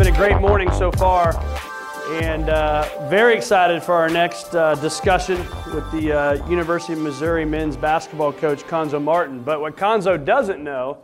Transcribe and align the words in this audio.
Been 0.00 0.14
a 0.14 0.16
great 0.16 0.40
morning 0.40 0.70
so 0.72 0.90
far, 0.90 1.38
and 2.22 2.48
uh, 2.48 2.88
very 3.10 3.34
excited 3.36 3.82
for 3.82 3.92
our 3.92 4.08
next 4.08 4.54
uh, 4.54 4.74
discussion 4.76 5.36
with 5.74 5.92
the 5.92 6.10
uh, 6.10 6.48
University 6.48 6.94
of 6.94 7.00
Missouri 7.00 7.44
men's 7.44 7.76
basketball 7.76 8.32
coach, 8.32 8.62
Cuonzo 8.62 8.98
Martin. 8.98 9.42
But 9.42 9.60
what 9.60 9.76
Cuonzo 9.76 10.16
doesn't 10.16 10.64
know 10.64 11.00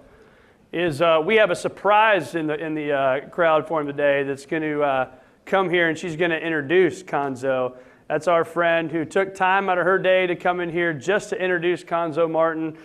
is 0.72 1.02
uh, 1.02 1.20
we 1.22 1.34
have 1.34 1.50
a 1.50 1.54
surprise 1.54 2.34
in 2.34 2.46
the, 2.46 2.54
in 2.54 2.74
the 2.74 2.90
uh, 2.90 3.28
crowd 3.28 3.68
for 3.68 3.82
him 3.82 3.86
today 3.86 4.22
that's 4.22 4.46
going 4.46 4.62
to 4.62 4.82
uh, 4.82 5.10
come 5.44 5.68
here, 5.68 5.90
and 5.90 5.98
she's 5.98 6.16
going 6.16 6.30
to 6.30 6.42
introduce 6.42 7.02
Cuonzo. 7.02 7.76
That's 8.08 8.28
our 8.28 8.46
friend 8.46 8.90
who 8.90 9.04
took 9.04 9.34
time 9.34 9.68
out 9.68 9.76
of 9.76 9.84
her 9.84 9.98
day 9.98 10.26
to 10.26 10.34
come 10.34 10.58
in 10.60 10.70
here 10.70 10.94
just 10.94 11.28
to 11.28 11.38
introduce 11.38 11.84
Cuonzo 11.84 12.30
Martin. 12.30 12.78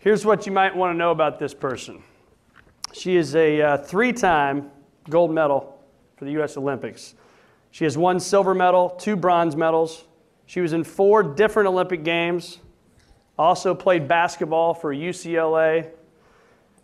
Here's 0.00 0.24
what 0.24 0.44
you 0.44 0.50
might 0.50 0.74
want 0.74 0.92
to 0.92 0.98
know 0.98 1.12
about 1.12 1.38
this 1.38 1.54
person. 1.54 2.02
She 2.92 3.14
is 3.14 3.36
a 3.36 3.80
three 3.86 4.12
time 4.12 4.68
gold 5.08 5.32
medal 5.32 5.78
for 6.16 6.24
the 6.24 6.32
U.S. 6.32 6.56
Olympics. 6.56 7.14
She 7.70 7.84
has 7.84 7.96
one 7.96 8.20
silver 8.20 8.54
medal, 8.54 8.90
two 8.90 9.16
bronze 9.16 9.56
medals. 9.56 10.04
She 10.46 10.60
was 10.60 10.72
in 10.72 10.84
four 10.84 11.22
different 11.22 11.68
Olympic 11.68 12.04
Games, 12.04 12.58
also 13.38 13.74
played 13.74 14.06
basketball 14.06 14.74
for 14.74 14.94
UCLA. 14.94 15.90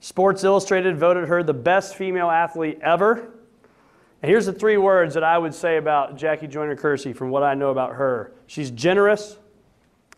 Sports 0.01 0.45
Illustrated 0.45 0.97
voted 0.97 1.29
her 1.29 1.43
the 1.43 1.55
best 1.55 1.97
female 1.97 2.31
athlete 2.31 2.79
ever. 2.83 3.31
And 4.23 4.31
here's 4.31 4.47
the 4.47 4.53
three 4.53 4.77
words 4.77 5.15
that 5.15 5.23
I 5.23 5.39
would 5.39 5.55
say 5.55 5.77
about 5.77 6.17
Jackie 6.17 6.47
Joyner 6.47 6.75
Kersee 6.77 7.15
from 7.15 7.31
what 7.31 7.43
I 7.43 7.55
know 7.55 7.71
about 7.71 7.95
her 7.95 8.33
she's 8.47 8.71
generous, 8.71 9.37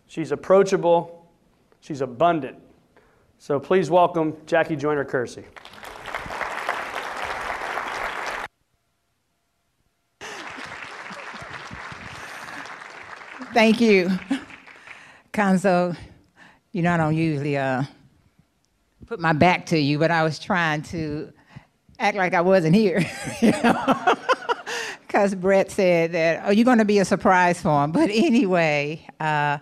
she's 0.06 0.32
approachable, 0.32 1.28
she's 1.80 2.00
abundant. 2.00 2.56
So 3.38 3.58
please 3.58 3.90
welcome 3.90 4.36
Jackie 4.46 4.76
Joyner 4.76 5.04
Kersee. 5.04 5.44
Thank 13.52 13.80
you. 13.80 14.10
Cuonzo, 15.32 15.96
you 16.70 16.82
know, 16.82 16.92
I 16.92 16.96
don't 16.96 17.16
usually 17.16 17.56
uh, 17.56 17.82
put 19.06 19.18
my 19.18 19.32
back 19.32 19.66
to 19.66 19.78
you, 19.78 19.98
but 19.98 20.12
I 20.12 20.22
was 20.22 20.38
trying 20.38 20.82
to 20.82 21.32
act 21.98 22.16
like 22.16 22.32
I 22.32 22.40
wasn't 22.40 22.76
here. 22.76 23.04
Because 25.06 25.34
Brett 25.34 25.72
said 25.72 26.12
that, 26.12 26.44
oh, 26.46 26.52
you're 26.52 26.64
going 26.64 26.78
to 26.78 26.84
be 26.84 27.00
a 27.00 27.04
surprise 27.04 27.60
for 27.60 27.82
him. 27.82 27.90
But 27.90 28.10
anyway, 28.12 29.04
uh, 29.18 29.58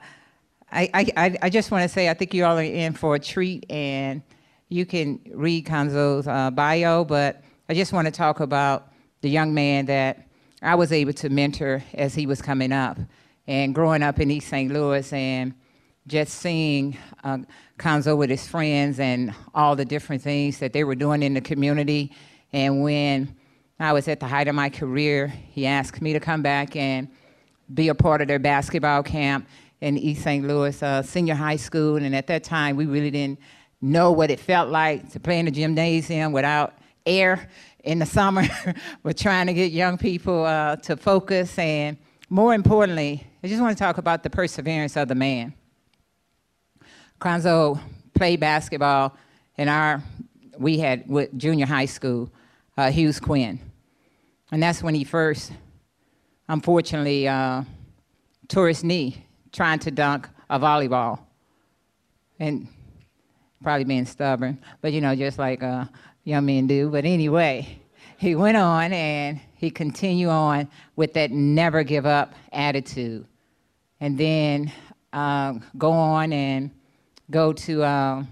I, 0.71 0.91
I, 1.17 1.39
I 1.41 1.49
just 1.49 1.71
want 1.71 1.85
to 1.85 1.89
say 1.89 2.11
I 2.11 2.13
think 2.13 2.35
you 2.35 2.45
all 2.45 2.59
are 2.59 2.63
in 2.63 2.93
for 2.93 3.15
a 3.15 3.19
treat, 3.19 3.65
and 3.71 4.21
you 4.69 4.85
can 4.85 5.19
read 5.33 5.65
Cuonzo's 5.65 6.29
uh, 6.29 6.51
bio, 6.51 7.03
but 7.03 7.43
I 7.71 7.73
just 7.73 7.95
want 7.95 8.05
to 8.05 8.11
talk 8.11 8.41
about 8.41 8.93
the 9.23 9.31
young 9.31 9.55
man 9.55 9.87
that 9.87 10.29
I 10.61 10.75
was 10.75 10.93
able 10.93 11.15
to 11.15 11.31
mentor 11.31 11.83
as 11.95 12.15
he 12.15 12.27
was 12.27 12.43
coming 12.43 12.71
up 12.71 12.99
and 13.49 13.75
growing 13.75 14.03
up 14.03 14.21
in 14.21 14.31
East 14.31 14.49
St. 14.49 14.71
Louis 14.71 15.11
and 15.11 15.55
just 16.07 16.35
seeing 16.35 16.97
uh, 17.25 17.39
Cuonzo 17.79 18.15
with 18.17 18.29
his 18.29 18.47
friends 18.47 19.01
and 19.01 19.35
all 19.55 19.75
the 19.75 19.87
different 19.87 20.21
things 20.21 20.59
that 20.59 20.75
they 20.75 20.85
were 20.85 20.95
doing 20.95 21.23
in 21.23 21.33
the 21.33 21.41
community. 21.41 22.13
And 22.53 22.83
when 22.83 23.35
I 23.81 23.95
was 23.95 24.07
at 24.07 24.21
the 24.21 24.27
height 24.27 24.49
of 24.49 24.55
my 24.55 24.69
career, 24.69 25.29
he 25.29 25.67
asked 25.67 26.03
me 26.03 26.13
to 26.13 26.21
come 26.21 26.43
back 26.43 26.77
and 26.77 27.09
be 27.73 27.89
a 27.89 27.95
part 27.95 28.21
of 28.21 28.29
their 28.29 28.39
basketball 28.39 29.03
camp 29.03 29.49
in 29.81 29.97
East 29.97 30.25
St. 30.25 30.47
Louis 30.47 30.83
uh, 30.83 31.03
Senior 31.03 31.35
High 31.35 31.57
School. 31.57 31.97
And 31.97 32.15
at 32.15 32.27
that 32.27 32.45
time, 32.45 32.77
we 32.77 32.85
really 32.85 33.11
didn't 33.11 33.41
know 33.81 34.13
what 34.13 34.31
it 34.31 34.41
felt 34.41 34.69
like 34.69 35.11
to 35.13 35.21
play 35.21 35.39
in 35.39 35.47
the 35.47 35.51
gymnasium 35.51 36.33
without 36.33 36.75
air 37.07 37.49
in 37.85 37.99
the 37.99 38.07
summer. 38.07 38.47
we're 39.03 39.13
trying 39.15 39.47
to 39.47 39.55
get 39.55 39.73
young 39.73 39.97
people 39.97 40.45
uh, 40.45 40.77
to 40.77 40.99
focus 40.99 41.59
and 41.59 41.97
more 42.31 42.53
importantly, 42.53 43.27
I 43.41 43.47
just 43.47 43.63
want 43.63 43.79
to 43.79 43.83
talk 43.83 43.99
about 43.99 44.25
the 44.25 44.31
perseverance 44.31 44.97
of 44.97 45.07
the 45.07 45.15
man. 45.15 45.55
Cuonzo 47.21 47.81
played 48.15 48.41
basketball 48.41 49.17
in 49.57 49.69
our, 49.69 50.03
we 50.59 50.79
had 50.79 51.09
with 51.09 51.37
junior 51.39 51.67
high 51.67 51.87
school, 51.87 52.33
uh, 52.77 52.91
Hughes 52.91 53.21
Quinn. 53.21 53.61
And 54.51 54.61
that's 54.61 54.83
when 54.83 54.95
he 54.95 55.05
first, 55.05 55.53
unfortunately, 56.49 57.29
uh, 57.29 57.63
tore 58.49 58.69
his 58.69 58.83
knee 58.83 59.25
trying 59.53 59.79
to 59.81 59.93
dunk 59.93 60.29
a 60.51 60.59
volleyball. 60.59 61.21
And 62.41 62.67
probably 63.63 63.85
being 63.85 64.07
stubborn, 64.07 64.59
but 64.81 64.93
you 64.93 65.01
know, 65.01 65.15
just 65.15 65.39
like 65.39 65.63
uh, 65.63 65.85
young 66.25 66.47
men 66.47 66.67
do. 66.67 66.89
But 66.89 67.05
anyway, 67.05 67.81
he 68.17 68.35
went 68.35 68.57
on 68.57 68.93
and 68.93 69.41
he 69.59 69.71
continued 69.71 70.31
on 70.31 70.69
with 70.95 71.13
that 71.15 71.33
never 71.33 71.83
give 71.83 72.07
up 72.07 72.33
attitude. 72.53 73.27
And 74.01 74.17
then 74.17 74.73
uh, 75.13 75.55
go 75.77 75.91
on 75.91 76.33
and 76.33 76.71
go 77.29 77.53
to 77.53 77.83
uh, 77.83 78.23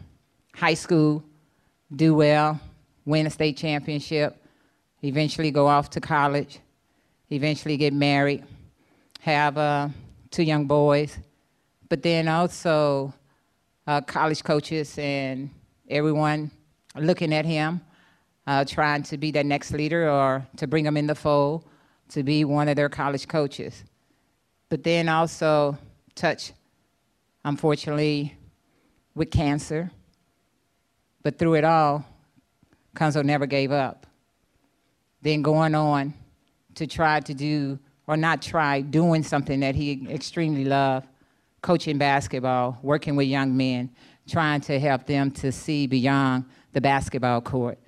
high 0.54 0.74
school, 0.74 1.24
do 1.96 2.14
well, 2.14 2.60
win 3.04 3.26
a 3.26 3.30
state 3.30 3.56
championship, 3.56 4.36
eventually 5.02 5.50
go 5.50 5.66
off 5.66 5.90
to 5.90 6.00
college, 6.00 6.60
eventually 7.30 7.76
get 7.76 7.92
married, 7.92 8.44
have 9.18 9.58
uh, 9.58 9.88
two 10.30 10.44
young 10.44 10.64
boys, 10.66 11.18
but 11.88 12.04
then 12.04 12.28
also 12.28 13.12
uh, 13.88 14.00
college 14.00 14.44
coaches 14.44 14.96
and 14.96 15.50
everyone 15.90 16.52
looking 16.94 17.34
at 17.34 17.44
him 17.44 17.80
uh, 18.46 18.64
trying 18.64 19.02
to 19.02 19.18
be 19.18 19.30
that 19.32 19.46
next 19.46 19.72
leader 19.72 20.08
or 20.08 20.46
to 20.56 20.66
bring 20.66 20.84
them 20.84 20.96
in 20.96 21.06
the 21.06 21.14
fold 21.14 21.64
to 22.08 22.22
be 22.22 22.44
one 22.44 22.68
of 22.68 22.76
their 22.76 22.88
college 22.88 23.26
coaches. 23.26 23.84
But 24.68 24.84
then 24.84 25.08
also 25.08 25.76
touch, 26.14 26.52
unfortunately, 27.44 28.36
with 29.14 29.30
cancer. 29.30 29.90
But 31.22 31.38
through 31.38 31.54
it 31.54 31.64
all, 31.64 32.04
Cuonzo 32.94 33.24
never 33.24 33.46
gave 33.46 33.72
up. 33.72 34.06
Then 35.22 35.42
going 35.42 35.74
on 35.74 36.14
to 36.76 36.86
try 36.86 37.20
to 37.20 37.34
do, 37.34 37.78
or 38.06 38.16
not 38.16 38.42
try, 38.42 38.80
doing 38.80 39.22
something 39.22 39.60
that 39.60 39.74
he 39.74 40.06
extremely 40.08 40.64
loved, 40.64 41.08
coaching 41.62 41.98
basketball, 41.98 42.78
working 42.82 43.16
with 43.16 43.26
young 43.26 43.56
men, 43.56 43.90
trying 44.28 44.60
to 44.60 44.78
help 44.78 45.06
them 45.06 45.30
to 45.32 45.50
see 45.50 45.86
beyond 45.86 46.44
the 46.72 46.80
basketball 46.80 47.40
court 47.40 47.78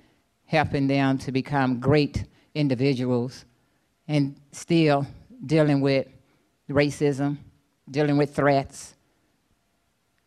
helping 0.49 0.87
them 0.87 1.19
to 1.19 1.31
become 1.31 1.79
great 1.79 2.25
individuals 2.55 3.45
and 4.09 4.35
still 4.51 5.07
dealing 5.45 5.83
with 5.83 6.07
racism, 6.71 7.37
dealing 7.91 8.17
with 8.17 8.35
threats, 8.35 8.95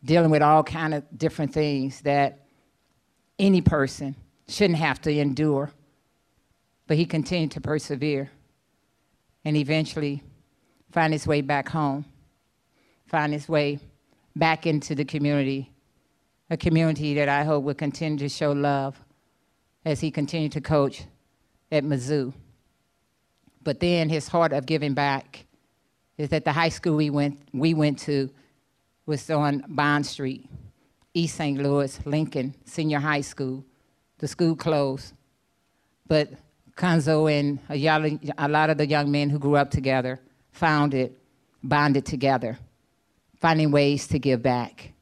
dealing 0.04 0.30
with 0.30 0.40
all 0.40 0.62
kind 0.62 0.94
of 0.94 1.04
different 1.18 1.52
things 1.52 2.00
that 2.02 2.46
any 3.38 3.60
person 3.60 4.14
shouldn't 4.46 4.78
have 4.78 5.00
to 5.00 5.10
endure. 5.10 5.72
But 6.86 6.96
he 6.96 7.04
continued 7.04 7.50
to 7.52 7.60
persevere 7.60 8.30
and 9.44 9.56
eventually 9.56 10.22
find 10.92 11.12
his 11.12 11.26
way 11.26 11.40
back 11.40 11.68
home, 11.68 12.04
find 13.06 13.32
his 13.32 13.48
way 13.48 13.80
back 14.36 14.68
into 14.68 14.94
the 14.94 15.04
community, 15.04 15.72
a 16.48 16.56
community 16.56 17.14
that 17.14 17.28
I 17.28 17.42
hope 17.42 17.64
will 17.64 17.74
continue 17.74 18.18
to 18.18 18.28
show 18.28 18.52
love 18.52 18.96
as 19.84 20.00
he 20.00 20.10
continued 20.10 20.52
to 20.52 20.60
coach 20.60 21.04
at 21.70 21.84
Mizzou. 21.84 22.32
But 23.62 23.80
then 23.80 24.08
his 24.08 24.28
heart 24.28 24.52
of 24.52 24.66
giving 24.66 24.94
back 24.94 25.46
is 26.18 26.28
that 26.30 26.44
the 26.44 26.52
high 26.52 26.68
school 26.68 26.96
we 26.96 27.10
went, 27.10 27.38
we 27.52 27.74
went 27.74 27.98
to 28.00 28.30
was 29.06 29.28
on 29.30 29.64
Bond 29.68 30.06
Street, 30.06 30.48
East 31.14 31.36
St. 31.36 31.60
Louis, 31.60 31.98
Lincoln 32.04 32.54
Senior 32.64 33.00
High 33.00 33.20
School. 33.22 33.64
The 34.18 34.28
school 34.28 34.54
closed, 34.54 35.14
but 36.06 36.30
Cuonzo 36.76 37.26
and 37.26 37.58
a, 37.68 38.18
a 38.38 38.48
lot 38.48 38.70
of 38.70 38.78
the 38.78 38.86
young 38.86 39.10
men 39.10 39.30
who 39.30 39.38
grew 39.38 39.56
up 39.56 39.70
together 39.70 40.20
found 40.52 40.94
it, 40.94 41.18
bonded 41.62 42.06
together, 42.06 42.58
finding 43.40 43.72
ways 43.72 44.06
to 44.08 44.20
give 44.20 44.42
back. 44.42 44.92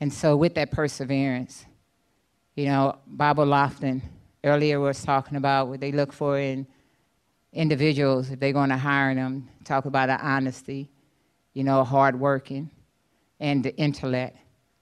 And 0.00 0.12
so, 0.12 0.36
with 0.36 0.54
that 0.56 0.72
perseverance, 0.72 1.65
you 2.56 2.64
know, 2.66 2.98
Bob 3.06 3.36
Lofton 3.36 4.00
earlier 4.42 4.80
was 4.80 5.04
talking 5.04 5.36
about 5.36 5.68
what 5.68 5.80
they 5.80 5.92
look 5.92 6.12
for 6.12 6.38
in 6.38 6.66
individuals 7.52 8.30
if 8.30 8.40
they're 8.40 8.52
going 8.52 8.70
to 8.70 8.76
hire 8.78 9.14
them. 9.14 9.48
Talk 9.64 9.84
about 9.84 10.06
the 10.06 10.18
honesty, 10.18 10.90
you 11.52 11.64
know, 11.64 11.84
hard 11.84 12.18
working, 12.18 12.70
and 13.40 13.62
the 13.62 13.76
intellect, 13.76 14.38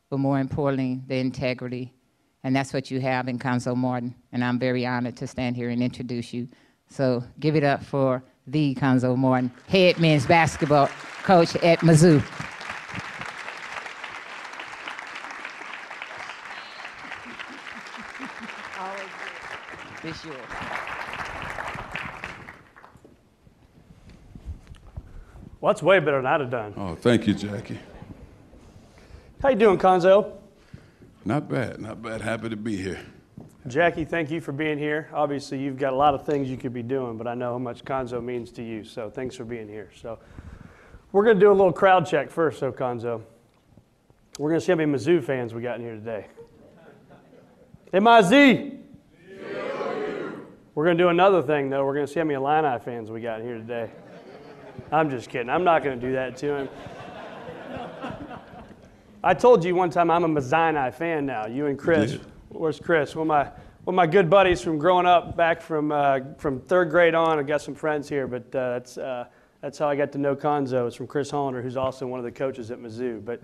but 0.08 0.18
more 0.18 0.38
importantly, 0.38 1.00
the 1.08 1.16
integrity. 1.16 1.92
And 2.44 2.54
that's 2.54 2.72
what 2.72 2.90
you 2.90 3.00
have 3.00 3.26
in 3.26 3.38
Cuonzo 3.38 3.76
Martin. 3.76 4.14
And 4.32 4.44
I'm 4.44 4.58
very 4.58 4.86
honored 4.86 5.16
to 5.16 5.26
stand 5.26 5.56
here 5.56 5.70
and 5.70 5.82
introduce 5.82 6.32
you. 6.32 6.48
So 6.88 7.24
give 7.40 7.56
it 7.56 7.64
up 7.64 7.82
for 7.82 8.22
the 8.46 8.74
Cuonzo 8.76 9.16
Martin, 9.16 9.50
head 9.68 9.98
men's 9.98 10.26
basketball 10.26 10.88
coach 11.22 11.56
at 11.56 11.80
Mizzou. 11.80 12.22
This 20.04 20.22
year. 20.26 20.34
Well, 25.62 25.72
that's 25.72 25.82
way 25.82 25.98
better 25.98 26.18
than 26.18 26.26
I'd 26.26 26.42
have 26.42 26.50
done. 26.50 26.74
Oh, 26.76 26.94
thank 26.94 27.26
you, 27.26 27.32
Jackie. 27.32 27.78
How 29.40 29.48
you 29.48 29.56
doing, 29.56 29.78
Cuonzo? 29.78 30.32
Not 31.24 31.48
bad, 31.48 31.80
not 31.80 32.02
bad. 32.02 32.20
Happy 32.20 32.50
to 32.50 32.56
be 32.56 32.76
here. 32.76 33.00
Jackie, 33.66 34.04
thank 34.04 34.30
you 34.30 34.42
for 34.42 34.52
being 34.52 34.76
here. 34.76 35.08
Obviously, 35.14 35.58
you've 35.58 35.78
got 35.78 35.94
a 35.94 35.96
lot 35.96 36.12
of 36.12 36.26
things 36.26 36.50
you 36.50 36.58
could 36.58 36.74
be 36.74 36.82
doing, 36.82 37.16
but 37.16 37.26
I 37.26 37.32
know 37.32 37.52
how 37.52 37.58
much 37.58 37.82
Cuonzo 37.82 38.22
means 38.22 38.52
to 38.52 38.62
you. 38.62 38.84
So 38.84 39.08
thanks 39.08 39.34
for 39.34 39.46
being 39.46 39.68
here. 39.68 39.88
So 39.96 40.18
we're 41.12 41.24
going 41.24 41.36
to 41.36 41.40
do 41.40 41.50
a 41.50 41.54
little 41.54 41.72
crowd 41.72 42.06
check 42.06 42.30
first, 42.30 42.58
so 42.58 42.70
Cuonzo. 42.70 43.22
We're 44.38 44.50
going 44.50 44.60
to 44.60 44.66
see 44.66 44.72
how 44.72 44.76
many 44.76 44.92
Mizzou 44.92 45.24
fans 45.24 45.54
we 45.54 45.62
got 45.62 45.76
in 45.76 45.82
here 45.82 45.94
today. 45.94 46.26
M-I-Z. 47.94 48.80
We're 50.74 50.86
going 50.86 50.98
to 50.98 51.04
do 51.04 51.08
another 51.08 51.40
thing, 51.40 51.70
though. 51.70 51.84
We're 51.84 51.94
going 51.94 52.06
to 52.06 52.12
see 52.12 52.18
how 52.18 52.24
many 52.24 52.34
Illini 52.34 52.80
fans 52.80 53.08
we 53.08 53.20
got 53.20 53.40
here 53.42 53.54
today. 53.58 53.90
I'm 54.90 55.08
just 55.08 55.28
kidding. 55.28 55.48
I'm 55.48 55.62
not 55.62 55.84
going 55.84 56.00
to 56.00 56.04
do 56.04 56.12
that 56.14 56.36
to 56.38 56.56
him. 56.56 56.68
I 59.22 59.34
told 59.34 59.64
you 59.64 59.76
one 59.76 59.90
time 59.90 60.10
I'm 60.10 60.24
a 60.24 60.28
Mazzini 60.28 60.92
fan 60.92 61.26
now. 61.26 61.46
You 61.46 61.66
and 61.66 61.78
Chris. 61.78 62.18
Where's 62.48 62.80
Chris? 62.80 63.14
One 63.14 63.22
of 63.22 63.28
my 63.28 63.44
one 63.84 63.94
of 63.94 63.96
my 63.96 64.06
good 64.06 64.28
buddies 64.28 64.62
from 64.62 64.78
growing 64.78 65.06
up 65.06 65.36
back 65.36 65.60
from 65.60 65.92
uh, 65.92 66.20
from 66.38 66.60
third 66.60 66.90
grade 66.90 67.14
on. 67.14 67.38
I've 67.38 67.46
got 67.46 67.62
some 67.62 67.74
friends 67.74 68.08
here, 68.08 68.26
but 68.26 68.42
uh, 68.54 68.72
that's 68.72 68.98
uh, 68.98 69.26
that's 69.60 69.78
how 69.78 69.88
I 69.88 69.94
got 69.94 70.10
to 70.12 70.18
know 70.18 70.34
Cuonzo. 70.34 70.88
It's 70.88 70.96
from 70.96 71.06
Chris 71.06 71.30
Hollender, 71.30 71.62
who's 71.62 71.76
also 71.76 72.06
one 72.06 72.18
of 72.18 72.24
the 72.24 72.32
coaches 72.32 72.72
at 72.72 72.80
Mizzou. 72.80 73.24
But 73.24 73.40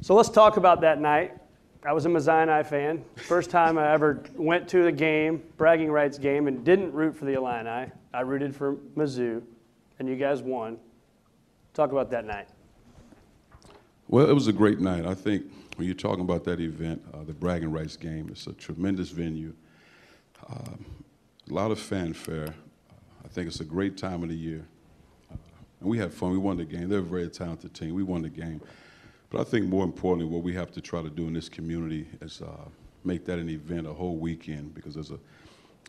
so 0.00 0.14
let's 0.14 0.30
talk 0.30 0.58
about 0.58 0.80
that 0.82 1.00
night. 1.00 1.41
I 1.84 1.92
was 1.92 2.06
a 2.06 2.08
Mazzini 2.08 2.64
fan. 2.64 3.04
First 3.16 3.50
time 3.50 3.76
I 3.76 3.92
ever 3.92 4.22
went 4.36 4.68
to 4.68 4.84
the 4.84 4.92
game, 4.92 5.42
bragging 5.56 5.90
rights 5.90 6.16
game, 6.16 6.46
and 6.46 6.64
didn't 6.64 6.92
root 6.92 7.16
for 7.16 7.24
the 7.24 7.32
Illini. 7.32 7.90
I 8.14 8.20
rooted 8.20 8.54
for 8.54 8.76
Mizzou, 8.96 9.42
and 9.98 10.08
you 10.08 10.14
guys 10.14 10.42
won. 10.42 10.78
Talk 11.74 11.90
about 11.90 12.08
that 12.10 12.24
night. 12.24 12.46
Well, 14.06 14.30
it 14.30 14.32
was 14.32 14.46
a 14.46 14.52
great 14.52 14.78
night. 14.78 15.06
I 15.06 15.14
think 15.14 15.44
when 15.76 15.88
you're 15.88 15.96
talking 15.96 16.20
about 16.20 16.44
that 16.44 16.60
event, 16.60 17.02
uh, 17.12 17.24
the 17.24 17.32
bragging 17.32 17.72
rights 17.72 17.96
game, 17.96 18.28
it's 18.30 18.46
a 18.46 18.52
tremendous 18.52 19.10
venue. 19.10 19.52
Um, 20.48 20.84
a 21.50 21.52
lot 21.52 21.72
of 21.72 21.80
fanfare. 21.80 22.54
I 23.24 23.28
think 23.28 23.48
it's 23.48 23.60
a 23.60 23.64
great 23.64 23.96
time 23.96 24.22
of 24.22 24.28
the 24.28 24.36
year. 24.36 24.64
Uh, 25.32 25.36
and 25.80 25.88
we 25.88 25.98
had 25.98 26.12
fun. 26.12 26.30
We 26.30 26.38
won 26.38 26.58
the 26.58 26.64
game. 26.64 26.88
They're 26.88 27.00
a 27.00 27.02
very 27.02 27.28
talented 27.28 27.74
team. 27.74 27.94
We 27.94 28.04
won 28.04 28.22
the 28.22 28.28
game. 28.28 28.60
But 29.32 29.40
I 29.40 29.44
think 29.44 29.66
more 29.66 29.82
importantly, 29.82 30.26
what 30.26 30.44
we 30.44 30.52
have 30.52 30.70
to 30.72 30.82
try 30.82 31.00
to 31.00 31.08
do 31.08 31.26
in 31.26 31.32
this 31.32 31.48
community 31.48 32.06
is 32.20 32.42
uh, 32.42 32.68
make 33.02 33.24
that 33.24 33.38
an 33.38 33.48
event 33.48 33.86
a 33.86 33.92
whole 33.92 34.18
weekend 34.18 34.74
because 34.74 34.92
there's 34.92 35.10
a, 35.10 35.18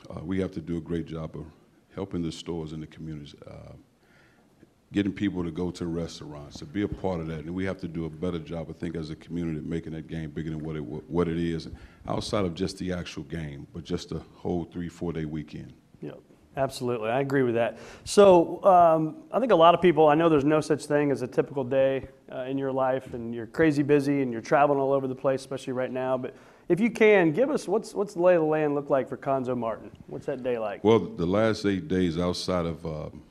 uh, 0.09 0.23
we 0.23 0.39
have 0.39 0.51
to 0.53 0.61
do 0.61 0.77
a 0.77 0.81
great 0.81 1.05
job 1.05 1.35
of 1.35 1.45
helping 1.93 2.21
the 2.21 2.31
stores 2.31 2.71
in 2.71 2.79
the 2.79 2.87
communities, 2.87 3.35
uh, 3.45 3.73
getting 4.93 5.11
people 5.11 5.43
to 5.43 5.51
go 5.51 5.71
to 5.71 5.87
restaurants, 5.87 6.57
to 6.59 6.65
be 6.65 6.83
a 6.83 6.87
part 6.87 7.19
of 7.19 7.27
that. 7.27 7.39
And 7.39 7.53
we 7.53 7.65
have 7.65 7.79
to 7.81 7.87
do 7.89 8.05
a 8.05 8.09
better 8.09 8.39
job, 8.39 8.67
I 8.69 8.73
think, 8.73 8.95
as 8.95 9.09
a 9.09 9.15
community, 9.17 9.59
making 9.59 9.91
that 9.91 10.07
game 10.07 10.29
bigger 10.29 10.49
than 10.49 10.63
what 10.63 10.77
it, 10.77 10.79
what 10.79 11.27
it 11.27 11.37
is, 11.37 11.67
outside 12.07 12.45
of 12.45 12.53
just 12.53 12.77
the 12.77 12.93
actual 12.93 13.23
game, 13.23 13.67
but 13.73 13.83
just 13.83 14.13
a 14.13 14.21
whole 14.35 14.63
three, 14.63 14.87
four 14.87 15.11
day 15.11 15.25
weekend. 15.25 15.73
Yep. 15.99 16.17
Absolutely, 16.55 17.09
I 17.09 17.21
agree 17.21 17.41
with 17.41 17.55
that. 17.55 17.79
So 18.03 18.63
um, 18.63 19.23
I 19.31 19.39
think 19.39 19.51
a 19.51 19.55
lot 19.55 19.73
of 19.73 19.81
people, 19.81 20.07
I 20.07 20.13
know 20.13 20.29
there's 20.29 20.45
no 20.45 20.61
such 20.61 20.85
thing 20.85 21.09
as 21.09 21.23
a 21.23 21.27
typical 21.27 21.63
day 21.63 22.07
uh, 22.33 22.43
in 22.43 22.57
your 22.57 22.71
life, 22.71 23.13
and 23.13 23.33
you're 23.33 23.45
crazy 23.47 23.83
busy, 23.83 24.21
and 24.21 24.31
you're 24.31 24.41
traveling 24.41 24.79
all 24.79 24.91
over 24.91 25.07
the 25.07 25.15
place, 25.15 25.41
especially 25.41 25.73
right 25.73 25.91
now. 25.91 26.17
But 26.17 26.35
if 26.69 26.79
you 26.79 26.89
can, 26.89 27.31
give 27.31 27.49
us 27.49 27.67
what's 27.67 27.93
what's 27.93 28.13
the 28.13 28.21
lay 28.21 28.35
of 28.35 28.41
the 28.41 28.47
land 28.47 28.75
look 28.75 28.89
like 28.89 29.07
for 29.07 29.17
Cuonzo 29.17 29.55
Martin? 29.55 29.91
What's 30.07 30.25
that 30.25 30.43
day 30.43 30.57
like? 30.57 30.83
Well, 30.83 30.99
the 30.99 31.25
last 31.25 31.65
eight 31.65 31.87
days 31.87 32.17
outside 32.17 32.65
of 32.65 32.85
um, 32.85 33.21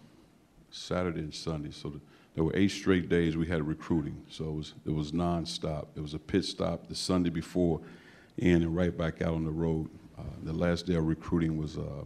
Saturday 0.71 1.21
and 1.21 1.35
Sunday, 1.35 1.71
so 1.71 1.91
the, 1.91 2.01
there 2.35 2.45
were 2.45 2.55
eight 2.55 2.71
straight 2.71 3.09
days 3.09 3.37
we 3.37 3.47
had 3.47 3.67
recruiting. 3.67 4.23
So 4.29 4.45
it 4.45 4.55
was 4.55 4.75
it 4.87 4.95
was 4.95 5.13
nonstop. 5.13 5.87
It 5.97 6.01
was 6.01 6.15
a 6.15 6.19
pit 6.19 6.45
stop 6.45 6.89
the 6.89 6.95
Sunday 6.95 7.31
before, 7.31 7.81
in 8.39 8.63
and 8.63 8.77
right 8.77 8.97
back 8.97 9.23
out 9.23 9.35
on 9.35 9.45
the 9.45 9.51
road. 9.51 9.89
Uh, 10.19 10.23
the 10.45 10.53
last 10.53 10.87
day 10.87 10.95
of 10.95 11.07
recruiting 11.07 11.57
was. 11.57 11.79
Uh, 11.79 12.05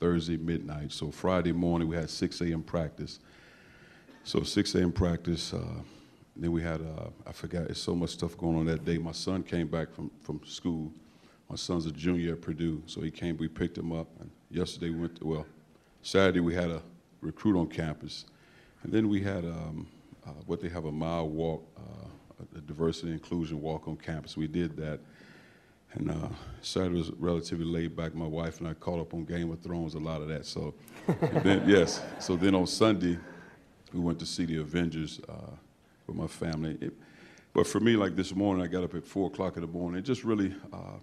Thursday 0.00 0.36
midnight. 0.36 0.92
So 0.92 1.10
Friday 1.10 1.50
morning 1.50 1.88
we 1.88 1.96
had 1.96 2.08
6 2.08 2.40
a.m. 2.42 2.62
practice. 2.62 3.18
So 4.22 4.44
6 4.44 4.76
a.m. 4.76 4.92
practice. 4.92 5.52
Then 6.38 6.52
we 6.52 6.62
had 6.62 6.80
uh, 6.80 7.10
I 7.26 7.32
forgot. 7.32 7.64
There's 7.64 7.82
so 7.82 7.94
much 7.94 8.10
stuff 8.10 8.36
going 8.36 8.56
on 8.56 8.66
that 8.66 8.84
day. 8.84 8.96
My 8.96 9.12
son 9.12 9.42
came 9.42 9.66
back 9.66 9.92
from 9.92 10.10
from 10.22 10.40
school. 10.44 10.92
My 11.50 11.56
son's 11.56 11.86
a 11.86 11.90
junior 11.90 12.34
at 12.34 12.42
Purdue, 12.42 12.82
so 12.86 13.00
he 13.00 13.10
came. 13.10 13.36
We 13.38 13.48
picked 13.48 13.76
him 13.76 13.92
up. 13.92 14.08
And 14.20 14.30
yesterday 14.50 14.90
we 14.90 15.00
went. 15.00 15.16
To, 15.16 15.26
well, 15.26 15.46
Saturday 16.02 16.40
we 16.40 16.54
had 16.54 16.70
a 16.70 16.82
recruit 17.20 17.58
on 17.58 17.66
campus, 17.66 18.26
and 18.82 18.92
then 18.92 19.08
we 19.08 19.20
had 19.20 19.44
um, 19.44 19.88
uh, 20.26 20.30
what 20.46 20.60
they 20.60 20.68
have 20.68 20.84
a 20.84 20.92
mile 20.92 21.28
walk, 21.28 21.66
uh, 21.76 22.44
a 22.56 22.60
diversity 22.60 23.12
inclusion 23.12 23.60
walk 23.60 23.88
on 23.88 23.96
campus. 23.96 24.36
We 24.36 24.46
did 24.46 24.76
that. 24.76 25.00
And 25.94 26.10
uh, 26.10 26.28
Saturday 26.60 26.98
was 26.98 27.10
relatively 27.12 27.64
laid 27.64 27.96
back. 27.96 28.14
My 28.14 28.26
wife 28.26 28.60
and 28.60 28.68
I 28.68 28.74
caught 28.74 29.00
up 29.00 29.14
on 29.14 29.24
Game 29.24 29.50
of 29.50 29.60
Thrones, 29.60 29.94
a 29.94 29.98
lot 29.98 30.20
of 30.20 30.28
that. 30.28 30.44
So, 30.44 30.74
then, 31.42 31.66
yes. 31.66 32.02
So 32.20 32.36
then 32.36 32.54
on 32.54 32.66
Sunday, 32.66 33.18
we 33.94 34.00
went 34.00 34.18
to 34.18 34.26
see 34.26 34.44
the 34.44 34.58
Avengers 34.58 35.18
uh, 35.26 35.56
with 36.08 36.16
my 36.16 36.26
family. 36.26 36.76
It, 36.80 36.94
but 37.52 37.66
for 37.66 37.80
me, 37.80 37.96
like 37.96 38.16
this 38.16 38.34
morning, 38.34 38.64
I 38.64 38.66
got 38.66 38.84
up 38.84 38.94
at 38.94 39.04
four 39.06 39.28
o'clock 39.28 39.56
in 39.56 39.62
the 39.62 39.68
morning. 39.68 39.98
It 39.98 40.02
just 40.02 40.24
really, 40.24 40.54
uh, 40.72 40.98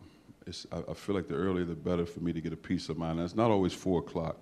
I, 0.72 0.92
I, 0.92 0.94
feel 0.94 1.16
like 1.16 1.28
the 1.28 1.36
earlier 1.36 1.66
the 1.66 1.76
better 1.76 2.06
for 2.06 2.20
me 2.20 2.34
to 2.34 2.42
get 2.42 2.54
a 2.54 2.58
peace 2.58 2.90
of 2.90 2.98
mind. 2.98 3.20
And 3.20 3.26
it's 3.26 3.36
not 3.36 3.52
always 3.52 3.74
four 3.74 4.00
o'clock. 4.00 4.38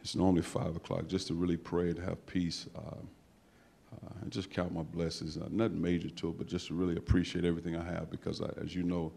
It's 0.00 0.14
normally 0.14 0.42
five 0.42 0.76
o'clock, 0.76 1.06
just 1.06 1.28
to 1.28 1.34
really 1.34 1.56
pray 1.56 1.90
and 1.90 1.98
have 1.98 2.24
peace. 2.26 2.66
Uh, 2.76 2.96
uh, 3.94 4.08
and 4.22 4.32
just 4.32 4.50
count 4.50 4.72
my 4.72 4.82
blessings. 4.82 5.36
Uh, 5.36 5.46
nothing 5.50 5.80
major 5.80 6.10
to 6.10 6.30
it, 6.30 6.38
but 6.38 6.46
just 6.46 6.68
to 6.68 6.74
really 6.74 6.96
appreciate 6.96 7.44
everything 7.44 7.76
I 7.76 7.84
have 7.84 8.10
because, 8.10 8.40
I, 8.40 8.48
as 8.60 8.74
you 8.74 8.82
know, 8.82 9.12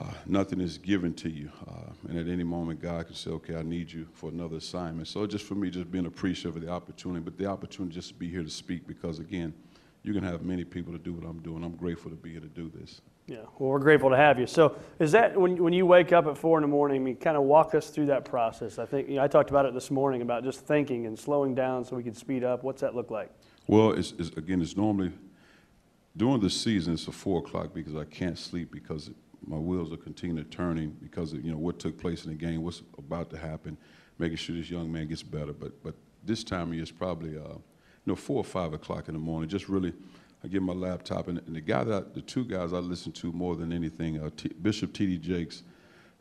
uh, 0.00 0.06
nothing 0.26 0.60
is 0.60 0.78
given 0.78 1.12
to 1.14 1.28
you. 1.28 1.50
Uh, 1.68 1.92
and 2.08 2.18
at 2.18 2.26
any 2.26 2.44
moment, 2.44 2.80
God 2.80 3.06
can 3.06 3.14
say, 3.14 3.30
okay, 3.30 3.56
I 3.56 3.62
need 3.62 3.92
you 3.92 4.06
for 4.14 4.30
another 4.30 4.56
assignment. 4.56 5.08
So 5.08 5.26
just 5.26 5.44
for 5.44 5.54
me, 5.54 5.70
just 5.70 5.90
being 5.90 6.06
appreciative 6.06 6.56
of 6.56 6.62
the 6.62 6.70
opportunity, 6.70 7.20
but 7.20 7.36
the 7.36 7.46
opportunity 7.46 7.94
just 7.94 8.08
to 8.08 8.14
be 8.14 8.28
here 8.28 8.42
to 8.42 8.50
speak 8.50 8.86
because, 8.86 9.18
again, 9.18 9.52
you 10.02 10.12
can 10.12 10.22
have 10.24 10.42
many 10.42 10.64
people 10.64 10.92
to 10.92 10.98
do 10.98 11.12
what 11.12 11.24
I'm 11.24 11.40
doing. 11.40 11.62
I'm 11.62 11.76
grateful 11.76 12.10
to 12.10 12.16
be 12.16 12.32
here 12.32 12.40
to 12.40 12.48
do 12.48 12.70
this. 12.74 13.00
Yeah, 13.28 13.38
well, 13.58 13.70
we're 13.70 13.78
grateful 13.78 14.10
to 14.10 14.16
have 14.16 14.38
you. 14.38 14.46
So, 14.48 14.76
is 14.98 15.12
that 15.12 15.38
when, 15.38 15.62
when 15.62 15.72
you 15.72 15.86
wake 15.86 16.12
up 16.12 16.26
at 16.26 16.36
four 16.36 16.58
in 16.58 16.62
the 16.62 16.68
morning? 16.68 17.00
I 17.00 17.04
mean, 17.04 17.16
kind 17.16 17.36
of 17.36 17.44
walk 17.44 17.74
us 17.74 17.88
through 17.88 18.06
that 18.06 18.24
process. 18.24 18.78
I 18.78 18.86
think 18.86 19.08
you 19.08 19.16
know, 19.16 19.22
I 19.22 19.28
talked 19.28 19.50
about 19.50 19.64
it 19.64 19.74
this 19.74 19.90
morning 19.90 20.22
about 20.22 20.42
just 20.42 20.66
thinking 20.66 21.06
and 21.06 21.16
slowing 21.16 21.54
down 21.54 21.84
so 21.84 21.94
we 21.94 22.02
can 22.02 22.14
speed 22.14 22.42
up. 22.42 22.64
What's 22.64 22.80
that 22.80 22.96
look 22.96 23.12
like? 23.12 23.30
Well, 23.68 23.92
it's, 23.92 24.12
it's, 24.18 24.36
again, 24.36 24.60
it's 24.60 24.76
normally 24.76 25.12
during 26.16 26.40
the 26.40 26.50
season. 26.50 26.94
It's 26.94 27.06
a 27.06 27.12
four 27.12 27.38
o'clock 27.38 27.72
because 27.72 27.94
I 27.94 28.04
can't 28.04 28.36
sleep 28.36 28.72
because 28.72 29.10
my 29.46 29.56
wheels 29.56 29.92
are 29.92 29.96
continuing 29.96 30.44
turning 30.46 30.90
because 31.00 31.32
of 31.32 31.44
you 31.44 31.52
know 31.52 31.58
what 31.58 31.78
took 31.78 31.98
place 31.98 32.24
in 32.24 32.30
the 32.30 32.36
game, 32.36 32.64
what's 32.64 32.82
about 32.98 33.30
to 33.30 33.38
happen, 33.38 33.78
making 34.18 34.36
sure 34.36 34.56
this 34.56 34.68
young 34.68 34.90
man 34.90 35.06
gets 35.06 35.22
better. 35.22 35.52
But 35.52 35.80
but 35.82 35.94
this 36.24 36.42
time 36.42 36.68
of 36.68 36.74
year 36.74 36.82
is 36.82 36.90
probably 36.90 37.36
uh, 37.36 37.40
you 37.40 37.60
know 38.06 38.16
four 38.16 38.38
or 38.38 38.44
five 38.44 38.72
o'clock 38.72 39.08
in 39.08 39.14
the 39.14 39.20
morning. 39.20 39.48
Just 39.48 39.68
really, 39.68 39.92
I 40.44 40.48
get 40.48 40.62
my 40.62 40.72
laptop 40.72 41.28
and, 41.28 41.38
and 41.46 41.54
the 41.56 41.60
guy 41.60 41.84
that 41.84 42.14
the 42.14 42.20
two 42.22 42.44
guys 42.44 42.72
I 42.72 42.78
listen 42.78 43.12
to 43.12 43.32
more 43.32 43.54
than 43.56 43.72
anything, 43.72 44.20
uh, 44.22 44.30
T, 44.36 44.50
Bishop 44.60 44.92
T.D. 44.92 45.18
Jakes 45.18 45.62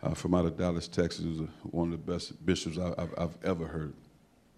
uh, 0.03 0.13
from 0.13 0.33
out 0.35 0.45
of 0.45 0.57
Dallas, 0.57 0.87
Texas, 0.87 1.23
who's 1.25 1.47
one 1.63 1.91
of 1.91 2.05
the 2.05 2.11
best 2.11 2.43
bishops 2.45 2.77
I, 2.77 2.89
have 2.99 3.13
I've 3.17 3.37
ever 3.43 3.67
heard. 3.67 3.93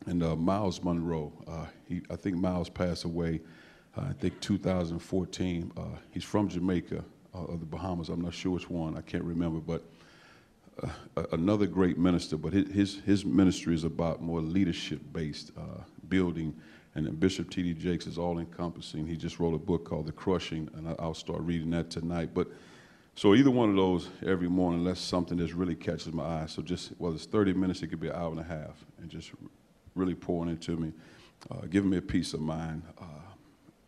and 0.05 0.23
uh, 0.23 0.35
Myles 0.35 0.83
Munroe. 0.83 1.31
Uh, 1.47 1.65
he, 1.87 2.01
I 2.09 2.15
think 2.15 2.37
Myles 2.37 2.69
passed 2.69 3.03
away. 3.05 3.41
Uh, 3.97 4.05
I 4.09 4.13
think 4.13 4.39
2014. 4.41 5.71
Uh, 5.75 5.81
he's 6.11 6.23
from 6.23 6.49
Jamaica 6.49 7.03
or 7.33 7.57
the 7.57 7.65
Bahamas. 7.65 8.09
I'm 8.09 8.21
not 8.21 8.33
sure 8.33 8.51
which 8.53 8.69
one. 8.69 8.97
I 8.97 9.01
can't 9.01 9.23
remember, 9.23 9.59
but 9.59 9.83
another 11.31 11.67
great 11.67 11.97
minister. 11.97 12.37
But 12.37 12.53
his 12.53 12.99
his 13.05 13.25
ministry 13.25 13.75
is 13.75 13.83
about 13.83 14.21
more 14.21 14.41
leadership 14.41 15.01
based 15.13 15.51
building. 16.09 16.55
And 16.95 17.07
then 17.07 17.15
Bishop 17.15 17.50
T.D. 17.50 17.73
Jakes 17.73 18.05
is 18.05 18.17
all 18.17 18.38
encompassing. 18.38 19.07
He 19.07 19.15
just 19.15 19.39
wrote 19.39 19.55
a 19.55 19.59
book 19.59 19.85
called 19.85 20.05
The 20.05 20.12
Crushing, 20.12 20.69
and 20.75 20.95
I'll 21.00 21.15
start 21.15 21.41
reading 21.41 21.71
that 21.71 21.89
tonight. 21.89 22.29
But 22.33 22.50
so 23.15 23.33
either 23.35 23.51
one 23.51 23.69
of 23.69 23.75
those 23.75 24.09
every 24.25 24.47
morning, 24.47 24.81
unless 24.81 25.00
something 25.00 25.38
just 25.38 25.53
really 25.53 25.75
catches 25.75 26.13
my 26.13 26.23
eye. 26.23 26.45
So 26.47 26.62
just 26.62 26.89
whether 27.00 27.15
it's 27.15 27.25
30 27.25 27.53
minutes, 27.53 27.81
it 27.81 27.88
could 27.88 28.00
be 28.00 28.09
an 28.09 28.15
hour 28.15 28.29
and 28.29 28.39
a 28.39 28.43
half, 28.43 28.85
and 29.00 29.09
just 29.09 29.31
really 29.95 30.15
pouring 30.15 30.50
into 30.50 30.75
me, 30.77 30.93
uh, 31.50 31.62
giving 31.69 31.89
me 31.89 31.97
a 31.97 32.01
peace 32.01 32.33
of 32.33 32.41
mind, 32.41 32.83
uh, 33.00 33.05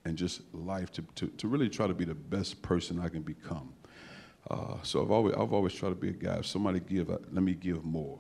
and 0.05 0.17
just 0.17 0.41
life 0.53 0.91
to, 0.91 1.03
to, 1.15 1.27
to, 1.27 1.47
really 1.47 1.69
try 1.69 1.87
to 1.87 1.93
be 1.93 2.05
the 2.05 2.13
best 2.13 2.61
person 2.61 2.99
I 2.99 3.09
can 3.09 3.23
become. 3.23 3.73
Uh, 4.49 4.75
so 4.83 5.01
I've 5.01 5.09
always, 5.09 5.33
I've 5.33 5.53
always 5.53 5.73
tried 5.73 5.89
to 5.89 5.95
be 5.95 6.09
a 6.09 6.13
guy. 6.13 6.35
If 6.37 6.45
somebody 6.45 6.79
give, 6.79 7.09
uh, 7.09 7.17
let 7.31 7.43
me 7.43 7.53
give 7.55 7.83
more. 7.83 8.19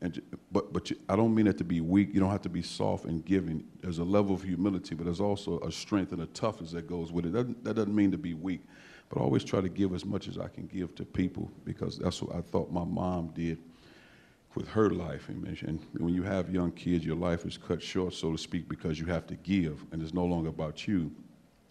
And, 0.00 0.20
but 0.52 0.72
but 0.72 0.90
you, 0.90 0.96
I 1.08 1.16
don't 1.16 1.34
mean 1.34 1.46
it 1.46 1.58
to 1.58 1.64
be 1.64 1.80
weak. 1.80 2.10
You 2.12 2.20
don't 2.20 2.30
have 2.30 2.42
to 2.42 2.48
be 2.48 2.62
soft 2.62 3.06
and 3.06 3.24
giving. 3.24 3.64
There's 3.80 3.98
a 3.98 4.04
level 4.04 4.34
of 4.34 4.42
humility, 4.42 4.94
but 4.94 5.04
there's 5.04 5.20
also 5.20 5.58
a 5.60 5.72
strength 5.72 6.12
and 6.12 6.22
a 6.22 6.26
toughness 6.26 6.72
that 6.72 6.86
goes 6.86 7.10
with 7.10 7.26
it. 7.26 7.32
That, 7.32 7.64
that 7.64 7.74
doesn't 7.74 7.94
mean 7.94 8.10
to 8.12 8.18
be 8.18 8.34
weak, 8.34 8.62
but 9.08 9.18
I 9.18 9.22
always 9.22 9.44
try 9.44 9.60
to 9.60 9.68
give 9.68 9.94
as 9.94 10.04
much 10.04 10.28
as 10.28 10.38
I 10.38 10.48
can 10.48 10.66
give 10.66 10.94
to 10.96 11.04
people 11.04 11.50
because 11.64 11.98
that's 11.98 12.22
what 12.22 12.36
I 12.36 12.42
thought 12.42 12.70
my 12.70 12.84
mom 12.84 13.28
did 13.28 13.58
with 14.54 14.68
her 14.68 14.90
life. 14.90 15.28
And 15.28 15.80
when 15.98 16.14
you 16.14 16.22
have 16.22 16.52
young 16.52 16.72
kids, 16.72 17.04
your 17.04 17.16
life 17.16 17.46
is 17.46 17.56
cut 17.56 17.82
short, 17.82 18.12
so 18.14 18.32
to 18.32 18.38
speak, 18.38 18.68
because 18.68 18.98
you 18.98 19.06
have 19.06 19.26
to 19.28 19.36
give, 19.36 19.84
and 19.92 20.02
it's 20.02 20.14
no 20.14 20.24
longer 20.24 20.48
about 20.48 20.86
you. 20.86 21.10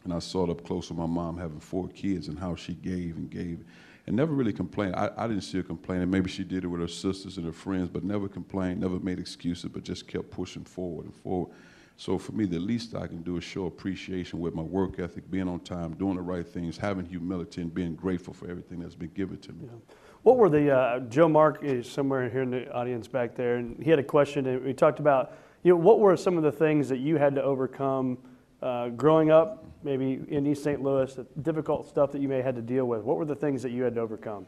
And 0.03 0.13
I 0.13 0.19
saw 0.19 0.45
it 0.45 0.49
up 0.49 0.63
close 0.63 0.89
with 0.89 0.97
my 0.97 1.05
mom 1.05 1.37
having 1.37 1.59
four 1.59 1.89
kids 1.89 2.29
and 2.29 2.39
how 2.39 2.55
she 2.55 2.73
gave 2.75 3.17
and 3.17 3.29
gave 3.29 3.65
and 4.07 4.15
never 4.15 4.33
really 4.33 4.53
complained. 4.53 4.95
I, 4.95 5.11
I 5.17 5.27
didn't 5.27 5.43
see 5.43 5.57
her 5.57 5.63
complaining. 5.63 6.09
Maybe 6.09 6.29
she 6.29 6.43
did 6.43 6.63
it 6.63 6.67
with 6.67 6.79
her 6.81 6.87
sisters 6.87 7.37
and 7.37 7.45
her 7.45 7.51
friends, 7.51 7.89
but 7.89 8.03
never 8.03 8.27
complained, 8.27 8.79
never 8.79 8.99
made 8.99 9.19
excuses, 9.19 9.69
but 9.69 9.83
just 9.83 10.07
kept 10.07 10.31
pushing 10.31 10.63
forward 10.63 11.05
and 11.05 11.15
forward. 11.15 11.51
So 11.97 12.17
for 12.17 12.31
me, 12.31 12.45
the 12.45 12.59
least 12.59 12.95
I 12.95 13.07
can 13.07 13.21
do 13.23 13.37
is 13.37 13.43
show 13.43 13.65
appreciation 13.65 14.39
with 14.39 14.53
my 14.53 14.61
work 14.61 14.99
ethic, 14.99 15.29
being 15.29 15.47
on 15.47 15.59
time, 15.59 15.93
doing 15.95 16.15
the 16.15 16.21
right 16.21 16.47
things, 16.47 16.77
having 16.77 17.05
humility, 17.05 17.61
and 17.61 17.73
being 17.73 17.95
grateful 17.95 18.33
for 18.33 18.49
everything 18.49 18.79
that's 18.79 18.95
been 18.95 19.11
given 19.13 19.39
to 19.39 19.51
me. 19.51 19.65
Yeah. 19.65 19.95
What 20.23 20.37
were 20.37 20.49
the, 20.49 20.71
uh, 20.71 20.99
Joe 21.01 21.27
Mark 21.27 21.63
is 21.63 21.89
somewhere 21.89 22.29
here 22.29 22.43
in 22.43 22.51
the 22.51 22.71
audience 22.71 23.07
back 23.07 23.35
there, 23.35 23.55
and 23.55 23.81
he 23.83 23.89
had 23.89 23.99
a 23.99 24.03
question, 24.03 24.45
and 24.45 24.63
we 24.63 24.73
talked 24.73 24.99
about, 24.99 25.33
you 25.63 25.71
know, 25.71 25.77
what 25.77 25.99
were 25.99 26.15
some 26.15 26.37
of 26.37 26.43
the 26.43 26.51
things 26.51 26.87
that 26.89 26.99
you 26.99 27.17
had 27.17 27.35
to 27.35 27.43
overcome 27.43 28.19
uh, 28.61 28.89
growing 28.89 29.31
up, 29.31 29.65
maybe 29.83 30.21
in 30.29 30.45
East 30.47 30.63
St. 30.63 30.81
Louis, 30.81 31.13
the 31.13 31.25
difficult 31.41 31.87
stuff 31.87 32.11
that 32.11 32.21
you 32.21 32.27
may 32.27 32.37
have 32.37 32.45
had 32.45 32.55
to 32.55 32.61
deal 32.61 32.85
with? 32.85 33.03
What 33.03 33.17
were 33.17 33.25
the 33.25 33.35
things 33.35 33.61
that 33.63 33.71
you 33.71 33.83
had 33.83 33.95
to 33.95 34.01
overcome? 34.01 34.45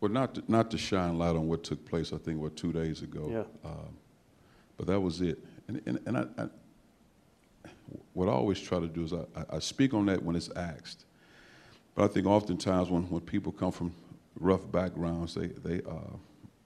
Well, 0.00 0.10
not 0.10 0.34
to, 0.34 0.42
not 0.48 0.70
to 0.72 0.78
shine 0.78 1.16
light 1.16 1.36
on 1.36 1.46
what 1.46 1.62
took 1.62 1.84
place, 1.88 2.12
I 2.12 2.18
think, 2.18 2.40
what, 2.40 2.56
two 2.56 2.72
days 2.72 3.02
ago. 3.02 3.28
Yeah. 3.30 3.70
Um, 3.70 3.96
but 4.76 4.86
that 4.88 5.00
was 5.00 5.20
it. 5.20 5.38
And, 5.68 5.80
and, 5.86 6.00
and 6.06 6.18
I, 6.18 6.24
I, 6.38 6.46
what 8.12 8.28
I 8.28 8.32
always 8.32 8.60
try 8.60 8.80
to 8.80 8.88
do 8.88 9.04
is 9.04 9.12
I, 9.12 9.44
I 9.48 9.58
speak 9.60 9.94
on 9.94 10.06
that 10.06 10.22
when 10.22 10.34
it's 10.34 10.50
asked. 10.56 11.04
But 11.94 12.04
I 12.04 12.08
think 12.08 12.26
oftentimes 12.26 12.90
when, 12.90 13.02
when 13.10 13.20
people 13.20 13.52
come 13.52 13.70
from 13.70 13.94
rough 14.40 14.70
backgrounds, 14.72 15.34
they, 15.34 15.48
they, 15.48 15.82
uh, 15.88 16.16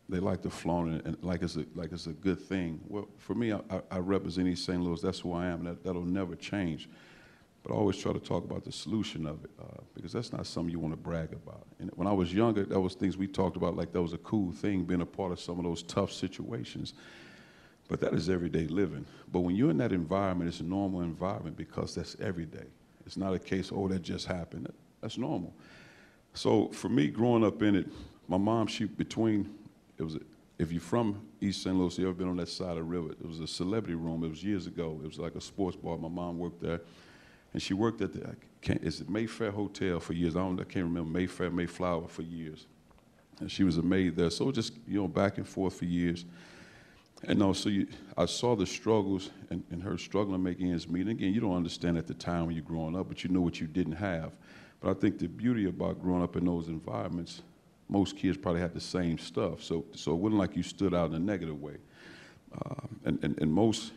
they 0.09 0.19
like 0.19 0.43
to 0.43 0.51
flaunt 0.51 0.95
it 0.95 1.05
and 1.05 1.17
like 1.23 1.43
it's 1.43 1.57
a, 1.57 1.65
like 1.75 1.93
it's 1.93 2.07
a 2.07 2.13
good 2.13 2.41
thing. 2.41 2.81
Well, 2.89 3.09
for 3.19 3.35
me, 3.35 3.53
I, 3.53 3.61
I 3.91 3.99
represent 3.99 4.47
East 4.47 4.65
St. 4.65 4.81
Louis. 4.81 5.01
That's 5.01 5.21
who 5.21 5.33
I 5.33 5.47
am. 5.47 5.65
That, 5.65 5.83
that'll 5.83 6.05
never 6.05 6.37
change. 6.37 6.89
But 7.63 7.75
I 7.75 7.77
always 7.77 7.97
try 7.97 8.13
to 8.13 8.21
talk 8.21 8.45
about 8.45 8.65
the 8.65 8.71
solution 8.71 9.27
of 9.27 9.43
it 9.43 9.51
uh, 9.61 9.83
because 9.93 10.13
that's 10.13 10.33
not 10.33 10.47
something 10.47 10.71
you 10.71 10.79
want 10.79 10.93
to 10.93 10.97
brag 10.97 11.33
about. 11.33 11.67
And 11.81 11.91
when 11.97 12.07
I 12.07 12.13
was 12.13 12.33
younger, 12.33 12.65
that 12.65 12.81
was 12.81 12.95
things 12.95 13.17
we 13.17 13.27
talked 13.27 13.57
about 13.57 13.77
like 13.77 13.93
that 13.93 14.01
was 14.01 14.13
a 14.13 14.19
cool 14.19 14.53
thing, 14.53 14.85
being 14.85 15.01
a 15.01 15.07
part 15.07 15.33
of 15.33 15.41
some 15.41 15.59
of 15.59 15.65
those 15.65 15.83
tough 15.83 16.13
situations. 16.13 16.95
But 17.89 18.01
that 18.01 18.15
is 18.15 18.31
everyday 18.31 18.69
living. 18.69 19.05
But 19.33 19.41
when 19.41 19.57
you're 19.57 19.71
in 19.71 19.79
that 19.79 19.93
environment, 19.93 20.49
it's 20.49 20.61
a 20.61 20.65
normal 20.65 21.01
environment 21.01 21.57
because 21.57 21.97
that's 21.97 22.17
every 22.21 22.47
day. 22.47 22.67
It's 23.05 23.17
not 23.17 23.35
a 23.35 23.39
case, 23.39 23.71
oh, 23.75 23.89
that 23.89 24.03
just 24.03 24.27
happened. 24.27 24.73
That's 25.01 25.19
normal. 25.19 25.53
So 26.35 26.69
for 26.69 26.89
me, 26.89 27.09
growing 27.09 27.45
up 27.45 27.63
in 27.63 27.75
it, 27.75 27.87
my 28.29 28.37
mom, 28.37 28.67
she 28.67 28.85
between, 28.85 29.53
it 29.99 30.03
was, 30.03 30.17
a, 30.17 30.21
if 30.59 30.73
you're 30.73 30.81
from 30.81 31.21
East 31.41 31.62
St. 31.62 31.75
Louis, 31.76 31.99
you 31.99 32.07
ever 32.07 32.15
been 32.15 32.29
on 32.29 32.37
that 32.37 32.49
side 32.49 32.71
of 32.71 32.76
the 32.76 32.83
river, 32.83 33.11
it 33.12 33.26
was 33.26 33.41
a 33.41 33.47
celebrity 33.47 33.95
room. 33.95 34.25
It 34.25 34.31
was 34.31 34.43
years 34.43 34.67
ago. 34.67 35.00
It 35.03 35.07
was 35.07 35.19
like 35.19 35.35
a 35.35 35.41
sports 35.41 35.76
bar. 35.76 35.99
My 35.99 36.09
mom 36.09 36.38
worked 36.38 36.61
there. 36.61 36.81
And 37.53 37.62
she 37.62 37.75
worked 37.75 38.03
at 38.03 38.12
the, 38.12 38.37
is 38.83 39.00
it 39.00 39.09
Mayfair 39.09 39.50
Hotel 39.50 39.99
for 40.00 40.12
years. 40.12 40.37
I, 40.37 40.41
don't, 40.41 40.61
I 40.61 40.65
can't 40.65 40.85
remember, 40.85 41.11
Mayfair, 41.11 41.50
Mayflower 41.50 42.09
for 42.09 42.23
years. 42.23 42.67
And 43.41 43.50
she 43.50 43.65
was 43.65 43.79
a 43.79 43.83
maid 43.83 44.17
there. 44.17 44.31
So 44.31 44.50
just, 44.50 44.75
you 44.87 45.00
know, 45.00 45.09
back 45.09 45.38
and 45.38 45.47
forth 45.47 45.79
for 45.79 45.85
years. 45.85 46.25
And 47.25 47.38
no, 47.38 47.53
so 47.53 47.69
you, 47.69 47.87
I 48.17 48.26
saw 48.26 48.55
the 48.57 48.67
struggles 48.67 49.31
and, 49.50 49.62
and 49.71 49.83
her 49.83 49.97
struggling 49.97 50.43
making 50.43 50.71
ends 50.71 50.88
meet. 50.88 51.03
And 51.03 51.11
again, 51.11 51.33
you 51.33 51.41
don't 51.41 51.57
understand 51.57 51.97
at 51.97 52.07
the 52.07 52.15
time 52.15 52.47
when 52.47 52.55
you're 52.55 52.65
growing 52.65 52.97
up, 52.97 53.09
but 53.09 53.25
you 53.25 53.31
know 53.31 53.41
what 53.41 53.61
you 53.61 53.67
didn't 53.67 53.95
have. 53.95 54.33
But 54.81 54.91
I 54.91 55.00
think 55.00 55.19
the 55.19 55.26
beauty 55.26 55.67
about 55.67 56.00
growing 56.00 56.23
up 56.23 56.37
in 56.37 56.45
those 56.45 56.69
environments, 56.69 57.43
most 57.88 58.16
kids 58.16 58.37
probably 58.37 58.61
had 58.61 58.75
the 58.75 58.81
same 58.81 59.19
stuff. 59.19 59.62
So, 59.62 59.85
so 59.95 60.12
it 60.12 60.16
wasn't 60.16 60.38
like 60.38 60.57
you 60.57 60.62
stood 60.62 60.95
out 60.95 61.11
in 61.11 61.14
a 61.14 61.19
negative 61.19 61.61
way. 61.61 61.76
Uh, 62.52 62.87
and, 63.05 63.23
and, 63.23 63.40
and 63.40 63.52
most 63.52 63.93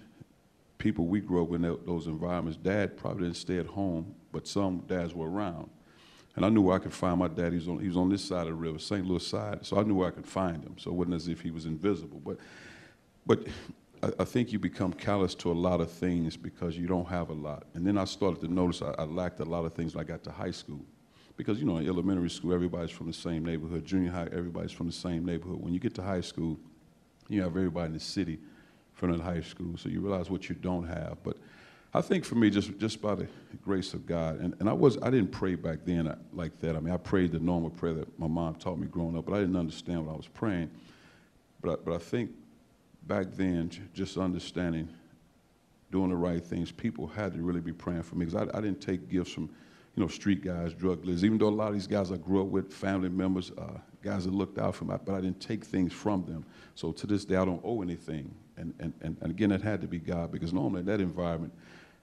people 0.77 1.05
we 1.05 1.19
grew 1.19 1.43
up 1.43 1.53
in 1.53 1.61
those 1.85 2.07
environments, 2.07 2.57
dad 2.57 2.97
probably 2.97 3.23
didn't 3.23 3.37
stay 3.37 3.57
at 3.57 3.65
home, 3.65 4.13
but 4.31 4.47
some 4.47 4.83
dads 4.87 5.13
were 5.13 5.29
around. 5.29 5.69
And 6.35 6.45
I 6.45 6.49
knew 6.49 6.61
where 6.61 6.75
I 6.75 6.79
could 6.79 6.93
find 6.93 7.19
my 7.19 7.27
dad. 7.27 7.51
He 7.51 7.59
was 7.59 7.67
on, 7.67 7.79
he 7.79 7.87
was 7.87 7.97
on 7.97 8.09
this 8.09 8.23
side 8.23 8.41
of 8.41 8.47
the 8.47 8.53
river, 8.53 8.79
St. 8.79 9.05
Louis 9.05 9.25
side. 9.25 9.65
So 9.65 9.79
I 9.79 9.83
knew 9.83 9.95
where 9.95 10.07
I 10.07 10.11
could 10.11 10.27
find 10.27 10.63
him. 10.63 10.75
So 10.77 10.91
it 10.91 10.93
wasn't 10.93 11.15
as 11.15 11.27
if 11.27 11.41
he 11.41 11.51
was 11.51 11.65
invisible. 11.65 12.21
But 12.23 12.37
but 13.25 13.47
I, 14.01 14.11
I, 14.19 14.23
think 14.23 14.51
you 14.51 14.59
become 14.59 14.93
callous 14.93 15.35
to 15.35 15.51
a 15.51 15.53
lot 15.53 15.81
of 15.81 15.91
things 15.91 16.37
because 16.37 16.77
you 16.77 16.87
don't 16.87 17.07
have 17.07 17.29
a 17.29 17.33
lot. 17.33 17.65
And 17.73 17.85
then 17.85 17.97
I 17.97 18.05
started 18.05 18.41
to 18.41 18.47
notice 18.51 18.81
I, 18.81 18.95
I 18.97 19.03
lacked 19.03 19.39
a 19.39 19.45
lot 19.45 19.65
of 19.65 19.73
things 19.73 19.95
when 19.95 20.03
I 20.03 20.07
got 20.07 20.23
to 20.23 20.31
high 20.31 20.51
school. 20.51 20.85
Because, 21.39 21.57
you 21.57 21.65
know, 21.65 21.77
in 21.77 21.87
elementary 21.87 22.29
school, 22.29 22.53
everybody's 22.53 22.91
from 22.91 23.07
the 23.07 23.13
same 23.13 23.45
neighborhood. 23.45 23.85
Junior 23.85 24.11
high, 24.11 24.27
everybody's 24.33 24.73
from 24.73 24.87
the 24.87 24.93
same 24.93 25.23
neighborhood. 25.23 25.63
When 25.63 25.73
you 25.73 25.79
get 25.79 25.95
to 25.95 26.01
high 26.01 26.19
school, 26.19 26.59
you 27.29 27.41
have 27.41 27.55
everybody 27.55 27.85
in 27.85 27.93
the 27.93 27.99
city 28.01 28.39
from 28.91 29.17
the 29.17 29.23
high 29.23 29.39
school, 29.39 29.77
so 29.77 29.87
you 29.87 30.01
realize 30.01 30.29
what 30.29 30.49
you 30.49 30.55
don't 30.55 30.85
have. 30.85 31.15
But 31.23 31.37
I 31.93 32.01
think 32.01 32.25
for 32.25 32.35
me, 32.35 32.49
just 32.49 32.77
just 32.77 33.01
by 33.01 33.15
the 33.15 33.25
grace 33.63 33.93
of 33.93 34.05
God, 34.05 34.41
and, 34.41 34.53
and 34.59 34.67
I 34.67 34.73
was 34.73 34.97
I 35.01 35.09
didn't 35.09 35.31
pray 35.31 35.55
back 35.55 35.85
then 35.85 36.09
uh, 36.09 36.17
like 36.33 36.59
that. 36.59 36.75
I 36.75 36.81
mean, 36.81 36.93
I 36.93 36.97
prayed 36.97 37.31
the 37.31 37.39
normal 37.39 37.69
prayer 37.69 37.93
that 37.93 38.19
my 38.19 38.27
mom 38.27 38.55
taught 38.55 38.77
me 38.77 38.87
growing 38.87 39.17
up, 39.17 39.25
but 39.25 39.33
I 39.33 39.39
didn't 39.39 39.55
understand 39.55 40.05
what 40.05 40.11
I 40.11 40.17
was 40.17 40.27
praying. 40.27 40.69
But 41.61 41.71
I, 41.71 41.75
but 41.85 41.93
I 41.93 41.99
think 41.99 42.31
back 43.07 43.27
then, 43.31 43.71
just 43.93 44.17
understanding, 44.17 44.89
doing 45.89 46.09
the 46.09 46.17
right 46.17 46.43
things, 46.43 46.69
people 46.69 47.07
had 47.07 47.31
to 47.31 47.41
really 47.41 47.61
be 47.61 47.71
praying 47.71 48.03
for 48.03 48.15
me 48.15 48.25
because 48.25 48.49
I, 48.49 48.57
I, 48.57 48.59
didn't 48.59 48.81
take 48.81 49.09
gifts 49.09 49.31
from, 49.31 49.49
you 49.99 50.05
know, 50.05 50.09
street 50.09 50.41
guys, 50.41 50.73
drug 50.73 51.03
dealers. 51.03 51.25
Even 51.25 51.37
though 51.37 51.49
a 51.49 51.49
lot 51.49 51.67
of 51.67 51.73
these 51.73 51.85
guys 51.85 52.09
I 52.09 52.15
grew 52.15 52.41
up 52.41 52.47
with, 52.47 52.71
family 52.71 53.09
members, 53.09 53.51
uh, 53.57 53.79
guys 54.01 54.23
that 54.23 54.33
looked 54.33 54.57
out 54.57 54.73
for 54.73 54.85
me, 54.85 54.95
but 55.03 55.13
I 55.13 55.19
didn't 55.19 55.41
take 55.41 55.65
things 55.65 55.91
from 55.91 56.23
them. 56.23 56.45
So 56.75 56.93
to 56.93 57.05
this 57.05 57.25
day, 57.25 57.35
I 57.35 57.43
don't 57.43 57.59
owe 57.65 57.81
anything. 57.81 58.33
And, 58.55 58.73
and, 58.79 58.93
and, 59.01 59.17
and 59.19 59.29
again, 59.29 59.51
it 59.51 59.61
had 59.61 59.81
to 59.81 59.87
be 59.87 59.99
God 59.99 60.31
because 60.31 60.53
normally 60.53 60.79
in 60.79 60.85
that 60.85 61.01
environment, 61.01 61.53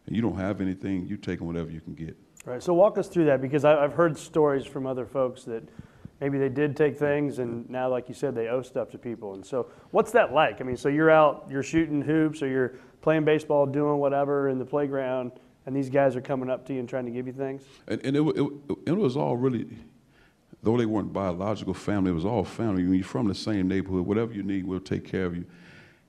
you 0.08 0.20
don't 0.20 0.36
have 0.36 0.60
anything, 0.60 1.06
you're 1.06 1.16
taking 1.16 1.46
whatever 1.46 1.70
you 1.70 1.80
can 1.80 1.94
get. 1.94 2.14
Right. 2.44 2.62
So 2.62 2.74
walk 2.74 2.98
us 2.98 3.08
through 3.08 3.24
that 3.24 3.40
because 3.40 3.64
I've 3.64 3.94
heard 3.94 4.18
stories 4.18 4.66
from 4.66 4.86
other 4.86 5.06
folks 5.06 5.44
that 5.44 5.66
maybe 6.20 6.38
they 6.38 6.50
did 6.50 6.76
take 6.76 6.98
things 6.98 7.38
and 7.38 7.68
now 7.70 7.88
like 7.88 8.08
you 8.08 8.14
said 8.14 8.34
they 8.34 8.48
owe 8.48 8.62
stuff 8.62 8.90
to 8.90 8.96
people 8.96 9.34
and 9.34 9.44
so 9.44 9.70
what's 9.90 10.12
that 10.12 10.32
like 10.32 10.62
i 10.62 10.64
mean 10.64 10.74
so 10.74 10.88
you're 10.88 11.10
out 11.10 11.46
you're 11.50 11.62
shooting 11.62 12.00
hoops 12.00 12.42
or 12.42 12.48
you're 12.48 12.76
playing 13.02 13.22
baseball 13.22 13.66
doing 13.66 13.98
whatever 13.98 14.48
in 14.48 14.58
the 14.58 14.64
playground 14.64 15.30
and 15.66 15.74
these 15.74 15.90
guys 15.90 16.16
are 16.16 16.20
coming 16.20 16.48
up 16.48 16.64
to 16.66 16.72
you 16.72 16.80
and 16.80 16.88
trying 16.88 17.04
to 17.04 17.10
give 17.10 17.26
you 17.26 17.32
things 17.32 17.62
and, 17.88 18.00
and 18.04 18.16
it, 18.16 18.22
it, 18.22 18.78
it 18.86 18.96
was 18.96 19.16
all 19.16 19.36
really 19.36 19.66
though 20.62 20.76
they 20.76 20.86
weren't 20.86 21.12
biological 21.12 21.74
family 21.74 22.10
it 22.10 22.14
was 22.14 22.24
all 22.24 22.44
family 22.44 22.84
when 22.84 22.94
you're 22.94 23.04
from 23.04 23.28
the 23.28 23.34
same 23.34 23.68
neighborhood 23.68 24.06
whatever 24.06 24.32
you 24.32 24.42
need 24.42 24.66
we'll 24.66 24.80
take 24.80 25.04
care 25.04 25.26
of 25.26 25.36
you 25.36 25.44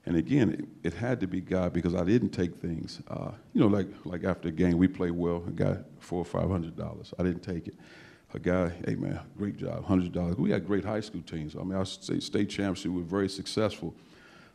and 0.05 0.15
again 0.15 0.49
it, 0.83 0.87
it 0.87 0.93
had 0.93 1.19
to 1.19 1.27
be 1.27 1.41
god 1.41 1.73
because 1.73 1.95
i 1.95 2.03
didn't 2.03 2.29
take 2.29 2.55
things 2.55 3.01
uh, 3.09 3.31
you 3.53 3.61
know 3.61 3.67
like 3.67 3.87
like 4.05 4.23
after 4.23 4.47
a 4.47 4.51
game 4.51 4.77
we 4.77 4.87
played 4.87 5.11
well 5.11 5.43
and 5.47 5.55
got 5.55 5.79
four 5.99 6.19
or 6.19 6.25
five 6.25 6.49
hundred 6.49 6.75
dollars 6.75 7.13
i 7.19 7.23
didn't 7.23 7.43
take 7.43 7.67
it 7.67 7.75
a 8.33 8.39
guy, 8.39 8.71
hey 8.85 8.95
man, 8.95 9.19
great 9.37 9.57
job, 9.57 9.85
hundred 9.85 10.11
dollars. 10.11 10.35
We 10.37 10.51
had 10.51 10.65
great 10.67 10.83
high 10.83 10.99
school 10.99 11.21
teams. 11.21 11.55
I 11.55 11.59
mean, 11.59 11.75
our 11.75 11.85
state, 11.85 12.23
state 12.23 12.49
champs 12.49 12.85
were 12.85 13.01
very 13.01 13.29
successful. 13.29 13.95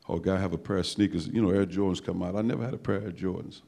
Oh, 0.08 0.18
guy 0.18 0.38
have 0.38 0.52
a 0.52 0.58
pair 0.58 0.78
of 0.78 0.86
sneakers, 0.86 1.28
you 1.28 1.40
know, 1.40 1.50
Air 1.50 1.64
Jordans 1.64 2.04
come 2.04 2.22
out. 2.22 2.36
I 2.36 2.42
never 2.42 2.64
had 2.64 2.74
a 2.74 2.78
pair 2.78 2.96
of 2.96 3.14
Jordans, 3.14 3.62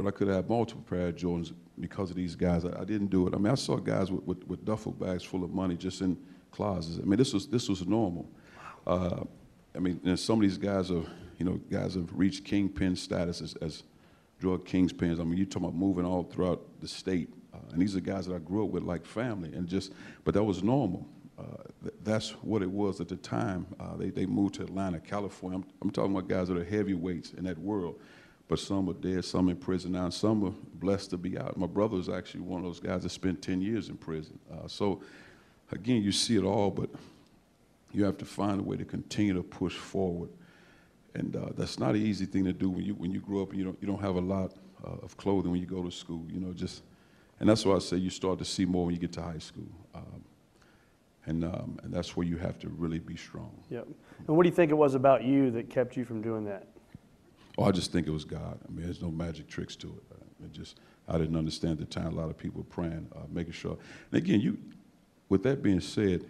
but 0.00 0.14
I 0.14 0.16
could 0.16 0.28
have 0.28 0.48
multiple 0.48 0.84
pair 0.88 1.08
of 1.08 1.16
Jordans 1.16 1.52
because 1.78 2.10
of 2.10 2.16
these 2.16 2.34
guys. 2.34 2.64
I, 2.64 2.80
I 2.80 2.84
didn't 2.84 3.08
do 3.08 3.26
it. 3.26 3.34
I 3.34 3.38
mean, 3.38 3.52
I 3.52 3.54
saw 3.54 3.76
guys 3.76 4.10
with, 4.10 4.24
with, 4.24 4.46
with, 4.48 4.64
duffel 4.64 4.92
bags 4.92 5.24
full 5.24 5.44
of 5.44 5.50
money 5.50 5.76
just 5.76 6.00
in 6.00 6.16
closets. 6.50 6.98
I 6.98 7.06
mean, 7.06 7.18
this 7.18 7.34
was 7.34 7.46
this 7.46 7.68
was 7.68 7.86
normal. 7.86 8.28
Uh, 8.86 9.24
I 9.74 9.78
mean, 9.78 10.16
some 10.16 10.38
of 10.38 10.42
these 10.42 10.58
guys 10.58 10.90
are, 10.90 11.04
you 11.38 11.44
know, 11.44 11.60
guys 11.70 11.94
have 11.94 12.08
reached 12.12 12.44
kingpin 12.44 12.96
status 12.96 13.40
as, 13.40 13.54
as 13.56 13.82
drug 14.38 14.64
kingpins. 14.64 15.20
I 15.20 15.24
mean, 15.24 15.36
you're 15.36 15.46
talking 15.46 15.68
about 15.68 15.76
moving 15.76 16.04
all 16.04 16.24
throughout 16.24 16.80
the 16.80 16.88
state. 16.88 17.28
Uh, 17.52 17.58
and 17.72 17.80
these 17.80 17.94
are 17.94 18.00
guys 18.00 18.26
that 18.26 18.34
I 18.34 18.38
grew 18.38 18.64
up 18.64 18.70
with 18.70 18.82
like 18.82 19.04
family. 19.04 19.52
And 19.52 19.68
just, 19.68 19.92
but 20.24 20.34
that 20.34 20.42
was 20.42 20.62
normal. 20.62 21.06
Uh, 21.38 21.42
th- 21.82 21.94
that's 22.02 22.30
what 22.42 22.62
it 22.62 22.70
was 22.70 23.00
at 23.00 23.08
the 23.08 23.16
time. 23.16 23.66
Uh, 23.78 23.96
they, 23.96 24.10
they 24.10 24.26
moved 24.26 24.54
to 24.54 24.62
Atlanta, 24.62 24.98
California. 24.98 25.58
I'm, 25.58 25.66
I'm 25.82 25.90
talking 25.90 26.12
about 26.12 26.28
guys 26.28 26.48
that 26.48 26.56
are 26.56 26.64
heavyweights 26.64 27.32
in 27.34 27.44
that 27.44 27.58
world. 27.58 28.00
But 28.50 28.58
some 28.58 28.90
are 28.90 28.94
dead, 28.94 29.24
some 29.24 29.48
in 29.48 29.54
prison 29.54 29.92
now, 29.92 30.06
and 30.06 30.12
some 30.12 30.42
are 30.42 30.52
blessed 30.74 31.10
to 31.10 31.16
be 31.16 31.38
out. 31.38 31.56
My 31.56 31.68
brother 31.68 31.98
is 31.98 32.08
actually 32.08 32.40
one 32.40 32.58
of 32.58 32.64
those 32.64 32.80
guys 32.80 33.04
that 33.04 33.10
spent 33.10 33.40
10 33.40 33.62
years 33.62 33.88
in 33.88 33.96
prison. 33.96 34.40
Uh, 34.52 34.66
so, 34.66 35.02
again, 35.70 36.02
you 36.02 36.10
see 36.10 36.36
it 36.36 36.42
all, 36.42 36.68
but 36.72 36.90
you 37.92 38.04
have 38.04 38.18
to 38.18 38.24
find 38.24 38.58
a 38.58 38.62
way 38.64 38.76
to 38.76 38.84
continue 38.84 39.34
to 39.34 39.44
push 39.44 39.76
forward. 39.76 40.30
And 41.14 41.36
uh, 41.36 41.50
that's 41.56 41.78
not 41.78 41.90
an 41.90 42.04
easy 42.04 42.26
thing 42.26 42.44
to 42.44 42.52
do 42.52 42.68
when 42.68 42.84
you, 42.84 42.94
when 42.94 43.12
you 43.12 43.20
grow 43.20 43.40
up 43.42 43.50
and 43.50 43.58
you 43.60 43.64
don't, 43.64 43.78
you 43.80 43.86
don't 43.86 44.00
have 44.00 44.16
a 44.16 44.20
lot 44.20 44.52
uh, 44.84 44.96
of 45.00 45.16
clothing 45.16 45.52
when 45.52 45.60
you 45.60 45.66
go 45.66 45.84
to 45.84 45.90
school, 45.92 46.26
you 46.28 46.40
know, 46.40 46.52
just, 46.52 46.82
and 47.38 47.48
that's 47.48 47.64
why 47.64 47.76
I 47.76 47.78
say 47.78 47.98
you 47.98 48.10
start 48.10 48.40
to 48.40 48.44
see 48.44 48.64
more 48.64 48.86
when 48.86 48.96
you 48.96 49.00
get 49.00 49.12
to 49.12 49.22
high 49.22 49.38
school. 49.38 49.70
Um, 49.94 50.24
and, 51.26 51.44
um, 51.44 51.78
and 51.84 51.94
that's 51.94 52.16
where 52.16 52.26
you 52.26 52.36
have 52.38 52.58
to 52.58 52.68
really 52.68 52.98
be 52.98 53.14
strong. 53.14 53.52
Yep. 53.70 53.86
And 54.26 54.36
what 54.36 54.42
do 54.42 54.48
you 54.48 54.54
think 54.56 54.72
it 54.72 54.76
was 54.76 54.96
about 54.96 55.22
you 55.22 55.52
that 55.52 55.70
kept 55.70 55.96
you 55.96 56.04
from 56.04 56.20
doing 56.20 56.44
that? 56.46 56.66
Oh, 57.58 57.64
I 57.64 57.72
just 57.72 57.92
think 57.92 58.06
it 58.06 58.10
was 58.10 58.24
God. 58.24 58.58
I 58.66 58.70
mean, 58.70 58.84
there's 58.84 59.02
no 59.02 59.10
magic 59.10 59.48
tricks 59.48 59.76
to 59.76 59.88
it. 59.88 60.14
Uh, 60.14 60.44
it 60.44 60.52
just, 60.52 60.78
I 61.08 61.18
didn't 61.18 61.36
understand 61.36 61.78
the 61.78 61.84
time. 61.84 62.06
A 62.06 62.20
lot 62.20 62.30
of 62.30 62.38
people 62.38 62.58
were 62.58 62.64
praying, 62.64 63.08
uh, 63.14 63.20
making 63.30 63.52
sure. 63.52 63.76
And 64.12 64.22
again, 64.22 64.40
you, 64.40 64.58
with 65.28 65.42
that 65.42 65.62
being 65.62 65.80
said, 65.80 66.24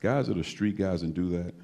guys 0.00 0.28
that 0.28 0.38
are 0.38 0.42
street 0.44 0.76
guys 0.76 1.02
and 1.02 1.14
do 1.14 1.28
that, 1.30 1.54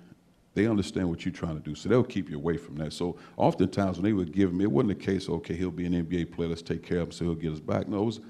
they 0.55 0.67
understand 0.67 1.09
what 1.09 1.25
you're 1.25 1.35
trying 1.35 1.57
to 1.57 1.63
do, 1.63 1.75
so 1.75 1.89
they'll 1.89 2.05
keep 2.05 2.31
you 2.31 2.37
away 2.37 2.57
from 2.57 2.77
that. 2.77 2.93
So 2.93 3.17
oftentimes 3.37 3.97
when 3.97 4.05
they 4.05 4.13
would 4.13 4.33
give 4.33 4.53
me, 4.53 4.63
it 4.65 4.71
wasn't 4.71 4.99
the 4.99 5.05
case, 5.05 5.29
okay, 5.29 5.55
he'll 5.55 5.73
be 5.73 5.85
an 5.85 6.07
NBA 6.07 6.31
player, 6.31 6.49
let's 6.49 6.63
take 6.63 6.85
care 6.85 6.99
of 6.99 7.09
him 7.09 7.13
so 7.13 7.25
he'll 7.25 7.35
get 7.35 7.53
us 7.53 7.61
back. 7.61 7.89
No, 7.89 8.03
it 8.03 8.05
was 8.05 8.21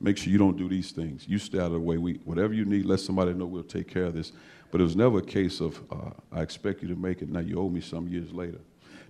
make 0.00 0.16
sure 0.16 0.32
you 0.32 0.38
don't 0.38 0.56
do 0.56 0.68
these 0.68 0.92
things. 0.92 1.26
You 1.28 1.38
stay 1.38 1.58
out 1.58 1.66
of 1.66 1.72
the 1.72 1.80
way. 1.80 1.98
We, 1.98 2.14
whatever 2.24 2.54
you 2.54 2.64
need, 2.64 2.86
let 2.86 3.00
somebody 3.00 3.34
know 3.34 3.44
we'll 3.44 3.62
take 3.62 3.88
care 3.88 4.04
of 4.04 4.14
this. 4.14 4.32
But 4.70 4.80
it 4.80 4.84
was 4.84 4.96
never 4.96 5.18
a 5.18 5.22
case 5.22 5.60
of, 5.60 5.80
uh, 5.90 6.10
I 6.32 6.40
expect 6.42 6.82
you 6.82 6.88
to 6.88 6.96
make 6.96 7.22
it, 7.22 7.28
now 7.28 7.40
you 7.40 7.58
owe 7.60 7.68
me 7.68 7.80
some 7.80 8.08
years 8.08 8.32
later. 8.32 8.60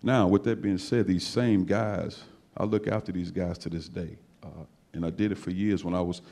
Now, 0.03 0.29
with 0.29 0.45
that 0.45 0.63
being 0.63 0.79
said, 0.79 1.07
these 1.07 1.27
same 1.27 1.65
guys, 1.65 2.23
I 2.57 2.65
look 2.65 2.89
after 2.89 3.13
these 3.13 3.31
guys 3.31 3.59
to 3.59 3.69
this 3.69 3.89
day. 3.89 4.17
Uh, 4.43 4.65
and 4.93 5.05
I 5.05 5.11
did 5.11 5.33
it 5.33 5.39
for 5.39 5.51
years 5.51 5.85
when 5.85 5.95
I 5.95 6.01
was 6.01 6.23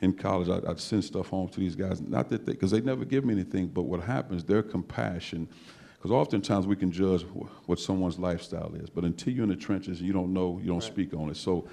in 0.00 0.12
college. 0.12 0.48
I, 0.48 0.58
would 0.58 0.80
send 0.80 1.04
stuff 1.04 1.28
home 1.28 1.48
to 1.48 1.60
these 1.60 1.76
guys. 1.76 2.00
Not 2.00 2.28
that 2.30 2.46
they, 2.46 2.52
because 2.52 2.70
they 2.70 2.80
never 2.80 3.04
give 3.04 3.24
me 3.24 3.34
anything, 3.34 3.66
but 3.66 3.82
what 3.82 4.00
happens, 4.00 4.44
their 4.44 4.62
compassion, 4.62 5.48
because 5.96 6.12
oftentimes 6.12 6.66
we 6.66 6.76
can 6.76 6.90
judge 6.90 7.22
what 7.66 7.78
someone's 7.78 8.18
lifestyle 8.18 8.72
is, 8.74 8.88
but 8.88 9.04
until 9.04 9.34
you're 9.34 9.44
in 9.44 9.50
the 9.50 9.56
trenches, 9.56 10.00
you 10.00 10.12
don't 10.12 10.32
know, 10.32 10.58
you 10.62 10.68
don't 10.68 10.78
right. 10.78 10.82
speak 10.82 11.12
on 11.12 11.28
it. 11.28 11.36
So 11.36 11.68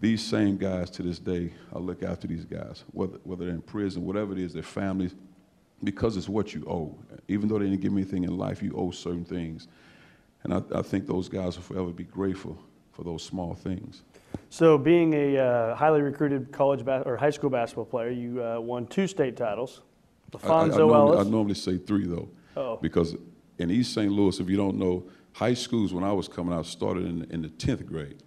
these 0.00 0.24
same 0.24 0.56
guys 0.56 0.90
to 0.90 1.02
this 1.02 1.18
day, 1.18 1.52
I 1.72 1.78
look 1.78 2.02
after 2.02 2.26
these 2.26 2.44
guys, 2.44 2.84
whether, 2.92 3.18
whether 3.22 3.44
they're 3.44 3.54
in 3.54 3.62
prison, 3.62 4.04
whatever 4.04 4.32
it 4.32 4.38
is, 4.38 4.52
their 4.52 4.62
families, 4.62 5.14
because 5.84 6.16
it's 6.16 6.28
what 6.28 6.54
you 6.54 6.64
owe. 6.68 6.98
Even 7.28 7.48
though 7.48 7.58
they 7.58 7.66
didn't 7.66 7.80
give 7.80 7.92
me 7.92 8.02
anything 8.02 8.24
in 8.24 8.36
life, 8.36 8.62
you 8.62 8.74
owe 8.76 8.90
certain 8.90 9.24
things. 9.24 9.68
And 10.44 10.54
I, 10.54 10.62
I 10.74 10.82
think 10.82 11.06
those 11.06 11.28
guys 11.28 11.56
will 11.56 11.64
forever 11.64 11.90
be 11.90 12.04
grateful 12.04 12.58
for 12.92 13.02
those 13.02 13.22
small 13.22 13.54
things. 13.54 14.02
So, 14.50 14.78
being 14.78 15.14
a 15.14 15.38
uh, 15.38 15.74
highly 15.74 16.02
recruited 16.02 16.52
college 16.52 16.86
or 16.86 17.16
high 17.16 17.30
school 17.30 17.50
basketball 17.50 17.86
player, 17.86 18.10
you 18.10 18.44
uh, 18.44 18.60
won 18.60 18.86
two 18.86 19.06
state 19.06 19.36
titles. 19.36 19.82
LaPhonso 20.32 20.48
I, 20.48 20.74
I, 20.74 20.78
normally, 20.78 20.94
Ellis. 20.94 21.26
I 21.26 21.30
normally 21.30 21.54
say 21.54 21.78
three 21.78 22.06
though, 22.06 22.28
oh. 22.56 22.76
because 22.76 23.16
in 23.58 23.70
East 23.70 23.94
St. 23.94 24.10
Louis, 24.12 24.38
if 24.40 24.48
you 24.48 24.56
don't 24.56 24.76
know, 24.76 25.04
high 25.32 25.54
schools 25.54 25.92
when 25.92 26.04
I 26.04 26.12
was 26.12 26.28
coming 26.28 26.54
out 26.54 26.66
started 26.66 27.06
in, 27.06 27.26
in 27.30 27.42
the 27.42 27.48
tenth 27.48 27.86
grade. 27.86 28.22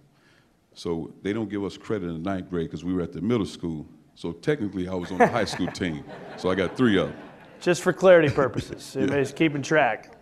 So 0.74 1.12
they 1.22 1.32
don't 1.32 1.50
give 1.50 1.64
us 1.64 1.76
credit 1.76 2.06
in 2.06 2.22
the 2.22 2.30
ninth 2.30 2.50
grade 2.50 2.66
because 2.66 2.84
we 2.84 2.92
were 2.92 3.02
at 3.02 3.12
the 3.12 3.20
middle 3.20 3.46
school. 3.46 3.86
So 4.14 4.32
technically, 4.32 4.88
I 4.88 4.94
was 4.94 5.10
on 5.10 5.18
the 5.18 5.26
high 5.26 5.44
school 5.44 5.66
team. 5.68 6.04
So 6.36 6.50
I 6.50 6.54
got 6.54 6.76
three 6.76 6.98
of 6.98 7.08
them. 7.08 7.16
Just 7.60 7.82
for 7.82 7.92
clarity 7.92 8.28
purposes, 8.28 8.94
everybody's 8.96 9.32
keeping 9.32 9.62
track. 9.62 10.17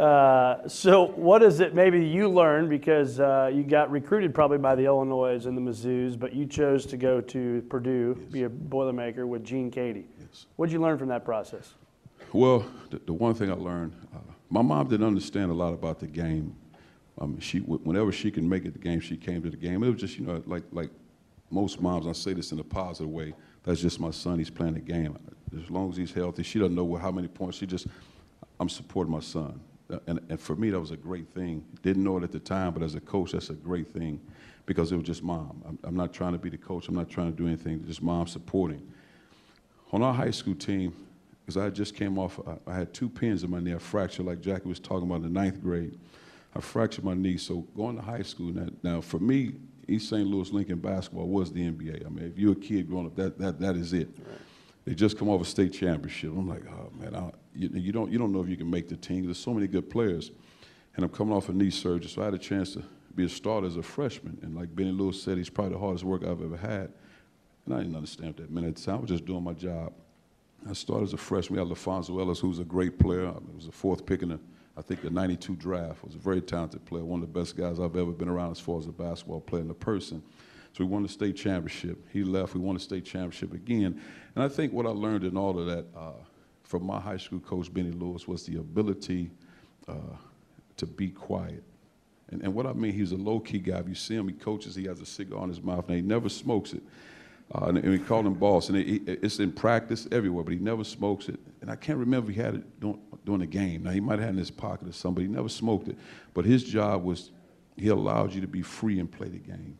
Uh, 0.00 0.66
so, 0.66 1.08
what 1.08 1.42
is 1.42 1.60
it 1.60 1.74
maybe 1.74 2.02
you 2.02 2.26
learned 2.26 2.70
because 2.70 3.20
uh, 3.20 3.50
you 3.52 3.62
got 3.62 3.90
recruited 3.90 4.34
probably 4.34 4.56
by 4.56 4.74
the 4.74 4.86
Illinois 4.86 5.44
and 5.44 5.54
the 5.54 5.60
Mizzous, 5.60 6.18
but 6.18 6.32
you 6.32 6.46
chose 6.46 6.86
to 6.86 6.96
go 6.96 7.20
to 7.20 7.60
Purdue, 7.68 8.16
yes. 8.18 8.32
be 8.32 8.44
a 8.44 8.48
Boilermaker 8.48 9.26
with 9.28 9.44
Gene 9.44 9.70
Keady. 9.70 10.04
Yes. 10.18 10.46
What 10.56 10.66
did 10.66 10.72
you 10.72 10.80
learn 10.80 10.96
from 10.96 11.08
that 11.08 11.22
process? 11.22 11.74
Well, 12.32 12.64
the, 12.88 12.98
the 13.04 13.12
one 13.12 13.34
thing 13.34 13.50
I 13.50 13.54
learned, 13.54 13.92
uh, 14.14 14.20
my 14.48 14.62
mom 14.62 14.88
didn't 14.88 15.06
understand 15.06 15.50
a 15.50 15.54
lot 15.54 15.74
about 15.74 16.00
the 16.00 16.06
game. 16.06 16.56
Um, 17.18 17.38
she, 17.38 17.58
whenever 17.58 18.10
she 18.10 18.30
could 18.30 18.44
make 18.44 18.64
it 18.64 18.72
the 18.72 18.78
game, 18.78 19.00
she 19.00 19.18
came 19.18 19.42
to 19.42 19.50
the 19.50 19.56
game. 19.58 19.82
It 19.82 19.90
was 19.90 20.00
just, 20.00 20.18
you 20.18 20.24
know, 20.24 20.42
like 20.46 20.64
like 20.72 20.88
most 21.50 21.78
moms. 21.78 22.06
I 22.06 22.12
say 22.12 22.32
this 22.32 22.52
in 22.52 22.58
a 22.58 22.64
positive 22.64 23.10
way. 23.10 23.34
That's 23.64 23.82
just 23.82 24.00
my 24.00 24.12
son. 24.12 24.38
He's 24.38 24.48
playing 24.48 24.74
the 24.74 24.80
game. 24.80 25.18
As 25.62 25.68
long 25.68 25.90
as 25.90 25.98
he's 25.98 26.12
healthy, 26.14 26.42
she 26.42 26.58
doesn't 26.58 26.74
know 26.74 26.94
how 26.96 27.10
many 27.10 27.28
points. 27.28 27.58
She 27.58 27.66
just, 27.66 27.86
I'm 28.58 28.70
supporting 28.70 29.12
my 29.12 29.20
son 29.20 29.60
and, 30.06 30.20
and 30.28 30.40
for 30.40 30.56
me, 30.56 30.70
that 30.70 30.80
was 30.80 30.90
a 30.90 30.96
great 30.96 31.28
thing. 31.32 31.64
Didn't 31.82 32.04
know 32.04 32.18
it 32.18 32.24
at 32.24 32.32
the 32.32 32.40
time, 32.40 32.72
but 32.72 32.82
as 32.82 32.94
a 32.94 33.00
coach, 33.00 33.32
that's 33.32 33.50
a 33.50 33.54
great 33.54 33.88
thing 33.92 34.20
because 34.66 34.92
it 34.92 34.96
was 34.96 35.04
just 35.04 35.22
mom. 35.22 35.62
I'm, 35.66 35.78
I'm 35.84 35.96
not 35.96 36.12
trying 36.12 36.32
to 36.32 36.38
be 36.38 36.50
the 36.50 36.58
coach. 36.58 36.88
I'm 36.88 36.94
not 36.94 37.08
trying 37.08 37.32
to 37.32 37.36
do 37.36 37.46
anything. 37.46 37.84
Just 37.86 38.02
mom 38.02 38.26
supporting. 38.26 38.86
On 39.92 40.02
our 40.02 40.14
high 40.14 40.30
school 40.30 40.54
team, 40.54 40.94
because 41.40 41.56
I 41.56 41.70
just 41.70 41.96
came 41.96 42.18
off, 42.18 42.38
I, 42.46 42.70
I 42.70 42.74
had 42.76 42.94
two 42.94 43.08
pins 43.08 43.42
in 43.42 43.50
my 43.50 43.60
knee, 43.60 43.72
a 43.72 43.78
fracture, 43.78 44.22
like 44.22 44.40
Jackie 44.40 44.68
was 44.68 44.78
talking 44.78 45.08
about 45.08 45.16
in 45.16 45.22
the 45.22 45.28
ninth 45.28 45.62
grade. 45.62 45.98
I 46.54 46.60
fractured 46.60 47.04
my 47.04 47.14
knee. 47.14 47.36
So 47.36 47.60
going 47.76 47.96
to 47.96 48.02
high 48.02 48.22
school 48.22 48.52
now, 48.52 48.68
now 48.82 49.00
for 49.00 49.18
me, 49.18 49.54
East 49.88 50.08
St. 50.08 50.26
Louis 50.26 50.50
Lincoln 50.52 50.78
basketball 50.78 51.26
was 51.26 51.52
the 51.52 51.60
NBA. 51.60 52.06
I 52.06 52.08
mean, 52.08 52.26
if 52.26 52.38
you're 52.38 52.52
a 52.52 52.56
kid 52.56 52.88
growing 52.88 53.06
up, 53.06 53.16
that, 53.16 53.38
that, 53.38 53.58
that 53.60 53.76
is 53.76 53.92
it. 53.92 54.08
Right. 54.18 54.38
They 54.84 54.94
just 54.94 55.18
come 55.18 55.28
off 55.28 55.40
a 55.40 55.44
state 55.44 55.72
championship. 55.72 56.30
I'm 56.30 56.48
like, 56.48 56.62
oh 56.66 56.90
man, 56.98 57.14
I, 57.14 57.30
you, 57.54 57.68
you, 57.74 57.92
don't 57.92 58.10
you 58.10 58.18
don't 58.18 58.32
know 58.32 58.40
if 58.40 58.48
you 58.48 58.56
can 58.56 58.70
make 58.70 58.88
the 58.88 58.96
team. 58.96 59.24
There's 59.24 59.38
so 59.38 59.52
many 59.52 59.66
good 59.66 59.90
players, 59.90 60.30
and 60.96 61.04
I'm 61.04 61.10
coming 61.10 61.34
off 61.34 61.48
a 61.48 61.52
knee 61.52 61.70
surgery, 61.70 62.08
so 62.08 62.22
I 62.22 62.26
had 62.26 62.34
a 62.34 62.38
chance 62.38 62.72
to 62.74 62.82
be 63.14 63.24
a 63.24 63.28
starter 63.28 63.66
as 63.66 63.76
a 63.76 63.82
freshman. 63.82 64.38
And 64.42 64.54
like 64.54 64.74
Benny 64.74 64.92
Lewis 64.92 65.22
said, 65.22 65.38
he's 65.38 65.50
probably 65.50 65.74
the 65.74 65.78
hardest 65.78 66.04
work 66.04 66.22
I've 66.24 66.42
ever 66.42 66.56
had. 66.56 66.92
And 67.66 67.74
I 67.74 67.78
didn't 67.78 67.96
understand 67.96 68.36
that 68.36 68.50
minute. 68.50 68.78
So 68.78 68.92
I 68.92 68.96
was 68.96 69.10
just 69.10 69.24
doing 69.24 69.44
my 69.44 69.52
job. 69.52 69.92
I 70.68 70.72
started 70.72 71.04
as 71.04 71.12
a 71.12 71.16
freshman. 71.16 71.60
We 71.60 71.68
had 71.68 71.76
LaPhonso 71.76 72.18
Ellis, 72.20 72.38
who's 72.38 72.58
a 72.58 72.64
great 72.64 72.98
player. 72.98 73.32
He 73.48 73.56
was 73.56 73.66
the 73.66 73.72
fourth 73.72 74.04
pick 74.04 74.22
in 74.22 74.30
the, 74.30 74.40
I 74.76 74.82
think, 74.82 75.02
the 75.02 75.10
92 75.10 75.56
draft. 75.56 76.04
Was 76.04 76.14
a 76.14 76.18
very 76.18 76.40
talented 76.40 76.84
player, 76.84 77.04
one 77.04 77.22
of 77.22 77.32
the 77.32 77.38
best 77.38 77.56
guys 77.56 77.80
I've 77.80 77.96
ever 77.96 78.12
been 78.12 78.28
around 78.28 78.52
as 78.52 78.60
far 78.60 78.78
as 78.78 78.86
a 78.86 78.92
basketball 78.92 79.40
player 79.40 79.62
and 79.62 79.70
a 79.70 79.74
person. 79.74 80.22
So 80.72 80.84
we 80.84 80.90
won 80.90 81.02
the 81.02 81.08
state 81.08 81.36
championship. 81.36 81.98
He 82.12 82.22
left. 82.22 82.54
We 82.54 82.60
won 82.60 82.74
the 82.74 82.80
state 82.80 83.04
championship 83.04 83.52
again. 83.52 84.00
And 84.34 84.44
I 84.44 84.48
think 84.48 84.72
what 84.72 84.86
I 84.86 84.90
learned 84.90 85.24
in 85.24 85.36
all 85.36 85.58
of 85.58 85.66
that 85.66 85.86
uh, 85.96 86.12
from 86.62 86.86
my 86.86 87.00
high 87.00 87.16
school 87.16 87.40
coach, 87.40 87.72
Benny 87.72 87.90
Lewis, 87.90 88.28
was 88.28 88.46
the 88.46 88.56
ability 88.58 89.30
uh, 89.88 90.16
to 90.76 90.86
be 90.86 91.08
quiet. 91.08 91.64
And, 92.28 92.42
and 92.42 92.54
what 92.54 92.66
I 92.66 92.72
mean, 92.72 92.92
he's 92.92 93.10
a 93.10 93.16
low 93.16 93.40
key 93.40 93.58
guy. 93.58 93.78
If 93.78 93.88
you 93.88 93.96
see 93.96 94.14
him, 94.14 94.28
he 94.28 94.34
coaches, 94.34 94.76
he 94.76 94.84
has 94.84 95.00
a 95.00 95.06
cigar 95.06 95.42
in 95.42 95.48
his 95.48 95.60
mouth, 95.60 95.88
and 95.88 95.96
he 95.96 96.02
never 96.02 96.28
smokes 96.28 96.72
it. 96.72 96.82
Uh, 97.52 97.64
and, 97.66 97.78
and, 97.78 97.90
we 97.90 97.98
call 97.98 98.20
him 98.20 98.34
boss. 98.34 98.68
And 98.68 98.78
it, 98.78 99.02
it, 99.08 99.18
it's 99.24 99.40
in 99.40 99.50
practice 99.50 100.06
everywhere, 100.12 100.44
but 100.44 100.52
he 100.52 100.60
never 100.60 100.84
smokes 100.84 101.28
it. 101.28 101.40
And 101.60 101.68
I 101.68 101.74
can't 101.74 101.98
remember 101.98 102.30
he 102.30 102.40
had 102.40 102.54
it 102.54 102.80
during, 102.80 103.00
during 103.24 103.40
the 103.40 103.46
game. 103.48 103.82
Now, 103.82 103.90
he 103.90 103.98
might 103.98 104.20
have 104.20 104.20
had 104.20 104.28
it 104.28 104.32
in 104.34 104.38
his 104.38 104.52
pocket 104.52 104.88
or 104.88 104.92
something, 104.92 105.24
but 105.24 105.28
he 105.28 105.34
never 105.34 105.48
smoked 105.48 105.88
it. 105.88 105.98
But 106.32 106.44
his 106.44 106.62
job 106.62 107.02
was 107.02 107.32
he 107.76 107.88
allowed 107.88 108.32
you 108.32 108.40
to 108.42 108.46
be 108.46 108.62
free 108.62 109.00
and 109.00 109.10
play 109.10 109.28
the 109.28 109.38
game 109.38 109.76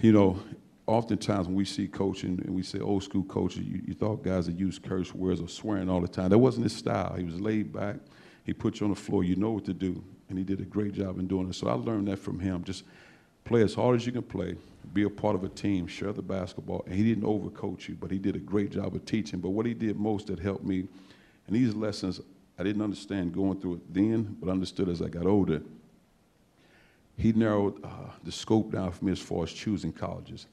you 0.00 0.12
know, 0.12 0.38
oftentimes 0.86 1.46
when 1.46 1.56
we 1.56 1.64
see 1.64 1.86
coaching 1.86 2.40
and 2.44 2.54
we 2.54 2.62
say 2.62 2.80
old 2.80 3.02
school 3.02 3.24
coaches, 3.24 3.64
you, 3.64 3.82
you, 3.86 3.94
thought 3.94 4.22
guys 4.22 4.46
that 4.46 4.58
used 4.58 4.82
curse 4.82 5.14
words 5.14 5.40
or 5.40 5.48
swearing 5.48 5.90
all 5.90 6.00
the 6.00 6.08
time. 6.08 6.30
That 6.30 6.38
wasn't 6.38 6.64
his 6.64 6.74
style. 6.74 7.14
He 7.16 7.24
was 7.24 7.40
laid 7.40 7.72
back. 7.72 7.96
He 8.44 8.52
put 8.52 8.80
you 8.80 8.86
on 8.86 8.90
the 8.90 8.98
floor. 8.98 9.24
You 9.24 9.36
know 9.36 9.50
what 9.50 9.64
to 9.66 9.74
do, 9.74 10.02
and 10.28 10.38
he 10.38 10.44
did 10.44 10.60
a 10.60 10.64
great 10.64 10.92
job 10.92 11.18
in 11.18 11.26
doing 11.26 11.48
it. 11.48 11.54
So 11.54 11.68
I 11.68 11.74
learned 11.74 12.08
that 12.08 12.18
from 12.18 12.38
him. 12.38 12.64
Just 12.64 12.84
play 13.44 13.62
as 13.62 13.74
hard 13.74 13.96
as 13.96 14.06
you 14.06 14.12
can 14.12 14.22
play. 14.22 14.56
Be 14.94 15.02
a 15.02 15.10
part 15.10 15.34
of 15.34 15.44
a 15.44 15.48
team. 15.48 15.86
Share 15.86 16.12
the 16.12 16.22
basketball. 16.22 16.82
And 16.86 16.94
he 16.94 17.04
didn't 17.04 17.24
overcoach 17.24 17.88
you, 17.88 17.96
but 18.00 18.10
he 18.10 18.18
did 18.18 18.36
a 18.36 18.40
great 18.40 18.70
job 18.70 18.94
of 18.94 19.04
teaching. 19.04 19.40
But 19.40 19.50
what 19.50 19.66
he 19.66 19.74
did 19.74 19.98
most 19.98 20.28
that 20.28 20.38
helped 20.38 20.64
me, 20.64 20.86
and 21.46 21.56
these 21.56 21.74
lessons 21.74 22.20
I 22.58 22.62
didn't 22.62 22.82
understand 22.82 23.32
going 23.32 23.60
through 23.60 23.74
it 23.74 23.94
then, 23.94 24.36
but 24.40 24.50
understood 24.50 24.88
as 24.88 25.02
I 25.02 25.08
got 25.08 25.26
older 25.26 25.60
he 27.18 27.32
narrowed 27.32 27.84
uh, 27.84 27.88
the 28.22 28.32
scope 28.32 28.72
down 28.72 28.92
for 28.92 29.04
me 29.04 29.12
as 29.12 29.18
far 29.18 29.42
as 29.42 29.52
choosing 29.52 29.92
colleges. 29.92 30.46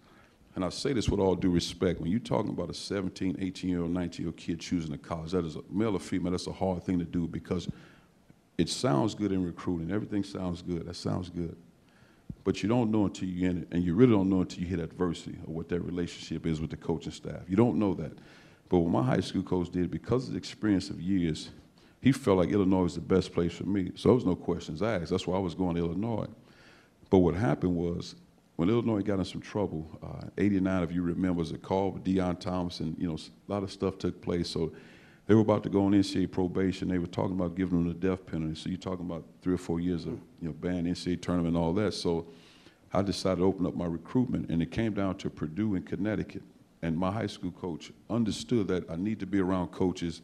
And 0.56 0.66
I 0.66 0.70
say 0.70 0.94
this 0.94 1.08
with 1.08 1.20
all 1.20 1.36
due 1.36 1.52
respect. 1.52 2.02
When 2.02 2.10
you're 2.10 2.20
talking 2.20 2.52
about 2.52 2.70
a 2.70 2.74
17, 2.74 3.38
18 3.40 3.70
year 3.70 3.82
old, 3.82 3.92
19 3.92 4.24
year 4.24 4.30
old 4.30 4.38
kid 4.38 4.60
choosing 4.60 4.94
a 4.94 4.98
college, 4.98 5.32
that 5.32 5.46
is 5.46 5.58
a 5.58 5.62
male 5.70 5.96
or 5.96 6.00
female, 6.00 6.32
that's 6.32 6.48
a 6.48 6.52
hard 6.52 6.84
thing 6.84 6.98
to 6.98 7.06
do 7.06 7.28
because 7.28 7.70
it 8.58 8.70
sounds 8.70 9.14
good 9.14 9.32
in 9.32 9.46
recruiting. 9.46 9.92
Everything 9.92 10.24
sounds 10.24 10.62
good. 10.62 10.88
That 10.88 10.96
sounds 10.96 11.30
good. 11.30 11.56
But 12.44 12.64
you 12.64 12.70
don't 12.70 12.90
know 12.90 13.06
until 13.06 13.28
you're 13.28 13.50
in 13.50 13.58
it, 13.64 13.68
and 13.72 13.84
you 13.84 13.96
really 13.96 14.14
don't 14.14 14.30
know 14.30 14.42
until 14.42 14.62
you 14.62 14.68
hit 14.68 14.80
adversity 14.80 15.38
or 15.46 15.54
what 15.54 15.70
that 15.70 15.82
relationship 15.82 16.46
is 16.46 16.62
with 16.62 16.70
the 16.70 16.78
coaching 16.78 17.12
staff. 17.12 17.42
You 17.48 17.58
don't 17.58 17.78
know 17.78 17.94
that. 17.96 18.14
But 18.70 18.80
what 18.80 18.92
my 18.92 19.04
high 19.04 19.20
school 19.20 19.44
coach 19.44 19.70
did, 19.70 19.92
because 19.92 20.28
of 20.28 20.34
the 20.34 20.38
experience 20.38 20.90
of 20.90 21.02
years, 21.02 21.52
he 22.02 22.12
felt 22.12 22.38
like 22.38 22.50
Illinois 22.50 22.84
was 22.84 22.96
the 22.96 23.02
best 23.02 23.34
place 23.34 23.54
for 23.54 23.66
me. 23.66 23.92
So 23.96 24.10
there 24.10 24.16
was 24.16 24.26
no 24.26 24.36
questions 24.36 24.82
asked. 24.82 25.10
That's 25.10 25.28
why 25.28 25.36
I 25.36 25.40
was 25.40 25.54
going 25.56 25.76
to 25.76 25.82
Illinois. 25.82 26.28
But 27.10 27.20
what 27.20 27.36
happened 27.36 27.76
was 27.76 28.16
when 28.56 28.70
Illinois 28.70 29.02
got 29.02 29.20
in 29.20 29.26
some 29.26 29.42
trouble, 29.42 30.00
uh, 30.02 30.28
89, 30.38 30.84
if 30.84 30.92
you 30.92 31.02
remember, 31.02 31.40
was 31.40 31.52
a 31.52 31.58
call 31.58 31.92
with 31.92 32.04
Deon 32.04 32.40
Thomas. 32.40 32.80
You 32.80 33.08
know, 33.08 33.16
a 33.16 33.52
lot 33.52 33.64
of 33.64 33.72
stuff 33.72 33.98
took 33.98 34.22
place. 34.22 34.50
So 34.50 34.72
they 35.28 35.36
were 35.36 35.42
about 35.42 35.64
to 35.64 35.70
go 35.70 35.86
on 35.86 35.92
NCAA 35.92 36.32
probation. 36.32 36.88
They 36.88 37.00
were 37.00 37.08
talking 37.08 37.36
about 37.36 37.56
giving 37.56 37.84
them 37.84 37.88
the 37.88 38.08
death 38.08 38.26
penalty. 38.26 38.56
So 38.56 38.70
you're 38.70 38.78
talking 38.78 39.06
about 39.06 39.26
three 39.42 39.56
or 39.56 39.58
four 39.58 39.80
years 39.80 40.06
of 40.06 40.14
you 40.40 40.48
know 40.48 40.54
ban 40.54 40.86
NCAA 40.86 41.22
tournament 41.22 41.56
and 41.56 41.64
all 41.64 41.74
that. 41.74 41.94
So 41.94 42.28
I 42.94 43.02
decided 43.02 43.40
to 43.40 43.46
open 43.46 43.66
up 43.66 43.76
my 43.76 43.86
recruitment, 43.86 44.50
and 44.50 44.62
it 44.62 44.72
came 44.72 44.94
down 44.94 45.18
to 45.18 45.30
Purdue 45.30 45.76
in 45.76 45.84
Connecticut. 45.84 46.44
And 46.82 46.96
my 46.96 47.12
high 47.12 47.28
school 47.28 47.52
coach 47.52 47.92
understood 48.10 48.68
that 48.68 48.90
I 48.90 48.96
need 48.96 49.20
to 49.20 49.26
be 49.26 49.40
around 49.40 49.70
coaches 49.70 50.22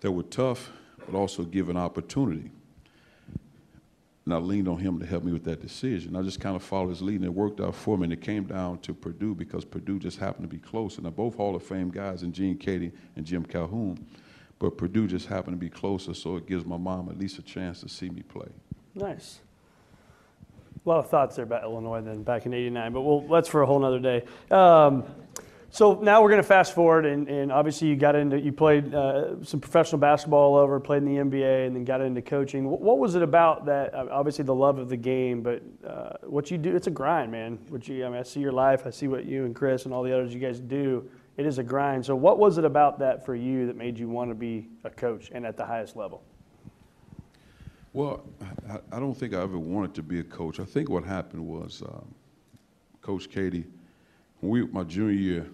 that 0.00 0.12
were 0.12 0.22
tough, 0.24 0.70
but 0.98 1.16
also 1.16 1.42
give 1.42 1.70
an 1.70 1.76
opportunity. 1.76 2.50
And 4.28 4.34
I 4.34 4.40
leaned 4.40 4.68
on 4.68 4.76
him 4.76 4.98
to 4.98 5.06
help 5.06 5.24
me 5.24 5.32
with 5.32 5.44
that 5.44 5.62
decision. 5.62 6.14
I 6.14 6.20
just 6.20 6.38
kind 6.38 6.54
of 6.54 6.62
followed 6.62 6.90
his 6.90 7.00
lead, 7.00 7.14
and 7.14 7.24
it 7.24 7.32
worked 7.32 7.62
out 7.62 7.74
for 7.74 7.96
me. 7.96 8.04
And 8.04 8.12
it 8.12 8.20
came 8.20 8.44
down 8.44 8.78
to 8.80 8.92
Purdue 8.92 9.34
because 9.34 9.64
Purdue 9.64 9.98
just 9.98 10.18
happened 10.18 10.44
to 10.44 10.54
be 10.54 10.60
close. 10.60 10.96
And 10.96 11.06
they're 11.06 11.10
both 11.10 11.34
Hall 11.34 11.56
of 11.56 11.62
Fame 11.62 11.88
guys, 11.90 12.22
and 12.22 12.34
Gene 12.34 12.58
Keady 12.58 12.92
and 13.16 13.24
Jim 13.24 13.42
Calhoun. 13.42 14.06
But 14.58 14.76
Purdue 14.76 15.06
just 15.06 15.28
happened 15.28 15.54
to 15.56 15.58
be 15.58 15.70
closer, 15.70 16.12
so 16.12 16.36
it 16.36 16.46
gives 16.46 16.66
my 16.66 16.76
mom 16.76 17.08
at 17.08 17.18
least 17.18 17.38
a 17.38 17.42
chance 17.42 17.80
to 17.80 17.88
see 17.88 18.10
me 18.10 18.20
play. 18.20 18.48
Nice. 18.94 19.40
A 20.84 20.86
lot 20.86 20.98
of 20.98 21.08
thoughts 21.08 21.36
there 21.36 21.46
about 21.46 21.62
Illinois 21.62 22.02
then 22.02 22.22
back 22.22 22.44
in 22.44 22.52
'89, 22.52 22.92
but 22.92 23.00
we'll, 23.00 23.20
that's 23.22 23.48
for 23.48 23.62
a 23.62 23.66
whole 23.66 23.78
nother 23.78 23.98
day. 23.98 24.24
Um, 24.50 25.04
so 25.70 25.94
now 26.00 26.22
we're 26.22 26.30
going 26.30 26.42
to 26.42 26.48
fast 26.48 26.74
forward, 26.74 27.04
and, 27.04 27.28
and 27.28 27.52
obviously 27.52 27.88
you 27.88 27.96
got 27.96 28.16
into, 28.16 28.40
you 28.40 28.52
played 28.52 28.94
uh, 28.94 29.44
some 29.44 29.60
professional 29.60 29.98
basketball 29.98 30.54
all 30.54 30.56
over, 30.56 30.80
played 30.80 31.02
in 31.02 31.14
the 31.14 31.20
NBA, 31.20 31.66
and 31.66 31.76
then 31.76 31.84
got 31.84 32.00
into 32.00 32.22
coaching. 32.22 32.68
What, 32.68 32.80
what 32.80 32.98
was 32.98 33.14
it 33.16 33.22
about 33.22 33.66
that? 33.66 33.94
uh, 33.94 34.06
Obviously 34.10 34.44
the 34.44 34.54
love 34.54 34.78
of 34.78 34.88
the 34.88 34.96
game, 34.96 35.42
but 35.42 35.62
uh, 35.86 36.14
what 36.22 36.50
you 36.50 36.56
do, 36.56 36.74
it's 36.74 36.86
a 36.86 36.90
grind, 36.90 37.30
man. 37.30 37.58
What 37.68 37.86
you, 37.86 38.06
I 38.06 38.08
mean, 38.08 38.18
I 38.18 38.22
see 38.22 38.40
your 38.40 38.52
life, 38.52 38.86
I 38.86 38.90
see 38.90 39.08
what 39.08 39.26
you 39.26 39.44
and 39.44 39.54
Chris 39.54 39.84
and 39.84 39.92
all 39.92 40.02
the 40.02 40.14
others 40.14 40.32
you 40.32 40.40
guys 40.40 40.58
do. 40.58 41.08
It 41.36 41.44
is 41.44 41.58
a 41.58 41.62
grind. 41.62 42.04
So 42.04 42.16
what 42.16 42.38
was 42.38 42.58
it 42.58 42.64
about 42.64 42.98
that 43.00 43.24
for 43.24 43.34
you 43.34 43.66
that 43.66 43.76
made 43.76 43.98
you 43.98 44.08
want 44.08 44.30
to 44.30 44.34
be 44.34 44.68
a 44.84 44.90
coach 44.90 45.30
and 45.32 45.46
at 45.46 45.56
the 45.56 45.64
highest 45.64 45.96
level? 45.96 46.22
Well, 47.92 48.24
I, 48.68 48.78
I 48.96 48.98
don't 48.98 49.14
think 49.14 49.34
I 49.34 49.42
ever 49.42 49.58
wanted 49.58 49.94
to 49.94 50.02
be 50.02 50.20
a 50.20 50.24
coach. 50.24 50.60
I 50.60 50.64
think 50.64 50.88
what 50.88 51.04
happened 51.04 51.46
was 51.46 51.82
um, 51.82 52.06
Coach 53.02 53.30
Keady. 53.30 53.64
we, 54.40 54.66
my 54.66 54.82
junior 54.82 55.12
year, 55.12 55.46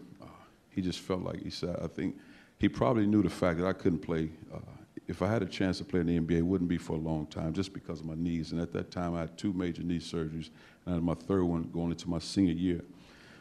he 0.75 0.83
just 0.83 1.01
felt 1.01 1.23
like 1.23 1.43
he 1.43 1.51
said, 1.51 1.79
I 1.83 1.87
think 1.87 2.17
he 2.59 2.69
probably 2.69 3.07
knew 3.07 3.23
the 3.23 3.31
fact 3.31 3.59
that 3.61 3.67
I 3.67 3.73
couldn't 3.73 4.01
play. 4.01 4.31
Uh, 4.53 4.59
if 5.07 5.23
I 5.23 5.29
had 5.29 5.43
a 5.43 5.47
chance 5.47 5.79
to 5.79 5.85
play 5.85 6.01
in 6.01 6.07
the 6.07 6.19
NBA, 6.19 6.39
it 6.39 6.43
wouldn't 6.43 6.69
be 6.69 6.79
for 6.79 6.95
a 6.95 7.01
long 7.01 7.27
time 7.27 7.53
just 7.53 7.73
because 7.73 8.01
of 8.01 8.07
my 8.07 8.15
knees. 8.15 8.53
And 8.53 8.61
at 8.61 8.73
that 8.73 8.91
time, 8.91 9.15
I 9.15 9.21
had 9.21 9.37
two 9.37 9.53
major 9.53 9.83
knee 9.83 9.99
surgeries, 9.99 10.51
and 10.85 10.89
I 10.89 10.93
had 10.95 11.03
my 11.03 11.15
third 11.15 11.45
one 11.45 11.65
going 11.73 11.91
into 11.91 12.09
my 12.09 12.19
senior 12.19 12.55
year. 12.55 12.81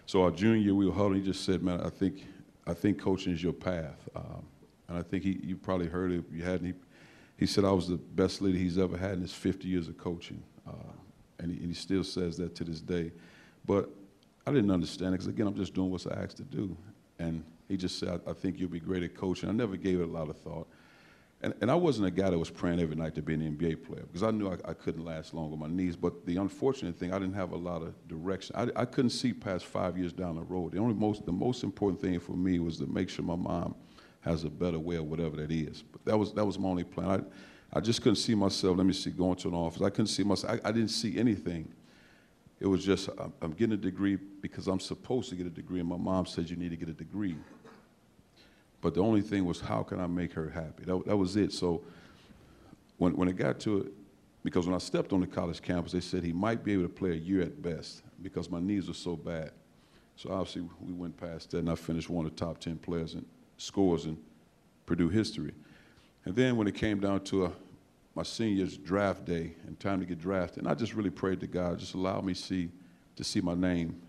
So 0.05 0.23
our 0.23 0.31
junior 0.31 0.57
year, 0.57 0.75
we 0.75 0.85
were 0.85 0.93
huddling. 0.93 1.21
He 1.21 1.25
just 1.25 1.45
said, 1.45 1.63
"Man, 1.63 1.81
I 1.81 1.89
think, 1.89 2.27
I 2.67 2.73
think 2.73 2.99
coaching 2.99 3.33
is 3.33 3.41
your 3.41 3.53
path." 3.53 4.09
Um, 4.15 4.45
and 4.89 4.97
I 4.97 5.01
think 5.01 5.23
he, 5.23 5.39
you 5.43 5.55
probably 5.55 5.87
heard 5.87 6.11
it. 6.11 6.23
You 6.31 6.43
hadn't, 6.43 6.67
he, 6.67 6.73
he 7.37 7.45
said 7.45 7.65
I 7.65 7.71
was 7.71 7.87
the 7.87 7.97
best 7.97 8.41
leader 8.41 8.57
he's 8.57 8.77
ever 8.77 8.97
had 8.97 9.13
in 9.13 9.21
his 9.21 9.33
50 9.33 9.67
years 9.67 9.87
of 9.87 9.97
coaching, 9.97 10.43
uh, 10.67 10.71
and, 11.39 11.51
he, 11.51 11.57
and 11.57 11.67
he 11.67 11.73
still 11.73 12.03
says 12.03 12.37
that 12.37 12.53
to 12.55 12.63
this 12.63 12.81
day. 12.81 13.11
But 13.65 13.89
I 14.45 14.51
didn't 14.51 14.71
understand 14.71 15.09
it 15.09 15.19
because 15.19 15.27
again, 15.27 15.47
I'm 15.47 15.55
just 15.55 15.73
doing 15.73 15.89
what's 15.89 16.05
asked 16.05 16.37
to 16.37 16.43
do. 16.43 16.75
And 17.19 17.43
he 17.67 17.77
just 17.77 17.99
said, 17.99 18.21
I, 18.27 18.33
think 18.33 18.59
you'll 18.59 18.69
be 18.69 18.79
great 18.79 19.03
at 19.03 19.15
coaching. 19.15 19.49
I 19.49 19.51
never 19.51 19.77
gave 19.77 19.99
it 19.99 20.03
a 20.03 20.11
lot 20.11 20.29
of 20.29 20.37
thought. 20.37 20.67
And, 21.41 21.53
and 21.59 21.69
I 21.69 21.75
wasn't 21.75 22.07
a 22.07 22.11
guy 22.11 22.29
that 22.29 22.39
was 22.39 22.49
praying 22.49 22.79
every 22.79 22.95
night 22.95 23.15
to 23.15 23.21
be 23.21 23.33
an 23.33 23.41
NBA 23.41 23.85
player 23.85 24.03
because 24.03 24.23
I 24.23 24.31
knew 24.31 24.49
I, 24.49 24.57
I 24.69 24.73
couldn't 24.73 25.03
last 25.03 25.33
long 25.33 25.51
on 25.51 25.59
my 25.59 25.67
knees. 25.67 25.95
But 25.95 26.25
the 26.25 26.37
unfortunate 26.37 26.95
thing, 26.95 27.13
I 27.13 27.19
didn't 27.19 27.35
have 27.35 27.51
a 27.51 27.57
lot 27.57 27.81
of 27.81 27.93
direction. 28.07 28.55
I, 28.55 28.81
I 28.81 28.85
couldn't 28.85 29.11
see 29.11 29.33
past 29.33 29.65
five 29.65 29.97
years 29.97 30.13
down 30.13 30.35
the 30.35 30.43
road. 30.43 30.71
The 30.71 30.79
only 30.79 30.93
most, 30.93 31.25
the 31.25 31.33
most 31.33 31.63
important 31.63 32.01
thing 32.01 32.19
for 32.19 32.31
me 32.31 32.59
was 32.59 32.77
to 32.77 32.85
make 32.85 33.09
sure 33.09 33.25
my 33.25 33.35
mom 33.35 33.75
has 34.21 34.45
a 34.45 34.49
better 34.49 34.79
way 34.79 34.95
of 34.95 35.05
whatever 35.05 35.35
that 35.35 35.51
is. 35.51 35.81
But 35.81 36.05
that 36.05 36.17
was, 36.17 36.33
that 36.33 36.45
was 36.45 36.57
my 36.57 36.69
only 36.69 36.85
plan. 36.85 37.25
I, 37.73 37.77
I 37.77 37.81
just 37.81 38.01
couldn't 38.01 38.17
see 38.17 38.35
myself, 38.35 38.77
let 38.77 38.85
me 38.85 38.93
see, 38.93 39.09
going 39.09 39.35
to 39.37 39.49
an 39.49 39.55
office. 39.55 39.81
I 39.81 39.89
couldn't 39.89 40.07
see 40.07 40.23
myself, 40.23 40.59
I, 40.63 40.69
I 40.69 40.71
didn't 40.71 40.91
see 40.91 41.17
anything. 41.17 41.73
It 42.63 42.67
was 42.67 42.85
just, 42.85 43.09
I'm, 43.41 43.51
getting 43.51 43.73
a 43.73 43.77
degree 43.77 44.15
because 44.15 44.67
I'm 44.67 44.79
supposed 44.79 45.29
to 45.31 45.35
get 45.35 45.45
a 45.45 45.49
degree, 45.49 45.81
and 45.81 45.89
my 45.89 45.97
mom 45.97 46.25
said 46.25 46.49
you 46.49 46.55
need 46.55 46.69
to 46.69 46.77
get 46.77 46.87
a 46.87 46.93
degree. 46.93 47.35
But 48.79 48.93
the 48.93 49.01
only 49.01 49.19
thing 49.19 49.43
was, 49.43 49.59
how 49.59 49.83
can 49.83 49.99
I 49.99 50.07
make 50.07 50.31
her 50.31 50.49
happy? 50.49 50.85
That, 50.85 51.03
that 51.05 51.17
was 51.17 51.35
it. 51.35 51.51
So 51.51 51.83
when, 52.99 53.17
when 53.17 53.27
it 53.27 53.35
got 53.35 53.59
to 53.61 53.79
it, 53.79 53.87
because 54.45 54.65
when 54.65 54.73
I 54.73 54.77
stepped 54.77 55.11
on 55.11 55.19
the 55.19 55.27
college 55.27 55.61
campus, 55.61 55.91
they 55.91 55.99
said 55.99 56.23
he 56.23 56.31
might 56.31 56.63
be 56.63 56.71
able 56.71 56.83
to 56.83 56.89
play 56.89 57.11
a 57.11 57.15
year 57.15 57.41
at 57.41 57.61
best 57.61 58.01
because 58.21 58.49
my 58.49 58.61
knees 58.61 58.87
were 58.87 58.93
so 58.93 59.17
bad. 59.17 59.51
So 60.15 60.31
obviously 60.31 60.61
we 60.79 60.93
went 60.93 61.17
past 61.17 61.51
that, 61.51 61.57
and 61.57 61.69
I 61.69 61.75
finished 61.75 62.09
one 62.09 62.25
of 62.25 62.33
the 62.33 62.45
top 62.45 62.59
10 62.59 62.77
players 62.77 63.15
in 63.15 63.25
scores 63.57 64.05
in 64.05 64.17
Purdue 64.85 65.09
history. 65.09 65.53
And 66.23 66.33
then 66.33 66.55
when 66.55 66.67
it 66.67 66.75
came 66.75 67.01
down 67.01 67.25
to 67.25 67.47
a, 67.47 67.51
my 68.15 68.23
senior's 68.23 68.77
draft 68.77 69.25
day 69.25 69.53
and 69.65 69.79
time 69.79 69.99
to 69.99 70.05
get 70.05 70.19
drafted, 70.19 70.59
and 70.59 70.67
I 70.67 70.75
just 70.75 70.93
really 70.93 71.09
prayed 71.09 71.39
to 71.39 71.47
God, 71.47 71.79
just 71.79 71.95
allow 71.95 72.21
me 72.21 72.33
see 72.33 72.69
to 73.15 73.23
see 73.23 73.41
my 73.41 73.53
name 73.53 74.01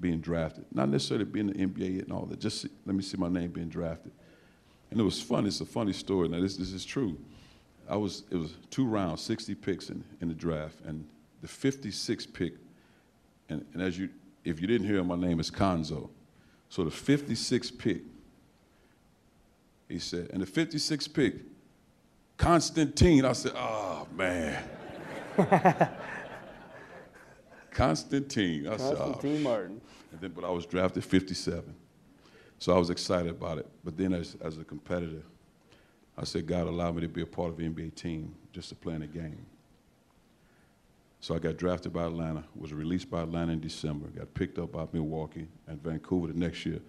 being 0.00 0.20
drafted. 0.20 0.64
Not 0.72 0.88
necessarily 0.88 1.24
being 1.24 1.50
in 1.50 1.72
the 1.72 1.86
NBA 1.86 2.02
and 2.02 2.12
all 2.12 2.26
that, 2.26 2.40
just 2.40 2.62
see, 2.62 2.68
let 2.86 2.96
me 2.96 3.02
see 3.02 3.16
my 3.16 3.28
name 3.28 3.50
being 3.50 3.68
drafted. 3.68 4.12
And 4.90 5.00
it 5.00 5.02
was 5.02 5.20
fun. 5.20 5.46
It's 5.46 5.60
a 5.60 5.66
funny 5.66 5.92
story. 5.92 6.28
Now, 6.28 6.40
this, 6.40 6.56
this 6.56 6.72
is 6.72 6.84
true. 6.84 7.18
I 7.88 7.96
was, 7.96 8.24
it 8.30 8.36
was 8.36 8.54
two 8.70 8.86
rounds, 8.86 9.22
60 9.22 9.54
picks 9.56 9.90
in, 9.90 10.04
in 10.20 10.28
the 10.28 10.34
draft, 10.34 10.80
and 10.84 11.06
the 11.42 11.48
56th 11.48 12.32
pick, 12.32 12.54
and, 13.48 13.64
and 13.74 13.82
as 13.82 13.98
you, 13.98 14.08
if 14.44 14.60
you 14.60 14.66
didn't 14.66 14.86
hear 14.86 15.02
my 15.04 15.16
name 15.16 15.40
is 15.40 15.50
Cuonzo. 15.50 16.08
So 16.70 16.84
the 16.84 16.90
56th 16.90 17.76
pick, 17.76 18.02
he 19.88 19.98
said, 19.98 20.30
and 20.32 20.42
the 20.42 20.46
56th 20.46 21.12
pick, 21.12 21.34
Constantine. 22.44 23.24
I 23.24 23.32
said, 23.32 23.52
oh, 23.56 24.06
man. 24.14 24.62
Constantine. 27.70 28.68
I 28.68 28.76
said, 28.76 28.96
oh, 28.98 29.12
Constantine 29.12 29.42
Martin. 29.42 29.80
and 30.12 30.20
then, 30.20 30.32
but 30.32 30.44
I 30.44 30.50
was 30.50 30.66
drafted 30.66 31.04
57. 31.04 31.74
So 32.58 32.74
I 32.74 32.78
was 32.78 32.90
excited 32.90 33.30
about 33.30 33.56
it. 33.58 33.66
But 33.82 33.96
then 33.96 34.12
as, 34.12 34.36
as 34.42 34.58
a 34.58 34.64
competitor, 34.64 35.22
I 36.18 36.24
said, 36.24 36.46
God 36.46 36.66
allowed 36.66 36.96
me 36.96 37.00
to 37.00 37.08
be 37.08 37.22
a 37.22 37.26
part 37.26 37.48
of 37.48 37.56
the 37.56 37.64
NBA 37.66 37.94
team 37.94 38.34
just 38.52 38.68
to 38.68 38.74
play 38.74 38.94
in 38.94 39.02
a 39.02 39.06
game. 39.06 39.46
So 41.20 41.34
I 41.34 41.38
got 41.38 41.56
drafted 41.56 41.94
by 41.94 42.04
Atlanta, 42.04 42.44
was 42.54 42.74
released 42.74 43.10
by 43.10 43.22
Atlanta 43.22 43.52
in 43.52 43.60
December, 43.60 44.08
got 44.08 44.34
picked 44.34 44.58
up 44.58 44.72
by 44.72 44.86
Milwaukee 44.92 45.48
and 45.66 45.82
Vancouver 45.82 46.26
the 46.26 46.38
next 46.38 46.66
year, 46.66 46.80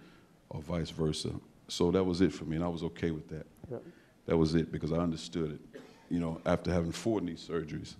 or 0.50 0.60
vice 0.60 0.90
versa. 0.90 1.30
So 1.68 1.90
that 1.92 2.04
was 2.04 2.20
it 2.20 2.34
for 2.34 2.44
me, 2.44 2.56
and 2.56 2.64
I 2.64 2.68
was 2.68 2.82
okay 2.82 3.10
with 3.10 3.26
that. 3.28 3.46
Yep. 3.70 3.82
That 4.26 4.36
was 4.36 4.54
it 4.54 4.70
because 4.70 4.92
I 4.92 4.96
understood 4.96 5.52
it. 5.52 5.80
You 6.10 6.20
know, 6.20 6.40
after 6.46 6.72
having 6.72 6.92
four 6.92 7.20
knee 7.20 7.34
surgeries, 7.34 7.94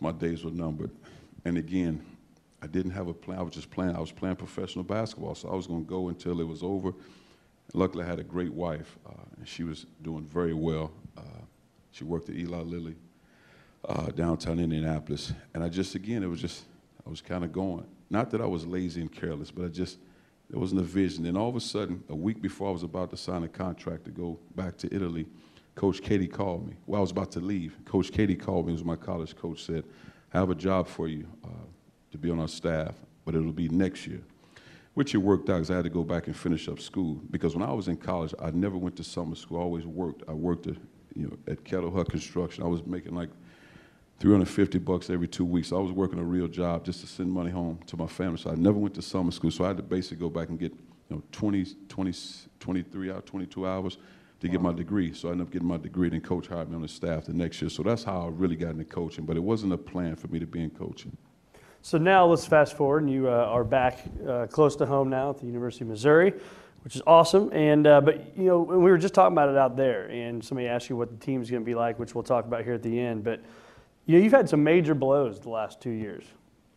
my 0.00 0.12
days 0.12 0.44
were 0.44 0.50
numbered. 0.50 0.90
And 1.44 1.58
again, 1.58 2.04
I 2.62 2.66
didn't 2.66 2.92
have 2.92 3.08
a 3.08 3.14
plan. 3.14 3.38
I 3.38 3.42
was 3.42 3.54
just 3.54 3.70
playing. 3.70 3.96
I 3.96 4.00
was 4.00 4.12
playing 4.12 4.36
professional 4.36 4.84
basketball, 4.84 5.34
so 5.34 5.48
I 5.48 5.54
was 5.54 5.66
going 5.66 5.84
to 5.84 5.88
go 5.88 6.08
until 6.08 6.40
it 6.40 6.46
was 6.46 6.62
over. 6.62 6.92
Luckily, 7.74 8.04
I 8.04 8.08
had 8.08 8.20
a 8.20 8.24
great 8.24 8.52
wife, 8.52 8.98
uh, 9.06 9.12
and 9.38 9.48
she 9.48 9.64
was 9.64 9.86
doing 10.02 10.24
very 10.24 10.54
well. 10.54 10.92
Uh, 11.16 11.22
she 11.90 12.04
worked 12.04 12.28
at 12.28 12.36
Eli 12.36 12.60
Lilly 12.60 12.96
uh, 13.88 14.06
downtown 14.10 14.60
Indianapolis, 14.60 15.32
and 15.54 15.64
I 15.64 15.68
just 15.68 15.94
again, 15.94 16.22
it 16.22 16.28
was 16.28 16.40
just 16.40 16.64
I 17.06 17.10
was 17.10 17.20
kind 17.20 17.44
of 17.44 17.52
going. 17.52 17.86
Not 18.10 18.30
that 18.30 18.40
I 18.40 18.46
was 18.46 18.66
lazy 18.66 19.00
and 19.00 19.10
careless, 19.10 19.50
but 19.50 19.64
I 19.64 19.68
just 19.68 19.98
there 20.52 20.60
wasn't 20.60 20.82
a 20.82 20.84
vision. 20.84 21.24
And 21.24 21.36
all 21.36 21.48
of 21.48 21.56
a 21.56 21.60
sudden, 21.60 22.04
a 22.10 22.14
week 22.14 22.42
before 22.42 22.68
I 22.68 22.72
was 22.72 22.82
about 22.82 23.08
to 23.10 23.16
sign 23.16 23.42
a 23.42 23.48
contract 23.48 24.04
to 24.04 24.10
go 24.10 24.38
back 24.54 24.76
to 24.78 24.94
Italy, 24.94 25.26
Coach 25.74 26.02
Keady 26.02 26.30
called 26.30 26.68
me. 26.68 26.76
Well, 26.86 26.98
I 26.98 27.00
was 27.00 27.10
about 27.10 27.32
to 27.32 27.40
leave. 27.40 27.78
Coach 27.86 28.12
Keady 28.12 28.38
called 28.38 28.66
me. 28.66 28.72
It 28.72 28.74
was 28.74 28.84
my 28.84 28.96
college 28.96 29.34
coach. 29.34 29.64
Said, 29.64 29.84
"I 30.34 30.38
have 30.38 30.50
a 30.50 30.54
job 30.54 30.86
for 30.86 31.08
you 31.08 31.26
uh, 31.42 31.48
to 32.10 32.18
be 32.18 32.30
on 32.30 32.38
our 32.38 32.48
staff, 32.48 32.94
but 33.24 33.34
it'll 33.34 33.50
be 33.50 33.70
next 33.70 34.06
year." 34.06 34.20
Which 34.92 35.14
it 35.14 35.18
worked 35.18 35.48
out 35.48 35.54
because 35.54 35.70
I 35.70 35.76
had 35.76 35.84
to 35.84 35.90
go 35.90 36.04
back 36.04 36.26
and 36.26 36.36
finish 36.36 36.68
up 36.68 36.78
school. 36.78 37.18
Because 37.30 37.56
when 37.56 37.66
I 37.66 37.72
was 37.72 37.88
in 37.88 37.96
college, 37.96 38.34
I 38.38 38.50
never 38.50 38.76
went 38.76 38.94
to 38.96 39.04
summer 39.04 39.34
school. 39.34 39.58
I 39.58 39.62
always 39.62 39.86
worked. 39.86 40.22
I 40.28 40.34
worked, 40.34 40.66
at, 40.66 40.76
you 41.14 41.28
know, 41.28 41.38
at 41.48 41.64
Kettle 41.64 41.90
Hut 41.90 42.10
Construction. 42.10 42.62
I 42.62 42.66
was 42.66 42.84
making 42.84 43.14
like 43.14 43.30
350 44.22 44.78
bucks 44.78 45.10
every 45.10 45.26
two 45.26 45.44
weeks. 45.44 45.70
So 45.70 45.78
I 45.78 45.82
was 45.82 45.90
working 45.90 46.20
a 46.20 46.24
real 46.24 46.46
job 46.46 46.84
just 46.84 47.00
to 47.00 47.08
send 47.08 47.28
money 47.28 47.50
home 47.50 47.80
to 47.88 47.96
my 47.96 48.06
family. 48.06 48.38
So 48.38 48.50
I 48.50 48.54
never 48.54 48.78
went 48.78 48.94
to 48.94 49.02
summer 49.02 49.32
school. 49.32 49.50
So 49.50 49.64
I 49.64 49.68
had 49.68 49.76
to 49.78 49.82
basically 49.82 50.18
go 50.18 50.30
back 50.30 50.48
and 50.48 50.60
get, 50.60 50.70
you 51.10 51.16
know, 51.16 51.22
20, 51.32 51.66
20 51.88 52.12
23 52.60 53.10
hours, 53.10 53.22
22 53.26 53.66
hours 53.66 53.98
to 54.38 54.48
get 54.48 54.62
my 54.62 54.72
degree. 54.72 55.12
So 55.12 55.26
I 55.26 55.32
ended 55.32 55.48
up 55.48 55.52
getting 55.52 55.66
my 55.66 55.76
degree. 55.76 56.08
Then 56.08 56.20
coach 56.20 56.46
hired 56.46 56.70
me 56.70 56.76
on 56.76 56.82
the 56.82 56.88
staff 56.88 57.24
the 57.24 57.32
next 57.32 57.60
year. 57.60 57.68
So 57.68 57.82
that's 57.82 58.04
how 58.04 58.26
I 58.26 58.28
really 58.28 58.54
got 58.54 58.70
into 58.70 58.84
coaching. 58.84 59.26
But 59.26 59.36
it 59.36 59.42
wasn't 59.42 59.72
a 59.72 59.76
plan 59.76 60.14
for 60.14 60.28
me 60.28 60.38
to 60.38 60.46
be 60.46 60.62
in 60.62 60.70
coaching. 60.70 61.16
So 61.80 61.98
now 61.98 62.24
let's 62.24 62.46
fast 62.46 62.76
forward, 62.76 63.02
and 63.02 63.10
you 63.10 63.28
uh, 63.28 63.32
are 63.32 63.64
back 63.64 64.04
uh, 64.24 64.46
close 64.46 64.76
to 64.76 64.86
home 64.86 65.10
now 65.10 65.30
at 65.30 65.38
the 65.38 65.46
University 65.46 65.82
of 65.82 65.88
Missouri, 65.88 66.32
which 66.84 66.94
is 66.94 67.02
awesome. 67.08 67.52
And 67.52 67.88
uh, 67.88 68.00
but 68.00 68.38
you 68.38 68.44
know, 68.44 68.60
we 68.60 68.76
were 68.76 68.98
just 68.98 69.14
talking 69.14 69.32
about 69.34 69.48
it 69.48 69.56
out 69.56 69.76
there, 69.76 70.06
and 70.10 70.44
somebody 70.44 70.68
asked 70.68 70.88
you 70.88 70.94
what 70.94 71.10
the 71.10 71.16
team's 71.16 71.50
going 71.50 71.64
to 71.64 71.66
be 71.66 71.74
like, 71.74 71.98
which 71.98 72.14
we'll 72.14 72.22
talk 72.22 72.44
about 72.44 72.62
here 72.62 72.74
at 72.74 72.84
the 72.84 73.00
end. 73.00 73.24
But 73.24 73.40
you 74.06 74.16
know, 74.16 74.24
you've 74.24 74.32
had 74.32 74.48
some 74.48 74.62
major 74.64 74.94
blows 74.94 75.40
the 75.40 75.50
last 75.50 75.80
two 75.80 75.90
years. 75.90 76.24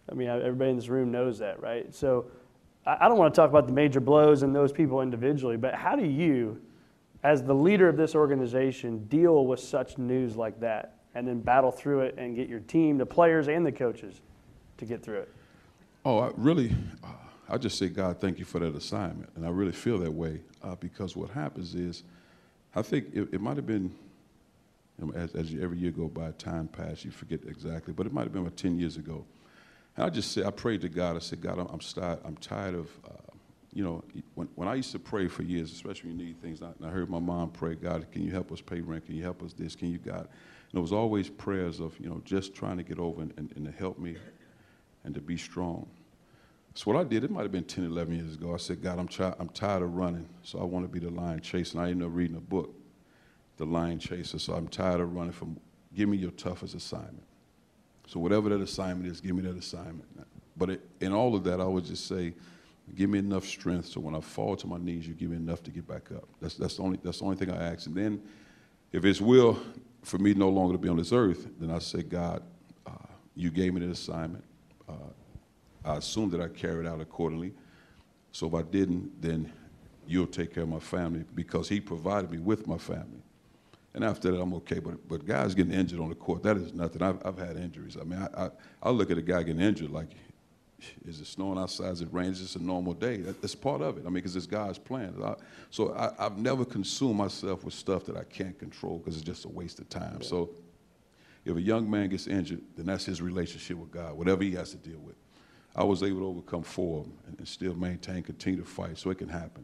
I 0.10 0.14
mean, 0.14 0.28
everybody 0.28 0.70
in 0.70 0.76
this 0.76 0.90
room 0.90 1.12
knows 1.12 1.40
that, 1.40 1.62
right? 1.62 1.94
So 1.94 2.28
I 2.86 3.08
don't 3.08 3.18
want 3.18 3.34
to 3.34 3.40
talk 3.42 3.50
about 3.50 3.66
the 3.66 3.74
major 3.74 4.00
blows 4.00 4.44
and 4.44 4.56
those 4.56 4.72
people 4.72 5.02
individually, 5.02 5.58
but 5.58 5.74
how 5.74 5.96
do 5.96 6.06
you, 6.06 6.62
as 7.24 7.42
the 7.42 7.56
leader 7.56 7.90
of 7.90 7.98
this 7.98 8.14
organization, 8.14 9.06
deal 9.06 9.48
with 9.48 9.60
such 9.60 9.98
news 9.98 10.36
like 10.36 10.60
that 10.60 11.00
and 11.16 11.28
then 11.28 11.40
battle 11.40 11.72
through 11.72 12.02
it 12.02 12.16
and 12.20 12.36
get 12.36 12.48
your 12.48 12.60
team, 12.60 13.00
the 13.00 13.06
players 13.06 13.48
and 13.48 13.66
the 13.66 13.72
coaches, 13.72 14.22
to 14.78 14.86
get 14.86 15.02
through 15.02 15.20
it? 15.20 15.34
Oh, 16.04 16.20
I 16.20 16.32
really, 16.38 16.76
uh, 17.04 17.08
I 17.50 17.58
just 17.58 17.80
say, 17.80 17.90
God, 17.90 18.20
thank 18.20 18.38
you 18.38 18.46
for 18.46 18.60
that 18.60 18.76
assignment. 18.76 19.32
And 19.36 19.44
I 19.44 19.50
really 19.50 19.72
feel 19.72 19.98
that 20.00 20.14
way 20.14 20.42
uh, 20.62 20.76
because 20.76 21.16
what 21.16 21.32
happens 21.32 21.74
is, 21.74 22.04
I 22.76 22.84
think 22.84 23.08
it, 23.14 23.30
it 23.32 23.42
might 23.42 23.56
have 23.56 23.66
been, 23.66 23.96
as, 25.16 25.36
as 25.36 25.52
you, 25.52 25.62
every 25.62 25.78
year 25.78 25.92
go 25.92 26.08
by, 26.08 26.32
time 26.32 26.68
passes, 26.68 27.06
you 27.06 27.12
forget 27.12 27.42
exactly, 27.48 27.94
but 27.94 28.06
it 28.06 28.14
might 28.14 28.24
have 28.24 28.34
been 28.34 28.42
about 28.42 28.58
10 28.58 28.80
years 28.80 28.98
ago. 28.98 29.26
And 29.96 30.06
I 30.06 30.10
just 30.10 30.32
said, 30.32 30.46
I 30.46 30.52
prayed 30.52 30.82
to 30.82 30.90
God. 30.90 31.16
I 31.16 31.20
said, 31.20 31.42
God, 31.42 31.60
I'm, 31.60 31.68
I'm, 31.68 31.80
tired, 31.80 32.20
I'm 32.26 32.38
tired 32.38 32.76
of, 32.76 32.90
uh, 33.06 33.34
you 33.74 33.84
know, 33.84 34.04
when, 34.36 34.48
when 34.56 34.68
I 34.68 34.76
used 34.76 34.92
to 34.94 35.00
pray 35.00 35.28
for 35.28 35.44
years, 35.44 35.72
especially 35.72 36.10
when 36.10 36.20
you 36.20 36.26
need 36.28 36.42
things, 36.42 36.62
and 36.62 36.74
I 36.84 36.90
heard 36.90 37.10
my 37.10 37.20
mom 37.20 37.52
pray, 37.52 37.76
God, 37.76 38.06
can 38.12 38.24
you 38.24 38.32
help 38.32 38.52
us 38.52 38.62
pay 38.62 38.82
rent? 38.82 39.06
Can 39.06 39.16
you 39.16 39.24
help 39.24 39.44
us 39.44 39.54
this? 39.54 39.76
Can 39.76 39.92
you, 39.92 39.98
God? 39.98 40.28
And 40.72 40.80
it 40.80 40.82
was 40.82 40.94
always 40.94 41.30
prayers 41.30 41.80
of, 41.80 41.98
you 42.00 42.10
know, 42.10 42.22
just 42.26 42.54
trying 42.54 42.78
to 42.78 42.84
get 42.84 43.00
over 43.00 43.22
and, 43.22 43.34
and, 43.38 43.52
and 43.56 43.66
to 43.66 43.72
help 43.72 44.00
me 44.00 44.18
and 45.04 45.14
to 45.14 45.22
be 45.22 45.38
strong. 45.38 45.88
So 46.74 46.92
what 46.92 47.00
I 47.00 47.06
did, 47.06 47.24
it 47.24 47.32
might 47.32 47.44
have 47.44 47.54
been 47.54 47.64
10, 47.64 47.86
11 47.86 48.14
years 48.14 48.34
ago. 48.36 48.54
I 48.54 48.58
said, 48.58 48.82
God, 48.82 49.00
I'm, 49.00 49.08
try- 49.08 49.34
I'm 49.40 49.48
tired 49.50 49.82
of 49.82 49.96
running, 49.96 50.28
so 50.44 50.60
I 50.60 50.64
want 50.64 50.86
to 50.86 50.92
be 50.92 51.00
the 51.00 51.10
lion 51.10 51.40
chasing. 51.40 51.80
I 51.80 51.92
ended 51.92 52.06
up 52.06 52.14
reading 52.14 52.36
a 52.36 52.42
book, 52.42 52.76
The 53.58 53.66
Lion 53.66 54.00
Chaser. 54.00 54.40
So 54.40 54.54
I'm 54.54 54.68
tired 54.68 55.02
of 55.02 55.16
running 55.16 55.32
from, 55.32 55.58
give 55.94 56.10
me 56.10 56.18
your 56.18 56.32
toughest 56.32 56.76
assignment. 56.76 57.24
So 58.08 58.20
whatever 58.20 58.50
that 58.50 58.62
assignment 58.62 59.10
is, 59.10 59.22
give 59.22 59.36
me 59.36 59.42
that 59.44 59.58
assignment. 59.58 60.06
But 60.58 60.70
it, 60.72 60.82
in 61.02 61.12
all 61.12 61.36
of 61.36 61.44
that, 61.46 61.60
I 61.60 61.66
would 61.66 61.86
just 61.86 62.08
say, 62.08 62.34
give 62.94 63.10
me 63.10 63.20
enough 63.20 63.46
strength 63.46 63.88
so 63.88 64.00
when 64.00 64.16
I 64.16 64.20
fall 64.20 64.56
to 64.58 64.68
my 64.68 64.78
knees, 64.78 65.08
you 65.08 65.14
give 65.14 65.32
me 65.32 65.38
enough 65.38 65.64
to 65.64 65.72
get 65.72 65.88
back 65.88 66.12
up. 66.12 66.28
That's, 66.40 66.56
that's, 66.56 66.78
the, 66.78 66.84
only, 66.84 67.00
that's 67.04 67.20
the 67.20 67.26
only 67.26 67.38
thing 67.38 67.50
I 67.50 67.72
ask. 67.72 67.88
And 67.88 67.96
then 67.96 68.22
if 68.92 69.04
it's 69.06 69.20
will 69.20 69.60
for 70.04 70.18
me 70.20 70.34
no 70.34 70.50
longer 70.50 70.74
to 70.74 70.78
be 70.78 70.88
on 70.88 70.98
this 70.98 71.12
earth, 71.12 71.48
then 71.60 71.72
I 71.72 71.80
say, 71.80 72.04
God, 72.04 72.44
uh, 72.86 72.92
you 73.36 73.50
gave 73.50 73.74
me 73.74 73.82
that 73.82 73.92
assignment. 73.92 74.44
Uh, 74.88 74.94
I 75.84 75.98
assume 75.98 76.30
that 76.32 76.42
I 76.42 76.48
carried 76.48 76.88
out 76.88 77.02
accordingly. 77.02 77.54
So 78.32 78.48
if 78.48 78.54
I 78.54 78.62
didn't, 78.62 79.22
then 79.22 79.52
you'll 80.08 80.28
take 80.28 80.54
care 80.54 80.64
of 80.64 80.70
my 80.70 80.80
family 80.80 81.24
because 81.34 81.68
he 81.68 81.80
provided 81.80 82.30
me 82.30 82.38
with 82.38 82.68
my 82.68 82.78
family. 82.78 83.24
And 83.96 84.04
after 84.04 84.30
that, 84.30 84.40
I'm 84.40 84.54
okay. 84.56 84.80
But 84.80 85.08
but 85.08 85.26
guys 85.26 85.56
getting 85.56 85.74
injured 85.74 86.02
on 86.02 86.10
the 86.10 86.16
court, 86.16 86.44
that 86.44 86.58
is 86.58 86.74
nothing. 86.74 87.02
I've, 87.02 87.26
I've 87.26 87.38
had 87.38 87.56
injuries. 87.56 87.98
I 88.00 88.04
mean, 88.04 88.20
I, 88.20 88.46
I, 88.46 88.50
I 88.84 88.90
look 88.90 89.10
at 89.10 89.18
a 89.18 89.22
guy 89.22 89.42
getting 89.42 89.62
injured 89.62 89.90
like, 89.90 90.10
is 91.08 91.22
it 91.22 91.28
snowing 91.28 91.58
outside? 91.58 91.94
Is 91.94 92.02
it 92.02 92.10
raining? 92.12 92.34
Is 92.34 92.42
this 92.42 92.56
a 92.58 92.62
normal 92.62 92.94
day? 92.94 93.18
That, 93.18 93.42
that's 93.42 93.56
part 93.56 93.82
of 93.82 93.98
it. 93.98 94.02
I 94.02 94.04
mean, 94.06 94.16
because 94.16 94.36
it's 94.36 94.46
God's 94.46 94.78
plan. 94.78 95.16
I, 95.24 95.36
so 95.70 95.96
I, 95.96 96.24
have 96.24 96.38
never 96.38 96.66
consumed 96.66 97.16
myself 97.16 97.64
with 97.64 97.74
stuff 97.74 98.06
that 98.06 98.18
I 98.18 98.26
can't 98.26 98.60
control 98.60 99.00
because 99.00 99.16
it's 99.16 99.26
just 99.26 99.46
a 99.46 99.50
waste 99.50 99.80
of 99.80 99.88
time. 99.88 100.18
Yeah. 100.20 100.28
So 100.28 100.50
if 101.46 101.56
a 101.56 101.62
young 101.62 101.90
man 101.90 102.10
gets 102.10 102.28
injured, 102.28 102.62
then 102.76 102.88
that's 102.88 103.06
his 103.06 103.22
relationship 103.22 103.78
with 103.78 103.92
God, 103.92 104.18
whatever 104.18 104.44
he 104.44 104.52
has 104.52 104.72
to 104.72 104.78
deal 104.78 105.00
with. 105.00 105.16
I 105.74 105.86
was 105.86 106.04
able 106.04 106.20
to 106.20 106.28
overcome 106.28 106.64
four 106.64 107.00
of 107.00 107.04
them 107.06 107.18
and, 107.28 107.40
and 107.40 107.48
still 107.48 107.76
maintain, 107.76 108.24
continue 108.24 108.60
to 108.60 108.68
fight, 108.68 108.98
so 108.98 109.10
it 109.10 109.18
can 109.18 109.30
happen. 109.30 109.64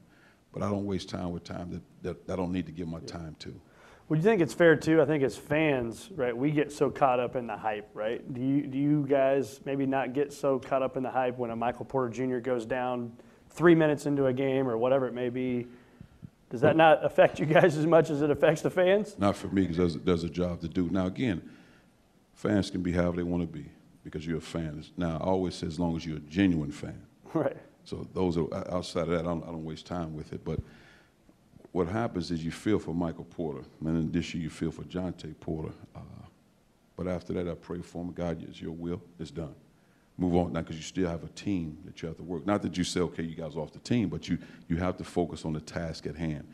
But 0.54 0.63
I 0.63 0.70
don't 0.70 0.86
waste 0.86 1.10
time 1.10 1.32
with 1.32 1.44
time 1.44 1.72
that, 1.72 1.82
that, 2.04 2.28
that 2.28 2.34
I 2.34 2.36
don't 2.36 2.52
need 2.52 2.65
to 2.67 2.72
give 2.72 2.88
my 2.88 3.00
yeah. 3.00 3.08
time 3.08 3.36
to. 3.39 3.60
Would 4.12 4.17
you 4.17 4.26
think 4.26 4.41
it's 4.41 4.54
fair 4.54 4.76
too? 4.76 5.02
I 5.02 5.06
think 5.06 5.24
as 5.24 5.38
fans, 5.38 6.10
right, 6.17 6.36
we 6.36 6.52
get 6.52 6.69
so 6.69 6.89
caught 6.89 7.21
up 7.21 7.38
in 7.38 7.47
the 7.47 7.56
hype, 7.56 7.89
right? 7.93 8.21
Do 8.34 8.41
you 8.41 8.67
do 8.67 8.78
you 8.78 9.06
guys 9.08 9.62
maybe 9.63 9.86
not 9.86 10.12
get 10.12 10.34
so 10.34 10.60
caught 10.60 10.82
up 10.82 10.97
in 10.97 11.04
the 11.04 11.10
hype 11.10 11.38
when 11.38 11.50
a 11.50 11.56
Michael 11.56 11.86
Porter 11.86 12.10
Jr. 12.10 12.39
goes 12.39 12.65
down 12.65 13.13
three 13.52 13.74
minutes 13.74 14.08
into 14.08 14.26
a 14.26 14.34
game 14.34 14.67
or 14.67 14.78
whatever 14.78 15.08
it 15.08 15.13
may 15.13 15.30
be? 15.30 15.65
Does 16.50 16.60
that 16.60 16.76
not 16.76 17.06
affect 17.06 17.39
you 17.39 17.45
guys 17.45 17.78
as 17.78 17.88
much 17.88 18.10
as 18.10 18.21
it 18.21 18.30
affects 18.30 18.62
the 18.62 18.69
fans? 18.69 19.15
Not 19.17 19.38
for 19.38 19.47
me, 19.47 19.62
because 19.62 19.78
there's, 19.78 19.95
there's 20.04 20.24
a 20.26 20.30
job 20.30 20.60
to 20.60 20.67
do. 20.67 20.89
Now 20.89 21.06
again, 21.06 21.41
fans 22.34 22.69
can 22.69 22.82
be 22.82 22.91
however 22.91 23.15
they 23.15 23.24
want 23.24 23.43
to 23.43 23.47
be 23.47 23.71
because 24.04 24.28
you're 24.28 24.39
a 24.39 24.41
fan. 24.41 24.84
Now 24.97 25.19
I 25.21 25.24
always 25.24 25.56
say 25.56 25.67
as 25.67 25.80
long 25.80 25.95
as 25.95 26.06
you're 26.06 26.17
a 26.17 26.28
genuine 26.28 26.74
fan. 26.74 27.02
Right. 27.34 27.56
So 27.86 28.06
those 28.13 28.38
are 28.38 28.54
outside 28.74 29.04
of 29.04 29.12
that, 29.12 29.21
I 29.21 29.30
don't, 29.30 29.43
I 29.43 29.47
don't 29.47 29.63
waste 29.63 29.86
time 29.86 30.13
with 30.13 30.34
it, 30.34 30.43
but 30.43 30.60
what 31.71 31.88
happens 31.88 32.31
is 32.31 32.43
you 32.43 32.51
feel 32.51 32.79
for 32.79 32.93
Michael 32.93 33.23
Porter, 33.23 33.63
and 33.79 33.89
in 33.89 34.03
addition, 34.03 34.41
you 34.41 34.49
feel 34.49 34.71
for 34.71 34.84
Jontay 34.84 35.39
Porter. 35.39 35.71
Uh, 35.95 35.99
but 36.97 37.07
after 37.07 37.34
that, 37.34 37.47
I 37.47 37.53
pray 37.53 37.81
for 37.81 38.03
him. 38.03 38.12
God, 38.12 38.43
it's 38.47 38.62
your 38.62 38.73
will. 38.73 39.01
It's 39.19 39.31
done. 39.31 39.55
Move 40.17 40.36
on 40.36 40.53
now, 40.53 40.60
because 40.60 40.75
you 40.75 40.84
still 40.84 41.10
have 41.10 41.23
a 41.23 41.29
team 41.29 41.77
that 41.86 42.01
you 42.01 42.07
have 42.10 42.17
to 42.17 42.23
work. 42.23 42.45
Not 42.45 42.62
that 42.63 42.77
you 42.77 42.84
say, 42.84 42.99
okay, 42.99 43.23
you 43.23 43.36
guys 43.36 43.55
off 43.55 43.71
the 43.71 43.79
team, 43.79 44.10
but 44.10 44.27
you 44.27 44.38
you 44.67 44.77
have 44.77 44.97
to 44.97 45.03
focus 45.03 45.45
on 45.45 45.53
the 45.53 45.62
task 45.62 46.05
at 46.05 46.15
hand. 46.15 46.45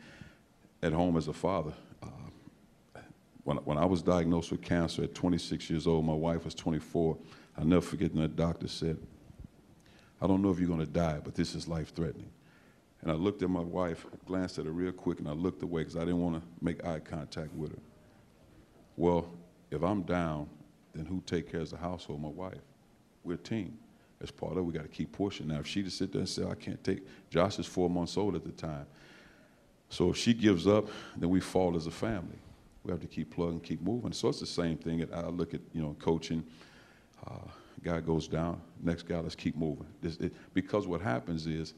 At 0.82 0.92
home 0.92 1.16
as 1.16 1.26
a 1.26 1.32
father, 1.32 1.74
uh, 2.00 3.00
when 3.42 3.56
when 3.58 3.76
I 3.76 3.84
was 3.84 4.00
diagnosed 4.00 4.52
with 4.52 4.62
cancer 4.62 5.02
at 5.02 5.14
26 5.14 5.68
years 5.68 5.86
old, 5.88 6.04
my 6.04 6.14
wife 6.14 6.44
was 6.44 6.54
24. 6.54 7.16
I'll 7.58 7.64
never 7.64 7.80
forget 7.80 8.14
when 8.14 8.22
the 8.22 8.28
doctor 8.28 8.68
said, 8.68 8.96
"I 10.22 10.28
don't 10.28 10.40
know 10.40 10.50
if 10.50 10.60
you're 10.60 10.68
going 10.68 10.78
to 10.78 10.86
die, 10.86 11.20
but 11.22 11.34
this 11.34 11.56
is 11.56 11.66
life-threatening." 11.66 12.30
And 13.02 13.10
I 13.10 13.14
looked 13.14 13.42
at 13.42 13.50
my 13.50 13.60
wife, 13.60 14.06
glanced 14.26 14.58
at 14.58 14.66
her 14.66 14.72
real 14.72 14.92
quick, 14.92 15.20
and 15.20 15.28
I 15.28 15.32
looked 15.32 15.62
away 15.62 15.82
because 15.82 15.96
I 15.96 16.00
didn't 16.00 16.20
want 16.20 16.36
to 16.36 16.42
make 16.60 16.84
eye 16.84 16.98
contact 16.98 17.52
with 17.54 17.72
her. 17.72 17.82
Well, 18.96 19.30
if 19.70 19.82
I'm 19.82 20.02
down, 20.02 20.48
then 20.94 21.06
who 21.06 21.22
take 21.24 21.50
care 21.50 21.60
of 21.60 21.70
the 21.70 21.76
household? 21.76 22.20
My 22.20 22.28
wife. 22.28 22.58
We're 23.22 23.34
a 23.34 23.38
team. 23.38 23.78
As 24.20 24.32
part 24.32 24.52
of 24.52 24.58
it, 24.58 24.62
we 24.62 24.72
got 24.72 24.82
to 24.82 24.88
keep 24.88 25.12
pushing. 25.12 25.46
Now, 25.46 25.60
if 25.60 25.66
she 25.66 25.82
just 25.82 25.98
sit 25.98 26.10
there 26.10 26.20
and 26.20 26.28
say, 26.28 26.44
I 26.44 26.54
can't 26.56 26.82
take, 26.82 27.06
Josh 27.30 27.58
is 27.60 27.66
four 27.66 27.88
months 27.88 28.16
old 28.16 28.34
at 28.34 28.42
the 28.42 28.50
time. 28.50 28.86
So 29.90 30.10
if 30.10 30.16
she 30.16 30.34
gives 30.34 30.66
up, 30.66 30.88
then 31.16 31.30
we 31.30 31.40
fall 31.40 31.76
as 31.76 31.86
a 31.86 31.92
family. 31.92 32.38
We 32.82 32.90
have 32.90 33.00
to 33.00 33.06
keep 33.06 33.34
plugging, 33.34 33.60
keep 33.60 33.80
moving. 33.80 34.12
So 34.12 34.28
it's 34.28 34.40
the 34.40 34.46
same 34.46 34.76
thing. 34.76 35.06
I 35.14 35.28
look 35.28 35.54
at, 35.54 35.60
you 35.72 35.82
know, 35.82 35.94
coaching. 36.00 36.44
Uh, 37.26 37.48
guy 37.82 38.00
goes 38.00 38.26
down, 38.28 38.60
next 38.82 39.06
guy, 39.06 39.20
let's 39.20 39.34
keep 39.34 39.56
moving. 39.56 39.86
This, 40.00 40.16
it, 40.16 40.34
because 40.52 40.86
what 40.86 41.00
happens 41.00 41.46
is, 41.46 41.74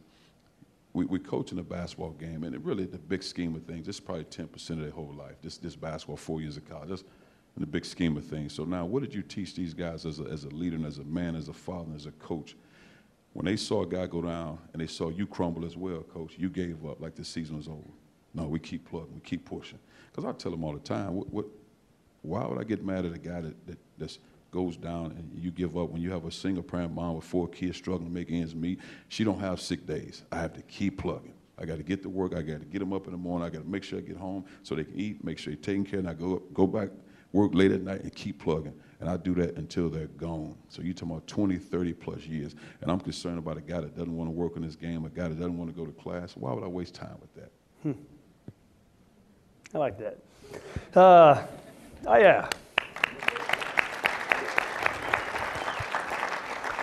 we, 0.93 1.05
we 1.05 1.19
coach 1.19 1.53
in 1.53 1.59
a 1.59 1.63
basketball 1.63 2.11
game, 2.11 2.45
and 2.45 2.55
it 2.55 2.61
really, 2.63 2.85
the 2.85 2.99
big 2.99 3.23
scheme 3.23 3.55
of 3.55 3.65
things, 3.65 3.87
it's 3.87 4.01
probably 4.01 4.25
10% 4.25 4.71
of 4.71 4.79
their 4.81 4.91
whole 4.91 5.15
life. 5.17 5.37
This, 5.43 5.57
this 5.59 5.77
basketball, 5.77 6.17
four 6.17 6.41
years 6.41 6.57
of 6.57 6.69
college, 6.69 6.89
that's 6.89 7.03
in 7.57 7.61
the 7.61 7.67
big 7.67 7.85
scheme 7.85 8.17
of 8.17 8.25
things. 8.25 8.53
So 8.53 8.65
now, 8.65 8.85
what 8.85 9.03
did 9.03 9.15
you 9.15 9.23
teach 9.23 9.55
these 9.55 9.75
guys 9.75 10.05
as 10.07 10.21
a, 10.21 10.25
as 10.25 10.45
a 10.45 10.49
leader, 10.49 10.77
and 10.77 10.87
as 10.87 10.99
a 10.99 11.05
man, 11.05 11.37
as 11.37 11.49
a 11.49 11.53
father, 11.53 11.87
and 11.87 11.97
as 11.97 12.07
a 12.07 12.13
coach? 12.13 12.57
When 13.33 13.47
they 13.47 13.57
saw 13.57 13.83
a 13.83 13.87
guy 13.87 14.07
go 14.07 14.23
down 14.23 14.59
and 14.73 14.83
they 14.83 14.89
saw 14.89 15.09
you 15.09 15.27
crumble 15.27 15.65
as 15.65 15.77
well, 15.77 16.03
coach, 16.03 16.35
you 16.37 16.49
gave 16.49 16.85
up 16.85 17.01
like 17.01 17.15
the 17.15 17.25
season 17.25 17.57
was 17.57 17.69
over. 17.69 17.79
No, 18.35 18.47
we 18.47 18.59
keep 18.59 18.89
plugging, 18.89 19.15
we 19.15 19.21
keep 19.21 19.45
pushing. 19.45 19.79
Because 20.11 20.25
I 20.25 20.33
tell 20.33 20.51
them 20.51 20.65
all 20.65 20.73
the 20.73 20.81
time, 20.81 21.15
what, 21.15 21.33
what, 21.33 21.47
why 22.23 22.45
would 22.45 22.59
I 22.59 22.65
get 22.65 22.85
mad 22.85 23.05
at 23.05 23.15
a 23.15 23.19
guy 23.19 23.41
that, 23.41 23.67
that, 23.67 23.79
that's 23.99 24.19
goes 24.51 24.77
down 24.77 25.07
and 25.13 25.31
you 25.35 25.51
give 25.51 25.77
up. 25.77 25.91
When 25.91 26.03
you 26.03 26.11
have 26.11 26.25
a 26.25 26.31
single 26.31 26.63
parent 26.63 26.93
mom 26.93 27.17
with 27.17 27.25
four 27.25 27.49
kids 27.49 27.77
struggling 27.77 28.09
to 28.09 28.15
make 28.15 28.31
ends 28.31 28.55
meet 28.55 28.81
she 29.09 29.25
don't 29.25 29.41
have 29.41 29.61
sick 29.61 29.87
days. 29.87 30.23
I 30.33 30.41
have 30.41 30.53
to 30.55 30.63
keep 30.63 30.99
plugging. 30.99 31.35
I 31.59 31.67
got 31.67 31.77
to 31.77 31.83
get 31.83 32.03
to 32.03 32.09
work. 32.09 32.35
I 32.35 32.43
got 32.43 32.61
to 32.61 32.67
get 32.67 32.79
them 32.79 32.93
up 32.93 33.07
in 33.07 33.13
the 33.13 33.19
morning. 33.19 33.47
I 33.47 33.51
got 33.51 33.63
to 33.63 33.69
make 33.69 33.85
sure 33.85 33.99
i 33.99 34.03
get 34.03 34.17
home 34.17 34.45
so 34.63 34.75
they 34.75 34.85
can 34.85 34.99
eat 34.99 35.23
make 35.25 35.39
sure 35.39 35.53
they're 35.53 35.63
taken 35.63 35.85
care 35.85 36.01
of. 36.01 36.07
and 36.07 36.11
i 36.11 36.19
go 36.19 36.43
go 36.53 36.67
back 36.67 36.89
work 37.33 37.55
late 37.55 37.71
at 37.71 37.83
night 37.83 38.03
and 38.03 38.15
keep 38.15 38.43
plugging. 38.43 38.75
And 39.01 39.09
i 39.09 39.17
do 39.17 39.35
that 39.35 39.57
until 39.57 39.89
they're 39.89 40.07
gone. 40.07 40.57
So 40.69 40.83
you're 40.83 40.95
talking 40.95 41.11
about 41.11 41.27
20 41.27 41.57
30 41.59 41.93
plus 41.95 42.27
years. 42.27 42.55
And 42.81 42.91
i'm 42.91 43.01
concerned 43.01 43.39
about 43.39 43.59
a 43.59 43.63
guy 43.63 43.81
that 43.81 43.97
doesn't 43.97 44.17
want 44.17 44.29
to 44.29 44.33
work 44.33 44.57
in 44.57 44.63
this 44.63 44.77
game 44.77 45.05
a 45.05 45.11
guy 45.11 45.29
that 45.29 45.39
doesn't 45.39 45.59
want 45.59 45.71
to 45.71 45.77
go 45.77 45.87
to 45.87 45.93
class. 45.93 46.33
Why 46.37 46.53
would 46.53 46.65
i 46.65 46.69
waste 46.69 46.95
time 46.95 47.17
with 47.21 47.35
that? 47.35 47.53
Hmm. 47.83 47.93
i 49.75 49.79
like 49.79 49.99
that. 49.99 50.19
Uh, 50.99 51.47
oh 52.07 52.17
yeah 52.17 52.49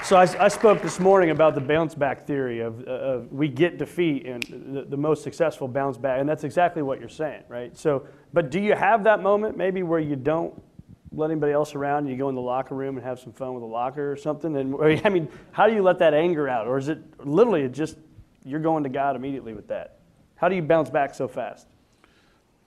So 0.08 0.16
I, 0.16 0.46
I, 0.46 0.48
spoke 0.48 0.82
this 0.82 1.02
morning 1.02 1.32
about 1.32 1.54
the 1.54 1.60
bounce 1.60 1.94
back 1.94 2.26
theory 2.26 2.62
of, 2.62 2.88
uh, 2.88 2.92
of 2.92 3.34
we 3.34 3.50
get 3.50 3.78
defeat 3.78 4.26
and 4.26 4.42
the, 4.44 4.84
the, 4.84 4.96
most 4.96 5.22
successful 5.22 5.68
bounce 5.68 5.98
back, 5.98 6.22
and 6.22 6.30
that's 6.30 6.46
exactly 6.46 6.82
what 6.82 7.02
you're 7.02 7.10
saying, 7.10 7.44
right? 7.50 7.78
So, 7.78 8.08
but 8.32 8.50
do 8.50 8.62
you 8.62 8.74
have 8.74 9.04
that 9.04 9.22
moment 9.22 9.58
maybe 9.58 9.84
where 9.84 10.00
you 10.00 10.16
don't 10.16 10.64
let 11.12 11.30
anybody 11.30 11.52
else 11.52 11.76
around 11.76 12.06
and 12.06 12.10
you 12.10 12.16
go 12.16 12.30
in 12.30 12.36
the 12.36 12.42
locker 12.42 12.74
room 12.74 12.96
and 12.96 13.06
have 13.06 13.20
some 13.20 13.34
fun 13.34 13.54
with 13.54 13.64
a 13.64 13.66
locker 13.66 14.10
or 14.10 14.16
something? 14.16 14.56
And 14.56 14.76
I 15.06 15.10
mean, 15.10 15.28
how 15.52 15.68
do 15.68 15.74
you 15.74 15.82
let 15.82 16.00
that 16.00 16.14
anger 16.14 16.48
out, 16.48 16.68
or 16.68 16.78
is 16.78 16.88
it 16.88 17.00
literally 17.28 17.68
just 17.68 17.98
you're 18.46 18.62
going 18.62 18.84
to 18.84 18.90
God 18.90 19.18
immediately 19.18 19.54
with 19.54 19.68
that? 19.68 19.98
How 20.38 20.48
do 20.48 20.56
you 20.56 20.62
bounce 20.62 20.90
back 20.90 21.16
so 21.16 21.28
fast? 21.28 21.68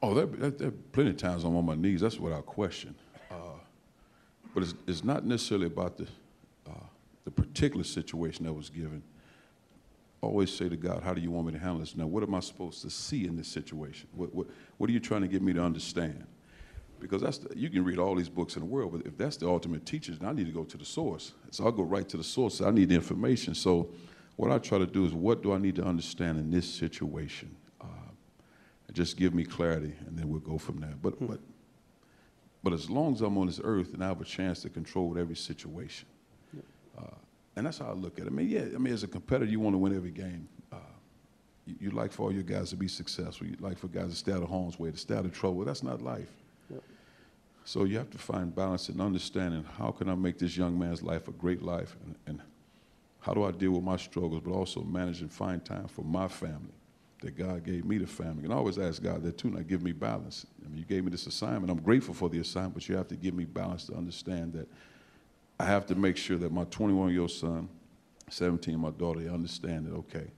Oh, 0.02 0.12
there, 0.12 0.26
there, 0.26 0.50
there 0.50 0.68
are 0.68 0.74
plenty 0.92 1.08
of 1.08 1.16
times 1.16 1.44
I'm 1.44 1.56
on 1.56 1.64
my 1.64 1.74
knees. 1.74 2.02
That's 2.02 2.20
without 2.20 2.44
question. 2.44 2.94
Uh, 3.30 3.34
but 4.52 4.62
it's, 4.62 4.74
it's 4.86 5.04
not 5.04 5.24
necessarily 5.24 5.68
about 5.68 5.96
the 5.96 6.06
the 7.24 7.30
particular 7.30 7.84
situation 7.84 8.44
that 8.46 8.52
was 8.52 8.70
given. 8.70 9.02
always 10.20 10.52
say 10.52 10.68
to 10.68 10.76
God, 10.76 11.02
How 11.02 11.14
do 11.14 11.20
you 11.20 11.30
want 11.30 11.46
me 11.46 11.52
to 11.52 11.58
handle 11.58 11.80
this? 11.80 11.96
Now, 11.96 12.06
what 12.06 12.22
am 12.22 12.34
I 12.34 12.40
supposed 12.40 12.82
to 12.82 12.90
see 12.90 13.26
in 13.26 13.36
this 13.36 13.48
situation? 13.48 14.08
What, 14.12 14.34
what, 14.34 14.46
what 14.78 14.90
are 14.90 14.92
you 14.92 15.00
trying 15.00 15.22
to 15.22 15.28
get 15.28 15.42
me 15.42 15.52
to 15.52 15.62
understand? 15.62 16.26
Because 16.98 17.22
that's 17.22 17.38
the, 17.38 17.56
you 17.56 17.70
can 17.70 17.82
read 17.82 17.98
all 17.98 18.14
these 18.14 18.28
books 18.28 18.56
in 18.56 18.60
the 18.60 18.66
world, 18.66 18.92
but 18.92 19.06
if 19.06 19.16
that's 19.16 19.38
the 19.38 19.48
ultimate 19.48 19.86
teacher, 19.86 20.12
then 20.12 20.28
I 20.28 20.32
need 20.32 20.46
to 20.46 20.52
go 20.52 20.64
to 20.64 20.76
the 20.76 20.84
source. 20.84 21.32
So 21.50 21.64
I'll 21.64 21.72
go 21.72 21.82
right 21.82 22.06
to 22.10 22.18
the 22.18 22.24
source. 22.24 22.60
I 22.60 22.70
need 22.70 22.90
the 22.90 22.94
information. 22.94 23.54
So 23.54 23.90
what 24.36 24.50
I 24.50 24.58
try 24.58 24.78
to 24.78 24.86
do 24.86 25.06
is, 25.06 25.12
what 25.12 25.42
do 25.42 25.52
I 25.52 25.58
need 25.58 25.76
to 25.76 25.84
understand 25.84 26.38
in 26.38 26.50
this 26.50 26.72
situation? 26.72 27.56
Uh, 27.80 27.86
just 28.92 29.16
give 29.16 29.34
me 29.34 29.44
clarity, 29.44 29.94
and 30.06 30.18
then 30.18 30.28
we'll 30.28 30.40
go 30.40 30.58
from 30.58 30.80
there. 30.80 30.94
But, 31.00 31.26
but, 31.26 31.40
but 32.62 32.72
as 32.74 32.90
long 32.90 33.14
as 33.14 33.22
I'm 33.22 33.38
on 33.38 33.46
this 33.46 33.60
earth, 33.62 33.94
and 33.94 34.04
I 34.04 34.08
have 34.08 34.20
a 34.20 34.24
chance 34.24 34.60
to 34.62 34.68
control 34.68 35.18
every 35.18 35.36
situation. 35.36 36.06
And 37.56 37.66
that's 37.66 37.78
how 37.78 37.86
I 37.86 37.92
look 37.92 38.18
at 38.18 38.26
it. 38.26 38.28
I 38.28 38.30
mean, 38.30 38.48
yeah, 38.48 38.64
I 38.74 38.78
mean, 38.78 38.94
as 38.94 39.02
a 39.02 39.08
competitor, 39.08 39.50
you 39.50 39.60
want 39.60 39.74
to 39.74 39.78
win 39.78 39.94
every 39.94 40.12
game. 40.12 40.48
Uh, 40.72 40.76
you, 41.66 41.76
you, 41.80 41.90
like 41.90 42.12
for 42.12 42.24
all 42.24 42.32
your 42.32 42.42
guys 42.42 42.70
to 42.70 42.76
be 42.76 42.88
successful. 42.88 43.46
You 43.46 43.56
like 43.60 43.78
for 43.78 43.88
guys 43.88 44.10
to 44.10 44.16
stay 44.16 44.32
out 44.32 44.42
of 44.42 44.48
harm's 44.48 44.78
way, 44.78 44.90
to 44.90 44.96
stay 44.96 45.14
out 45.14 45.24
of 45.24 45.32
trouble. 45.32 45.64
That's 45.64 45.82
not 45.82 46.00
life. 46.00 46.30
Yep. 46.70 46.82
So 47.64 47.84
you 47.84 47.98
have 47.98 48.10
to 48.10 48.18
find 48.18 48.54
balance 48.54 48.88
and 48.88 49.00
understanding 49.00 49.64
how 49.78 49.90
can 49.90 50.08
I 50.08 50.14
make 50.14 50.38
this 50.38 50.56
young 50.56 50.78
man's 50.78 51.02
life 51.02 51.28
a 51.28 51.32
great 51.32 51.62
life, 51.62 51.96
and, 52.04 52.14
and 52.26 52.40
how 53.20 53.34
do 53.34 53.44
I 53.44 53.50
deal 53.50 53.72
with 53.72 53.82
my 53.82 53.96
struggles, 53.96 54.42
but 54.44 54.52
also 54.52 54.82
manage 54.82 55.20
and 55.20 55.30
find 55.30 55.64
time 55.64 55.88
for 55.88 56.02
my 56.02 56.28
family 56.28 56.72
that 57.20 57.36
God 57.36 57.64
gave 57.64 57.84
me 57.84 57.98
the 57.98 58.06
family. 58.06 58.44
And 58.44 58.52
I 58.52 58.56
always 58.56 58.78
ask 58.78 59.02
God 59.02 59.22
that 59.24 59.36
too, 59.36 59.50
now 59.50 59.60
give 59.60 59.82
me 59.82 59.92
balance. 59.92 60.46
I 60.64 60.68
mean, 60.68 60.78
you 60.78 60.84
gave 60.84 61.04
me 61.04 61.10
this 61.10 61.26
assignment. 61.26 61.70
I'm 61.70 61.82
grateful 61.82 62.14
for 62.14 62.30
the 62.30 62.38
assignment, 62.38 62.74
but 62.74 62.88
you 62.88 62.96
have 62.96 63.08
to 63.08 63.16
give 63.16 63.34
me 63.34 63.44
balance 63.44 63.84
to 63.86 63.94
understand 63.94 64.54
that 64.54 64.68
I 65.60 65.64
have 65.64 65.84
to 65.86 65.94
make 65.94 66.16
sure 66.16 66.38
that 66.38 66.52
my 66.52 66.64
21 66.64 67.12
year 67.12 67.20
old 67.20 67.30
son, 67.30 67.68
17, 68.30 68.78
my 68.80 68.88
daughter, 68.92 69.20
they 69.20 69.28
understand 69.28 69.86
that, 69.86 69.92
okay, 69.94 70.28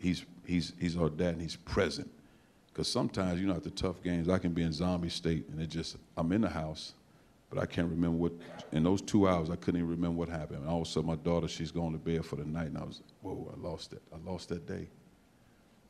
he's, 0.00 0.24
he's, 0.46 0.72
he's 0.80 0.96
our 0.96 1.10
dad 1.10 1.34
and 1.34 1.42
he's 1.42 1.56
present. 1.56 2.10
Because 2.72 2.88
sometimes, 2.88 3.42
you 3.42 3.46
know, 3.46 3.56
at 3.56 3.62
the 3.62 3.70
tough 3.70 4.02
games, 4.02 4.30
I 4.30 4.38
can 4.38 4.54
be 4.54 4.62
in 4.62 4.72
zombie 4.72 5.10
state 5.10 5.46
and 5.50 5.60
it 5.60 5.66
just, 5.66 5.98
I'm 6.16 6.32
in 6.32 6.40
the 6.40 6.48
house, 6.48 6.94
but 7.50 7.58
I 7.58 7.66
can't 7.66 7.90
remember 7.90 8.16
what, 8.16 8.32
in 8.72 8.84
those 8.84 9.02
two 9.02 9.28
hours, 9.28 9.50
I 9.50 9.56
couldn't 9.56 9.80
even 9.80 9.90
remember 9.90 10.16
what 10.16 10.30
happened. 10.30 10.60
And 10.60 10.68
all 10.68 10.80
of 10.80 10.88
a 10.88 10.90
sudden, 10.90 11.08
my 11.10 11.16
daughter, 11.16 11.46
she's 11.46 11.70
going 11.70 11.92
to 11.92 11.98
bed 11.98 12.24
for 12.24 12.36
the 12.36 12.44
night, 12.46 12.68
and 12.68 12.78
I 12.78 12.84
was, 12.84 13.02
whoa, 13.20 13.54
I 13.54 13.60
lost 13.60 13.92
it. 13.92 14.00
I 14.14 14.30
lost 14.30 14.48
that 14.48 14.66
day. 14.66 14.88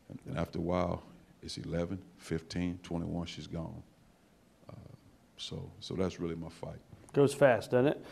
And, 0.09 0.19
and 0.27 0.37
after 0.37 0.59
a 0.59 0.63
while, 0.63 1.05
it's 1.43 1.59
11, 1.59 2.03
15, 2.19 2.81
21, 2.83 3.27
she's 3.27 3.47
gone. 3.47 3.83
Uh, 4.69 4.75
so, 5.37 5.71
so 5.79 5.95
that's 5.95 6.19
really 6.19 6.35
my 6.35 6.49
fight. 6.49 6.81
Goes 7.17 7.33
fast, 7.33 7.71
doesn't 7.71 7.93
it? 7.93 8.05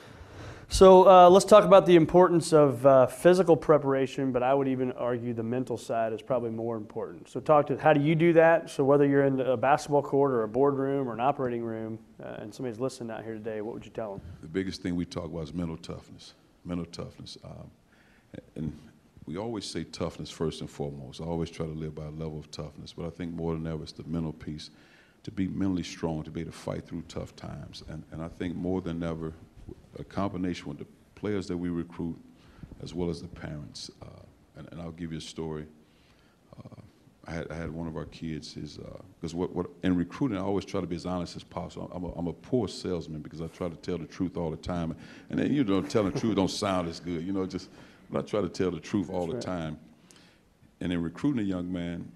So 0.70 1.06
uh, 1.06 1.28
let's 1.28 1.44
talk 1.44 1.64
about 1.64 1.84
the 1.84 1.94
importance 1.94 2.54
of 2.54 2.86
uh, 2.86 3.06
physical 3.06 3.54
preparation, 3.54 4.32
but 4.32 4.42
I 4.42 4.54
would 4.54 4.66
even 4.66 4.92
argue 4.92 5.34
the 5.34 5.42
mental 5.42 5.76
side 5.76 6.14
is 6.14 6.22
probably 6.22 6.48
more 6.48 6.78
important. 6.78 7.28
So 7.28 7.38
talk 7.38 7.66
to 7.66 7.76
how 7.76 7.92
do 7.92 8.00
you 8.00 8.14
do 8.14 8.32
that? 8.32 8.70
So 8.70 8.82
whether 8.82 9.04
you're 9.04 9.26
in 9.26 9.40
a 9.40 9.58
basketball 9.58 10.00
court 10.00 10.32
or 10.32 10.44
a 10.44 10.48
boardroom 10.48 11.06
or 11.06 11.12
an 11.12 11.20
operating 11.20 11.62
room, 11.62 11.98
uh, 12.18 12.36
and 12.38 12.54
somebody's 12.54 12.80
listening 12.80 13.10
out 13.10 13.24
here 13.24 13.34
today, 13.34 13.60
what 13.60 13.74
would 13.74 13.84
you 13.84 13.90
tell 13.90 14.12
them? 14.12 14.22
The 14.40 14.48
biggest 14.48 14.80
thing 14.80 14.96
we 14.96 15.04
talk 15.04 15.26
about 15.26 15.42
is 15.42 15.52
mental 15.52 15.76
toughness. 15.76 16.32
Mental 16.64 16.86
toughness, 16.86 17.36
um, 17.44 17.70
and 18.54 18.74
we 19.26 19.36
always 19.36 19.66
say 19.66 19.84
toughness 19.84 20.30
first 20.30 20.62
and 20.62 20.70
foremost. 20.70 21.20
I 21.20 21.24
always 21.24 21.50
try 21.50 21.66
to 21.66 21.72
live 21.72 21.94
by 21.94 22.06
a 22.06 22.10
level 22.10 22.38
of 22.38 22.50
toughness, 22.50 22.94
but 22.94 23.04
I 23.04 23.10
think 23.10 23.34
more 23.34 23.52
than 23.52 23.66
ever 23.66 23.82
it's 23.82 23.92
the 23.92 24.04
mental 24.04 24.32
piece 24.32 24.70
to 25.24 25.30
be 25.30 25.48
mentally 25.48 25.82
strong, 25.82 26.22
to 26.22 26.30
be 26.30 26.42
able 26.42 26.52
to 26.52 26.56
fight 26.56 26.86
through 26.86 27.02
tough 27.08 27.34
times. 27.34 27.82
And, 27.88 28.04
and 28.12 28.22
I 28.22 28.28
think 28.28 28.54
more 28.54 28.80
than 28.80 29.02
ever, 29.02 29.32
a 29.98 30.04
combination 30.04 30.68
with 30.68 30.78
the 30.78 30.86
players 31.14 31.48
that 31.48 31.56
we 31.56 31.70
recruit 31.70 32.16
as 32.82 32.94
well 32.94 33.08
as 33.08 33.22
the 33.22 33.28
parents. 33.28 33.90
Uh, 34.02 34.06
and, 34.56 34.68
and, 34.70 34.80
I'll 34.80 34.92
give 34.92 35.12
you 35.12 35.18
a 35.18 35.22
story. 35.22 35.66
Uh, 36.58 36.80
I, 37.26 37.30
had, 37.32 37.50
I 37.50 37.54
had 37.54 37.70
one 37.70 37.88
of 37.88 37.96
our 37.96 38.04
kids, 38.04 38.54
because 38.54 38.78
uh, 38.78 39.36
what, 39.36 39.54
what, 39.54 39.66
in 39.82 39.96
recruiting, 39.96 40.36
I 40.36 40.42
always 40.42 40.66
try 40.66 40.82
to 40.82 40.86
be 40.86 40.96
as 40.96 41.06
honest 41.06 41.36
as 41.36 41.42
possible. 41.42 41.90
I'm 41.94 42.04
a, 42.04 42.12
I'm 42.12 42.26
a 42.26 42.32
poor 42.32 42.68
salesman 42.68 43.22
because 43.22 43.40
I 43.40 43.46
try 43.46 43.68
to 43.68 43.76
tell 43.76 43.96
the 43.96 44.06
truth 44.06 44.36
all 44.36 44.50
the 44.50 44.58
time. 44.58 44.94
And 45.30 45.38
then, 45.38 45.52
you 45.52 45.64
know, 45.64 45.80
telling 45.80 46.12
the 46.12 46.20
truth 46.20 46.36
don't 46.36 46.50
sound 46.50 46.88
as 46.88 47.00
good, 47.00 47.24
you 47.24 47.32
know, 47.32 47.46
just, 47.46 47.70
but 48.10 48.24
I 48.24 48.28
try 48.28 48.42
to 48.42 48.48
tell 48.50 48.70
the 48.70 48.80
truth 48.80 49.08
all 49.08 49.26
That's 49.26 49.46
the 49.46 49.50
right. 49.50 49.58
time. 49.58 49.78
And 50.80 50.92
in 50.92 51.02
recruiting 51.02 51.40
a 51.40 51.48
young 51.48 51.72
man, 51.72 52.12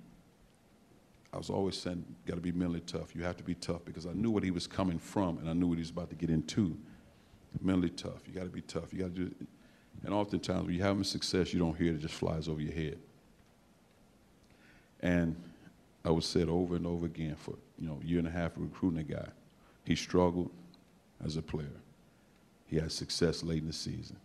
I 1.33 1.37
was 1.37 1.51
always 1.51 1.77
saying, 1.77 2.05
got 2.27 2.37
to 2.37 2.41
be 2.41 2.53
mentally 2.53 2.81
tough. 2.81 3.15
You 3.15 3.23
have 3.25 3.37
to 3.37 3.45
be 3.45 3.55
tough 3.55 3.85
because 3.85 4.07
I 4.07 4.13
knew 4.13 4.31
what 4.31 4.43
he 4.43 4.51
was 4.51 4.67
coming 4.67 4.99
from 4.99 5.39
and 5.39 5.49
I 5.49 5.53
knew 5.53 5.67
what 5.67 5.75
he 5.75 5.83
was 5.83 5.91
about 5.91 6.11
to 6.11 6.17
get 6.17 6.31
into. 6.31 6.77
Mentally 7.61 7.91
tough. 7.91 8.27
You 8.27 8.33
got 8.33 8.45
to 8.45 8.51
be 8.51 8.63
tough. 8.63 8.93
You 8.93 9.01
got 9.01 9.15
to 9.15 9.25
do 9.25 9.27
it. 9.27 9.47
And 10.05 10.15
oftentimes 10.15 10.67
when 10.67 10.75
you're 10.75 10.87
having 10.87 11.05
success, 11.05 11.53
you 11.53 11.59
don't 11.59 11.77
hear 11.77 11.93
it, 11.93 11.97
it 11.97 12.01
just 12.01 12.15
flies 12.15 12.49
over 12.49 12.61
your 12.61 12.73
head. 12.73 12.99
And 15.01 15.37
I 16.05 16.19
say 16.21 16.41
it 16.41 16.49
over 16.49 16.77
and 16.77 16.87
over 16.87 17.07
again 17.07 17.35
for, 17.37 17.55
you 17.79 17.89
know, 17.89 17.99
a 18.03 18.07
year 18.07 18.19
and 18.19 18.29
a 18.29 18.31
half 18.31 18.53
recruiting 18.57 19.01
a 19.01 19.03
guy. 19.03 19.29
He 19.85 19.97
struggled 19.97 20.51
as 21.25 21.37
a 21.37 21.43
player. 21.43 21.67
He 22.67 22.77
had 22.77 22.93
success 22.93 23.43
late 23.43 23.63
in 23.63 23.67
the 23.67 23.73
season. 23.73 24.17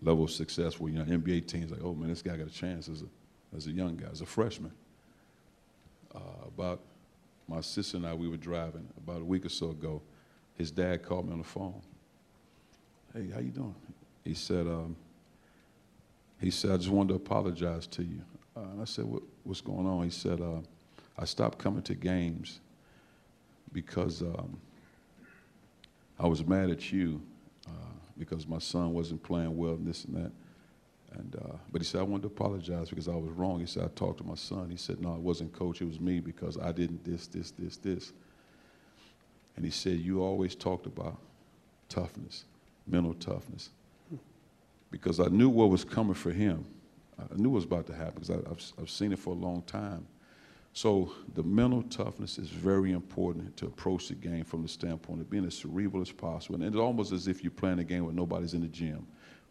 Level 0.00 0.24
of 0.24 0.30
success 0.30 0.78
where, 0.78 0.92
you 0.92 0.98
know, 0.98 1.04
NBA 1.04 1.48
teams 1.48 1.70
like, 1.70 1.82
oh 1.82 1.94
man, 1.94 2.08
this 2.08 2.22
guy 2.22 2.36
got 2.36 2.46
a 2.46 2.50
chance 2.50 2.88
as 2.88 3.02
a, 3.02 3.56
as 3.56 3.66
a 3.66 3.72
young 3.72 3.96
guy, 3.96 4.08
as 4.10 4.20
a 4.20 4.26
freshman 4.26 4.72
uh, 6.14 6.46
about 6.46 6.80
my 7.48 7.60
sister 7.60 7.96
and 7.96 8.06
I, 8.06 8.14
we 8.14 8.28
were 8.28 8.36
driving 8.36 8.86
about 8.96 9.22
a 9.22 9.24
week 9.24 9.46
or 9.46 9.48
so 9.48 9.70
ago. 9.70 10.02
His 10.56 10.70
dad 10.70 11.02
called 11.02 11.26
me 11.26 11.32
on 11.32 11.38
the 11.38 11.44
phone. 11.44 11.80
Hey, 13.14 13.28
how 13.32 13.40
you 13.40 13.50
doing? 13.50 13.74
He 14.24 14.34
said, 14.34 14.66
um, 14.66 14.96
he 16.40 16.50
said, 16.50 16.72
I 16.72 16.76
just 16.76 16.90
wanted 16.90 17.08
to 17.10 17.14
apologize 17.14 17.86
to 17.88 18.02
you. 18.02 18.20
Uh, 18.56 18.60
and 18.72 18.82
I 18.82 18.84
said, 18.84 19.04
what, 19.04 19.22
what's 19.44 19.60
going 19.60 19.86
on? 19.86 20.04
He 20.04 20.10
said, 20.10 20.40
uh, 20.40 20.60
I 21.18 21.24
stopped 21.24 21.58
coming 21.58 21.82
to 21.82 21.94
games 21.94 22.60
because 23.72 24.22
um, 24.22 24.58
I 26.18 26.26
was 26.26 26.44
mad 26.44 26.70
at 26.70 26.92
you 26.92 27.20
uh, 27.66 27.70
because 28.18 28.46
my 28.46 28.58
son 28.58 28.92
wasn't 28.92 29.22
playing 29.22 29.56
well 29.56 29.74
and 29.74 29.86
this 29.86 30.04
and 30.04 30.16
that. 30.16 30.32
And, 31.12 31.36
uh, 31.36 31.56
but 31.72 31.80
he 31.80 31.86
said, 31.86 32.00
I 32.00 32.04
wanted 32.04 32.22
to 32.22 32.28
apologize 32.28 32.90
because 32.90 33.08
I 33.08 33.14
was 33.14 33.30
wrong. 33.30 33.60
He 33.60 33.66
said, 33.66 33.84
I 33.84 33.88
talked 33.88 34.18
to 34.18 34.24
my 34.24 34.34
son. 34.34 34.68
He 34.70 34.76
said, 34.76 35.00
no, 35.00 35.14
it 35.14 35.20
wasn't 35.20 35.52
coach, 35.52 35.80
it 35.80 35.86
was 35.86 36.00
me 36.00 36.20
because 36.20 36.58
I 36.58 36.72
didn't 36.72 37.04
this, 37.04 37.26
this, 37.26 37.50
this, 37.52 37.76
this. 37.78 38.12
And 39.56 39.64
he 39.64 39.70
said, 39.70 39.98
you 39.98 40.22
always 40.22 40.54
talked 40.54 40.86
about 40.86 41.18
toughness, 41.88 42.44
mental 42.86 43.14
toughness. 43.14 43.70
Because 44.90 45.20
I 45.20 45.26
knew 45.26 45.48
what 45.48 45.70
was 45.70 45.84
coming 45.84 46.14
for 46.14 46.30
him. 46.30 46.64
I 47.18 47.34
knew 47.36 47.50
what 47.50 47.56
was 47.56 47.64
about 47.64 47.86
to 47.88 47.94
happen 47.94 48.14
because 48.14 48.30
I, 48.30 48.34
have 48.34 48.62
I've 48.80 48.90
seen 48.90 49.12
it 49.12 49.18
for 49.18 49.30
a 49.30 49.36
long 49.36 49.62
time. 49.62 50.06
So 50.72 51.12
the 51.34 51.42
mental 51.42 51.82
toughness 51.82 52.38
is 52.38 52.48
very 52.48 52.92
important 52.92 53.56
to 53.56 53.66
approach 53.66 54.08
the 54.08 54.14
game 54.14 54.44
from 54.44 54.62
the 54.62 54.68
standpoint 54.68 55.20
of 55.20 55.28
being 55.28 55.44
as 55.44 55.56
cerebral 55.56 56.00
as 56.02 56.12
possible. 56.12 56.54
And 56.54 56.64
it's 56.64 56.76
almost 56.76 57.10
as 57.12 57.26
if 57.26 57.42
you're 57.42 57.50
playing 57.50 57.80
a 57.80 57.84
game 57.84 58.04
where 58.04 58.14
nobody's 58.14 58.54
in 58.54 58.60
the 58.60 58.68
gym 58.68 59.06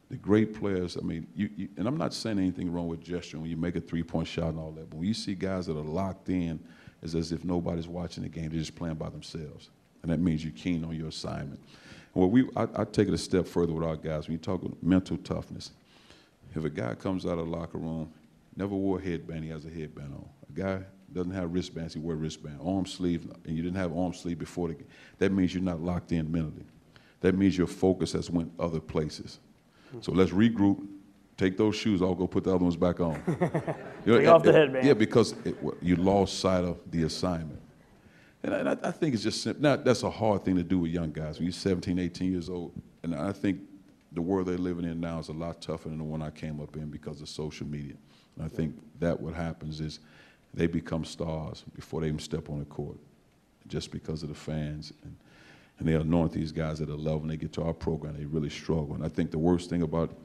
the 0.09 0.15
great 0.15 0.53
players, 0.53 0.97
I 0.97 1.01
mean, 1.01 1.27
you, 1.35 1.49
you, 1.55 1.69
and 1.77 1.87
I'm 1.87 1.97
not 1.97 2.13
saying 2.13 2.39
anything 2.39 2.71
wrong 2.71 2.87
with 2.87 3.01
gesturing 3.01 3.41
when 3.41 3.51
you 3.51 3.57
make 3.57 3.75
a 3.75 3.81
three 3.81 4.03
point 4.03 4.27
shot 4.27 4.49
and 4.49 4.59
all 4.59 4.71
that, 4.71 4.89
but 4.89 4.97
when 4.97 5.07
you 5.07 5.13
see 5.13 5.35
guys 5.35 5.65
that 5.65 5.75
are 5.77 5.81
locked 5.83 6.29
in, 6.29 6.59
it's 7.01 7.13
as 7.13 7.31
if 7.31 7.43
nobody's 7.43 7.87
watching 7.87 8.23
the 8.23 8.29
game, 8.29 8.49
they're 8.49 8.59
just 8.59 8.75
playing 8.75 8.95
by 8.95 9.09
themselves. 9.09 9.69
And 10.01 10.11
that 10.11 10.19
means 10.19 10.43
you're 10.43 10.53
keen 10.53 10.83
on 10.85 10.95
your 10.95 11.09
assignment. 11.09 11.59
Well, 12.13 12.29
we, 12.29 12.49
I, 12.55 12.67
I 12.75 12.83
take 12.85 13.07
it 13.07 13.13
a 13.13 13.17
step 13.17 13.47
further 13.47 13.73
with 13.73 13.83
our 13.83 13.97
guys. 13.97 14.27
When 14.27 14.33
you 14.33 14.39
talk 14.39 14.63
about 14.63 14.81
mental 14.81 15.17
toughness, 15.17 15.71
if 16.55 16.63
a 16.63 16.69
guy 16.69 16.95
comes 16.95 17.25
out 17.25 17.37
of 17.37 17.49
the 17.49 17.57
locker 17.57 17.77
room, 17.77 18.11
never 18.55 18.73
wore 18.73 18.99
a 18.99 19.01
headband, 19.01 19.43
he 19.43 19.49
has 19.49 19.65
a 19.65 19.69
headband 19.69 20.13
on. 20.13 20.25
A 20.49 20.53
guy 20.53 20.83
doesn't 21.13 21.33
have 21.33 21.53
wristbands, 21.53 21.93
he 21.93 21.99
wear 21.99 22.15
wristband. 22.15 22.59
Arm 22.63 22.85
sleeve, 22.85 23.27
and 23.45 23.55
you 23.55 23.61
didn't 23.61 23.77
have 23.77 23.95
arm 23.95 24.13
sleeve 24.13 24.39
before 24.39 24.69
the 24.69 24.75
game. 24.75 24.87
That 25.19 25.31
means 25.31 25.53
you're 25.53 25.63
not 25.63 25.81
locked 25.81 26.11
in 26.11 26.31
mentally. 26.31 26.65
That 27.21 27.35
means 27.35 27.57
your 27.57 27.67
focus 27.67 28.13
has 28.13 28.29
went 28.29 28.51
other 28.59 28.79
places. 28.79 29.39
Mm-hmm. 29.88 30.02
So 30.02 30.12
let's 30.12 30.32
regroup, 30.32 30.86
take 31.38 31.58
those 31.58 31.76
shoes 31.76 32.02
off, 32.02 32.17
go 32.17 32.28
put 32.28 32.43
the 32.43 32.54
other 32.54 32.63
ones 32.63 32.76
back 32.76 33.00
on. 33.00 33.21
you 34.06 34.13
know, 34.13 34.19
take 34.19 34.28
off 34.28 34.43
the 34.43 34.54
headband. 34.54 34.86
Yeah, 34.86 34.93
because 34.93 35.34
it, 35.45 35.56
you 35.82 35.95
lost 35.95 36.39
sight 36.39 36.63
of 36.63 36.80
the 36.89 37.04
assignment. 37.04 37.62
And 38.43 38.69
I, 38.69 38.78
I 38.84 38.91
think 38.91 39.13
it's 39.13 39.23
just 39.23 39.41
simple. 39.41 39.62
Now, 39.62 39.76
that's 39.76 40.04
a 40.04 40.10
hard 40.10 40.45
thing 40.45 40.56
to 40.56 40.63
do 40.63 40.79
with 40.79 40.92
young 40.92 41.12
guys. 41.12 41.38
When 41.38 41.46
you're 41.46 41.54
17, 41.54 42.00
18 42.00 42.31
years 42.31 42.50
old, 42.50 42.71
and 43.04 43.15
I 43.15 43.31
think 43.31 43.62
the 44.12 44.21
world 44.21 44.48
they're 44.48 44.58
living 44.58 44.85
in 44.85 45.00
now 45.00 45.19
is 45.19 45.29
a 45.29 45.33
lot 45.33 45.62
tougher 45.62 45.90
than 45.90 45.98
the 45.98 46.04
one 46.04 46.21
I 46.21 46.29
came 46.29 46.62
up 46.62 46.75
in 46.75 46.90
because 46.90 47.21
of 47.21 47.29
social 47.29 47.67
media. 47.67 47.96
And 48.35 48.46
I 48.46 48.48
think 48.48 48.75
that 49.00 49.19
what 49.19 49.33
happens 49.33 49.81
is 49.81 50.00
they 50.54 50.67
become 50.67 51.04
stars 51.04 51.63
before 51.75 52.02
they 52.02 52.08
even 52.08 52.19
step 52.19 52.50
on 52.50 52.60
the 52.60 52.65
court, 52.65 52.98
just 53.67 53.92
because 53.92 54.23
of 54.23 54.29
the 54.29 54.35
fans. 54.35 54.94
And, 55.04 55.15
and 55.80 55.88
they 55.88 55.94
anoint 55.94 56.32
these 56.32 56.52
guys 56.52 56.82
at 56.82 56.90
a 56.90 56.96
level 56.96 57.21
and 57.21 57.30
they 57.30 57.38
get 57.38 57.54
to 57.54 57.63
our 57.63 57.73
program, 57.73 58.17
they 58.17 58.25
really 58.25 58.50
struggle. 58.50 58.96
And 58.96 59.04
I 59.04 59.10
think 59.10 59.32
the 59.32 59.38
worst 59.38 59.69
thing 59.69 59.84
about, 59.84 60.15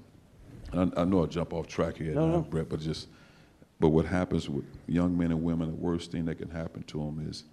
I, 0.73 0.89
I, 0.97 1.05
know 1.05 1.23
I 1.23 1.27
jump 1.27 1.53
off 1.53 1.67
track 1.67 1.97
here, 1.97 2.15
no, 2.15 2.27
now, 2.27 2.37
no. 2.37 2.43
Brett, 2.43 2.69
but 2.69 2.81
just, 2.81 3.09
but 3.79 3.91
what 3.91 4.07
happens 4.07 4.49
with 4.49 4.65
young 4.87 5.17
men 5.17 5.31
and 5.31 5.43
women, 5.43 5.69
the 5.69 5.77
worst 5.77 6.11
thing 6.11 6.25
that 6.27 6.37
can 6.37 6.51
happen 6.51 6.83
to 6.85 6.99
them 6.99 7.27
is 7.29 7.45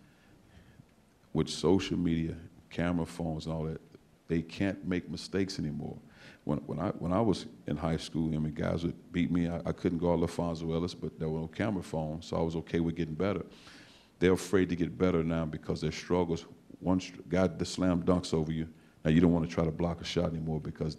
with 1.33 1.49
social 1.49 1.97
media, 1.97 2.35
camera 2.69 3.05
phones, 3.05 3.45
and 3.45 3.53
all 3.53 3.63
that, 3.63 3.81
they 4.27 4.41
can't 4.41 4.87
make 4.87 5.09
mistakes 5.09 5.59
anymore. 5.59 5.97
when, 6.45 6.59
when, 6.59 6.79
I, 6.79 6.89
when 6.89 7.11
I 7.11 7.19
was 7.19 7.47
in 7.67 7.75
high 7.75 7.97
school, 7.97 8.33
I 8.33 8.37
mean, 8.37 8.53
guys 8.53 8.83
would 8.83 9.11
beat 9.11 9.31
me. 9.31 9.49
I, 9.49 9.57
I 9.65 9.71
couldn't 9.71 9.97
go 9.97 10.11
all 10.11 10.19
LaPhonso 10.19 10.73
Ellis, 10.73 10.93
but 10.93 11.19
there 11.19 11.27
were 11.29 11.41
no 11.41 11.47
camera 11.47 11.83
phones, 11.83 12.27
so 12.27 12.37
I 12.37 12.41
was 12.41 12.55
okay 12.57 12.79
with 12.79 12.95
getting 12.95 13.15
better. 13.15 13.43
They're 14.19 14.33
afraid 14.33 14.69
to 14.69 14.75
get 14.75 14.97
better 14.97 15.23
now 15.23 15.45
because 15.45 15.81
their 15.81 15.91
struggles. 15.91 16.45
One 16.79 17.01
guy 17.27 17.47
that 17.47 17.65
slam 17.65 18.03
dunks 18.03 18.33
over 18.33 18.51
you, 18.51 18.67
now 19.03 19.11
you 19.11 19.21
don't 19.21 19.33
want 19.33 19.47
to 19.47 19.53
try 19.53 19.65
to 19.65 19.71
block 19.71 20.01
a 20.01 20.05
shot 20.05 20.25
anymore 20.25 20.59
because 20.59 20.97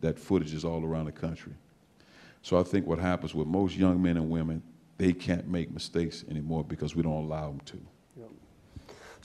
that 0.00 0.18
footage 0.18 0.54
is 0.54 0.64
all 0.64 0.84
around 0.84 1.06
the 1.06 1.12
country. 1.12 1.52
So 2.42 2.58
I 2.58 2.62
think 2.62 2.86
what 2.86 2.98
happens 2.98 3.34
with 3.34 3.48
most 3.48 3.76
young 3.76 4.00
men 4.00 4.16
and 4.16 4.30
women, 4.30 4.62
they 4.98 5.12
can't 5.12 5.48
make 5.48 5.70
mistakes 5.72 6.24
anymore 6.30 6.64
because 6.64 6.94
we 6.94 7.02
don't 7.02 7.24
allow 7.24 7.48
them 7.48 7.60
to. 7.66 7.78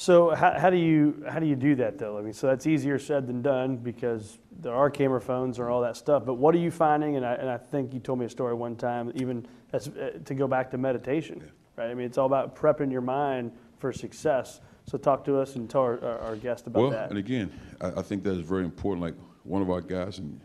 So 0.01 0.31
how, 0.31 0.57
how 0.57 0.71
do 0.71 0.77
you 0.77 1.23
how 1.29 1.37
do 1.37 1.45
you 1.45 1.55
do 1.55 1.75
that 1.75 1.99
though? 1.99 2.17
I 2.17 2.21
mean, 2.23 2.33
so 2.33 2.47
that's 2.47 2.65
easier 2.65 2.97
said 2.97 3.27
than 3.27 3.43
done 3.43 3.77
because 3.77 4.39
there 4.59 4.73
are 4.73 4.89
camera 4.89 5.21
phones 5.21 5.59
and 5.59 5.67
all 5.67 5.81
that 5.81 5.95
stuff. 5.95 6.25
But 6.25 6.35
what 6.35 6.55
are 6.55 6.57
you 6.57 6.71
finding? 6.71 7.17
And 7.17 7.23
I, 7.23 7.33
and 7.35 7.47
I 7.47 7.57
think 7.57 7.93
you 7.93 7.99
told 7.99 8.17
me 8.17 8.25
a 8.25 8.29
story 8.29 8.55
one 8.55 8.75
time, 8.75 9.11
even 9.13 9.45
as, 9.73 9.89
uh, 9.89 10.17
to 10.25 10.33
go 10.33 10.47
back 10.47 10.71
to 10.71 10.79
meditation, 10.79 11.39
yeah. 11.39 11.51
right? 11.75 11.91
I 11.91 11.93
mean, 11.93 12.07
it's 12.07 12.17
all 12.17 12.25
about 12.25 12.55
prepping 12.55 12.91
your 12.91 13.01
mind 13.01 13.51
for 13.77 13.93
success. 13.93 14.61
So 14.91 14.97
talk 14.97 15.23
to 15.23 15.39
us 15.39 15.55
and 15.55 15.69
tell 15.69 15.83
our, 15.83 16.03
our, 16.03 16.19
our 16.19 16.35
guest 16.35 16.67
about 16.67 16.81
well, 16.81 16.89
that. 16.91 17.09
and 17.09 17.17
again, 17.17 17.49
I, 17.79 17.91
I 17.91 18.01
think 18.01 18.23
that 18.23 18.33
is 18.33 18.41
very 18.41 18.65
important. 18.65 19.01
Like 19.01 19.15
one 19.43 19.61
of 19.61 19.69
our 19.69 19.79
guys, 19.79 20.17
and 20.17 20.37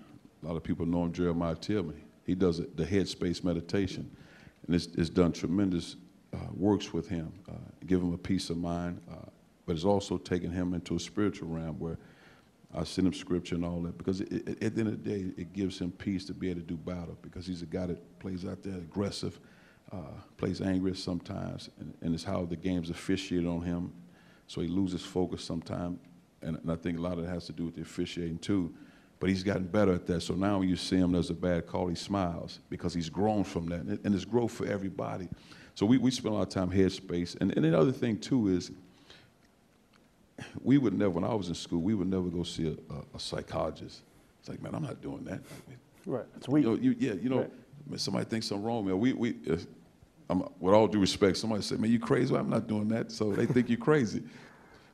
a 0.45 0.47
lot 0.47 0.57
of 0.57 0.63
people 0.63 0.87
know 0.87 1.03
him, 1.03 1.13
Jeremiah 1.13 1.57
Tilmon. 1.57 1.97
He 2.25 2.37
does 2.37 2.61
it, 2.61 2.77
the 2.77 2.85
headspace 2.85 3.43
meditation, 3.43 4.09
and 4.65 4.77
it's, 4.77 4.87
it's 4.95 5.11
done 5.11 5.33
tremendous 5.33 5.97
uh, 6.33 6.39
works 6.55 6.93
with 6.93 7.09
him, 7.09 7.33
uh, 7.49 7.55
give 7.87 8.01
him 8.01 8.15
a 8.15 8.19
peace 8.19 8.49
of 8.49 8.57
mind. 8.57 9.01
Uh, 9.11 9.17
but 9.67 9.75
it's 9.75 9.85
also 9.85 10.17
taken 10.17 10.53
him 10.53 10.75
into 10.75 10.95
a 10.95 11.01
spiritual 11.01 11.49
realm 11.49 11.77
where 11.81 11.99
I 12.73 12.85
send 12.85 13.09
him 13.09 13.15
scripture 13.15 13.57
and 13.57 13.65
all 13.65 13.81
that 13.81 13.99
because 13.99 14.21
it, 14.21 14.33
it, 14.33 14.63
at 14.63 14.77
the 14.77 14.81
end 14.83 14.89
of 14.91 15.03
the 15.03 15.11
day, 15.11 15.33
it 15.37 15.55
gives 15.55 15.81
him 15.81 15.91
peace 15.91 16.25
to 16.27 16.35
be 16.35 16.51
able 16.51 16.61
to 16.61 16.67
do 16.69 16.77
battle 16.77 17.19
because 17.21 17.49
he's 17.49 17.63
a 17.63 17.67
guy 17.67 17.87
that 17.87 18.21
plays 18.21 18.45
out 18.45 18.63
there 18.63 18.77
aggressive, 18.77 19.41
uh, 19.91 20.21
plays 20.37 20.61
angry 20.61 20.95
sometimes, 20.95 21.69
and, 21.81 21.93
and, 22.01 22.15
it's 22.15 22.23
how 22.23 22.45
the 22.45 22.55
game's 22.55 22.91
officiated 22.91 23.49
on 23.49 23.61
him. 23.61 23.93
So 24.47 24.61
he 24.61 24.69
loses 24.69 25.03
focus 25.03 25.43
sometimes, 25.45 25.99
and, 26.43 26.57
and 26.57 26.71
I 26.71 26.77
think 26.77 26.99
a 26.99 27.01
lot 27.03 27.19
of 27.19 27.25
it 27.25 27.29
has 27.29 27.47
to 27.47 27.53
do 27.53 27.65
with 27.65 27.75
the 27.75 27.83
officiating 27.83 28.39
too. 28.39 28.73
But 29.19 29.31
he's 29.31 29.43
gotten 29.43 29.65
better 29.65 29.95
at 29.95 30.07
that. 30.09 30.21
So 30.21 30.35
now 30.35 30.59
when 30.59 30.69
you 30.69 30.77
see 30.77 30.97
him, 30.97 31.13
there's 31.13 31.31
a 31.31 31.35
bad 31.35 31.67
call, 31.67 31.89
he 31.89 31.95
smiles 31.95 32.61
because 32.69 32.93
he's 32.93 33.09
grown 33.09 33.45
from 33.45 33.67
that. 33.71 33.81
And, 33.81 33.99
and 34.05 34.15
it's 34.15 34.27
growth 34.27 34.53
for 34.53 34.67
everybody. 34.67 35.29
So 35.75 35.87
we, 35.87 35.97
we 35.97 36.11
spend 36.11 36.35
a 36.35 36.39
lot 36.39 36.43
of 36.43 36.49
time 36.51 36.71
headspace. 36.71 37.35
And, 37.41 37.57
and 37.57 37.65
the 37.65 37.79
other 37.79 37.93
thing, 37.93 38.19
too, 38.19 38.49
is 38.49 38.71
we 40.63 40.77
would 40.77 40.93
never, 40.93 41.11
when 41.11 41.25
I 41.25 41.35
was 41.35 41.49
in 41.49 41.55
school, 41.55 41.81
we 41.81 41.95
would 41.95 42.09
never 42.09 42.29
go 42.29 42.43
see 42.43 42.69
a, 42.69 42.95
a, 42.95 42.99
a 43.15 43.19
psychologist. 43.19 44.03
It's 44.41 44.51
like, 44.51 44.63
man, 44.63 44.75
I'm 44.75 44.83
not 44.83 45.01
doing 45.01 45.25
that. 45.25 45.41
Right. 46.05 46.27
It's 46.37 46.47
weak. 46.47 46.65
You 46.65 46.71
know, 46.71 46.77
you, 46.77 46.97
yeah, 46.99 47.15
you 47.15 47.31
know, 47.31 47.49
right. 47.89 47.99
somebody 48.01 48.27
thinks 48.27 48.51
I'm 48.51 48.63
wrong, 48.63 48.87
man. 48.87 48.99
We, 48.99 49.15
we, 49.15 49.35
I'm, 50.29 50.43
with 50.61 50.75
all 50.75 50.89
due 50.89 50.99
respect, 50.99 51.37
somebody 51.37 51.63
said, 51.63 51.81
man, 51.81 51.91
you 51.91 51.99
crazy? 51.99 52.33
Well, 52.33 52.43
I'm 52.43 52.51
not 52.51 52.67
doing 52.67 52.89
that. 52.89 53.13
So 53.13 53.33
they 53.33 53.47
think 53.47 53.69
you're 53.69 53.79
crazy. 53.79 54.23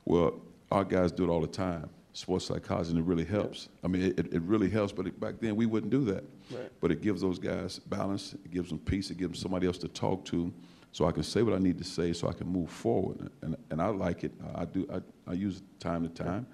Well, 0.05 0.41
our 0.69 0.83
guys 0.83 1.13
do 1.13 1.23
it 1.23 1.29
all 1.29 1.39
the 1.39 1.47
time. 1.47 1.89
Sports 2.11 2.47
psychology, 2.47 2.89
and 2.89 2.99
it 2.99 3.05
really 3.05 3.23
helps. 3.23 3.69
I 3.85 3.87
mean, 3.87 4.01
it, 4.01 4.33
it 4.33 4.41
really 4.41 4.69
helps, 4.69 4.91
but 4.91 5.07
it, 5.07 5.17
back 5.17 5.35
then 5.39 5.55
we 5.55 5.65
wouldn't 5.65 5.93
do 5.93 6.03
that. 6.03 6.25
Right. 6.51 6.69
But 6.81 6.91
it 6.91 7.01
gives 7.01 7.21
those 7.21 7.39
guys 7.39 7.79
balance, 7.79 8.33
it 8.33 8.51
gives 8.51 8.67
them 8.67 8.79
peace, 8.79 9.11
it 9.11 9.17
gives 9.17 9.29
them 9.29 9.41
somebody 9.41 9.65
else 9.65 9.77
to 9.77 9.87
talk 9.87 10.25
to 10.25 10.53
so 10.93 11.05
I 11.05 11.11
can 11.11 11.23
say 11.23 11.41
what 11.41 11.55
I 11.55 11.57
need 11.57 11.79
to 11.79 11.83
say 11.83 12.13
so 12.13 12.29
I 12.29 12.33
can 12.33 12.47
move 12.47 12.69
forward. 12.69 13.31
And, 13.41 13.57
and 13.71 13.81
I 13.81 13.87
like 13.87 14.23
it. 14.23 14.31
I 14.55 14.65
do. 14.65 14.87
I, 14.93 15.31
I 15.31 15.33
use 15.33 15.57
it 15.57 15.63
time 15.79 16.07
to 16.07 16.23
time. 16.23 16.45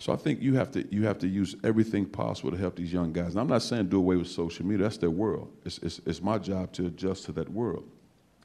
So 0.00 0.12
I 0.14 0.16
think 0.16 0.40
you 0.40 0.54
have 0.54 0.72
to 0.72 0.84
you 0.92 1.04
have 1.04 1.18
to 1.18 1.28
use 1.28 1.54
everything 1.62 2.06
possible 2.06 2.50
to 2.50 2.56
help 2.56 2.74
these 2.74 2.92
young 2.92 3.12
guys. 3.12 3.32
And 3.32 3.40
I'm 3.40 3.46
not 3.46 3.62
saying 3.62 3.88
do 3.88 3.98
away 3.98 4.16
with 4.16 4.28
social 4.28 4.66
media. 4.66 4.84
That's 4.84 4.96
their 4.96 5.10
world. 5.10 5.52
It's, 5.64 5.78
it's, 5.78 6.00
it's 6.06 6.22
my 6.22 6.38
job 6.38 6.72
to 6.72 6.86
adjust 6.86 7.26
to 7.26 7.32
that 7.32 7.48
world. 7.48 7.88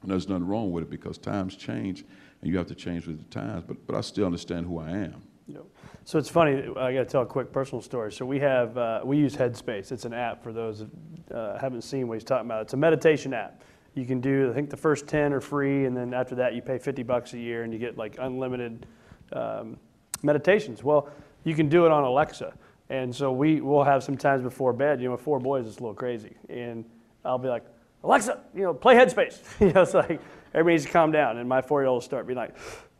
And 0.02 0.10
there's 0.10 0.28
nothing 0.28 0.46
wrong 0.46 0.70
with 0.70 0.84
it 0.84 0.90
because 0.90 1.16
times 1.16 1.56
change 1.56 2.04
and 2.42 2.50
you 2.50 2.58
have 2.58 2.66
to 2.66 2.74
change 2.74 3.06
with 3.06 3.18
the 3.18 3.24
times. 3.34 3.64
But, 3.66 3.86
but 3.86 3.96
I 3.96 4.02
still 4.02 4.26
understand 4.26 4.66
who 4.66 4.78
I 4.78 4.90
am. 4.90 5.22
Yep. 5.48 5.64
So 6.04 6.18
it's 6.18 6.28
funny. 6.28 6.62
I 6.76 6.92
got 6.92 7.00
to 7.00 7.04
tell 7.06 7.22
a 7.22 7.26
quick 7.26 7.50
personal 7.52 7.80
story. 7.80 8.12
So 8.12 8.26
we 8.26 8.38
have 8.40 8.76
uh, 8.76 9.00
we 9.02 9.16
use 9.16 9.34
Headspace. 9.34 9.92
It's 9.92 10.04
an 10.04 10.12
app 10.12 10.42
for 10.42 10.52
those 10.52 10.84
that 11.28 11.34
uh, 11.34 11.58
haven't 11.58 11.82
seen 11.82 12.06
what 12.06 12.14
he's 12.14 12.24
talking 12.24 12.46
about. 12.46 12.62
It's 12.62 12.74
a 12.74 12.76
meditation 12.76 13.32
app 13.32 13.62
you 13.96 14.04
can 14.04 14.20
do, 14.20 14.50
I 14.50 14.54
think 14.54 14.68
the 14.68 14.76
first 14.76 15.06
10 15.06 15.32
are 15.32 15.40
free, 15.40 15.86
and 15.86 15.96
then 15.96 16.12
after 16.12 16.34
that, 16.34 16.54
you 16.54 16.60
pay 16.60 16.76
50 16.76 17.02
bucks 17.02 17.32
a 17.32 17.38
year 17.38 17.62
and 17.62 17.72
you 17.72 17.78
get 17.78 17.96
like 17.96 18.16
unlimited 18.18 18.84
um, 19.32 19.78
meditations. 20.22 20.84
Well, 20.84 21.08
you 21.46 21.54
can 21.54 21.68
do 21.68 21.86
it 21.86 21.92
on 21.92 22.02
Alexa. 22.02 22.52
And 22.90 23.14
so 23.14 23.30
we 23.30 23.60
will 23.60 23.84
have 23.84 24.02
some 24.02 24.16
times 24.16 24.42
before 24.42 24.72
bed, 24.72 25.00
you 25.00 25.06
know, 25.06 25.12
with 25.12 25.20
four 25.20 25.38
boys, 25.38 25.64
it's 25.66 25.76
a 25.76 25.80
little 25.80 25.94
crazy. 25.94 26.34
And 26.48 26.84
I'll 27.24 27.38
be 27.38 27.48
like, 27.48 27.64
Alexa, 28.02 28.40
you 28.52 28.62
know, 28.62 28.74
play 28.74 28.96
Headspace. 28.96 29.38
you 29.60 29.72
know, 29.72 29.82
it's 29.82 29.94
like 29.94 30.20
everybody 30.52 30.74
needs 30.74 30.84
to 30.86 30.90
calm 30.90 31.12
down. 31.12 31.38
And 31.38 31.48
my 31.48 31.62
four 31.62 31.80
year 31.80 31.86
old 31.86 31.96
will 31.96 32.00
start 32.00 32.26
being 32.26 32.36
like, 32.36 32.56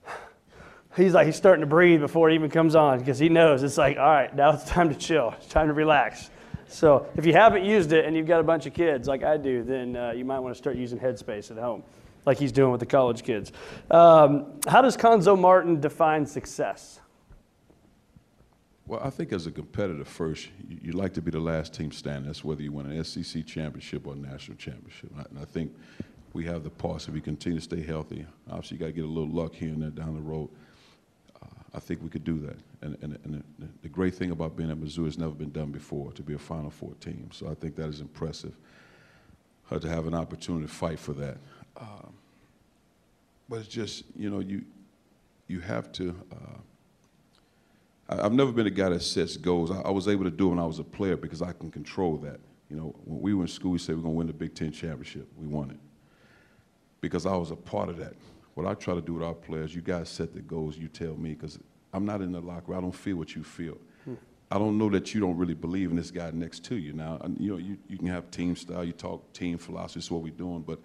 he's 0.96 1.12
like, 1.12 1.26
he's 1.26 1.34
starting 1.34 1.60
to 1.60 1.66
breathe 1.66 2.00
before 2.00 2.30
it 2.30 2.34
even 2.34 2.48
comes 2.48 2.76
on 2.76 3.00
because 3.00 3.18
he 3.18 3.28
knows 3.28 3.64
it's 3.64 3.76
like, 3.76 3.98
all 3.98 4.10
right, 4.10 4.34
now 4.34 4.50
it's 4.50 4.64
time 4.64 4.88
to 4.90 4.94
chill, 4.94 5.34
it's 5.36 5.48
time 5.48 5.66
to 5.66 5.74
relax. 5.74 6.30
So 6.68 7.08
if 7.16 7.26
you 7.26 7.32
haven't 7.32 7.64
used 7.64 7.92
it 7.92 8.04
and 8.04 8.16
you've 8.16 8.28
got 8.28 8.38
a 8.38 8.44
bunch 8.44 8.66
of 8.66 8.74
kids 8.74 9.08
like 9.08 9.24
I 9.24 9.36
do, 9.38 9.64
then 9.64 9.96
uh, 9.96 10.12
you 10.12 10.24
might 10.24 10.38
want 10.38 10.54
to 10.54 10.58
start 10.58 10.76
using 10.76 11.00
Headspace 11.00 11.50
at 11.50 11.58
home, 11.58 11.82
like 12.24 12.38
he's 12.38 12.52
doing 12.52 12.70
with 12.70 12.80
the 12.80 12.86
college 12.86 13.24
kids. 13.24 13.50
Um, 13.90 14.60
how 14.68 14.82
does 14.82 14.96
Cuonzo 14.96 15.36
Martin 15.36 15.80
define 15.80 16.26
success? 16.26 17.00
Well, 18.86 19.00
I 19.02 19.10
think 19.10 19.32
as 19.32 19.46
a 19.46 19.50
competitor, 19.50 20.04
first, 20.04 20.48
you, 20.68 20.92
like 20.92 21.12
to 21.14 21.22
be 21.22 21.32
the 21.32 21.40
last 21.40 21.74
team 21.74 21.90
standing. 21.90 22.26
That's 22.26 22.44
whether 22.44 22.62
you 22.62 22.70
win 22.70 22.86
an 22.86 23.02
SEC 23.02 23.44
championship 23.44 24.06
or 24.06 24.12
a 24.12 24.16
national 24.16 24.56
championship. 24.58 25.10
And 25.28 25.38
I 25.38 25.44
think 25.44 25.74
we 26.32 26.44
have 26.44 26.62
the 26.62 26.70
parts 26.70 27.08
if 27.08 27.14
we 27.14 27.20
continue 27.20 27.58
to 27.58 27.64
stay 27.64 27.82
healthy. 27.82 28.24
Obviously, 28.48 28.76
you 28.76 28.80
got 28.80 28.86
to 28.86 28.92
get 28.92 29.04
a 29.04 29.08
little 29.08 29.28
luck 29.28 29.54
here 29.54 29.70
and 29.70 29.82
there 29.82 29.90
down 29.90 30.14
the 30.14 30.20
road. 30.20 30.48
I 31.74 31.80
think 31.80 32.02
we 32.02 32.08
could 32.08 32.24
do 32.24 32.38
that. 32.38 32.56
And, 32.80 32.96
and, 33.02 33.18
and 33.24 33.44
the, 33.58 33.68
the, 33.82 33.88
great 33.88 34.14
thing 34.14 34.30
about 34.30 34.56
being 34.56 34.70
at 34.70 34.78
Mizzou 34.78 35.04
has 35.04 35.18
never 35.18 35.34
been 35.34 35.50
done 35.50 35.70
before, 35.72 36.10
to 36.12 36.22
be 36.22 36.32
a 36.32 36.38
Final 36.38 36.70
Four 36.70 36.94
team. 37.00 37.28
So 37.32 37.48
I 37.48 37.54
think 37.54 37.76
that 37.76 37.88
is 37.88 38.00
impressive 38.00 38.54
uh, 39.70 39.78
to 39.78 39.88
have 39.88 40.06
an 40.06 40.14
opportunity 40.14 40.66
to 40.66 40.72
fight 40.72 40.98
for 40.98 41.12
that. 41.14 41.36
Um, 41.76 42.14
but 43.48 43.56
it's 43.56 43.68
just, 43.68 44.04
you 44.16 44.30
know, 44.30 44.40
you, 44.40 44.64
you 45.48 45.60
have 45.60 45.92
to. 45.92 46.14
Uh, 46.32 46.60
I, 48.08 48.22
have 48.22 48.32
never 48.32 48.52
been 48.52 48.66
a 48.66 48.70
guy 48.70 48.88
that 48.90 49.02
sets 49.02 49.36
goals. 49.36 49.70
I, 49.70 49.80
I, 49.80 49.90
was 49.90 50.08
able 50.08 50.24
to 50.24 50.30
do 50.30 50.48
it 50.48 50.50
when 50.50 50.58
I 50.58 50.66
was 50.66 50.78
a 50.78 50.84
player 50.84 51.16
because 51.16 51.42
I 51.42 51.52
can 51.52 51.70
control 51.70 52.16
that. 52.18 52.40
You 52.70 52.76
know, 52.76 52.94
when 53.04 53.20
we 53.20 53.34
were 53.34 53.42
in 53.42 53.48
school, 53.48 53.72
we 53.72 53.78
said 53.78 53.96
we're 53.96 54.02
going 54.02 54.14
to 54.14 54.18
win 54.18 54.26
the 54.26 54.32
Big 54.32 54.54
Ten 54.54 54.72
championship. 54.72 55.28
We 55.36 55.46
won 55.46 55.70
it 55.70 55.80
because 57.00 57.26
I 57.26 57.36
was 57.36 57.50
a 57.50 57.56
part 57.56 57.88
of 57.88 57.98
that 57.98 58.14
what 58.56 58.66
I 58.66 58.72
try 58.72 58.94
to 58.94 59.02
do 59.02 59.12
with 59.12 59.22
our 59.22 59.34
players, 59.34 59.74
you 59.74 59.82
guys 59.82 60.08
set 60.08 60.32
the 60.32 60.40
goals, 60.40 60.78
you 60.78 60.88
tell 60.88 61.14
me, 61.14 61.34
because 61.34 61.58
I'm 61.92 62.06
not 62.06 62.22
in 62.22 62.32
the 62.32 62.40
locker 62.40 62.72
room. 62.72 62.78
I 62.78 62.80
don't 62.80 62.94
feel 62.94 63.16
what 63.16 63.36
you 63.36 63.44
feel. 63.44 63.76
Hmm. 64.04 64.14
I 64.50 64.58
don't 64.58 64.78
know 64.78 64.88
that 64.88 65.14
you 65.14 65.20
don't 65.20 65.36
really 65.36 65.52
believe 65.52 65.90
in 65.90 65.96
this 65.96 66.10
guy 66.10 66.30
next 66.30 66.64
to 66.64 66.76
you. 66.76 66.94
Now, 66.94 67.20
you 67.38 67.50
know, 67.50 67.58
you, 67.58 67.76
you 67.86 67.98
can 67.98 68.06
have 68.06 68.30
team 68.30 68.56
style, 68.56 68.82
you 68.82 68.92
talk 68.92 69.30
team 69.34 69.58
philosophy, 69.58 70.00
is 70.00 70.10
what 70.10 70.22
we're 70.22 70.32
doing, 70.32 70.62
but 70.62 70.80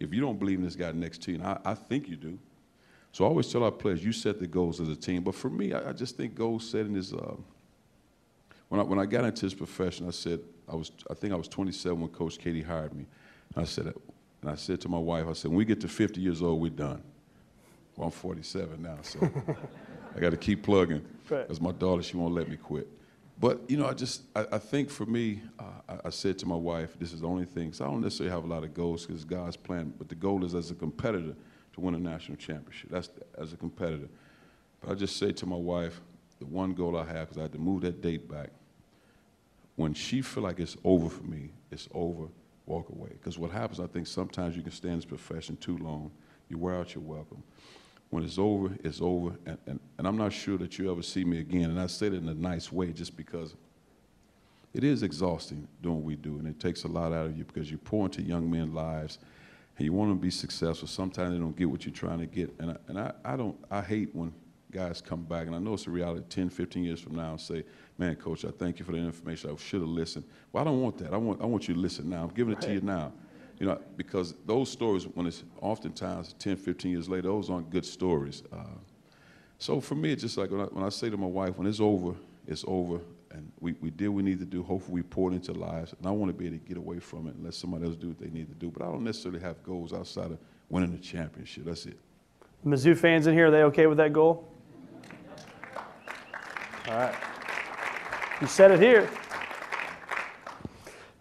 if 0.00 0.14
you 0.14 0.22
don't 0.22 0.38
believe 0.38 0.58
in 0.58 0.64
this 0.64 0.74
guy 0.74 0.90
next 0.92 1.20
to 1.24 1.32
you, 1.32 1.38
and 1.38 1.46
I, 1.46 1.58
I 1.66 1.74
think 1.74 2.08
you 2.08 2.16
do, 2.16 2.38
so 3.12 3.26
I 3.26 3.28
always 3.28 3.52
tell 3.52 3.62
our 3.62 3.70
players, 3.70 4.02
you 4.02 4.10
set 4.10 4.40
the 4.40 4.46
goals 4.46 4.80
as 4.80 4.88
a 4.88 4.96
team. 4.96 5.22
But 5.22 5.34
for 5.34 5.50
me, 5.50 5.74
I, 5.74 5.90
I 5.90 5.92
just 5.92 6.16
think 6.16 6.34
goal 6.34 6.58
setting 6.58 6.96
is, 6.96 7.12
uh, 7.12 7.36
when, 8.70 8.80
I, 8.80 8.84
when 8.84 8.98
I 8.98 9.04
got 9.04 9.24
into 9.24 9.44
this 9.44 9.54
profession, 9.54 10.08
I 10.08 10.12
said, 10.12 10.40
I, 10.66 10.74
was, 10.74 10.90
I 11.10 11.14
think 11.14 11.34
I 11.34 11.36
was 11.36 11.46
27 11.46 12.00
when 12.00 12.08
Coach 12.10 12.38
Keady 12.38 12.64
hired 12.64 12.94
me. 12.94 13.04
And 13.54 13.62
I 13.62 13.66
said, 13.66 13.92
and 14.40 14.50
I 14.50 14.54
said 14.54 14.80
to 14.80 14.88
my 14.88 14.98
wife, 14.98 15.26
I 15.28 15.34
said, 15.34 15.50
when 15.50 15.58
we 15.58 15.66
get 15.66 15.80
to 15.82 15.88
50 15.88 16.22
years 16.22 16.42
old, 16.42 16.60
we're 16.60 16.70
done. 16.70 17.02
Well, 17.96 18.06
I'm 18.06 18.12
47 18.12 18.80
now, 18.80 18.96
so 19.02 19.20
I 20.16 20.20
got 20.20 20.30
to 20.30 20.38
keep 20.38 20.62
plugging. 20.62 21.04
Right. 21.28 21.60
My 21.60 21.72
daughter, 21.72 22.02
she 22.02 22.16
won't 22.16 22.32
let 22.32 22.48
me 22.48 22.56
quit. 22.56 22.88
But, 23.38 23.60
you 23.68 23.76
know, 23.76 23.86
I 23.86 23.92
just, 23.92 24.22
I, 24.34 24.46
I 24.52 24.58
think 24.58 24.88
for 24.88 25.04
me, 25.04 25.42
uh, 25.58 25.64
I, 25.86 26.06
I, 26.06 26.10
said 26.10 26.38
to 26.38 26.46
my 26.46 26.56
wife, 26.56 26.98
this 26.98 27.12
is 27.12 27.20
the 27.20 27.26
only 27.26 27.44
thing, 27.44 27.66
because 27.66 27.82
I 27.82 27.86
don't 27.86 28.00
necessarily 28.00 28.32
have 28.34 28.44
a 28.44 28.46
lot 28.46 28.62
of 28.64 28.72
goals 28.72 29.04
because 29.04 29.24
God's 29.24 29.56
plan, 29.56 29.92
but 29.98 30.08
the 30.08 30.14
goal 30.14 30.44
is 30.44 30.54
as 30.54 30.70
a 30.70 30.74
competitor 30.74 31.34
to 31.74 31.80
win 31.80 31.94
a 31.94 31.98
national 31.98 32.36
championship. 32.36 32.90
That's 32.90 33.10
as 33.38 33.52
a 33.52 33.56
competitor. 33.56 34.08
But 34.80 34.90
I 34.90 34.94
just 34.94 35.16
say 35.16 35.32
to 35.32 35.46
my 35.46 35.56
wife, 35.56 36.00
the 36.38 36.46
one 36.46 36.74
goal 36.74 36.96
I 36.96 37.04
have, 37.04 37.28
because 37.28 37.38
I 37.38 37.42
had 37.42 37.52
to 37.52 37.58
move 37.58 37.82
that 37.82 38.02
date 38.02 38.28
back, 38.28 38.50
when 39.76 39.94
she 39.94 40.22
feel 40.22 40.42
like 40.42 40.60
it's 40.60 40.76
over 40.84 41.08
for 41.08 41.22
me, 41.22 41.50
it's 41.70 41.88
over 41.94 42.28
walk 42.66 42.88
away. 42.90 43.10
Because 43.12 43.38
what 43.38 43.50
happens, 43.50 43.80
I 43.80 43.86
think 43.86 44.06
sometimes 44.06 44.56
you 44.56 44.62
can 44.62 44.72
stay 44.72 44.88
in 44.88 44.96
this 44.96 45.04
profession 45.04 45.56
too 45.56 45.78
long, 45.78 46.10
you 46.48 46.58
wear 46.58 46.76
out 46.76 46.94
your 46.94 47.02
welcome. 47.02 47.42
When 48.10 48.24
it's 48.24 48.38
over, 48.38 48.76
it's 48.84 49.00
over. 49.00 49.34
And, 49.46 49.58
and, 49.66 49.80
and 49.98 50.06
I'm 50.06 50.18
not 50.18 50.32
sure 50.32 50.58
that 50.58 50.78
you 50.78 50.90
ever 50.90 51.02
see 51.02 51.24
me 51.24 51.40
again. 51.40 51.70
And 51.70 51.80
I 51.80 51.86
say 51.86 52.08
it 52.08 52.14
in 52.14 52.28
a 52.28 52.34
nice 52.34 52.70
way 52.70 52.92
just 52.92 53.16
because 53.16 53.54
it 54.74 54.84
is 54.84 55.02
exhausting 55.02 55.66
doing 55.82 55.96
what 55.96 56.04
we 56.04 56.16
do. 56.16 56.38
And 56.38 56.46
it 56.46 56.60
takes 56.60 56.84
a 56.84 56.88
lot 56.88 57.12
out 57.12 57.26
of 57.26 57.36
you 57.36 57.44
because 57.44 57.70
you 57.70 57.78
pour 57.78 58.04
into 58.04 58.22
young 58.22 58.50
men's 58.50 58.74
lives 58.74 59.18
and 59.76 59.84
you 59.84 59.92
want 59.92 60.10
them 60.10 60.18
to 60.18 60.22
be 60.22 60.30
successful. 60.30 60.86
Sometimes 60.86 61.32
they 61.32 61.38
don't 61.38 61.56
get 61.56 61.70
what 61.70 61.84
you're 61.84 61.94
trying 61.94 62.18
to 62.18 62.26
get. 62.26 62.54
And 62.58 62.72
I, 62.72 62.76
and 62.88 62.98
I, 62.98 63.12
I 63.24 63.36
don't, 63.36 63.56
I 63.70 63.80
hate 63.80 64.14
when 64.14 64.32
guys 64.70 65.00
come 65.00 65.22
back, 65.22 65.46
and 65.46 65.54
I 65.54 65.58
know 65.58 65.74
it's 65.74 65.86
a 65.86 65.90
reality 65.90 66.24
10, 66.28 66.48
15 66.48 66.82
years 66.82 67.00
from 67.00 67.14
now 67.14 67.32
and 67.32 67.40
say, 67.40 67.64
man, 67.98 68.16
coach, 68.16 68.44
I 68.44 68.50
thank 68.50 68.78
you 68.78 68.84
for 68.84 68.92
the 68.92 68.98
information. 68.98 69.50
I 69.50 69.56
should 69.56 69.80
have 69.80 69.88
listened. 69.88 70.24
Well, 70.50 70.62
I 70.62 70.64
don't 70.64 70.80
want 70.80 70.98
that. 70.98 71.12
I 71.12 71.16
want, 71.16 71.40
I 71.42 71.46
want 71.46 71.68
you 71.68 71.74
to 71.74 71.80
listen 71.80 72.08
now. 72.08 72.24
I'm 72.24 72.34
giving 72.34 72.54
it 72.54 72.60
to 72.62 72.72
you 72.72 72.80
now. 72.80 73.12
You 73.58 73.66
know, 73.66 73.80
because 73.96 74.34
those 74.46 74.70
stories, 74.70 75.04
when 75.04 75.26
it's 75.26 75.44
oftentimes 75.60 76.34
10, 76.38 76.56
15 76.56 76.90
years 76.90 77.08
later, 77.08 77.28
those 77.28 77.48
aren't 77.48 77.70
good 77.70 77.84
stories. 77.84 78.42
Uh, 78.52 78.64
so 79.58 79.80
for 79.80 79.94
me, 79.94 80.10
it's 80.12 80.22
just 80.22 80.36
like 80.36 80.50
when 80.50 80.62
I, 80.62 80.64
when 80.64 80.84
I 80.84 80.88
say 80.88 81.10
to 81.10 81.16
my 81.16 81.26
wife, 81.26 81.56
when 81.56 81.68
it's 81.68 81.78
over, 81.78 82.14
it's 82.46 82.64
over. 82.66 83.00
And 83.32 83.50
we, 83.60 83.72
we 83.80 83.90
did 83.90 84.08
what 84.08 84.16
we 84.16 84.22
need 84.22 84.38
to 84.40 84.44
do. 84.44 84.62
Hopefully, 84.62 84.94
we 84.96 85.02
poured 85.02 85.32
into 85.32 85.52
lives. 85.52 85.94
And 85.96 86.06
I 86.06 86.10
want 86.10 86.30
to 86.30 86.34
be 86.34 86.46
able 86.46 86.58
to 86.58 86.64
get 86.64 86.76
away 86.76 86.98
from 86.98 87.26
it 87.26 87.34
and 87.34 87.44
let 87.44 87.54
somebody 87.54 87.86
else 87.86 87.96
do 87.96 88.08
what 88.08 88.18
they 88.18 88.28
need 88.28 88.48
to 88.48 88.54
do. 88.54 88.70
But 88.70 88.82
I 88.82 88.86
don't 88.86 89.04
necessarily 89.04 89.40
have 89.40 89.62
goals 89.62 89.92
outside 89.92 90.32
of 90.32 90.38
winning 90.68 90.92
the 90.92 90.98
championship. 90.98 91.64
That's 91.64 91.86
it. 91.86 91.98
Mizzou 92.64 92.96
fans 92.96 93.26
in 93.26 93.34
here, 93.34 93.48
are 93.48 93.50
they 93.50 93.62
okay 93.64 93.86
with 93.86 93.98
that 93.98 94.12
goal? 94.12 94.48
All 96.88 96.94
right. 96.94 97.14
You 98.40 98.46
said 98.46 98.70
it 98.70 98.80
here. 98.80 99.08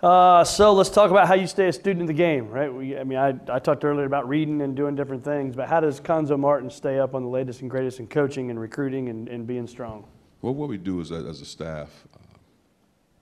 Uh, 0.01 0.43
so 0.43 0.73
let's 0.73 0.89
talk 0.89 1.11
about 1.11 1.27
how 1.27 1.35
you 1.35 1.45
stay 1.45 1.67
a 1.67 1.73
student 1.73 2.01
of 2.01 2.07
the 2.07 2.13
game, 2.13 2.49
right? 2.49 2.73
We, 2.73 2.97
I 2.97 3.03
mean, 3.03 3.19
I, 3.19 3.35
I 3.47 3.59
talked 3.59 3.85
earlier 3.85 4.05
about 4.05 4.27
reading 4.27 4.61
and 4.63 4.75
doing 4.75 4.95
different 4.95 5.23
things, 5.23 5.55
but 5.55 5.69
how 5.69 5.79
does 5.79 6.01
Cuonzo 6.01 6.39
Martin 6.39 6.71
stay 6.71 6.97
up 6.97 7.13
on 7.13 7.21
the 7.21 7.29
latest 7.29 7.61
and 7.61 7.69
greatest 7.69 7.99
in 7.99 8.07
coaching 8.07 8.49
and 8.49 8.59
recruiting 8.59 9.09
and, 9.09 9.29
and 9.29 9.45
being 9.45 9.67
strong? 9.67 10.07
Well, 10.41 10.55
what 10.55 10.69
we 10.69 10.77
do 10.77 10.99
is 11.01 11.09
that 11.09 11.25
as 11.25 11.41
a 11.41 11.45
staff, 11.45 11.89
uh, 12.15 12.37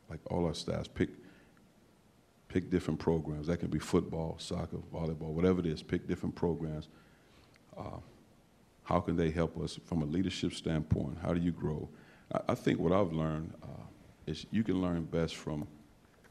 like 0.10 0.20
all 0.32 0.46
our 0.46 0.54
staffs, 0.54 0.88
pick 0.88 1.10
pick 2.48 2.70
different 2.70 3.00
programs. 3.00 3.48
That 3.48 3.58
can 3.60 3.70
be 3.70 3.78
football, 3.78 4.36
soccer, 4.40 4.78
volleyball, 4.94 5.34
whatever 5.34 5.60
it 5.60 5.68
is. 5.68 5.84
Pick 5.84 6.08
different 6.08 6.34
programs. 6.36 6.88
Uh, 7.78 8.00
how 8.84 9.00
can 9.00 9.16
they 9.16 9.30
help 9.30 9.62
us 9.62 9.80
from 9.86 10.02
a 10.02 10.06
leadership 10.06 10.54
standpoint? 10.54 11.18
How 11.22 11.34
do 11.34 11.40
you 11.40 11.52
grow? 11.52 11.88
I, 12.34 12.40
I 12.50 12.56
think 12.56 12.80
what 12.80 12.92
I've 12.92 13.14
learned 13.14 13.54
uh, 13.62 13.68
is 14.26 14.48
you 14.50 14.64
can 14.64 14.82
learn 14.82 15.04
best 15.04 15.36
from 15.36 15.68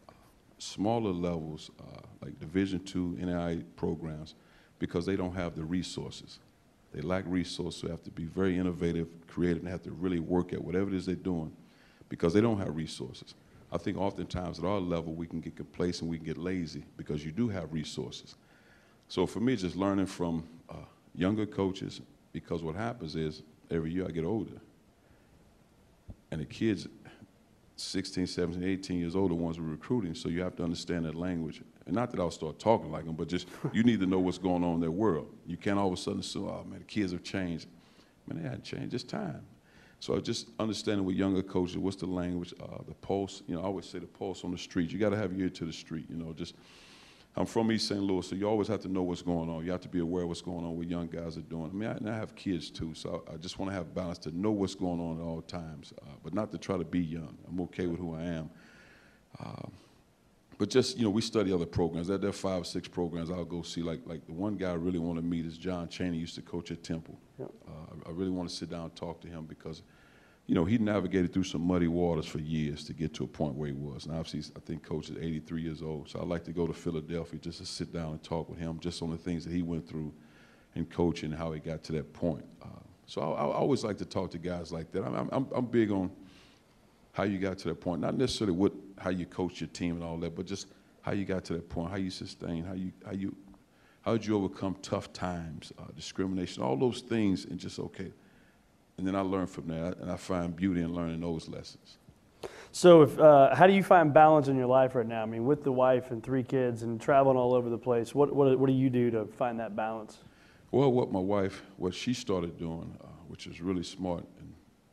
uh, 0.08 0.12
smaller 0.58 1.12
levels, 1.12 1.70
uh, 1.80 2.00
like 2.20 2.40
Division 2.40 2.80
two 2.80 3.16
NAIA 3.20 3.62
programs, 3.76 4.34
because 4.78 5.06
they 5.06 5.16
don't 5.16 5.34
have 5.34 5.54
the 5.54 5.64
resources. 5.64 6.40
They 6.92 7.00
lack 7.02 7.24
resources, 7.26 7.80
so 7.80 7.86
they 7.86 7.92
have 7.92 8.02
to 8.04 8.10
be 8.10 8.24
very 8.24 8.58
innovative, 8.58 9.08
creative, 9.26 9.62
and 9.62 9.68
have 9.68 9.82
to 9.82 9.90
really 9.90 10.20
work 10.20 10.52
at 10.52 10.62
whatever 10.62 10.88
it 10.88 10.94
is 10.94 11.06
they're 11.06 11.14
doing 11.14 11.52
because 12.08 12.32
they 12.32 12.40
don't 12.40 12.58
have 12.58 12.74
resources. 12.74 13.34
I 13.70 13.76
think 13.76 13.98
oftentimes 13.98 14.58
at 14.58 14.64
our 14.64 14.80
level 14.80 15.12
we 15.12 15.26
can 15.26 15.40
get 15.40 15.56
complacent, 15.56 16.10
we 16.10 16.16
can 16.16 16.26
get 16.26 16.38
lazy 16.38 16.84
because 16.96 17.24
you 17.24 17.32
do 17.32 17.48
have 17.48 17.72
resources. 17.72 18.34
So 19.08 19.26
for 19.26 19.40
me, 19.40 19.56
just 19.56 19.76
learning 19.76 20.06
from 20.06 20.44
uh, 20.70 20.76
younger 21.14 21.46
coaches 21.46 22.00
because 22.32 22.62
what 22.62 22.74
happens 22.74 23.16
is 23.16 23.42
every 23.70 23.92
year 23.92 24.06
I 24.06 24.10
get 24.10 24.24
older. 24.24 24.60
And 26.30 26.40
the 26.40 26.46
kids, 26.46 26.86
16, 27.76 28.26
17, 28.26 28.62
18 28.62 28.98
years 28.98 29.16
old, 29.16 29.30
are 29.30 29.34
the 29.34 29.40
ones 29.40 29.58
we're 29.58 29.66
recruiting, 29.66 30.14
so 30.14 30.28
you 30.28 30.42
have 30.42 30.56
to 30.56 30.64
understand 30.64 31.04
that 31.04 31.14
language. 31.14 31.62
And 31.88 31.96
not 31.96 32.12
that 32.12 32.20
I'll 32.20 32.30
start 32.30 32.58
talking 32.58 32.92
like 32.92 33.04
them, 33.06 33.16
but 33.16 33.28
just 33.28 33.48
you 33.72 33.82
need 33.82 33.98
to 34.00 34.06
know 34.06 34.20
what's 34.20 34.38
going 34.38 34.62
on 34.62 34.74
in 34.74 34.80
their 34.80 34.90
world. 34.90 35.34
You 35.46 35.56
can't 35.56 35.78
all 35.78 35.88
of 35.88 35.94
a 35.94 35.96
sudden 35.96 36.20
assume, 36.20 36.48
oh 36.48 36.64
man, 36.64 36.78
the 36.78 36.84
kids 36.84 37.12
have 37.12 37.24
changed. 37.24 37.66
Man, 38.26 38.40
they 38.40 38.48
hadn't 38.48 38.64
changed, 38.64 38.94
it's 38.94 39.04
time. 39.04 39.44
So 40.00 40.20
just 40.20 40.48
understanding 40.60 41.04
with 41.04 41.16
younger 41.16 41.42
coaches, 41.42 41.76
what's 41.76 41.96
the 41.96 42.06
language, 42.06 42.54
uh, 42.62 42.82
the 42.86 42.94
pulse. 42.94 43.42
You 43.48 43.56
know, 43.56 43.62
I 43.62 43.64
always 43.64 43.86
say 43.86 43.98
the 43.98 44.06
pulse 44.06 44.44
on 44.44 44.52
the 44.52 44.58
street. 44.58 44.92
You 44.92 44.98
got 44.98 45.10
to 45.10 45.16
have 45.16 45.32
your 45.32 45.42
ear 45.42 45.50
to 45.50 45.64
the 45.64 45.72
street. 45.72 46.06
You 46.08 46.16
know, 46.16 46.32
just 46.32 46.54
I'm 47.36 47.46
from 47.46 47.72
East 47.72 47.88
St. 47.88 48.00
Louis, 48.00 48.26
so 48.26 48.36
you 48.36 48.48
always 48.48 48.68
have 48.68 48.80
to 48.80 48.88
know 48.88 49.02
what's 49.02 49.22
going 49.22 49.48
on. 49.48 49.64
You 49.64 49.72
have 49.72 49.80
to 49.82 49.88
be 49.88 50.00
aware 50.00 50.22
of 50.22 50.28
what's 50.28 50.42
going 50.42 50.64
on, 50.64 50.76
what 50.76 50.88
young 50.88 51.06
guys 51.06 51.36
are 51.36 51.42
doing. 51.42 51.70
I 51.70 51.74
mean, 51.74 51.88
I, 51.88 51.92
and 51.92 52.10
I 52.10 52.16
have 52.16 52.34
kids 52.34 52.70
too, 52.70 52.94
so 52.94 53.24
I, 53.28 53.34
I 53.34 53.36
just 53.36 53.58
want 53.58 53.70
to 53.70 53.76
have 53.76 53.94
balance 53.94 54.18
to 54.18 54.36
know 54.36 54.50
what's 54.50 54.74
going 54.74 55.00
on 55.00 55.18
at 55.18 55.22
all 55.22 55.42
times, 55.42 55.92
uh, 56.02 56.10
but 56.22 56.34
not 56.34 56.50
to 56.52 56.58
try 56.58 56.76
to 56.76 56.84
be 56.84 57.00
young. 57.00 57.36
I'm 57.48 57.60
okay 57.62 57.86
with 57.86 58.00
who 58.00 58.14
I 58.14 58.22
am. 58.22 58.50
Uh, 59.38 59.68
but 60.58 60.68
just 60.68 60.98
you 60.98 61.04
know, 61.04 61.10
we 61.10 61.22
study 61.22 61.52
other 61.52 61.66
programs. 61.66 62.08
There, 62.08 62.18
there 62.18 62.30
are 62.30 62.32
five 62.32 62.62
or 62.62 62.64
six 62.64 62.88
programs 62.88 63.30
I'll 63.30 63.44
go 63.44 63.62
see. 63.62 63.82
Like 63.82 64.00
like 64.04 64.26
the 64.26 64.32
one 64.32 64.56
guy 64.56 64.70
I 64.70 64.74
really 64.74 64.98
want 64.98 65.18
to 65.18 65.24
meet 65.24 65.46
is 65.46 65.56
John 65.56 65.88
Chaney. 65.88 66.18
Used 66.18 66.34
to 66.34 66.42
coach 66.42 66.70
at 66.70 66.82
Temple. 66.82 67.18
Yep. 67.38 67.50
Uh, 67.66 68.08
I 68.08 68.10
really 68.10 68.30
want 68.30 68.48
to 68.48 68.54
sit 68.54 68.70
down 68.70 68.84
and 68.84 68.96
talk 68.96 69.20
to 69.22 69.28
him 69.28 69.46
because 69.46 69.82
you 70.48 70.54
know, 70.54 70.64
he 70.64 70.78
navigated 70.78 71.30
through 71.30 71.44
some 71.44 71.60
muddy 71.60 71.88
waters 71.88 72.24
for 72.24 72.38
years 72.38 72.82
to 72.84 72.94
get 72.94 73.12
to 73.12 73.24
a 73.24 73.26
point 73.26 73.54
where 73.54 73.68
he 73.68 73.74
was. 73.74 74.06
And 74.06 74.16
obviously, 74.16 74.50
I 74.56 74.60
think 74.60 74.82
Coach 74.82 75.10
is 75.10 75.16
83 75.18 75.60
years 75.60 75.82
old. 75.82 76.08
So 76.08 76.20
I'd 76.20 76.26
like 76.26 76.42
to 76.44 76.52
go 76.52 76.66
to 76.66 76.72
Philadelphia 76.72 77.38
just 77.38 77.58
to 77.58 77.66
sit 77.66 77.92
down 77.92 78.12
and 78.12 78.22
talk 78.22 78.48
with 78.48 78.58
him 78.58 78.80
just 78.80 79.02
on 79.02 79.10
the 79.10 79.18
things 79.18 79.44
that 79.44 79.52
he 79.52 79.60
went 79.60 79.86
through 79.86 80.10
in 80.74 80.86
coaching 80.86 81.32
and 81.32 81.38
how 81.38 81.52
he 81.52 81.60
got 81.60 81.84
to 81.84 81.92
that 81.92 82.14
point. 82.14 82.46
Uh, 82.62 82.68
so 83.04 83.20
I, 83.20 83.42
I, 83.42 83.54
always 83.56 83.84
like 83.84 83.98
to 83.98 84.06
talk 84.06 84.30
to 84.30 84.38
guys 84.38 84.72
like 84.72 84.90
that. 84.92 85.04
I'm, 85.04 85.28
I'm, 85.30 85.46
I'm, 85.54 85.66
big 85.66 85.90
on 85.90 86.10
how 87.12 87.24
you 87.24 87.38
got 87.38 87.58
to 87.58 87.68
that 87.68 87.80
point, 87.80 88.00
not 88.00 88.16
necessarily 88.16 88.56
what, 88.56 88.72
how 89.00 89.10
you 89.10 89.26
coach 89.26 89.60
your 89.60 89.68
team 89.68 89.96
and 89.96 90.04
all 90.04 90.16
that, 90.18 90.34
but 90.34 90.46
just 90.46 90.68
how 91.02 91.12
you 91.12 91.24
got 91.24 91.44
to 91.46 91.54
that 91.54 91.68
point, 91.68 91.90
how 91.90 91.96
you 91.96 92.10
sustain, 92.10 92.64
how 92.64 92.74
you, 92.74 92.92
how 93.04 93.12
you, 93.12 93.34
how 94.02 94.12
did 94.12 94.26
you 94.26 94.36
overcome 94.36 94.76
tough 94.82 95.12
times, 95.12 95.72
uh, 95.78 95.84
discrimination, 95.94 96.62
all 96.62 96.76
those 96.76 97.00
things, 97.00 97.44
and 97.44 97.58
just 97.58 97.78
okay 97.78 98.12
and 98.98 99.06
then 99.06 99.14
I 99.14 99.20
learned 99.20 99.48
from 99.48 99.68
that, 99.68 99.98
and 99.98 100.10
I 100.10 100.16
find 100.16 100.54
beauty 100.54 100.82
in 100.82 100.92
learning 100.92 101.20
those 101.20 101.48
lessons. 101.48 101.98
So, 102.72 103.02
if, 103.02 103.18
uh, 103.18 103.54
how 103.54 103.66
do 103.66 103.72
you 103.72 103.82
find 103.82 104.12
balance 104.12 104.48
in 104.48 104.56
your 104.56 104.66
life 104.66 104.94
right 104.94 105.06
now? 105.06 105.22
I 105.22 105.26
mean, 105.26 105.46
with 105.46 105.64
the 105.64 105.72
wife 105.72 106.10
and 106.10 106.22
three 106.22 106.42
kids 106.42 106.82
and 106.82 107.00
traveling 107.00 107.36
all 107.36 107.54
over 107.54 107.70
the 107.70 107.78
place, 107.78 108.14
what, 108.14 108.34
what, 108.34 108.58
what 108.58 108.66
do 108.66 108.72
you 108.72 108.90
do 108.90 109.10
to 109.12 109.24
find 109.24 109.58
that 109.60 109.74
balance? 109.74 110.18
Well, 110.70 110.92
what 110.92 111.10
my 111.10 111.20
wife, 111.20 111.62
what 111.76 111.94
she 111.94 112.12
started 112.12 112.58
doing, 112.58 112.94
uh, 113.02 113.06
which 113.28 113.46
is 113.46 113.60
really 113.60 113.84
smart, 113.84 114.26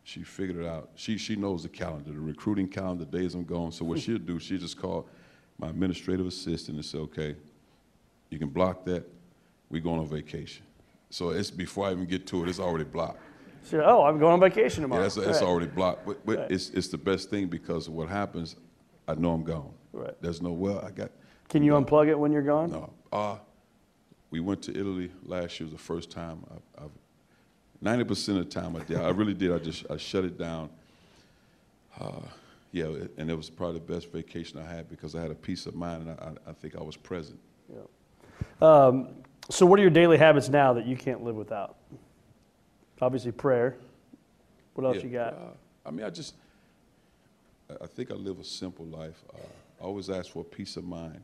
she 0.05 0.21
figured 0.21 0.57
it 0.63 0.67
out. 0.67 0.91
She, 0.93 1.17
she 1.17 1.35
knows 1.35 1.63
the 1.63 1.69
calendar, 1.69 2.11
the 2.11 2.19
recruiting 2.19 2.67
calendar, 2.67 3.05
the 3.05 3.17
days 3.17 3.33
I'm 3.33 3.43
gone. 3.43 3.71
So 3.71 3.83
what 3.83 3.99
she'll 4.01 4.19
do, 4.19 4.39
she 4.39 4.57
just 4.59 4.79
call 4.79 5.09
my 5.57 5.67
administrative 5.67 6.27
assistant 6.27 6.77
and 6.77 6.85
say, 6.85 6.99
okay, 6.99 7.35
you 8.29 8.37
can 8.37 8.49
block 8.49 8.85
that. 8.85 9.03
We're 9.71 9.81
going 9.81 9.99
on 9.99 10.07
vacation. 10.07 10.63
So 11.09 11.31
it's 11.31 11.49
before 11.49 11.87
I 11.87 11.91
even 11.91 12.05
get 12.05 12.27
to 12.27 12.43
it, 12.43 12.49
it's 12.49 12.59
already 12.59 12.83
blocked. 12.83 13.19
So, 13.63 13.81
oh, 13.83 14.03
I'm 14.03 14.19
going 14.19 14.33
on 14.33 14.39
vacation 14.39 14.83
tomorrow. 14.83 15.01
Yeah, 15.01 15.07
it's, 15.07 15.17
it's 15.17 15.41
already 15.41 15.65
blocked. 15.65 16.05
But, 16.05 16.23
but 16.23 16.37
right. 16.37 16.51
it's, 16.51 16.69
it's 16.69 16.87
the 16.87 16.99
best 16.99 17.31
thing 17.31 17.47
because 17.47 17.89
what 17.89 18.07
happens, 18.07 18.57
I 19.07 19.15
know 19.15 19.31
I'm 19.31 19.43
gone. 19.43 19.73
Right. 19.91 20.13
There's 20.21 20.39
no, 20.39 20.51
well, 20.51 20.85
I 20.85 20.91
got. 20.91 21.09
Can 21.49 21.63
you 21.63 21.71
unplug 21.71 22.09
it 22.09 22.19
when 22.19 22.31
you're 22.31 22.43
gone? 22.43 22.69
No. 22.69 22.93
Uh, 23.11 23.37
we 24.29 24.39
went 24.39 24.61
to 24.63 24.79
Italy 24.79 25.09
last 25.23 25.59
year. 25.59 25.65
was 25.65 25.73
the 25.73 25.79
first 25.79 26.11
time. 26.11 26.45
I, 26.51 26.83
I've, 26.83 26.91
90% 27.85 28.29
of 28.29 28.35
the 28.37 28.45
time 28.45 28.75
I 28.75 28.79
did. 28.79 28.97
I 28.97 29.09
really 29.09 29.35
did. 29.35 29.51
I 29.51 29.59
just 29.59 29.85
I 29.89 29.97
shut 29.97 30.25
it 30.25 30.37
down. 30.39 30.69
Uh, 31.99 32.21
yeah, 32.71 32.87
and 33.17 33.29
it 33.29 33.37
was 33.37 33.49
probably 33.49 33.79
the 33.79 33.93
best 33.93 34.11
vacation 34.11 34.59
I 34.59 34.65
had 34.65 34.89
because 34.89 35.15
I 35.15 35.21
had 35.21 35.31
a 35.31 35.35
peace 35.35 35.65
of 35.65 35.75
mind 35.75 36.09
and 36.09 36.19
I, 36.19 36.49
I 36.49 36.53
think 36.53 36.75
I 36.75 36.81
was 36.81 36.97
present. 36.97 37.39
Yeah. 37.71 37.77
Um, 38.61 39.09
so, 39.49 39.65
what 39.65 39.79
are 39.79 39.81
your 39.83 39.91
daily 39.91 40.17
habits 40.17 40.49
now 40.49 40.73
that 40.73 40.85
you 40.85 40.97
can't 40.97 41.23
live 41.23 41.35
without? 41.35 41.77
Obviously, 42.99 43.31
prayer. 43.31 43.75
What 44.73 44.85
else 44.85 44.97
yeah, 44.97 45.03
you 45.03 45.09
got? 45.09 45.33
Uh, 45.33 45.37
I 45.85 45.91
mean, 45.91 46.05
I 46.05 46.09
just, 46.09 46.33
I 47.69 47.85
think 47.85 48.11
I 48.11 48.15
live 48.15 48.39
a 48.39 48.43
simple 48.43 48.85
life. 48.85 49.23
Uh, 49.33 49.37
I 49.79 49.83
always 49.83 50.09
ask 50.09 50.31
for 50.31 50.39
a 50.39 50.43
peace 50.43 50.75
of 50.75 50.83
mind. 50.83 51.21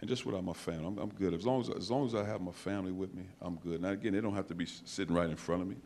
And 0.00 0.08
just 0.08 0.26
without 0.26 0.44
my 0.44 0.52
family, 0.52 0.86
I'm, 0.86 0.98
I'm, 0.98 1.08
good. 1.08 1.32
As 1.32 1.46
long 1.46 1.60
as, 1.62 1.70
as 1.70 1.90
long 1.90 2.06
as 2.06 2.14
I 2.14 2.24
have 2.24 2.40
my 2.40 2.52
family 2.52 2.92
with 2.92 3.14
me, 3.14 3.24
I'm 3.40 3.56
good. 3.56 3.80
Now, 3.80 3.90
again, 3.90 4.12
they 4.12 4.20
don't 4.20 4.34
have 4.34 4.46
to 4.48 4.54
be 4.54 4.66
sitting 4.66 5.14
right 5.14 5.28
in 5.28 5.36
front 5.36 5.62
of 5.62 5.68
me. 5.68 5.76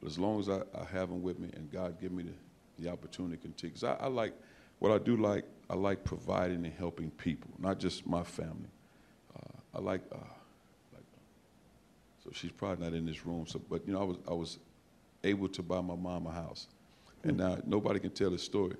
But 0.00 0.10
as 0.10 0.18
long 0.18 0.38
as 0.38 0.48
I, 0.48 0.60
I 0.78 0.84
have 0.92 1.08
them 1.08 1.22
with 1.22 1.38
me 1.38 1.48
and 1.54 1.70
God 1.72 1.98
give 2.00 2.12
me 2.12 2.24
the, 2.24 2.82
the 2.84 2.90
opportunity 2.90 3.36
to 3.36 3.42
continue. 3.42 3.74
Because 3.74 3.84
I, 3.84 4.04
I 4.04 4.08
like, 4.08 4.34
what 4.80 4.92
I 4.92 4.98
do 4.98 5.16
like, 5.16 5.44
I 5.70 5.74
like 5.74 6.04
providing 6.04 6.64
and 6.64 6.74
helping 6.74 7.10
people, 7.12 7.50
not 7.58 7.78
just 7.78 8.06
my 8.06 8.22
family. 8.22 8.68
Uh, 9.34 9.78
I 9.78 9.80
like 9.80 10.02
uh, 10.12 10.18
so 12.28 12.34
she's 12.34 12.52
probably 12.52 12.84
not 12.84 12.94
in 12.94 13.06
this 13.06 13.24
room. 13.24 13.46
So, 13.46 13.58
but 13.70 13.86
you 13.86 13.94
know, 13.94 14.00
I 14.00 14.04
was 14.04 14.16
I 14.28 14.32
was 14.34 14.58
able 15.24 15.48
to 15.48 15.62
buy 15.62 15.80
my 15.80 15.94
mom 15.94 16.26
a 16.26 16.30
house, 16.30 16.68
and 17.24 17.32
mm. 17.32 17.38
now 17.38 17.58
nobody 17.66 18.00
can 18.00 18.10
tell 18.10 18.30
the 18.30 18.38
story. 18.38 18.76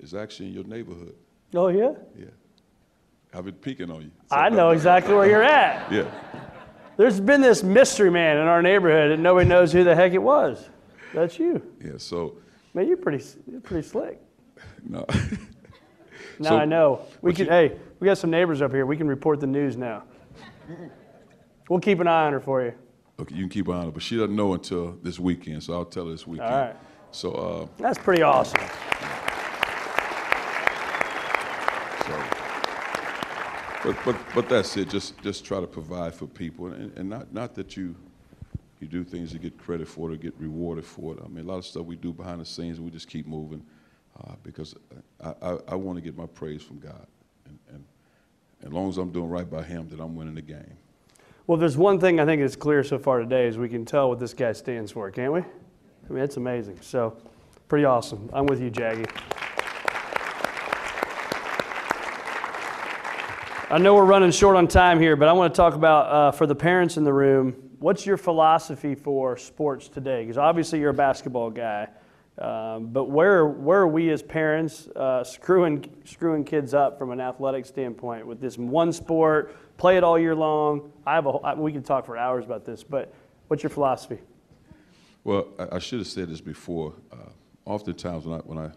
It's 0.00 0.14
actually 0.14 0.48
in 0.48 0.54
your 0.54 0.64
neighborhood. 0.64 1.14
Oh 1.54 1.68
yeah. 1.68 1.92
Yeah. 2.18 2.26
I've 3.34 3.44
been 3.44 3.54
peeking 3.54 3.90
on 3.90 4.02
you. 4.02 4.10
So 4.30 4.36
I 4.36 4.48
know 4.48 4.70
exactly 4.70 5.14
where 5.14 5.28
you're 5.28 5.42
at. 5.42 5.90
Yeah. 5.92 6.10
There's 6.96 7.20
been 7.20 7.40
this 7.40 7.62
mystery 7.62 8.10
man 8.10 8.38
in 8.38 8.48
our 8.48 8.60
neighborhood, 8.60 9.12
and 9.12 9.22
nobody 9.22 9.48
knows 9.48 9.72
who 9.72 9.84
the 9.84 9.94
heck 9.94 10.14
it 10.14 10.22
was. 10.22 10.68
That's 11.14 11.38
you. 11.38 11.62
Yeah. 11.80 11.92
So. 11.96 12.38
Man, 12.74 12.88
you're 12.88 12.96
pretty 12.96 13.24
you're 13.50 13.60
pretty 13.60 13.86
slick. 13.86 14.20
No. 14.88 15.04
now 16.38 16.50
so, 16.50 16.56
I 16.56 16.64
know. 16.64 17.02
We 17.22 17.32
can. 17.32 17.46
You, 17.46 17.50
hey, 17.50 17.76
we 18.00 18.06
got 18.06 18.18
some 18.18 18.30
neighbors 18.30 18.62
up 18.62 18.72
here. 18.72 18.86
We 18.86 18.96
can 18.96 19.06
report 19.06 19.38
the 19.40 19.46
news 19.46 19.76
now. 19.76 20.04
We'll 21.68 21.80
keep 21.80 22.00
an 22.00 22.08
eye 22.08 22.26
on 22.26 22.32
her 22.32 22.40
for 22.40 22.62
you. 22.64 22.72
Okay, 23.20 23.34
you 23.34 23.42
can 23.42 23.50
keep 23.50 23.68
an 23.68 23.74
eye 23.74 23.78
on 23.78 23.84
her, 23.86 23.90
but 23.90 24.02
she 24.02 24.16
doesn't 24.16 24.34
know 24.34 24.54
until 24.54 24.98
this 25.02 25.18
weekend, 25.18 25.62
so 25.62 25.74
I'll 25.74 25.84
tell 25.84 26.06
her 26.06 26.10
this 26.12 26.26
weekend. 26.26 26.48
All 26.48 26.60
right. 26.60 26.76
So 27.10 27.32
uh, 27.32 27.66
that's 27.78 27.98
pretty 27.98 28.22
awesome. 28.22 28.60
So, 32.06 32.38
but 33.88 33.96
but 34.04 34.16
but 34.34 34.48
that's 34.50 34.76
it. 34.76 34.90
Just 34.90 35.20
just 35.22 35.44
try 35.44 35.60
to 35.60 35.66
provide 35.68 36.14
for 36.14 36.26
people, 36.26 36.68
and, 36.68 36.96
and 36.98 37.10
not 37.10 37.32
not 37.32 37.54
that 37.56 37.76
you 37.76 37.96
you 38.80 38.88
do 38.88 39.04
things 39.04 39.32
to 39.32 39.38
get 39.38 39.58
credit 39.58 39.88
for 39.88 40.10
it 40.10 40.14
or 40.14 40.16
get 40.18 40.34
rewarded 40.38 40.86
for 40.86 41.14
it. 41.14 41.20
I 41.24 41.28
mean, 41.28 41.44
a 41.46 41.48
lot 41.48 41.58
of 41.58 41.66
stuff 41.66 41.86
we 41.86 41.96
do 41.96 42.12
behind 42.12 42.40
the 42.40 42.46
scenes, 42.46 42.80
we 42.80 42.90
just 42.90 43.08
keep 43.08 43.26
moving. 43.26 43.64
uh, 44.26 44.34
because 44.42 44.74
I, 45.22 45.34
I, 45.42 45.58
I 45.68 45.74
want 45.76 45.96
to 45.98 46.02
get 46.02 46.16
my 46.16 46.26
praise 46.26 46.62
from 46.62 46.78
God. 46.80 47.06
And, 47.46 47.58
and 47.70 47.84
as 48.64 48.72
long 48.72 48.88
as 48.88 48.98
I'm 48.98 49.10
doing 49.12 49.28
right 49.30 49.48
by 49.50 49.62
Him, 49.62 49.88
that 49.90 50.00
I'm 50.00 50.16
winning 50.16 50.34
the 50.34 50.42
game. 50.42 50.76
Well, 51.46 51.58
there's 51.58 51.76
one 51.76 52.00
thing 52.00 52.20
I 52.20 52.26
think 52.26 52.42
is 52.42 52.56
clear 52.56 52.84
so 52.84 52.98
far 52.98 53.20
today 53.20 53.46
is 53.46 53.58
we 53.58 53.68
can 53.68 53.84
tell 53.84 54.08
what 54.10 54.20
this 54.20 54.34
guy 54.34 54.52
stands 54.52 54.92
for, 54.92 55.10
can't 55.10 55.32
we? 55.32 55.40
I 55.40 56.12
mean, 56.12 56.22
it's 56.22 56.36
amazing. 56.36 56.78
So, 56.82 57.16
pretty 57.68 57.84
awesome. 57.84 58.28
I'm 58.32 58.46
with 58.46 58.60
you, 58.60 58.70
Jaggy. 58.70 59.08
I 63.70 63.76
know 63.76 63.94
we're 63.94 64.06
running 64.06 64.30
short 64.30 64.56
on 64.56 64.66
time 64.66 64.98
here, 64.98 65.14
but 65.14 65.28
I 65.28 65.32
want 65.34 65.52
to 65.52 65.56
talk 65.58 65.74
about 65.74 66.06
uh, 66.06 66.30
for 66.30 66.46
the 66.46 66.54
parents 66.54 66.96
in 66.96 67.04
the 67.04 67.12
room. 67.12 67.54
What's 67.80 68.06
your 68.06 68.16
philosophy 68.16 68.94
for 68.94 69.36
sports 69.36 69.88
today? 69.88 70.22
Because 70.22 70.38
obviously 70.38 70.80
you're 70.80 70.88
a 70.88 70.94
basketball 70.94 71.50
guy, 71.50 71.86
um, 72.38 72.86
but 72.86 73.10
where 73.10 73.46
where 73.46 73.80
are 73.80 73.86
we 73.86 74.08
as 74.08 74.22
parents 74.22 74.88
uh, 74.96 75.22
screwing 75.22 75.84
screwing 76.06 76.44
kids 76.44 76.72
up 76.72 76.98
from 76.98 77.10
an 77.10 77.20
athletic 77.20 77.66
standpoint 77.66 78.26
with 78.26 78.40
this 78.40 78.56
one 78.56 78.90
sport? 78.90 79.54
Play 79.76 79.98
it 79.98 80.02
all 80.02 80.18
year 80.18 80.34
long. 80.34 80.90
I 81.04 81.16
have 81.16 81.26
a 81.26 81.54
we 81.58 81.70
can 81.70 81.82
talk 81.82 82.06
for 82.06 82.16
hours 82.16 82.46
about 82.46 82.64
this, 82.64 82.82
but 82.82 83.12
what's 83.48 83.62
your 83.62 83.68
philosophy? 83.68 84.18
Well, 85.24 85.48
I, 85.58 85.76
I 85.76 85.78
should 85.78 85.98
have 85.98 86.08
said 86.08 86.30
this 86.30 86.40
before. 86.40 86.94
Uh, 87.12 87.16
oftentimes 87.66 88.24
when 88.24 88.40
I 88.40 88.42
when 88.44 88.56
I 88.56 88.70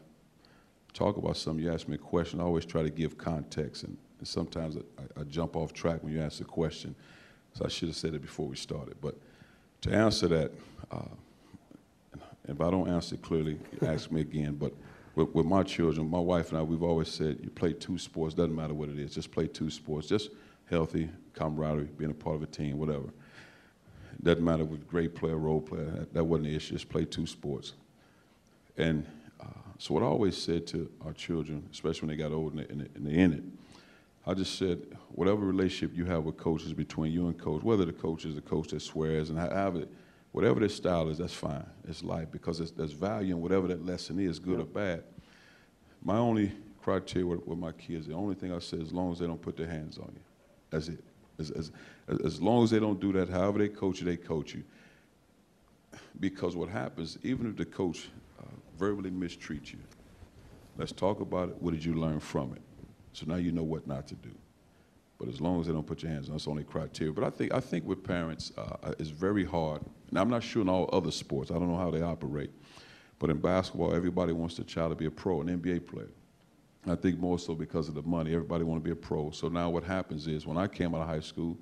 talk 0.91 1.15
about 1.15 1.37
something, 1.37 1.63
you 1.63 1.71
ask 1.71 1.87
me 1.87 1.95
a 1.95 1.97
question. 1.97 2.41
I 2.41 2.43
always 2.43 2.65
try 2.65 2.83
to 2.83 2.89
give 2.89 3.17
context 3.17 3.85
and 3.85 3.97
and 4.21 4.27
sometimes 4.27 4.77
I, 4.77 5.19
I, 5.19 5.23
jump 5.23 5.55
off 5.55 5.73
track 5.73 6.03
when 6.03 6.13
you 6.13 6.21
ask 6.21 6.41
a 6.41 6.45
question. 6.45 6.93
So 7.53 7.65
I 7.65 7.69
should 7.69 7.89
have 7.89 7.97
said 7.97 8.13
it 8.13 8.21
before 8.21 8.47
we 8.47 8.55
started. 8.55 8.95
But 9.01 9.17
to 9.81 9.91
answer 9.91 10.27
that, 10.27 10.51
uh, 10.91 11.09
if 12.47 12.61
I 12.61 12.69
don't 12.69 12.87
answer 12.87 13.15
it 13.15 13.23
clearly, 13.23 13.57
ask 13.81 14.11
me 14.11 14.21
again. 14.21 14.53
But 14.53 14.73
with, 15.15 15.33
with, 15.33 15.47
my 15.47 15.63
children, 15.63 16.07
my 16.07 16.19
wife 16.19 16.49
and 16.49 16.59
I, 16.59 16.61
we've 16.61 16.83
always 16.83 17.07
said 17.09 17.39
you 17.41 17.49
play 17.49 17.73
two 17.73 17.97
sports, 17.97 18.35
doesn't 18.35 18.55
matter 18.55 18.75
what 18.75 18.89
it 18.89 18.99
is, 18.99 19.15
just 19.15 19.31
play 19.31 19.47
two 19.47 19.71
sports. 19.71 20.07
Just 20.07 20.29
healthy, 20.69 21.09
camaraderie, 21.33 21.89
being 21.97 22.11
a 22.11 22.13
part 22.13 22.35
of 22.35 22.43
a 22.43 22.47
team, 22.47 22.77
whatever. 22.77 23.09
Doesn't 24.21 24.43
matter 24.43 24.65
with 24.65 24.87
great 24.87 25.15
player, 25.15 25.35
role 25.35 25.61
player, 25.61 25.85
that, 25.85 26.13
that 26.13 26.23
wasn't 26.23 26.49
the 26.49 26.55
issue, 26.55 26.73
just 26.73 26.89
play 26.89 27.05
two 27.05 27.25
sports. 27.25 27.73
And 28.77 29.05
uh, 29.39 29.47
so 29.79 29.95
what 29.95 30.03
I 30.03 30.05
always 30.05 30.37
said 30.37 30.67
to 30.67 30.89
our 31.03 31.13
children, 31.13 31.67
especially 31.71 32.07
when 32.07 32.17
they 32.17 32.23
got 32.23 32.31
older 32.31 32.61
and, 32.61 32.89
and 32.95 33.05
they're 33.05 33.19
in 33.19 33.33
it, 33.33 33.43
I 34.25 34.33
just 34.35 34.57
said, 34.57 34.79
whatever 35.09 35.39
relationship 35.39 35.97
you 35.97 36.05
have 36.05 36.23
with 36.23 36.37
coaches 36.37 36.73
between 36.73 37.11
you 37.11 37.27
and 37.27 37.37
coach, 37.37 37.63
whether 37.63 37.85
the 37.85 37.93
coach 37.93 38.25
is 38.25 38.35
the 38.35 38.41
coach 38.41 38.69
that 38.69 38.81
swears 38.81 39.29
and 39.29 39.39
however, 39.39 39.85
whatever 40.31 40.59
their 40.59 40.69
style 40.69 41.09
is, 41.09 41.17
that's 41.17 41.33
fine. 41.33 41.65
It's 41.87 42.03
life 42.03 42.27
because 42.31 42.71
there's 42.71 42.93
value 42.93 43.35
in 43.35 43.41
whatever 43.41 43.67
that 43.67 43.83
lesson 43.83 44.19
is, 44.19 44.37
good 44.37 44.59
or 44.59 44.65
bad. 44.65 45.03
My 46.03 46.17
only 46.17 46.51
criteria 46.81 47.25
with, 47.25 47.45
with, 47.47 47.57
my 47.57 47.71
kids, 47.71 48.07
the 48.07 48.13
only 48.13 48.35
thing 48.35 48.53
I 48.53 48.59
say, 48.59 48.79
as 48.79 48.91
long 48.91 49.11
as 49.11 49.19
they 49.19 49.27
don't 49.27 49.41
put 49.41 49.57
their 49.57 49.67
hands 49.67 49.97
on 49.97 50.11
you, 50.13 50.21
that's 50.69 50.87
it. 50.87 51.03
As, 51.39 51.49
as, 51.51 51.71
as 52.23 52.41
long 52.41 52.63
as 52.63 52.69
they 52.69 52.79
don't 52.79 52.99
do 52.99 53.11
that, 53.13 53.29
however 53.29 53.59
they 53.59 53.69
coach 53.69 53.99
you, 53.99 54.05
they 54.05 54.17
coach 54.17 54.53
you. 54.53 54.63
Because 56.19 56.55
what 56.55 56.69
happens, 56.69 57.17
even 57.23 57.47
if 57.47 57.55
the 57.55 57.65
coach 57.65 58.09
uh, 58.39 58.43
verbally 58.77 59.09
mistreats 59.09 59.73
you, 59.73 59.79
let's 60.77 60.91
talk 60.91 61.19
about 61.19 61.49
it. 61.49 61.55
What 61.59 61.73
did 61.73 61.83
you 61.83 61.95
learn 61.95 62.19
from 62.19 62.53
it? 62.53 62.61
So 63.13 63.25
now 63.27 63.35
you 63.35 63.51
know 63.51 63.63
what 63.63 63.87
not 63.87 64.07
to 64.07 64.15
do. 64.15 64.31
But 65.19 65.29
as 65.29 65.39
long 65.39 65.61
as 65.61 65.67
they 65.67 65.73
don't 65.73 65.85
put 65.85 66.01
your 66.01 66.11
hands 66.11 66.29
on, 66.29 66.33
that's 66.33 66.45
the 66.45 66.49
only 66.49 66.63
criteria. 66.63 67.13
But 67.13 67.23
I 67.23 67.29
think, 67.29 67.53
I 67.53 67.59
think 67.59 67.85
with 67.85 68.03
parents, 68.03 68.51
uh, 68.57 68.93
it's 68.97 69.11
very 69.11 69.45
hard. 69.45 69.81
Now, 70.11 70.21
I'm 70.21 70.29
not 70.29 70.41
sure 70.41 70.63
in 70.63 70.69
all 70.69 70.89
other 70.91 71.11
sports. 71.11 71.51
I 71.51 71.55
don't 71.55 71.69
know 71.69 71.77
how 71.77 71.91
they 71.91 72.01
operate. 72.01 72.49
But 73.19 73.29
in 73.29 73.37
basketball, 73.37 73.93
everybody 73.93 74.33
wants 74.33 74.55
their 74.55 74.65
child 74.65 74.89
to 74.89 74.95
be 74.95 75.05
a 75.05 75.11
pro, 75.11 75.41
an 75.41 75.47
NBA 75.47 75.85
player. 75.85 76.09
I 76.87 76.95
think 76.95 77.19
more 77.19 77.37
so 77.37 77.53
because 77.53 77.87
of 77.87 77.93
the 77.93 78.01
money. 78.01 78.33
Everybody 78.33 78.63
want 78.63 78.83
to 78.83 78.83
be 78.83 78.91
a 78.91 78.95
pro. 78.95 79.29
So 79.29 79.47
now 79.47 79.69
what 79.69 79.83
happens 79.83 80.25
is 80.25 80.47
when 80.47 80.57
I 80.57 80.65
came 80.65 80.95
out 80.95 81.01
of 81.01 81.07
high 81.07 81.19
school, 81.19 81.55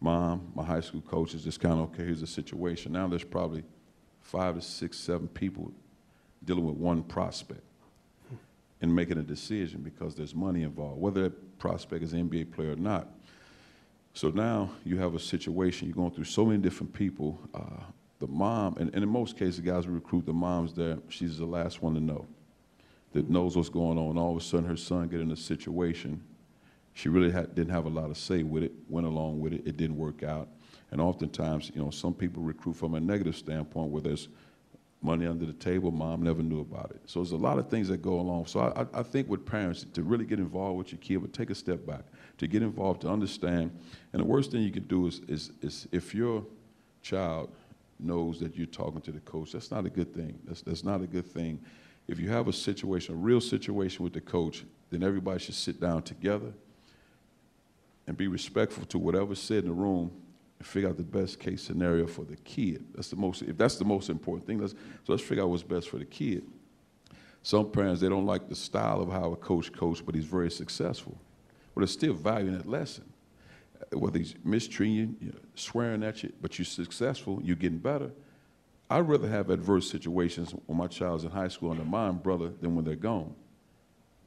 mom, 0.00 0.50
my 0.54 0.64
high 0.64 0.80
school 0.80 1.02
coach 1.02 1.34
is 1.34 1.44
just 1.44 1.60
kind 1.60 1.74
of, 1.74 1.80
okay, 1.90 2.04
here's 2.04 2.22
the 2.22 2.26
situation. 2.26 2.92
Now 2.92 3.06
there's 3.06 3.22
probably 3.22 3.64
five 4.22 4.54
to 4.54 4.62
six, 4.62 4.98
seven 4.98 5.28
people 5.28 5.70
dealing 6.42 6.64
with 6.64 6.76
one 6.76 7.02
prospect 7.02 7.60
and 8.84 8.94
making 8.94 9.16
a 9.16 9.22
decision 9.22 9.80
because 9.80 10.14
there's 10.14 10.34
money 10.34 10.62
involved, 10.62 11.00
whether 11.00 11.22
that 11.22 11.58
prospect 11.58 12.04
is 12.04 12.12
an 12.12 12.28
NBA 12.28 12.52
player 12.52 12.72
or 12.72 12.76
not. 12.76 13.08
So 14.12 14.28
now 14.28 14.70
you 14.84 14.98
have 14.98 15.14
a 15.14 15.18
situation, 15.18 15.88
you're 15.88 15.96
going 15.96 16.10
through 16.10 16.24
so 16.24 16.44
many 16.44 16.58
different 16.58 16.92
people. 16.92 17.40
Uh, 17.54 17.82
the 18.20 18.26
mom, 18.26 18.76
and, 18.78 18.94
and, 18.94 19.02
in 19.02 19.08
most 19.08 19.38
cases, 19.38 19.56
the 19.56 19.62
guys 19.62 19.88
we 19.88 19.94
recruit, 19.94 20.26
the 20.26 20.32
mom's 20.32 20.74
there, 20.74 20.98
she's 21.08 21.38
the 21.38 21.46
last 21.46 21.82
one 21.82 21.94
to 21.94 22.00
know, 22.00 22.26
that 23.12 23.28
knows 23.28 23.56
what's 23.56 23.70
going 23.70 23.98
on. 23.98 24.18
All 24.18 24.30
of 24.30 24.36
a 24.36 24.44
sudden, 24.44 24.66
her 24.66 24.76
son 24.76 25.08
get 25.08 25.20
in 25.20 25.32
a 25.32 25.36
situation. 25.36 26.22
She 26.92 27.08
really 27.08 27.30
had, 27.30 27.54
didn't 27.54 27.72
have 27.72 27.86
a 27.86 27.90
lot 27.90 28.10
of 28.10 28.18
say 28.18 28.42
with 28.42 28.62
it, 28.62 28.72
went 28.88 29.06
along 29.06 29.40
with 29.40 29.54
it, 29.54 29.62
it 29.66 29.78
didn't 29.78 29.96
work 29.96 30.22
out. 30.22 30.48
And 30.90 31.00
oftentimes, 31.00 31.72
you 31.74 31.82
know, 31.82 31.90
some 31.90 32.12
people 32.12 32.42
recruit 32.42 32.76
from 32.76 32.94
a 32.94 33.00
negative 33.00 33.34
standpoint 33.34 33.90
where 33.90 34.02
there's 34.02 34.28
money 35.04 35.26
under 35.26 35.44
the 35.44 35.52
table. 35.52 35.90
Mom 35.90 36.22
never 36.22 36.42
knew 36.42 36.60
about 36.60 36.90
it. 36.90 37.00
So 37.06 37.20
there's 37.20 37.32
a 37.32 37.36
lot 37.36 37.58
of 37.58 37.68
things 37.68 37.88
that 37.88 38.00
go 38.00 38.18
along. 38.18 38.46
So 38.46 38.60
I, 38.60 38.98
I 38.98 39.02
think 39.02 39.28
with 39.28 39.44
parents, 39.44 39.84
to 39.92 40.02
really 40.02 40.24
get 40.24 40.38
involved 40.38 40.78
with 40.78 40.92
your 40.92 40.98
kid, 41.00 41.20
but 41.20 41.32
take 41.32 41.50
a 41.50 41.54
step 41.54 41.86
back, 41.86 42.04
to 42.38 42.46
get 42.46 42.62
involved, 42.62 43.02
to 43.02 43.08
understand. 43.08 43.70
And 44.12 44.20
the 44.20 44.26
worst 44.26 44.50
thing 44.50 44.62
you 44.62 44.70
can 44.70 44.84
do 44.84 45.06
is, 45.06 45.20
is, 45.28 45.52
is 45.60 45.86
if 45.92 46.14
your 46.14 46.44
child 47.02 47.50
knows 48.00 48.40
that 48.40 48.56
you're 48.56 48.66
talking 48.66 49.02
to 49.02 49.12
the 49.12 49.20
coach, 49.20 49.52
that's 49.52 49.70
not 49.70 49.84
a 49.84 49.90
good 49.90 50.14
thing. 50.14 50.38
That's, 50.44 50.62
that's 50.62 50.82
not 50.82 51.02
a 51.02 51.06
good 51.06 51.26
thing. 51.26 51.60
If 52.08 52.18
you 52.18 52.30
have 52.30 52.48
a 52.48 52.52
situation, 52.52 53.14
a 53.14 53.18
real 53.18 53.40
situation 53.40 54.04
with 54.04 54.14
the 54.14 54.20
coach, 54.22 54.64
then 54.90 55.02
everybody 55.02 55.38
should 55.38 55.54
sit 55.54 55.80
down 55.80 56.02
together 56.02 56.52
and 58.06 58.16
be 58.16 58.26
respectful 58.26 58.84
to 58.86 58.98
whatever's 58.98 59.40
said 59.40 59.64
in 59.64 59.68
the 59.68 59.74
room 59.74 60.10
figure 60.64 60.88
out 60.88 60.96
the 60.96 61.02
best 61.02 61.38
case 61.38 61.62
scenario 61.62 62.06
for 62.06 62.24
the 62.24 62.36
kid. 62.36 62.84
That's 62.94 63.08
the 63.08 63.16
most, 63.16 63.42
if 63.42 63.56
that's 63.56 63.76
the 63.76 63.84
most 63.84 64.08
important 64.10 64.46
thing, 64.46 64.60
let's, 64.60 64.72
so 64.72 65.12
let's 65.12 65.22
figure 65.22 65.44
out 65.44 65.50
what's 65.50 65.62
best 65.62 65.88
for 65.88 65.98
the 65.98 66.04
kid. 66.04 66.44
Some 67.42 67.70
parents, 67.70 68.00
they 68.00 68.08
don't 68.08 68.26
like 68.26 68.48
the 68.48 68.54
style 68.54 69.02
of 69.02 69.10
how 69.10 69.32
a 69.32 69.36
coach 69.36 69.70
coached, 69.72 70.06
but 70.06 70.14
he's 70.14 70.24
very 70.24 70.50
successful. 70.50 71.18
But 71.74 71.80
there's 71.80 71.92
still 71.92 72.14
value 72.14 72.48
in 72.48 72.56
that 72.56 72.68
lesson. 72.68 73.04
Whether 73.92 74.18
he's 74.18 74.34
mistreating 74.44 74.94
you, 74.94 75.16
you 75.20 75.32
know, 75.32 75.38
swearing 75.54 76.02
at 76.02 76.22
you, 76.22 76.32
but 76.40 76.58
you're 76.58 76.64
successful, 76.64 77.40
you're 77.44 77.56
getting 77.56 77.78
better. 77.78 78.10
I'd 78.88 79.08
rather 79.08 79.28
have 79.28 79.50
adverse 79.50 79.90
situations 79.90 80.54
when 80.66 80.78
my 80.78 80.86
child's 80.86 81.24
in 81.24 81.30
high 81.30 81.48
school 81.48 81.70
under 81.70 81.84
my 81.84 82.10
brother 82.12 82.50
than 82.60 82.74
when 82.74 82.84
they're 82.84 82.96
gone. 82.96 83.34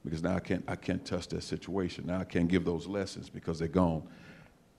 Because 0.03 0.21
now 0.21 0.35
I 0.35 0.39
can't, 0.39 0.63
I 0.67 0.75
can't 0.75 1.03
touch 1.03 1.27
that 1.29 1.43
situation. 1.43 2.05
Now 2.05 2.19
I 2.19 2.23
can't 2.23 2.47
give 2.47 2.65
those 2.65 2.85
lessons 2.87 3.29
because 3.29 3.59
they're 3.59 3.67
gone. 3.67 4.07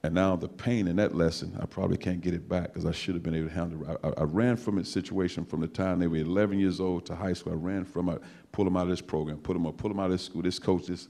And 0.05 0.15
now 0.15 0.37
the 0.37 0.49
pain 0.49 0.87
in 0.87 0.97
that 0.97 1.15
lesson, 1.15 1.57
I 1.61 1.67
probably 1.67 1.97
can't 1.97 2.21
get 2.21 2.33
it 2.33 2.49
back 2.49 2.69
because 2.73 2.87
I 2.87 2.93
should 2.93 3.15
have 3.15 3.23
been 3.23 3.35
able 3.35 3.49
to 3.49 3.55
handle 3.55 3.91
it. 3.91 4.01
I, 4.05 4.21
I, 4.21 4.25
ran 4.25 4.57
from 4.57 4.79
a 4.79 4.85
situation 4.85 5.45
from 5.45 5.61
the 5.61 5.67
time 5.67 5.99
they 5.99 6.07
were 6.07 6.19
11 6.19 6.61
years 6.61 6.79
old 6.79 7.05
to 7.07 7.17
high 7.17 7.33
school. 7.33 7.53
I 7.53 7.57
ran 7.57 7.85
from 7.85 8.09
it, 8.09 8.23
pull 8.53 8.65
them 8.65 8.77
out 8.77 8.85
of 8.85 8.91
this 8.91 9.01
program, 9.01 9.39
put 9.39 9.55
them 9.55 9.67
up, 9.67 9.77
pull 9.77 9.91
them 9.91 9.99
out 9.99 10.07
of 10.07 10.13
this 10.13 10.23
school, 10.23 10.43
this 10.43 10.61
coach, 10.61 10.87
this, 10.87 11.09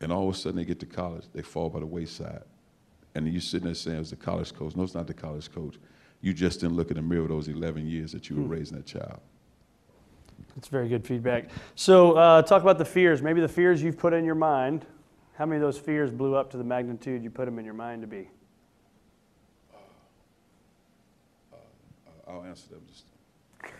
and 0.00 0.12
all 0.12 0.28
of 0.28 0.34
a 0.34 0.38
sudden 0.38 0.56
they 0.56 0.64
get 0.64 0.78
to 0.80 0.86
college, 0.86 1.24
they 1.32 1.42
fall 1.42 1.68
by 1.68 1.80
the 1.80 1.86
wayside. 1.86 2.42
And 3.16 3.26
you're 3.32 3.40
sitting 3.40 3.66
there 3.66 3.74
saying, 3.74 3.98
it's 3.98 4.10
the 4.10 4.16
college 4.16 4.54
coach. 4.54 4.76
No, 4.76 4.84
it's 4.84 4.94
not 4.94 5.08
the 5.08 5.14
college 5.14 5.52
coach. 5.52 5.76
You 6.20 6.32
just 6.32 6.60
didn't 6.60 6.76
look 6.76 6.90
in 6.90 6.96
the 6.96 7.02
mirror 7.02 7.26
those 7.26 7.48
11 7.48 7.86
years 7.86 8.12
that 8.12 8.30
you 8.30 8.36
were 8.36 8.42
hmm. 8.42 8.48
raising 8.48 8.76
that 8.76 8.86
child. 8.86 9.20
That's 10.54 10.68
very 10.68 10.88
good 10.88 11.04
feedback. 11.04 11.48
So, 11.74 12.12
uh, 12.12 12.42
talk 12.42 12.62
about 12.62 12.78
the 12.78 12.84
fears. 12.84 13.22
Maybe 13.22 13.40
the 13.40 13.48
fears 13.48 13.82
you've 13.82 13.98
put 13.98 14.12
in 14.12 14.24
your 14.24 14.36
mind 14.36 14.86
how 15.34 15.46
many 15.46 15.56
of 15.56 15.62
those 15.62 15.78
fears 15.78 16.10
blew 16.10 16.34
up 16.36 16.50
to 16.52 16.56
the 16.56 16.64
magnitude 16.64 17.22
you 17.24 17.30
put 17.30 17.44
them 17.46 17.58
in 17.58 17.64
your 17.64 17.74
mind 17.74 18.02
to 18.02 18.06
be? 18.06 18.28
Uh, 19.72 19.76
uh, 21.52 22.30
I'll 22.30 22.44
answer 22.44 22.68
them 22.70 22.82
just. 22.88 23.04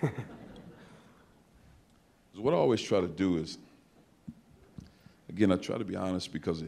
what 2.37 2.53
I 2.53 2.57
always 2.57 2.83
try 2.83 3.01
to 3.01 3.07
do 3.07 3.37
is, 3.37 3.59
again, 5.29 5.53
I 5.53 5.57
try 5.57 5.79
to 5.79 5.85
be 5.85 5.95
honest 5.95 6.33
because 6.33 6.63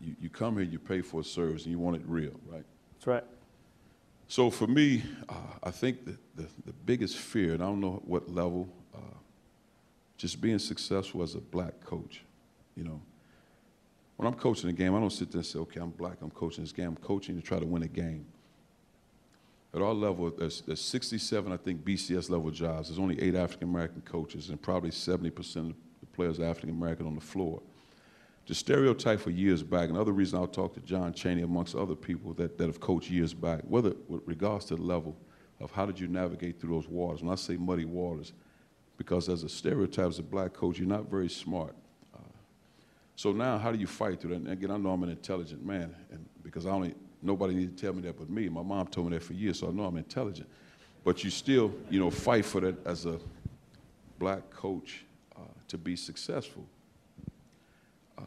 you, 0.00 0.14
you 0.20 0.30
come 0.30 0.54
here, 0.54 0.64
you 0.64 0.78
pay 0.78 1.00
for 1.00 1.20
a 1.20 1.24
service, 1.24 1.64
and 1.64 1.72
you 1.72 1.78
want 1.78 1.96
it 1.96 2.02
real, 2.06 2.38
right? 2.46 2.64
That's 2.94 3.06
right. 3.06 3.24
So 4.28 4.50
for 4.50 4.66
me, 4.66 5.02
uh, 5.28 5.34
I 5.62 5.70
think 5.70 6.04
the, 6.04 6.16
the, 6.36 6.48
the, 6.66 6.72
biggest 6.84 7.16
fear, 7.16 7.54
and 7.54 7.62
I 7.62 7.66
don't 7.66 7.80
know 7.80 8.02
what 8.04 8.28
level, 8.30 8.68
uh, 8.94 8.98
just 10.18 10.40
being 10.40 10.58
successful 10.58 11.22
as 11.22 11.34
a 11.34 11.38
black 11.38 11.80
coach, 11.80 12.22
you 12.76 12.84
know, 12.84 13.00
when 14.18 14.26
I'm 14.26 14.34
coaching 14.34 14.68
a 14.68 14.72
game, 14.72 14.96
I 14.96 14.98
don't 14.98 15.12
sit 15.12 15.30
there 15.30 15.38
and 15.38 15.46
say, 15.46 15.60
okay, 15.60 15.78
I'm 15.78 15.90
black, 15.90 16.18
I'm 16.20 16.30
coaching 16.30 16.64
this 16.64 16.72
game. 16.72 16.88
I'm 16.88 16.96
coaching 16.96 17.36
to 17.36 17.40
try 17.40 17.60
to 17.60 17.64
win 17.64 17.84
a 17.84 17.88
game. 17.88 18.26
At 19.72 19.80
our 19.80 19.94
level, 19.94 20.28
there's, 20.36 20.60
there's 20.62 20.80
67, 20.80 21.52
I 21.52 21.56
think, 21.56 21.84
BCS 21.84 22.28
level 22.28 22.50
jobs. 22.50 22.88
There's 22.88 22.98
only 22.98 23.20
eight 23.22 23.36
African 23.36 23.68
American 23.68 24.00
coaches, 24.00 24.48
and 24.48 24.60
probably 24.60 24.90
70% 24.90 25.70
of 25.70 25.76
the 26.00 26.06
players 26.12 26.40
are 26.40 26.46
African 26.46 26.70
American 26.70 27.06
on 27.06 27.14
the 27.14 27.20
floor. 27.20 27.62
The 28.48 28.56
stereotype 28.56 29.20
for 29.20 29.30
years 29.30 29.62
back, 29.62 29.88
another 29.88 30.10
reason 30.10 30.36
I'll 30.36 30.48
talk 30.48 30.74
to 30.74 30.80
John 30.80 31.12
Chaney 31.12 31.42
amongst 31.42 31.76
other 31.76 31.94
people 31.94 32.34
that, 32.34 32.58
that 32.58 32.66
have 32.66 32.80
coached 32.80 33.10
years 33.10 33.34
back, 33.34 33.60
whether 33.68 33.94
with 34.08 34.22
regards 34.26 34.64
to 34.66 34.74
the 34.74 34.82
level 34.82 35.16
of 35.60 35.70
how 35.70 35.86
did 35.86 36.00
you 36.00 36.08
navigate 36.08 36.60
through 36.60 36.74
those 36.74 36.88
waters. 36.88 37.22
When 37.22 37.30
I 37.30 37.36
say 37.36 37.56
muddy 37.56 37.84
waters, 37.84 38.32
because 38.96 39.28
as 39.28 39.44
a 39.44 39.48
stereotype, 39.48 40.08
as 40.08 40.18
a 40.18 40.24
black 40.24 40.54
coach, 40.54 40.80
you're 40.80 40.88
not 40.88 41.08
very 41.08 41.28
smart. 41.28 41.76
So 43.18 43.32
now, 43.32 43.58
how 43.58 43.72
do 43.72 43.78
you 43.80 43.88
fight 43.88 44.20
through 44.20 44.30
that? 44.30 44.36
And 44.36 44.48
again, 44.52 44.70
I 44.70 44.76
know 44.76 44.90
I'm 44.90 45.02
an 45.02 45.08
intelligent 45.08 45.66
man, 45.66 45.92
and 46.12 46.24
because 46.44 46.66
I 46.66 46.70
only 46.70 46.94
nobody 47.20 47.52
needs 47.52 47.74
to 47.74 47.86
tell 47.86 47.92
me 47.92 48.00
that 48.02 48.16
but 48.16 48.30
me. 48.30 48.48
My 48.48 48.62
mom 48.62 48.86
told 48.86 49.10
me 49.10 49.18
that 49.18 49.24
for 49.24 49.32
years, 49.32 49.58
so 49.58 49.66
I 49.66 49.70
know 49.72 49.86
I'm 49.86 49.96
intelligent. 49.96 50.48
But 51.02 51.24
you 51.24 51.30
still, 51.30 51.74
you 51.90 51.98
know, 51.98 52.10
fight 52.10 52.44
for 52.44 52.60
that 52.60 52.86
as 52.86 53.06
a 53.06 53.18
black 54.20 54.48
coach 54.50 55.04
uh, 55.34 55.40
to 55.66 55.76
be 55.76 55.96
successful. 55.96 56.64
Uh, 58.16 58.22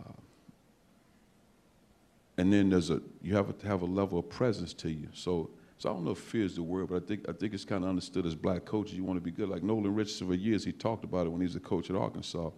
and 2.36 2.52
then 2.52 2.70
there's 2.70 2.89
a 2.89 3.02
you 3.22 3.34
have 3.34 3.58
to 3.58 3.68
have 3.68 3.84
a 3.84 3.86
level 3.86 4.20
of 4.20 4.28
presence 4.28 4.74
to 4.74 4.92
you. 4.92 5.08
So 5.14 5.52
so 5.78 5.89
I 5.89 5.94
don't 5.94 6.04
know 6.04 6.12
if 6.12 6.18
fear 6.18 6.44
is 6.44 6.58
the 6.58 6.64
word, 6.64 6.89
but 6.89 7.02
I 7.02 7.06
think 7.06 7.30
I 7.30 7.32
think 7.32 7.54
it's 7.54 7.64
kind 7.64 7.86
of 7.86 7.89
understood 7.89 8.26
as 8.26 8.36
black 8.36 8.66
coaches. 8.66 8.96
You 8.96 9.06
want 9.06 9.16
to 9.16 9.24
be 9.24 9.32
good. 9.32 9.48
Like 9.48 9.64
Nolan 9.64 9.96
Richardson 9.96 10.28
for 10.28 10.34
years, 10.34 10.66
he 10.66 10.74
talked 10.74 11.06
about 11.06 11.28
it 11.28 11.30
when 11.30 11.39
he 11.39 11.48
was 11.48 11.56
a 11.56 11.62
coach 11.62 11.89
at 11.89 11.96
Arkansas. 11.96 12.50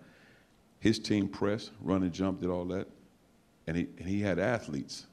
His 0.83 0.99
team 0.99 1.29
pressed, 1.29 1.71
run 1.79 2.03
and 2.03 2.11
jump, 2.11 2.41
did 2.41 2.49
all 2.49 2.65
that, 2.65 2.89
and 3.67 3.77
he 3.77 3.87
and 3.97 4.05
he 4.05 4.19
had 4.19 4.37
athletes. 4.37 5.05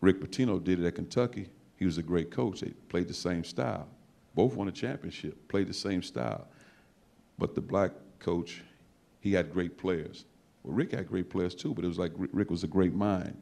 Rick 0.00 0.20
Pitino 0.20 0.62
did 0.62 0.80
it 0.80 0.86
at 0.88 0.96
Kentucky. 0.96 1.48
He 1.76 1.84
was 1.84 1.98
a 1.98 2.02
great 2.02 2.28
coach. 2.28 2.62
They 2.62 2.70
played 2.88 3.06
the 3.06 3.14
same 3.14 3.44
style. 3.44 3.86
Both 4.34 4.56
won 4.56 4.66
a 4.66 4.72
championship, 4.72 5.46
played 5.46 5.68
the 5.68 5.72
same 5.72 6.02
style. 6.02 6.48
But 7.38 7.54
the 7.54 7.60
black 7.60 7.92
coach, 8.18 8.62
he 9.20 9.32
had 9.34 9.52
great 9.52 9.78
players. 9.78 10.24
Well, 10.64 10.74
Rick 10.74 10.90
had 10.90 11.06
great 11.06 11.30
players 11.30 11.54
too, 11.54 11.72
but 11.72 11.84
it 11.84 11.88
was 11.88 12.00
like 12.00 12.10
Rick 12.16 12.50
was 12.50 12.64
a 12.64 12.68
great 12.68 12.94
mind. 12.94 13.40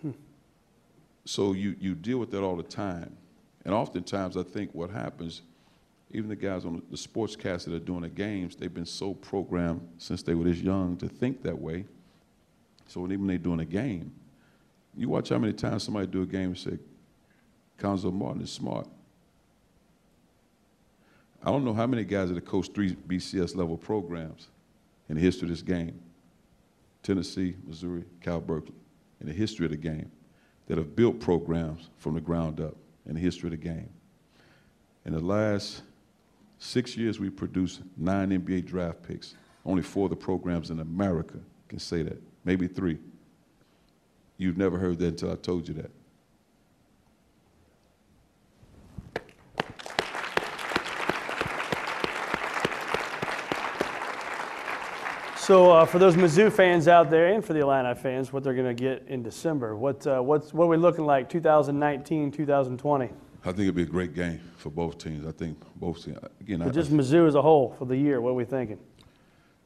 Hmm. 0.00 0.12
So 1.26 1.52
you, 1.52 1.76
you 1.78 1.94
deal 1.94 2.16
with 2.16 2.30
that 2.30 2.42
all 2.42 2.56
the 2.56 2.62
time. 2.62 3.14
And 3.66 3.74
oftentimes, 3.74 4.38
I 4.38 4.42
think 4.42 4.74
what 4.74 4.88
happens, 4.88 5.42
even 6.10 6.28
the 6.28 6.36
guys 6.36 6.64
on 6.64 6.82
the 6.90 6.96
sportscasts 6.96 7.64
that 7.64 7.74
are 7.74 7.78
doing 7.78 8.02
the 8.02 8.08
games, 8.08 8.54
they've 8.54 8.72
been 8.72 8.86
so 8.86 9.14
programmed 9.14 9.86
since 9.98 10.22
they 10.22 10.34
were 10.34 10.44
this 10.44 10.58
young 10.58 10.96
to 10.98 11.08
think 11.08 11.42
that 11.42 11.58
way. 11.58 11.84
So 12.86 13.00
when, 13.00 13.12
even 13.12 13.26
they're 13.26 13.38
doing 13.38 13.60
a 13.60 13.64
game, 13.64 14.12
you 14.96 15.08
watch 15.08 15.30
how 15.30 15.38
many 15.38 15.52
times 15.52 15.82
somebody 15.82 16.06
do 16.06 16.22
a 16.22 16.26
game 16.26 16.50
and 16.50 16.58
say, 16.58 16.78
Cuonzo 17.78 18.12
Martin 18.12 18.42
is 18.42 18.52
smart. 18.52 18.86
I 21.42 21.50
don't 21.50 21.64
know 21.64 21.74
how 21.74 21.86
many 21.86 22.04
guys 22.04 22.28
that 22.28 22.36
have 22.36 22.44
coached 22.44 22.74
three 22.74 22.94
BCS 22.94 23.56
level 23.56 23.76
programs 23.76 24.48
in 25.08 25.16
the 25.16 25.20
history 25.20 25.46
of 25.46 25.50
this 25.50 25.62
game 25.62 26.00
Tennessee, 27.02 27.54
Missouri, 27.66 28.04
Cal 28.22 28.40
Berkeley, 28.40 28.74
in 29.20 29.26
the 29.26 29.32
history 29.32 29.66
of 29.66 29.70
the 29.70 29.76
game 29.76 30.10
that 30.66 30.78
have 30.78 30.96
built 30.96 31.20
programs 31.20 31.90
from 31.98 32.14
the 32.14 32.20
ground 32.20 32.60
up 32.60 32.74
in 33.06 33.14
the 33.14 33.20
history 33.20 33.48
of 33.48 33.50
the 33.50 33.56
game. 33.56 33.90
In 35.04 35.12
the 35.12 35.20
last 35.20 35.82
six 36.58 36.96
years, 36.96 37.20
we 37.20 37.30
produced 37.30 37.82
nine 37.96 38.30
NBA 38.30 38.66
draft 38.66 39.02
picks. 39.02 39.34
Only 39.64 39.82
four 39.82 40.04
of 40.04 40.10
the 40.10 40.16
programs 40.16 40.70
in 40.70 40.80
America 40.80 41.38
can 41.68 41.78
say 41.78 42.02
that, 42.02 42.20
maybe 42.44 42.66
three. 42.66 42.98
You've 44.36 44.58
never 44.58 44.78
heard 44.78 44.98
that 44.98 45.06
until 45.06 45.32
I 45.32 45.36
told 45.36 45.68
you 45.68 45.74
that. 45.74 45.90
So 55.44 55.72
uh, 55.72 55.84
for 55.84 55.98
those 55.98 56.16
Mizzou 56.16 56.50
fans 56.50 56.88
out 56.88 57.10
there 57.10 57.26
and 57.26 57.44
for 57.44 57.52
the 57.52 57.60
Illini 57.60 57.94
fans, 57.94 58.32
what 58.32 58.42
they're 58.42 58.54
going 58.54 58.74
to 58.74 58.82
get 58.82 59.04
in 59.08 59.22
December, 59.22 59.76
what, 59.76 60.06
uh, 60.06 60.20
what's, 60.20 60.54
what 60.54 60.64
are 60.64 60.68
we 60.68 60.78
looking 60.78 61.04
like 61.04 61.28
2019, 61.28 62.30
2020? 62.30 63.10
I 63.46 63.48
think 63.48 63.60
it'd 63.60 63.74
be 63.74 63.82
a 63.82 63.86
great 63.86 64.14
game 64.14 64.40
for 64.56 64.70
both 64.70 64.98
teams. 64.98 65.26
I 65.26 65.32
think 65.32 65.58
both 65.76 66.04
teams. 66.04 66.18
Again, 66.40 66.62
I, 66.62 66.70
just 66.70 66.90
Mizzou 66.90 67.28
as 67.28 67.34
a 67.34 67.42
whole 67.42 67.74
for 67.78 67.84
the 67.84 67.96
year. 67.96 68.20
What 68.20 68.30
are 68.30 68.34
we 68.34 68.44
thinking? 68.44 68.78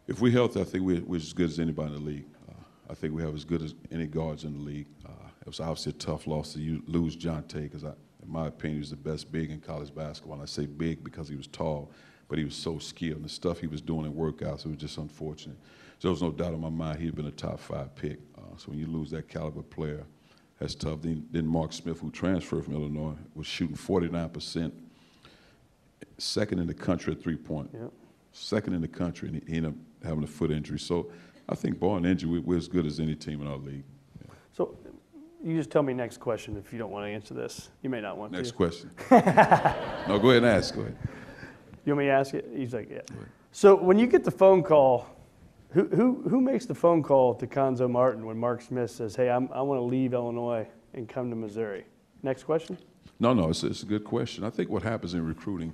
If 0.07 0.21
we're 0.21 0.33
healthy, 0.33 0.61
I 0.61 0.65
think 0.65 0.85
we're, 0.85 1.03
we're 1.03 1.17
as 1.17 1.33
good 1.33 1.51
as 1.51 1.61
anybody 1.61 1.95
in 1.95 2.05
the 2.05 2.11
league. 2.11 2.27
Uh, 2.49 2.55
I 2.91 2.95
think 2.95 3.15
we 3.15 3.23
have 3.23 3.35
as 3.35 3.45
good 3.45 3.63
as 3.63 3.75
any 3.93 4.07
guards 4.07 4.45
in 4.45 4.55
the 4.55 4.65
league. 4.65 4.87
Uh, 5.07 5.29
it 5.41 5.47
was 5.47 5.61
obviously 5.61 5.91
a 5.91 5.95
tough 5.95 6.27
loss 6.27 6.55
to 6.55 6.83
lose 6.87 7.17
Jontay 7.17 7.71
because, 7.71 7.85
in 7.85 7.95
my 8.27 8.49
opinion, 8.49 8.77
he 8.77 8.81
was 8.81 8.91
the 8.91 8.97
best 8.97 9.31
big 9.31 9.51
in 9.51 9.61
college 9.61 9.95
basketball. 9.95 10.35
And 10.35 10.43
I 10.43 10.47
say 10.47 10.67
big 10.67 11.05
because 11.05 11.29
he 11.29 11.37
was 11.37 11.47
tall 11.47 11.93
but 12.29 12.39
he 12.39 12.45
was 12.45 12.55
so 12.55 12.79
skilled. 12.79 13.17
And 13.17 13.25
the 13.25 13.31
stuff 13.31 13.59
he 13.59 13.67
was 13.67 13.81
doing 13.81 14.07
in 14.07 14.13
workouts, 14.13 14.67
it 14.67 14.69
was 14.69 14.77
just 14.77 14.99
unfortunate. 14.99 15.57
So 15.99 16.09
there 16.09 16.11
was 16.11 16.23
no 16.23 16.31
doubt 16.31 16.53
in 16.53 16.61
my 16.61 16.69
mind 16.69 17.01
he'd 17.01 17.17
been 17.17 17.27
a 17.27 17.33
top 17.33 17.59
five 17.59 17.95
pick. 17.97 18.19
Uh, 18.37 18.57
so 18.57 18.71
when 18.71 18.79
you 18.79 18.87
lose 18.87 19.11
that 19.11 19.29
caliber 19.29 19.63
player, 19.63 20.05
that's 20.59 20.75
tough. 20.75 21.03
Then, 21.03 21.27
then 21.31 21.47
Mark 21.47 21.73
Smith, 21.73 22.01
who 22.01 22.11
transferred 22.11 22.65
from 22.65 22.75
Illinois, 22.75 23.15
was 23.35 23.47
shooting 23.47 23.77
49%, 23.77 24.73
second 26.19 26.59
in 26.59 26.67
the 26.67 26.75
country 26.75 27.13
at 27.13 27.23
three 27.23 27.37
point. 27.37 27.71
Yep. 27.73 27.93
Second 28.33 28.75
in 28.75 28.81
the 28.81 28.89
country, 28.89 29.29
and 29.29 29.43
he 29.47 29.57
ended 29.57 29.73
up 29.73 30.07
having 30.07 30.23
a 30.23 30.27
foot 30.27 30.51
injury. 30.51 30.79
So 30.79 31.11
I 31.49 31.55
think, 31.55 31.81
barring 31.81 32.05
injury, 32.05 32.41
we're 32.41 32.59
as 32.59 32.69
good 32.69 32.87
as 32.87 33.01
any 33.01 33.15
team 33.15 33.41
in 33.41 33.49
our 33.49 33.57
league. 33.57 33.85
Yeah. 34.21 34.33
So 34.53 34.77
you 35.43 35.57
just 35.57 35.71
tell 35.71 35.83
me 35.83 35.95
next 35.95 36.19
question 36.19 36.57
if 36.57 36.73
you 36.73 36.79
don't 36.79 36.91
want 36.91 37.07
to 37.07 37.11
answer 37.11 37.35
this. 37.35 37.71
You 37.83 37.91
may 37.91 38.01
not 38.01 38.17
want 38.17 38.33
next 38.33 38.53
to. 38.53 38.63
Next 38.63 38.91
question. 38.91 38.91
no, 40.09 40.19
go 40.19 40.31
ahead 40.31 40.43
and 40.43 40.47
ask. 40.47 40.75
Go 40.75 40.83
ahead. 40.83 40.97
You 41.85 41.95
want 41.95 42.01
me 42.01 42.07
to 42.07 42.13
ask 42.13 42.35
it? 42.35 42.51
He's 42.55 42.75
like, 42.75 42.91
yeah. 42.91 43.01
So 43.53 43.75
when 43.75 43.99
you 43.99 44.07
get 44.07 44.25
the 44.25 44.31
phone 44.31 44.63
call, 44.63 45.07
who, 45.71 46.23
who, 46.29 46.41
makes 46.41 46.67
the 46.67 46.75
phone 46.75 47.03
call 47.03 47.35
to 47.35 47.47
Cuonzo 47.47 47.91
Martin 47.91 48.25
when 48.25 48.39
Mark 48.39 48.63
Smith 48.63 48.91
says, 48.91 49.15
hey, 49.15 49.29
I'm, 49.29 49.49
I 49.53 49.61
want 49.61 49.79
to 49.79 49.85
leave 49.85 50.15
Illinois 50.15 50.67
and 50.95 51.09
come 51.09 51.31
to 51.31 51.37
Missouri? 51.37 51.85
Next 52.23 52.45
question? 52.45 52.79
No, 53.21 53.35
no, 53.35 53.51
it's, 53.51 53.63
it's 53.63 53.83
a 53.83 53.87
good 53.87 54.05
question. 54.05 54.45
I 54.45 54.51
think 54.51 54.71
what 54.71 54.83
happens 54.83 55.15
in 55.15 55.27
recruiting, 55.27 55.73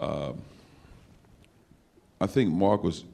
uh, 0.00 0.32
I 2.20 2.26
think 2.26 2.52
Mark 2.52 2.84
was, 2.84 3.04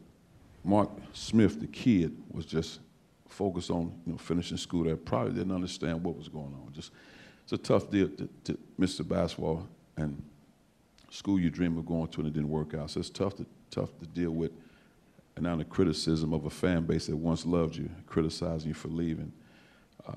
Mark 0.63 0.91
Smith, 1.13 1.61
the 1.61 1.67
kid, 1.67 2.17
was 2.31 2.45
just 2.45 2.81
focused 3.29 3.71
on 3.71 3.93
you 4.07 4.13
know, 4.13 4.19
finishing 4.19 4.57
school 4.57 4.85
there. 4.85 4.97
Probably 4.97 5.33
didn't 5.33 5.55
understand 5.55 6.03
what 6.03 6.17
was 6.17 6.29
going 6.29 6.55
on. 6.55 6.73
Just 6.73 6.93
it's 7.45 7.53
a 7.53 7.59
tough 7.59 7.91
deal 7.91 8.09
to, 8.09 8.29
to 8.45 8.59
miss 8.79 8.97
the 8.97 9.05
basketball 9.05 9.69
and 9.97 10.23
school 11.11 11.39
you 11.39 11.51
dream 11.51 11.77
of 11.79 11.87
going 11.87 12.09
to 12.09 12.21
and 12.21 12.29
it 12.29 12.33
didn't 12.33 12.49
work 12.49 12.75
out. 12.75 12.91
So 12.91 13.01
it's 13.01 13.11
tough 13.11 13.37
to, 13.37 13.47
tough 13.71 13.91
to 14.01 14.07
deal 14.07 14.31
with. 14.31 14.53
And 15.37 15.45
now 15.45 15.57
the 15.57 15.65
criticism 15.65 16.33
of 16.33 16.45
a 16.45 16.51
fan 16.51 16.85
base 16.85 17.07
that 17.07 17.17
once 17.17 17.45
loved 17.45 17.77
you, 17.77 17.91
criticizing 18.07 18.69
you 18.69 18.75
for 18.75 18.89
leaving. 18.89 19.33
Uh, 20.07 20.13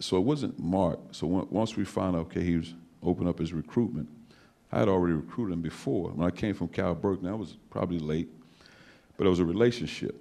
so 0.00 0.16
it 0.16 0.20
wasn't 0.24 0.58
Mark. 0.58 0.98
So 1.12 1.26
once 1.26 1.76
we 1.76 1.84
found 1.84 2.16
out, 2.16 2.22
okay, 2.22 2.42
he 2.42 2.56
was 2.56 2.74
open 3.02 3.26
up 3.26 3.38
his 3.38 3.52
recruitment, 3.52 4.08
I 4.70 4.80
had 4.80 4.88
already 4.88 5.14
recruited 5.14 5.54
him 5.54 5.62
before. 5.62 6.10
When 6.10 6.26
I 6.26 6.30
came 6.30 6.54
from 6.54 6.68
Cal 6.68 6.94
Berkeley, 6.94 7.30
I 7.30 7.34
was 7.34 7.56
probably 7.70 7.98
late, 7.98 8.28
but 9.16 9.26
it 9.26 9.30
was 9.30 9.38
a 9.38 9.44
relationship. 9.44 10.14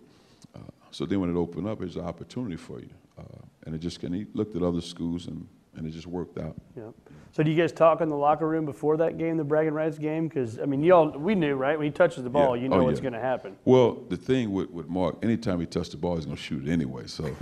Uh, 0.55 0.59
so 0.91 1.05
then 1.05 1.20
when 1.20 1.30
it 1.30 1.38
opened 1.38 1.68
up, 1.68 1.82
it 1.82 1.86
was 1.86 1.95
an 1.95 2.05
opportunity 2.05 2.57
for 2.57 2.80
you. 2.80 2.89
Uh, 3.18 3.24
and 3.66 3.76
it 3.76 3.80
just, 3.80 4.03
and 4.03 4.14
he 4.14 4.28
looked 4.34 4.55
at 4.55 4.62
other 4.62 4.82
schools 4.82 5.28
and 5.28 5.47
and 5.76 5.88
it 5.88 5.91
just 5.91 6.07
worked 6.07 6.38
out. 6.38 6.55
Yeah. 6.76 6.89
So 7.32 7.43
do 7.43 7.51
you 7.51 7.57
guys 7.57 7.72
talk 7.72 8.01
in 8.01 8.09
the 8.09 8.15
locker 8.15 8.47
room 8.47 8.65
before 8.65 8.97
that 8.97 9.17
game, 9.17 9.38
the 9.38 9.43
bragging 9.43 9.74
rights 9.74 9.97
game? 9.97 10.28
Because 10.28 10.59
I 10.59 10.65
mean, 10.65 10.84
y'all, 10.84 11.17
we 11.17 11.34
knew, 11.34 11.55
right? 11.55 11.78
When 11.78 11.86
he 11.86 11.91
touches 11.91 12.24
the 12.24 12.30
ball, 12.30 12.57
yeah. 12.57 12.63
you 12.63 12.69
know 12.69 12.82
oh, 12.82 12.84
what's 12.84 12.99
yeah. 12.99 13.03
going 13.03 13.13
to 13.13 13.19
happen. 13.19 13.55
Well, 13.63 14.03
the 14.09 14.17
thing 14.17 14.51
with, 14.51 14.69
with 14.69 14.89
Mark, 14.89 15.17
anytime 15.24 15.59
he 15.59 15.65
touched 15.65 15.91
the 15.91 15.97
ball, 15.97 16.17
he's 16.17 16.26
going 16.26 16.38
to 16.38 16.43
shoot 16.43 16.67
it 16.67 16.72
anyway. 16.72 17.07
So, 17.07 17.24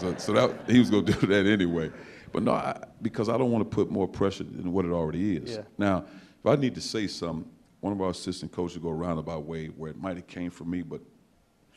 so, 0.00 0.14
so, 0.18 0.32
that 0.34 0.54
he 0.68 0.78
was 0.78 0.90
going 0.90 1.06
to 1.06 1.12
do 1.12 1.26
that 1.28 1.46
anyway. 1.46 1.90
But 2.30 2.42
no, 2.42 2.52
I, 2.52 2.78
because 3.00 3.28
I 3.28 3.38
don't 3.38 3.50
want 3.50 3.68
to 3.68 3.74
put 3.74 3.90
more 3.90 4.06
pressure 4.08 4.44
than 4.44 4.72
what 4.72 4.84
it 4.84 4.90
already 4.90 5.36
is. 5.36 5.56
Yeah. 5.56 5.62
Now, 5.78 6.04
if 6.38 6.46
I 6.46 6.56
need 6.56 6.74
to 6.74 6.80
say 6.80 7.06
something, 7.06 7.50
one 7.80 7.92
of 7.92 8.00
our 8.00 8.10
assistant 8.10 8.52
coaches 8.52 8.78
go 8.78 8.90
around 8.90 9.18
about 9.18 9.44
way 9.44 9.66
where 9.66 9.90
it 9.90 10.00
might 10.00 10.16
have 10.16 10.26
came 10.26 10.50
from 10.50 10.70
me, 10.70 10.82
but 10.82 11.00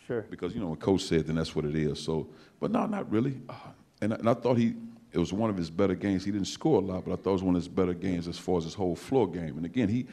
sure, 0.05 0.25
because 0.29 0.53
you 0.53 0.59
know 0.59 0.67
when 0.67 0.77
coach 0.77 1.01
said, 1.01 1.25
then 1.25 1.35
that's 1.35 1.55
what 1.55 1.65
it 1.65 1.75
is. 1.75 1.99
So, 1.99 2.27
but 2.59 2.71
no, 2.71 2.85
not 2.85 3.09
really. 3.09 3.41
Uh, 3.49 3.53
and, 4.01 4.13
and 4.13 4.29
I 4.29 4.33
thought 4.33 4.57
he 4.57 4.75
it 5.15 5.19
was 5.19 5.31
one 5.31 5.49
of 5.49 5.55
his 5.55 5.69
better 5.69 5.95
games. 5.95 6.25
He 6.25 6.31
didn't 6.31 6.47
score 6.47 6.81
a 6.81 6.85
lot, 6.85 7.05
but 7.05 7.13
I 7.13 7.15
thought 7.15 7.29
it 7.29 7.33
was 7.33 7.43
one 7.43 7.55
of 7.55 7.61
his 7.61 7.69
better 7.69 7.93
games 7.93 8.27
as 8.27 8.37
far 8.37 8.57
as 8.57 8.65
his 8.65 8.73
whole 8.73 8.97
floor 8.97 9.31
game. 9.31 9.55
And 9.55 9.65
again, 9.65 9.87
he 9.87 10.07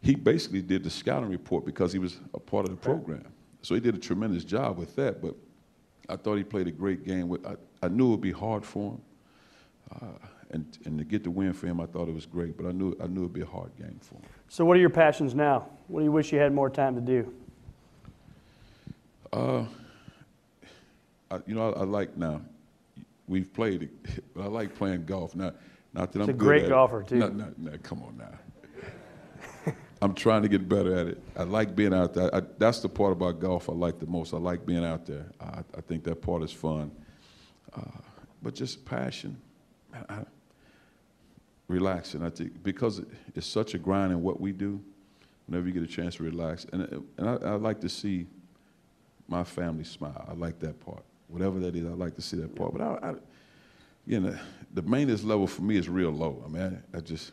he 0.00 0.14
basically 0.14 0.62
did 0.62 0.84
the 0.84 0.90
scouting 0.90 1.28
report 1.28 1.64
because 1.64 1.92
he 1.92 1.98
was 1.98 2.20
a 2.32 2.38
part 2.38 2.64
of 2.64 2.70
the 2.70 2.76
program. 2.76 3.26
So 3.62 3.74
he 3.74 3.80
did 3.80 3.96
a 3.96 3.98
tremendous 3.98 4.44
job 4.44 4.78
with 4.78 4.94
that. 4.94 5.20
But 5.20 5.34
I 6.08 6.16
thought 6.16 6.36
he 6.36 6.44
played 6.44 6.68
a 6.68 6.72
great 6.72 7.04
game. 7.04 7.28
With, 7.28 7.44
I, 7.44 7.56
I 7.82 7.88
knew 7.88 8.06
it 8.06 8.10
would 8.10 8.20
be 8.20 8.32
hard 8.32 8.64
for 8.64 8.92
him. 8.92 9.00
Uh, 9.92 10.26
and, 10.50 10.78
and 10.84 10.98
to 10.98 11.04
get 11.04 11.24
the 11.24 11.30
win 11.30 11.52
for 11.52 11.66
him, 11.66 11.80
I 11.80 11.86
thought 11.86 12.08
it 12.08 12.14
was 12.14 12.26
great. 12.26 12.56
But 12.56 12.66
I 12.66 12.72
knew, 12.72 12.96
I 13.02 13.06
knew 13.08 13.20
it 13.20 13.24
would 13.24 13.32
be 13.32 13.42
a 13.42 13.46
hard 13.46 13.70
game 13.76 13.98
for 14.00 14.16
him. 14.16 14.22
So 14.48 14.64
what 14.64 14.76
are 14.76 14.80
your 14.80 14.90
passions 14.90 15.34
now? 15.34 15.68
What 15.88 16.00
do 16.00 16.04
you 16.04 16.12
wish 16.12 16.32
you 16.32 16.38
had 16.38 16.52
more 16.52 16.70
time 16.70 16.94
to 16.94 17.00
do? 17.00 17.34
Uh, 19.32 19.64
I, 21.30 21.38
you 21.46 21.54
know, 21.54 21.72
I, 21.72 21.80
I 21.80 21.84
like 21.84 22.16
now 22.16 22.40
we've 23.28 23.52
played 23.52 23.82
it, 23.82 24.24
but 24.34 24.42
I 24.42 24.46
like 24.46 24.74
playing 24.74 25.04
golf. 25.04 25.34
Not, 25.34 25.56
not 25.92 26.12
that 26.12 26.20
He's 26.20 26.28
I'm 26.28 26.34
a 26.34 26.38
great 26.38 26.64
at 26.64 26.68
golfer 26.70 27.02
too. 27.02 27.16
No, 27.16 27.28
no, 27.28 27.52
no, 27.56 27.72
come 27.82 28.02
on 28.02 28.16
now. 28.16 29.72
I'm 30.02 30.14
trying 30.14 30.42
to 30.42 30.48
get 30.48 30.68
better 30.68 30.96
at 30.96 31.06
it. 31.06 31.22
I 31.36 31.44
like 31.44 31.76
being 31.76 31.94
out 31.94 32.14
there. 32.14 32.34
I, 32.34 32.42
that's 32.58 32.80
the 32.80 32.88
part 32.88 33.12
about 33.12 33.40
golf 33.40 33.68
I 33.68 33.72
like 33.72 33.98
the 33.98 34.06
most. 34.06 34.34
I 34.34 34.38
like 34.38 34.66
being 34.66 34.84
out 34.84 35.06
there. 35.06 35.26
I, 35.40 35.60
I 35.76 35.80
think 35.80 36.04
that 36.04 36.20
part 36.22 36.42
is 36.42 36.52
fun. 36.52 36.90
Uh, 37.74 37.82
but 38.42 38.54
just 38.54 38.84
passion. 38.84 39.40
I, 40.08 40.24
relaxing. 41.68 42.22
I 42.22 42.30
think 42.30 42.62
because 42.62 43.02
it's 43.34 43.46
such 43.46 43.74
a 43.74 43.78
grind 43.78 44.12
in 44.12 44.22
what 44.22 44.40
we 44.40 44.52
do, 44.52 44.80
whenever 45.46 45.66
you 45.66 45.72
get 45.72 45.82
a 45.82 45.86
chance 45.86 46.16
to 46.16 46.22
relax, 46.22 46.66
and 46.72 47.04
and 47.16 47.28
I, 47.28 47.34
I 47.34 47.54
like 47.54 47.80
to 47.80 47.88
see 47.88 48.26
my 49.28 49.44
family 49.44 49.84
smile. 49.84 50.26
I 50.28 50.34
like 50.34 50.58
that 50.60 50.78
part. 50.80 51.04
Whatever 51.32 51.58
that 51.60 51.74
is, 51.74 51.86
I 51.86 51.88
like 51.88 52.14
to 52.16 52.22
see 52.22 52.36
that 52.36 52.54
part. 52.54 52.74
But 52.74 52.82
I, 52.82 53.10
I 53.10 53.14
you 54.06 54.20
know, 54.20 54.36
the 54.74 54.82
maintenance 54.82 55.24
level 55.24 55.46
for 55.46 55.62
me 55.62 55.76
is 55.76 55.88
real 55.88 56.10
low. 56.10 56.42
I 56.44 56.48
mean, 56.48 56.82
I, 56.92 56.98
I 56.98 57.00
just 57.00 57.32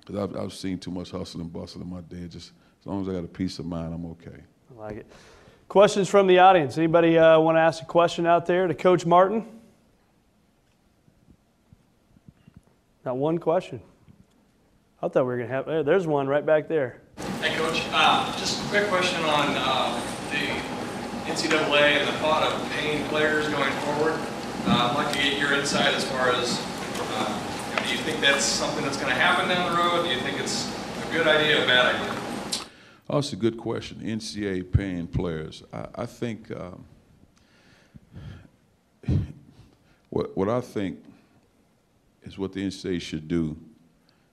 because 0.00 0.16
I've, 0.16 0.36
I've 0.36 0.52
seen 0.52 0.78
too 0.78 0.90
much 0.90 1.12
hustle 1.12 1.40
and 1.40 1.52
bustle 1.52 1.80
in 1.82 1.88
my 1.88 2.00
day. 2.00 2.26
Just 2.26 2.52
as 2.80 2.86
long 2.86 3.02
as 3.02 3.08
I 3.08 3.12
got 3.12 3.24
a 3.24 3.28
peace 3.28 3.58
of 3.60 3.66
mind, 3.66 3.94
I'm 3.94 4.04
okay. 4.06 4.42
I 4.70 4.80
like 4.80 4.96
it. 4.96 5.06
Questions 5.68 6.08
from 6.08 6.26
the 6.26 6.40
audience? 6.40 6.76
Anybody 6.76 7.16
uh, 7.16 7.38
want 7.38 7.56
to 7.56 7.60
ask 7.60 7.82
a 7.82 7.86
question 7.86 8.26
out 8.26 8.46
there 8.46 8.66
to 8.66 8.74
Coach 8.74 9.06
Martin? 9.06 9.46
Not 13.04 13.16
one 13.16 13.38
question. 13.38 13.80
I 15.00 15.08
thought 15.08 15.22
we 15.22 15.28
were 15.28 15.36
going 15.36 15.48
to 15.48 15.54
have. 15.54 15.86
There's 15.86 16.06
one 16.06 16.26
right 16.26 16.44
back 16.44 16.66
there. 16.66 17.00
Hey, 17.40 17.54
Coach. 17.56 17.82
Uh, 17.92 18.36
just 18.36 18.64
a 18.64 18.68
quick 18.68 18.88
question 18.88 19.22
on 19.24 19.46
uh, 19.56 20.00
the 20.04 20.09
NCAA 21.30 22.00
and 22.00 22.08
the 22.08 22.12
thought 22.18 22.42
of 22.42 22.70
paying 22.72 23.04
players 23.04 23.48
going 23.48 23.72
forward. 23.72 24.14
Uh, 24.66 24.90
I'd 24.90 24.94
like 24.96 25.14
to 25.14 25.22
get 25.22 25.38
your 25.38 25.52
insight 25.52 25.94
as 25.94 26.02
far 26.02 26.30
as 26.30 26.60
uh, 26.98 27.82
do 27.84 27.92
you 27.92 27.98
think 27.98 28.20
that's 28.20 28.44
something 28.44 28.84
that's 28.84 28.96
going 28.96 29.10
to 29.10 29.14
happen 29.14 29.48
down 29.48 29.70
the 29.70 29.78
road? 29.78 30.02
Do 30.02 30.10
you 30.10 30.18
think 30.20 30.40
it's 30.40 30.68
a 31.06 31.12
good 31.12 31.28
idea 31.28 31.60
or 31.60 31.64
a 31.64 31.66
bad 31.68 31.94
idea? 31.94 32.16
Oh, 33.08 33.18
it's 33.18 33.32
a 33.32 33.36
good 33.36 33.58
question. 33.58 34.00
NCAA 34.00 34.72
paying 34.72 35.06
players. 35.06 35.62
I, 35.72 35.86
I 35.94 36.06
think 36.06 36.50
um, 36.50 36.84
what 40.10 40.36
what 40.36 40.48
I 40.48 40.60
think 40.60 40.98
is 42.24 42.38
what 42.38 42.52
the 42.52 42.66
NCAA 42.66 43.00
should 43.00 43.28
do 43.28 43.56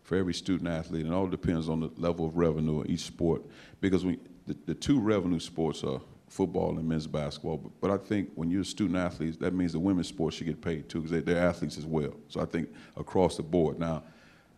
for 0.02 0.16
every 0.16 0.34
student 0.34 0.68
athlete, 0.68 1.06
and 1.06 1.14
all 1.14 1.28
depends 1.28 1.70
on 1.70 1.82
the 1.82 1.92
level 1.98 2.26
of 2.26 2.36
revenue 2.36 2.82
in 2.82 2.90
each 2.90 3.02
sport. 3.02 3.44
Because 3.82 4.04
we, 4.04 4.18
the, 4.48 4.58
the 4.66 4.74
two 4.74 5.00
revenue 5.00 5.40
sports 5.40 5.84
are 5.84 6.02
football 6.28 6.78
and 6.78 6.88
men's 6.88 7.08
basketball. 7.08 7.58
But, 7.58 7.72
but 7.82 7.92
I 7.92 7.98
think 7.98 8.30
when 8.36 8.50
you're 8.50 8.62
a 8.62 8.66
student 8.66 8.98
athlete, 8.98 9.40
that 9.40 9.54
means 9.54 9.74
the 9.74 9.80
women's 9.80 10.08
sports 10.08 10.38
should 10.38 10.48
get 10.48 10.62
paid 10.62 10.90
too, 10.90 11.02
because 11.02 11.24
they, 11.24 11.34
are 11.34 11.38
athletes 11.38 11.78
as 11.78 11.86
well. 11.86 12.14
So 12.28 12.42
I 12.42 12.46
think 12.46 12.70
across 12.96 13.38
the 13.38 13.44
board. 13.44 13.80
Now, 13.80 14.04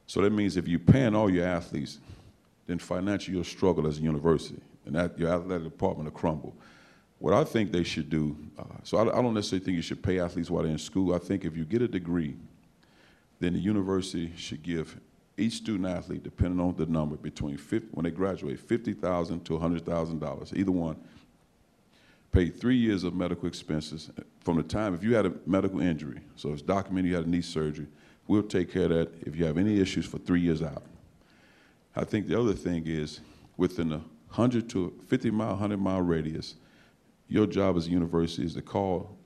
so 0.08 0.22
that 0.22 0.32
means 0.32 0.58
if 0.58 0.68
you're 0.68 0.80
paying 0.80 1.16
all 1.16 1.30
your 1.30 1.46
athletes, 1.46 2.00
then 2.66 2.80
financially 2.80 3.36
you'll 3.36 3.44
struggle 3.44 3.88
as 3.88 4.00
a 4.00 4.02
university, 4.02 4.62
and 4.86 4.96
that 4.96 5.18
your 5.18 5.30
athletic 5.30 5.64
department 5.64 6.06
will 6.06 6.20
crumble. 6.20 6.56
What 7.20 7.34
I 7.34 7.44
think 7.44 7.72
they 7.72 7.84
should 7.84 8.10
do, 8.10 8.36
uh, 8.58 8.64
so 8.84 8.98
I, 8.98 9.02
I 9.18 9.22
don't 9.22 9.34
necessarily 9.34 9.66
think 9.66 9.76
you 9.76 9.82
should 9.82 10.02
pay 10.02 10.20
athletes 10.20 10.50
while 10.50 10.64
they're 10.64 10.72
in 10.72 10.78
school. 10.78 11.14
I 11.14 11.20
think 11.20 11.46
if 11.46 11.56
you 11.56 11.66
get 11.66 11.82
a 11.82 11.88
degree, 11.88 12.36
then 13.40 13.54
the 13.54 13.60
university 13.60 14.32
should 14.36 14.64
give 14.64 14.98
each 15.40 15.54
student 15.54 15.88
athlete, 15.88 16.24
depending 16.24 16.60
on 16.60 16.76
the 16.76 16.86
number, 16.86 17.16
between 17.16 17.58
50, 17.58 17.90
when 17.92 18.04
they 18.04 18.12
graduate, 18.12 18.60
50,000 18.60 19.46
to 19.46 19.54
$100,000, 19.54 20.58
either 20.58 20.72
one, 20.72 20.98
pay 22.32 22.50
three 22.50 22.78
years 22.78 23.04
of 23.04 23.14
medical 23.14 23.48
expenses 23.48 24.10
from 24.42 24.58
the 24.58 24.64
time, 24.64 24.94
if 24.94 25.04
you 25.04 25.16
had 25.16 25.26
a 25.26 25.34
medical 25.46 25.80
injury, 25.80 26.22
so 26.36 26.54
it's 26.54 26.62
documented 26.62 27.10
you 27.10 27.16
had 27.16 27.26
a 27.26 27.30
knee 27.30 27.42
surgery, 27.42 27.88
we'll 28.28 28.44
take 28.44 28.72
care 28.72 28.84
of 28.84 28.90
that 28.90 29.12
if 29.22 29.36
you 29.36 29.46
have 29.46 29.58
any 29.58 29.80
issues 29.80 30.06
for 30.06 30.18
three 30.18 30.42
years 30.42 30.62
out. 30.62 30.84
I 31.96 32.04
think 32.04 32.28
the 32.28 32.40
other 32.40 32.54
thing 32.54 32.84
is 32.86 33.22
within 33.58 33.92
a 33.92 33.98
100 33.98 34.70
to 34.70 34.94
50 35.08 35.32
mile, 35.32 35.50
100 35.50 35.80
mile 35.80 36.02
radius, 36.02 36.56
your 37.28 37.46
job 37.46 37.78
as 37.78 37.88
a 37.88 37.90
university 37.90 38.46
is 38.46 38.54
to 38.54 38.62
call 38.62 39.18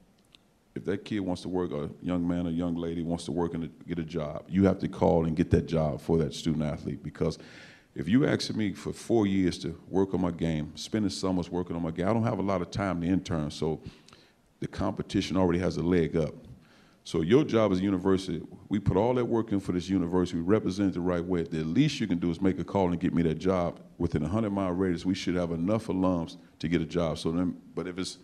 if 0.75 0.85
that 0.85 1.05
kid 1.05 1.19
wants 1.19 1.43
to 1.43 1.49
work, 1.49 1.71
a 1.71 1.89
young 2.01 2.27
man 2.27 2.47
or 2.47 2.49
young 2.49 2.75
lady 2.75 3.03
wants 3.03 3.25
to 3.25 3.31
work 3.31 3.53
and 3.53 3.69
get 3.87 3.99
a 3.99 4.03
job, 4.03 4.43
you 4.49 4.65
have 4.65 4.79
to 4.79 4.87
call 4.87 5.25
and 5.25 5.35
get 5.35 5.51
that 5.51 5.67
job 5.67 6.01
for 6.01 6.17
that 6.17 6.33
student 6.33 6.63
athlete. 6.63 7.03
Because 7.03 7.37
if 7.95 8.07
you 8.07 8.25
ask 8.25 8.53
me 8.55 8.73
for 8.73 8.91
four 8.91 9.27
years 9.27 9.57
to 9.59 9.79
work 9.87 10.13
on 10.13 10.21
my 10.21 10.31
game, 10.31 10.71
spending 10.75 11.09
summers 11.09 11.49
working 11.49 11.75
on 11.75 11.81
my 11.81 11.91
game, 11.91 12.07
I 12.07 12.13
don't 12.13 12.23
have 12.23 12.39
a 12.39 12.43
lot 12.43 12.61
of 12.61 12.71
time 12.71 13.01
to 13.01 13.07
intern, 13.07 13.51
so 13.51 13.81
the 14.59 14.67
competition 14.67 15.37
already 15.37 15.59
has 15.59 15.77
a 15.77 15.83
leg 15.83 16.15
up. 16.15 16.33
So 17.05 17.21
your 17.21 17.43
job 17.43 17.71
as 17.73 17.79
a 17.79 17.83
university, 17.83 18.41
we 18.69 18.79
put 18.79 18.95
all 18.95 19.13
that 19.15 19.25
work 19.25 19.51
in 19.51 19.59
for 19.59 19.73
this 19.73 19.89
university, 19.89 20.37
we 20.37 20.43
represent 20.43 20.89
it 20.89 20.93
the 20.93 21.01
right 21.01 21.23
way. 21.23 21.43
The 21.43 21.63
least 21.63 21.99
you 21.99 22.07
can 22.07 22.17
do 22.17 22.31
is 22.31 22.41
make 22.41 22.57
a 22.59 22.63
call 22.63 22.91
and 22.91 22.99
get 22.99 23.13
me 23.13 23.21
that 23.23 23.39
job. 23.39 23.81
Within 23.97 24.21
a 24.21 24.25
100 24.25 24.49
mile 24.49 24.71
radius, 24.71 25.05
we 25.05 25.13
should 25.13 25.35
have 25.35 25.51
enough 25.51 25.87
alums 25.87 26.37
to 26.59 26.67
get 26.69 26.81
a 26.81 26.85
job. 26.85 27.17
So 27.17 27.31
then, 27.31 27.57
but 27.75 27.87
if 27.87 27.97
it's 27.99 28.19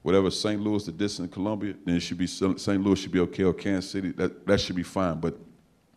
whatever 0.00 0.30
St. 0.30 0.60
Louis, 0.60 0.84
the 0.84 0.92
distance 0.92 1.32
Columbia, 1.32 1.74
then 1.84 1.96
it 1.96 2.00
should 2.00 2.18
be 2.18 2.26
St. 2.26 2.82
Louis 2.82 2.98
should 2.98 3.12
be 3.12 3.20
okay 3.20 3.44
or 3.44 3.52
Kansas 3.52 3.90
City. 3.90 4.12
That 4.12 4.46
that 4.46 4.60
should 4.60 4.76
be 4.76 4.82
fine. 4.82 5.20
But 5.20 5.38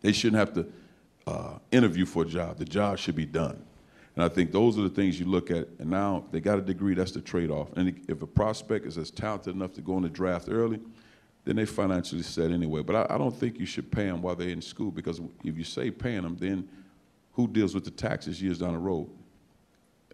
they 0.02 0.12
shouldn't 0.12 0.38
have 0.38 0.54
to 0.56 0.68
uh, 1.28 1.58
interview 1.72 2.06
for 2.06 2.24
a 2.24 2.26
job. 2.26 2.58
The 2.58 2.66
job 2.66 2.98
should 2.98 3.16
be 3.16 3.26
done. 3.26 3.64
And 4.16 4.24
I 4.24 4.30
think 4.30 4.52
those 4.52 4.78
are 4.78 4.84
the 4.84 4.90
things 4.90 5.20
you 5.20 5.26
look 5.26 5.52
at. 5.52 5.68
And 5.80 5.90
now 5.90 6.26
they 6.32 6.40
got 6.40 6.58
a 6.58 6.62
degree. 6.62 6.94
That's 6.94 7.12
the 7.12 7.22
trade-off. 7.22 7.74
And 7.76 8.00
if 8.08 8.22
a 8.22 8.28
prospect 8.28 8.86
is 8.86 8.98
as 8.98 9.12
talented 9.12 9.56
enough 9.56 9.74
to 9.74 9.82
go 9.82 9.98
in 9.98 10.04
the 10.04 10.10
draft 10.10 10.48
early, 10.50 10.80
then 11.44 11.58
they 11.58 11.66
financially 11.66 12.24
set 12.24 12.52
anyway. 12.52 12.82
But 12.82 12.96
I, 12.96 13.16
I 13.16 13.18
don't 13.18 13.36
think 13.36 13.60
you 13.60 13.66
should 13.66 13.92
pay 13.92 14.06
them 14.06 14.22
while 14.22 14.36
they're 14.36 14.50
in 14.50 14.62
school 14.62 14.92
because 14.92 15.20
if 15.44 15.58
you 15.58 15.64
say 15.64 15.92
paying 15.92 16.24
them, 16.24 16.38
then 16.38 16.68
who 17.34 17.48
deals 17.48 17.76
with 17.76 17.84
the 17.84 17.92
taxes 17.92 18.42
years 18.42 18.60
down 18.60 18.74
the 18.74 18.80
road? 18.80 19.10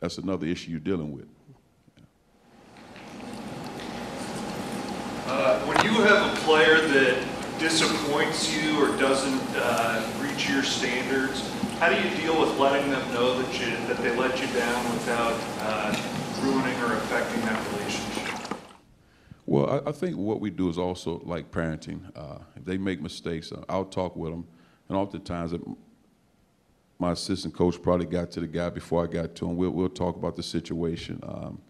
That's 0.01 0.17
another 0.17 0.47
issue 0.47 0.71
you're 0.71 0.79
dealing 0.79 1.11
with. 1.11 1.27
Uh, 5.27 5.59
when 5.61 5.85
you 5.85 6.01
have 6.01 6.33
a 6.33 6.41
player 6.41 6.87
that 6.87 7.23
disappoints 7.61 8.51
you 8.51 8.83
or 8.83 8.87
doesn't 8.97 9.39
uh, 9.55 10.11
reach 10.19 10.49
your 10.49 10.63
standards, 10.63 11.47
how 11.79 11.89
do 11.89 11.95
you 11.95 12.15
deal 12.17 12.39
with 12.39 12.57
letting 12.57 12.89
them 12.89 13.13
know 13.13 13.39
that 13.39 13.59
you 13.59 13.67
that 13.85 13.97
they 13.97 14.15
let 14.15 14.41
you 14.41 14.47
down 14.59 14.83
without 14.93 15.39
uh, 15.59 15.95
ruining 16.41 16.75
or 16.81 16.93
affecting 16.95 17.39
that 17.41 17.63
relationship? 17.71 18.57
Well, 19.45 19.69
I, 19.85 19.89
I, 19.89 19.91
think 19.91 20.17
what 20.17 20.41
we 20.41 20.49
do 20.49 20.69
is 20.69 20.79
also 20.79 21.21
like 21.23 21.51
parenting. 21.51 22.01
Uh, 22.15 22.39
if 22.55 22.65
they 22.65 22.79
make 22.79 22.99
mistakes, 22.99 23.51
uh, 23.51 23.63
I'll 23.69 23.85
talk 23.85 24.15
with 24.15 24.31
them, 24.31 24.47
and 24.89 24.97
oftentimes 24.97 25.53
my 26.97 27.11
assistant 27.11 27.53
coach 27.53 27.79
probably 27.79 28.07
got 28.07 28.31
to 28.31 28.39
the 28.39 28.47
guy 28.47 28.71
before 28.71 29.03
I 29.03 29.07
got 29.07 29.35
to 29.35 29.47
him. 29.47 29.55
We'll, 29.55 29.69
we'll 29.69 29.89
talk 29.89 30.15
about 30.15 30.35
the 30.35 30.43
situation. 30.43 31.19
Um, 31.21 31.61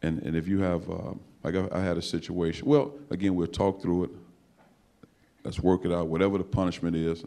and, 0.00 0.22
and 0.22 0.34
if 0.34 0.48
you 0.48 0.60
have 0.60 0.88
uh, 0.88 1.12
like 1.42 1.54
I, 1.54 1.68
I 1.78 1.82
had 1.82 1.98
a 1.98 2.02
situation. 2.02 2.66
Well, 2.66 2.94
again, 3.10 3.34
we'll 3.34 3.46
talk 3.46 3.82
through 3.82 4.04
it. 4.04 4.10
Let's 5.46 5.60
work 5.60 5.84
it 5.84 5.92
out. 5.92 6.08
Whatever 6.08 6.38
the 6.38 6.44
punishment 6.44 6.96
is, 6.96 7.24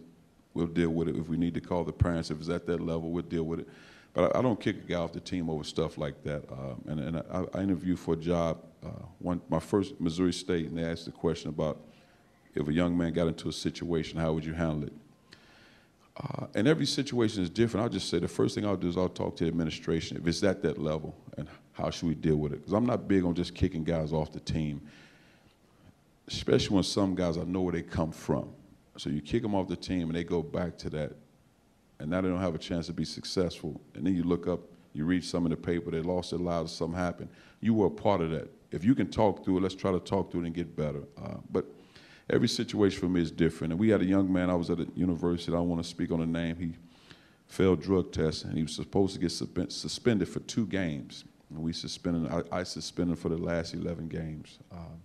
we'll 0.54 0.68
deal 0.68 0.90
with 0.90 1.08
it. 1.08 1.16
If 1.16 1.30
we 1.30 1.38
need 1.38 1.54
to 1.54 1.62
call 1.62 1.86
the 1.86 1.94
parents, 1.94 2.30
if 2.30 2.40
it's 2.40 2.50
at 2.50 2.66
that 2.66 2.82
level, 2.82 3.12
we'll 3.12 3.24
deal 3.24 3.44
with 3.44 3.62
it. 3.62 3.70
But 4.14 4.36
I, 4.36 4.40
I 4.40 4.42
don't 4.42 4.60
kick 4.60 4.76
a 4.76 4.92
guy 4.92 4.96
off 4.96 5.14
the 5.14 5.22
team 5.22 5.50
over 5.50 5.64
stuff 5.64 5.98
like 5.98 6.22
that. 6.24 6.44
Uh, 6.52 6.76
and 6.88 7.00
and 7.00 7.18
I, 7.18 7.46
I, 7.54 7.62
interviewed 7.62 7.98
for 7.98 8.16
a 8.16 8.18
job, 8.18 8.58
uh, 8.86 8.90
one, 9.20 9.40
my 9.48 9.60
first 9.62 10.02
Missouri 10.02 10.34
State, 10.34 10.68
and 10.68 10.78
they 10.78 10.84
asked 10.84 11.06
the 11.06 11.12
question 11.12 11.50
about 11.50 11.80
if 12.56 12.68
a 12.68 12.74
young 12.74 12.98
man 12.98 13.14
got 13.14 13.28
into 13.30 13.48
a 13.48 13.54
situation, 13.54 14.20
how 14.20 14.34
would 14.34 14.44
you 14.44 14.54
handle 14.54 14.84
it? 14.84 14.94
Uh, 16.18 16.48
and 16.56 16.68
every 16.68 16.86
situation 16.86 17.42
is 17.42 17.50
different. 17.50 17.86
I'll 17.86 17.90
just 17.90 18.10
say 18.10 18.20
the 18.20 18.28
first 18.28 18.54
thing 18.54 18.66
I'll 18.66 18.76
do 18.76 18.90
is 18.90 18.98
I'll 18.98 19.08
talk 19.08 19.38
to 19.38 19.46
the 19.46 19.48
administration 19.48 20.18
if 20.18 20.28
it's 20.28 20.44
at 20.44 20.62
that 20.64 20.78
level 20.78 21.16
and 21.38 21.48
how 21.72 21.90
should 21.90 22.10
we 22.10 22.16
deal 22.16 22.36
with 22.36 22.52
it? 22.52 22.58
Because 22.58 22.74
I'm 22.74 22.86
not 22.86 23.08
big 23.08 23.24
on 23.24 23.34
just 23.34 23.56
kicking 23.56 23.86
guys 23.86 24.12
off 24.12 24.34
the 24.34 24.42
team, 24.42 24.82
especially 26.30 26.76
when 26.76 26.84
some 26.84 27.16
guys 27.16 27.38
I 27.38 27.44
know 27.44 27.62
where 27.62 27.74
they 27.74 27.82
come 27.82 28.12
from. 28.12 28.50
So 28.98 29.10
you 29.10 29.22
kick 29.22 29.42
them 29.42 29.56
off 29.56 29.68
the 29.68 29.76
team 29.76 30.10
and 30.10 30.16
they 30.16 30.24
go 30.24 30.44
back 30.44 30.78
to 30.80 30.90
that, 30.92 31.14
and 32.00 32.10
now 32.10 32.22
they 32.22 32.30
don't 32.30 32.40
have 32.40 32.56
a 32.56 32.60
chance 32.60 32.88
to 32.88 32.94
be 32.94 33.06
successful. 33.06 33.82
And 33.96 34.06
then 34.06 34.16
you 34.16 34.24
look 34.24 34.48
up, 34.48 34.60
you 34.94 35.06
read 35.06 35.24
some 35.24 35.46
in 35.46 35.52
the 35.52 35.58
paper, 35.58 35.90
they 35.92 36.02
lost 36.02 36.32
their 36.32 36.40
lives, 36.40 36.72
something 36.72 37.00
happened. 37.00 37.30
You 37.62 37.74
were 37.74 37.88
a 37.88 37.92
part 37.92 38.22
of 38.22 38.30
that. 38.32 38.50
If 38.72 38.84
you 38.84 38.94
can 38.94 39.10
talk 39.10 39.44
through 39.44 39.58
it, 39.58 39.62
let's 39.62 39.76
try 39.76 39.92
to 39.92 40.00
talk 40.00 40.32
through 40.32 40.42
it 40.42 40.46
and 40.46 40.54
get 40.54 40.76
better. 40.76 41.04
Uh, 41.18 41.38
but 41.52 41.66
every 42.30 42.48
situation 42.48 43.00
for 43.00 43.08
me 43.08 43.22
is 43.22 43.32
different. 43.32 43.74
And 43.74 43.80
we 43.80 43.90
had 43.90 44.02
a 44.02 44.06
young 44.06 44.32
man, 44.32 44.50
I 44.50 44.56
was 44.56 44.70
at 44.70 44.80
a 44.80 44.88
university, 44.96 45.52
I 45.52 45.56
don't 45.56 45.70
want 45.70 45.82
to 45.82 45.90
speak 45.90 46.12
on 46.12 46.20
the 46.20 46.28
name, 46.28 46.56
he 46.58 46.74
failed 47.48 47.82
drug 47.82 48.12
tests, 48.12 48.44
and 48.44 48.56
he 48.56 48.64
was 48.64 48.76
supposed 48.76 49.14
to 49.16 49.20
get 49.20 49.32
suspended 49.32 50.30
for 50.30 50.40
two 50.42 50.68
games. 50.68 51.24
And 51.50 51.60
we 51.60 51.74
suspended, 51.74 52.32
I, 52.32 52.60
I, 52.60 52.64
suspended 52.64 53.18
for 53.18 53.30
the 53.30 53.38
last 53.38 53.74
11 53.74 54.08
games. 54.08 54.60
Um, 54.72 55.02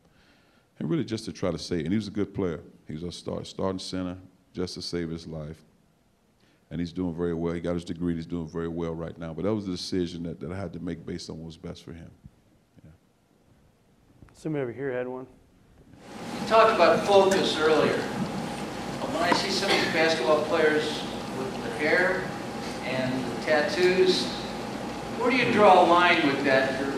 and 0.79 0.91
really 0.91 1.05
just 1.05 1.25
to 1.27 1.33
try 1.33 1.51
to 1.51 1.59
save. 1.59 1.85
and 1.85 1.91
he 1.91 1.97
was 1.97 2.09
a 2.09 2.12
good 2.12 2.35
player. 2.35 2.61
He 2.87 2.95
was 2.95 3.03
a 3.03 3.12
start, 3.12 3.47
starting 3.47 3.79
center 3.79 4.16
just 4.53 4.75
to 4.75 4.83
save 4.83 5.11
his 5.11 5.27
life. 5.27 5.62
And 6.70 6.81
he's 6.81 6.93
doing 6.93 7.14
very 7.14 7.35
well. 7.35 7.53
He 7.53 7.61
got 7.61 7.75
his 7.75 7.85
degree. 7.85 8.14
He's 8.14 8.27
doing 8.27 8.49
very 8.49 8.68
well 8.68 8.95
right 8.95 9.16
now. 9.18 9.33
But 9.33 9.45
that 9.45 9.55
was 9.55 9.66
the 9.66 9.72
decision 9.72 10.22
that, 10.25 10.41
that 10.41 10.51
I 10.51 10.57
had 10.57 10.72
to 10.72 10.81
make 10.81 11.05
based 11.07 11.31
on 11.31 11.39
what 11.39 11.47
was 11.47 11.57
best 11.57 11.85
for 11.85 11.93
him. 11.93 12.11
Yeah. 12.85 12.91
Somebody 14.33 14.62
over 14.62 14.72
here 14.72 14.91
had 14.91 15.07
one. 15.07 15.27
You 16.41 16.47
talked 16.49 16.75
about 16.75 17.07
focus 17.07 17.57
earlier. 17.59 17.95
Uh, 17.95 19.07
when 19.07 19.22
I 19.22 19.33
see 19.33 19.51
some 19.51 19.70
of 19.70 19.77
these 19.77 19.93
basketball 19.93 20.43
players 20.45 20.85
with 21.39 21.53
the 21.62 21.70
hair 21.79 22.25
and 22.85 23.25
the 23.25 23.43
tattoos, 23.43 24.27
where 25.18 25.31
do 25.31 25.37
you 25.37 25.53
draw 25.53 25.85
a 25.85 25.87
line 25.87 26.27
with 26.27 26.45
that? 26.45 26.83
Or 26.83 26.91
do 26.91 26.93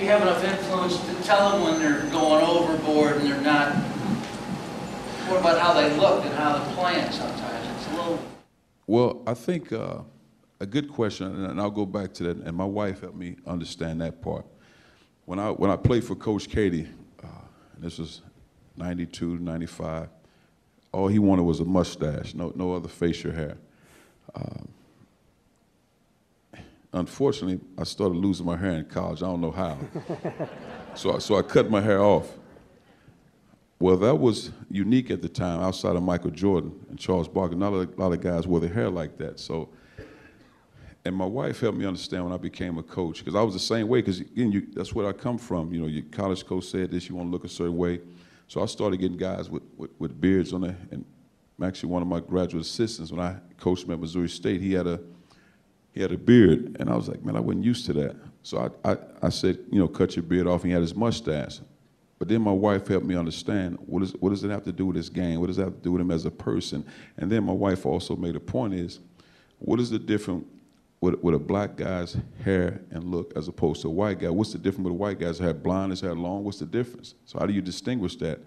you 0.00 0.08
have 0.08 0.22
enough 0.22 0.42
influence 0.44 0.98
to 1.06 1.14
tell 1.24 1.50
them 1.50 1.62
when 1.62 1.80
they're 1.80 2.08
going 2.10 2.44
overboard 2.44 3.16
and 3.16 3.26
they're 3.26 3.40
not? 3.40 3.74
What 5.28 5.40
about 5.40 5.58
how 5.58 5.74
they 5.74 5.94
look 5.96 6.24
and 6.24 6.34
how 6.34 6.58
they're 6.58 6.74
playing 6.74 7.10
sometimes? 7.10 7.88
will 7.92 8.18
Well, 8.86 9.22
I 9.26 9.34
think 9.34 9.72
uh, 9.72 9.98
a 10.60 10.66
good 10.66 10.88
question, 10.88 11.44
and 11.44 11.60
I'll 11.60 11.70
go 11.70 11.86
back 11.86 12.12
to 12.14 12.24
that. 12.24 12.36
And 12.38 12.56
my 12.56 12.64
wife 12.64 13.00
helped 13.00 13.16
me 13.16 13.36
understand 13.46 14.00
that 14.00 14.22
part. 14.22 14.46
When 15.24 15.38
I 15.38 15.50
when 15.50 15.70
I 15.70 15.76
played 15.76 16.04
for 16.04 16.14
Coach 16.14 16.48
Keady, 16.48 16.88
uh, 17.22 17.26
this 17.78 17.98
was 17.98 18.22
'92, 18.76 19.38
'95. 19.38 20.08
All 20.92 21.08
he 21.08 21.18
wanted 21.18 21.42
was 21.42 21.60
a 21.60 21.64
mustache, 21.64 22.34
no 22.34 22.52
no 22.54 22.74
other 22.74 22.88
facial 22.88 23.32
hair. 23.32 23.58
Um, 24.34 24.68
unfortunately, 26.92 27.60
I 27.76 27.84
started 27.84 28.16
losing 28.16 28.46
my 28.46 28.56
hair 28.56 28.72
in 28.72 28.84
college. 28.86 29.22
I 29.22 29.26
don't 29.26 29.40
know 29.40 29.50
how. 29.50 29.78
so 30.94 31.16
I, 31.16 31.18
so 31.18 31.36
I 31.36 31.42
cut 31.42 31.70
my 31.70 31.80
hair 31.80 32.00
off. 32.00 32.28
Well, 33.80 33.96
that 33.98 34.16
was 34.16 34.50
unique 34.68 35.10
at 35.10 35.22
the 35.22 35.28
time, 35.28 35.60
outside 35.60 35.94
of 35.94 36.02
Michael 36.02 36.30
Jordan 36.30 36.74
and 36.90 36.98
Charles 36.98 37.28
Barkley. 37.28 37.56
Not 37.56 37.72
a 37.72 37.88
lot 37.96 38.12
of 38.12 38.20
guys 38.20 38.46
wore 38.46 38.58
their 38.58 38.72
hair 38.72 38.90
like 38.90 39.16
that. 39.18 39.38
So, 39.38 39.68
and 41.04 41.14
my 41.14 41.24
wife 41.24 41.60
helped 41.60 41.78
me 41.78 41.86
understand 41.86 42.24
when 42.24 42.32
I 42.32 42.38
became 42.38 42.76
a 42.78 42.82
coach, 42.82 43.20
because 43.20 43.36
I 43.36 43.42
was 43.42 43.54
the 43.54 43.60
same 43.60 43.86
way. 43.86 44.00
Because 44.00 44.20
again, 44.20 44.50
you, 44.50 44.66
that's 44.72 44.94
where 44.94 45.06
I 45.06 45.12
come 45.12 45.38
from. 45.38 45.72
You 45.72 45.82
know, 45.82 45.86
your 45.86 46.02
college 46.10 46.44
coach 46.44 46.64
said 46.64 46.90
this, 46.90 47.08
you 47.08 47.14
want 47.14 47.28
to 47.28 47.30
look 47.30 47.44
a 47.44 47.48
certain 47.48 47.76
way. 47.76 48.00
So 48.48 48.62
I 48.62 48.66
started 48.66 48.98
getting 48.98 49.16
guys 49.16 49.48
with, 49.48 49.62
with, 49.76 49.90
with 50.00 50.20
beards 50.20 50.52
on 50.52 50.62
there. 50.62 50.76
And 50.90 51.04
actually, 51.62 51.90
one 51.90 52.02
of 52.02 52.08
my 52.08 52.18
graduate 52.18 52.62
assistants, 52.62 53.12
when 53.12 53.20
I 53.20 53.36
coached 53.58 53.84
him 53.84 53.92
at 53.92 54.00
Missouri 54.00 54.28
State, 54.28 54.60
he 54.60 54.72
had 54.72 54.88
a 54.88 55.00
he 55.98 56.02
had 56.02 56.12
a 56.12 56.16
beard, 56.16 56.76
and 56.78 56.88
I 56.88 56.94
was 56.94 57.08
like, 57.08 57.24
man, 57.24 57.34
I 57.34 57.40
wasn't 57.40 57.64
used 57.64 57.84
to 57.86 57.92
that. 57.94 58.14
So 58.44 58.72
I, 58.84 58.92
I, 58.92 58.96
I 59.20 59.28
said, 59.30 59.58
you 59.68 59.80
know, 59.80 59.88
cut 59.88 60.14
your 60.14 60.22
beard 60.22 60.46
off. 60.46 60.62
And 60.62 60.70
he 60.70 60.72
had 60.72 60.80
his 60.80 60.94
mustache. 60.94 61.58
But 62.20 62.28
then 62.28 62.40
my 62.40 62.52
wife 62.52 62.86
helped 62.86 63.04
me 63.04 63.16
understand 63.16 63.78
what, 63.84 64.04
is, 64.04 64.12
what 64.20 64.30
does 64.30 64.44
it 64.44 64.50
have 64.50 64.62
to 64.62 64.72
do 64.72 64.86
with 64.86 64.94
this 64.94 65.08
game? 65.08 65.40
What 65.40 65.48
does 65.48 65.58
it 65.58 65.64
have 65.64 65.74
to 65.74 65.80
do 65.80 65.90
with 65.90 66.00
him 66.00 66.12
as 66.12 66.24
a 66.24 66.30
person? 66.30 66.86
And 67.16 67.32
then 67.32 67.42
my 67.42 67.52
wife 67.52 67.84
also 67.84 68.14
made 68.14 68.36
a 68.36 68.40
point 68.40 68.74
is, 68.74 69.00
what 69.58 69.80
is 69.80 69.90
the 69.90 69.98
difference 69.98 70.44
with, 71.00 71.16
with 71.20 71.34
a 71.34 71.38
black 71.40 71.74
guy's 71.74 72.16
hair 72.44 72.80
and 72.92 73.02
look 73.02 73.32
as 73.34 73.48
opposed 73.48 73.82
to 73.82 73.88
a 73.88 73.90
white 73.90 74.20
guy? 74.20 74.30
What's 74.30 74.52
the 74.52 74.58
difference 74.58 74.84
with 74.84 74.92
a 74.92 74.98
white 74.98 75.18
guy's 75.18 75.40
hair 75.40 75.52
blonde, 75.52 75.90
his 75.90 76.00
hair 76.00 76.14
long? 76.14 76.44
What's 76.44 76.60
the 76.60 76.66
difference? 76.66 77.16
So 77.24 77.40
how 77.40 77.46
do 77.46 77.52
you 77.52 77.60
distinguish 77.60 78.14
that? 78.18 78.38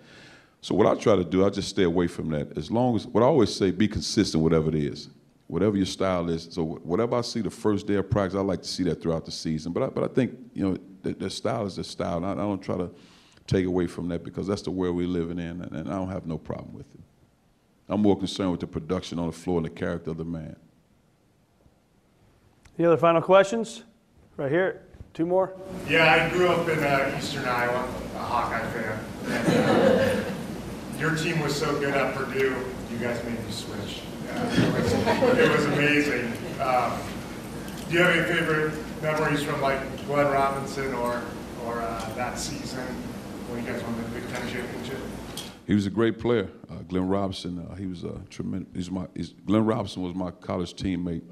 So 0.62 0.74
what 0.74 0.88
I 0.88 0.95
try 0.95 1.18
to 1.18 1.26
do, 1.26 1.45
I 1.45 1.49
just 1.49 1.68
stay 1.68 1.84
away 1.84 2.08
from 2.08 2.30
that. 2.30 2.58
As 2.58 2.72
long 2.72 2.95
as, 2.95 3.08
what 3.08 3.24
I 3.24 3.26
always 3.26 3.54
say, 3.54 3.72
be 3.72 3.89
consistent, 3.89 4.41
whatever 4.41 4.70
it 4.70 4.76
is. 4.76 5.10
Whatever 5.52 5.76
your 5.76 5.86
style 5.86 6.30
is. 6.30 6.47
So 6.49 6.64
whatever 6.64 7.18
I 7.18 7.20
see 7.20 7.41
the 7.41 7.49
first 7.49 7.86
day 7.86 7.95
of 7.95 8.10
practice, 8.10 8.38
I 8.38 8.41
like 8.41 8.62
to 8.62 8.68
see 8.70 8.84
that 8.84 9.02
throughout 9.02 9.26
the 9.26 9.34
season. 9.34 9.74
But 9.74 9.84
I, 9.84 9.88
but 9.88 10.06
I 10.06 10.08
think, 10.08 10.38
you 10.54 10.64
know, 10.64 10.78
the, 11.04 11.12
the 11.12 11.30
style 11.30 11.66
is 11.66 11.76
the 11.76 11.84
style. 11.84 12.24
I, 12.24 12.32
I 12.32 12.36
don't 12.36 12.62
try 12.62 12.78
to 12.78 12.89
take 13.47 13.66
away 13.66 13.86
from 13.86 14.08
that 14.08 14.24
because 14.24 14.47
that's 14.47 14.62
the 14.62 14.72
world 14.72 14.95
we're 14.95 15.10
living 15.10 15.39
in, 15.39 15.62
and, 15.62 15.74
and 15.74 15.89
I 15.89 15.97
don't 15.97 16.08
have 16.08 16.26
no 16.26 16.38
problem 16.38 16.74
with 16.74 16.86
it. 16.93 17.02
I'm 17.89 18.02
more 18.02 18.18
concerned 18.18 18.52
with 18.52 18.62
the 18.62 18.68
production 18.68 19.20
on 19.20 19.26
the 19.26 19.34
floor 19.34 19.58
and 19.58 19.66
the 19.66 19.72
character 19.72 20.12
of 20.12 20.18
the 20.18 20.24
man. 20.24 20.56
Any 22.80 22.88
other 22.88 22.95
final 22.95 23.22
questions? 23.22 23.84
Right 24.38 24.49
here. 24.49 24.84
Two 25.14 25.26
more. 25.26 25.54
Yeah, 25.86 26.14
I 26.14 26.30
grew 26.30 26.47
up 26.47 26.70
in 26.70 26.82
uh, 26.82 27.14
eastern 27.18 27.43
Iowa, 27.43 27.93
a 28.16 28.20
Hawkeye 28.20 28.72
fan. 28.72 28.99
And, 29.26 30.26
uh, 30.26 30.32
your 30.97 31.14
team 31.18 31.41
was 31.41 31.54
so 31.54 31.78
good 31.78 31.93
at 31.93 32.16
Purdue, 32.16 32.56
you 32.89 32.97
guys 32.99 33.22
made 33.26 33.43
me 33.45 33.52
switch. 33.52 34.04
It, 34.34 35.52
was, 35.52 35.66
amazing. 35.66 36.34
Um, 36.60 37.00
do 37.88 37.96
you 37.96 38.00
have 38.04 38.16
any 38.16 38.34
favorite 38.34 38.74
memories 39.02 39.44
from 39.44 39.62
like 39.62 39.80
Glenn 40.06 40.28
Robinson 40.28 40.94
or 40.94 41.22
or 41.66 41.82
uh, 41.82 42.14
that 42.16 42.38
season 42.38 42.86
when 43.50 43.64
you 43.64 43.72
guys 43.72 43.84
won 43.84 43.96
the 43.98 44.10
Big 44.10 44.28
Ten 44.30 44.42
championship? 44.50 44.98
He 45.68 45.76
was 45.76 45.86
a 45.86 45.90
great 45.90 46.20
player, 46.20 46.50
uh, 46.70 46.76
Glenn 46.88 47.08
Robinson. 47.08 47.68
Uh, 47.70 47.76
he 47.76 47.86
was 47.86 48.04
a 48.04 48.20
tremendous. 48.30 48.70
He's 48.74 48.92
my. 48.92 49.08
He's, 49.16 49.30
Glenn 49.30 49.66
Robinson 49.66 50.02
was 50.02 50.16
my 50.16 50.32
college 50.32 50.74
teammate. 50.74 51.24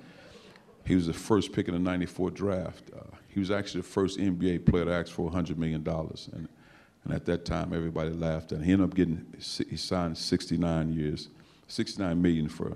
He 0.85 0.95
was 0.95 1.07
the 1.07 1.13
first 1.13 1.51
pick 1.53 1.67
in 1.67 1.73
the 1.73 1.79
'94 1.79 2.31
draft. 2.31 2.91
Uh, 2.95 3.15
he 3.29 3.39
was 3.39 3.51
actually 3.51 3.81
the 3.81 3.87
first 3.87 4.19
NBA 4.19 4.65
player 4.65 4.85
to 4.85 4.91
ask 4.91 5.11
for 5.11 5.31
$100 5.31 5.55
million. 5.55 5.87
And, 5.87 6.49
and 7.03 7.13
at 7.13 7.25
that 7.25 7.45
time, 7.45 7.73
everybody 7.73 8.09
laughed. 8.09 8.51
And 8.51 8.65
he 8.65 8.73
ended 8.73 8.89
up 8.89 8.95
getting, 8.95 9.25
he 9.37 9.77
signed 9.77 10.17
69 10.17 10.91
years, 10.91 11.29
69 11.67 12.21
million 12.21 12.49
for 12.49 12.75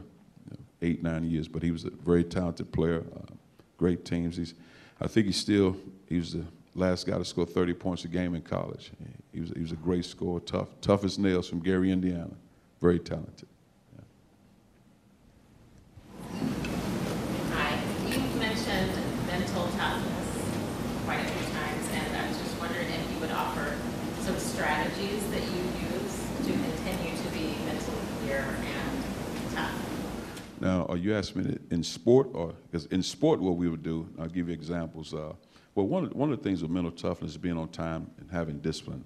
eight, 0.83 1.01
nine 1.01 1.23
years. 1.23 1.47
But 1.47 1.63
he 1.63 1.71
was 1.71 1.85
a 1.85 1.89
very 1.89 2.23
talented 2.23 2.71
player, 2.71 3.03
uh, 3.15 3.33
great 3.77 4.05
teams. 4.05 4.37
He's, 4.37 4.53
I 5.01 5.07
think 5.07 5.25
he's 5.25 5.37
still, 5.37 5.75
he 6.07 6.17
was 6.17 6.33
the 6.33 6.45
last 6.75 7.07
guy 7.07 7.17
to 7.17 7.25
score 7.25 7.45
30 7.45 7.73
points 7.73 8.03
a 8.05 8.07
game 8.07 8.35
in 8.35 8.41
college. 8.41 8.91
He 9.31 9.39
was, 9.39 9.49
he 9.51 9.61
was 9.61 9.71
a 9.71 9.77
great 9.77 10.05
scorer, 10.05 10.39
tough, 10.41 10.69
tough 10.81 11.03
as 11.03 11.17
nails 11.17 11.49
from 11.49 11.59
Gary, 11.59 11.91
Indiana. 11.91 12.31
Very 12.79 12.99
talented. 12.99 13.47
Hi. 17.51 17.79
You 18.09 18.19
mentioned 18.39 18.91
mental 19.27 19.67
toughness 19.77 20.23
quite 21.05 21.19
a 21.19 21.25
few 21.25 21.53
times, 21.53 21.87
and 21.93 22.17
I 22.17 22.27
was 22.27 22.37
just 22.37 22.59
wondering 22.59 22.87
if 22.87 23.11
you 23.13 23.19
would 23.21 23.31
offer 23.31 23.75
some 24.21 24.37
strategies 24.37 25.25
that 25.31 25.41
you 25.41 25.61
use 25.93 26.23
to 26.45 26.51
continue 26.51 27.15
to 27.17 27.29
be 27.31 27.55
mentally 27.65 28.05
clear 28.21 28.43
and 28.43 29.53
tough. 29.53 29.71
Now, 30.63 30.85
are 30.85 30.95
you 30.95 31.13
asking 31.13 31.43
me 31.43 31.57
in 31.71 31.83
sport, 31.83 32.29
or 32.31 32.53
because 32.71 32.85
in 32.85 33.03
sport, 33.03 33.41
what 33.41 33.57
we 33.57 33.67
would 33.67 33.83
do? 33.83 34.07
I'll 34.17 34.29
give 34.29 34.47
you 34.47 34.53
examples. 34.53 35.13
Uh, 35.13 35.33
well, 35.75 35.87
one 35.87 36.05
of, 36.05 36.13
one 36.13 36.31
of 36.31 36.37
the 36.37 36.43
things 36.43 36.61
with 36.61 36.71
mental 36.71 36.89
toughness 36.89 37.31
is 37.31 37.37
being 37.37 37.57
on 37.57 37.67
time 37.67 38.09
and 38.17 38.31
having 38.31 38.59
discipline. 38.59 39.03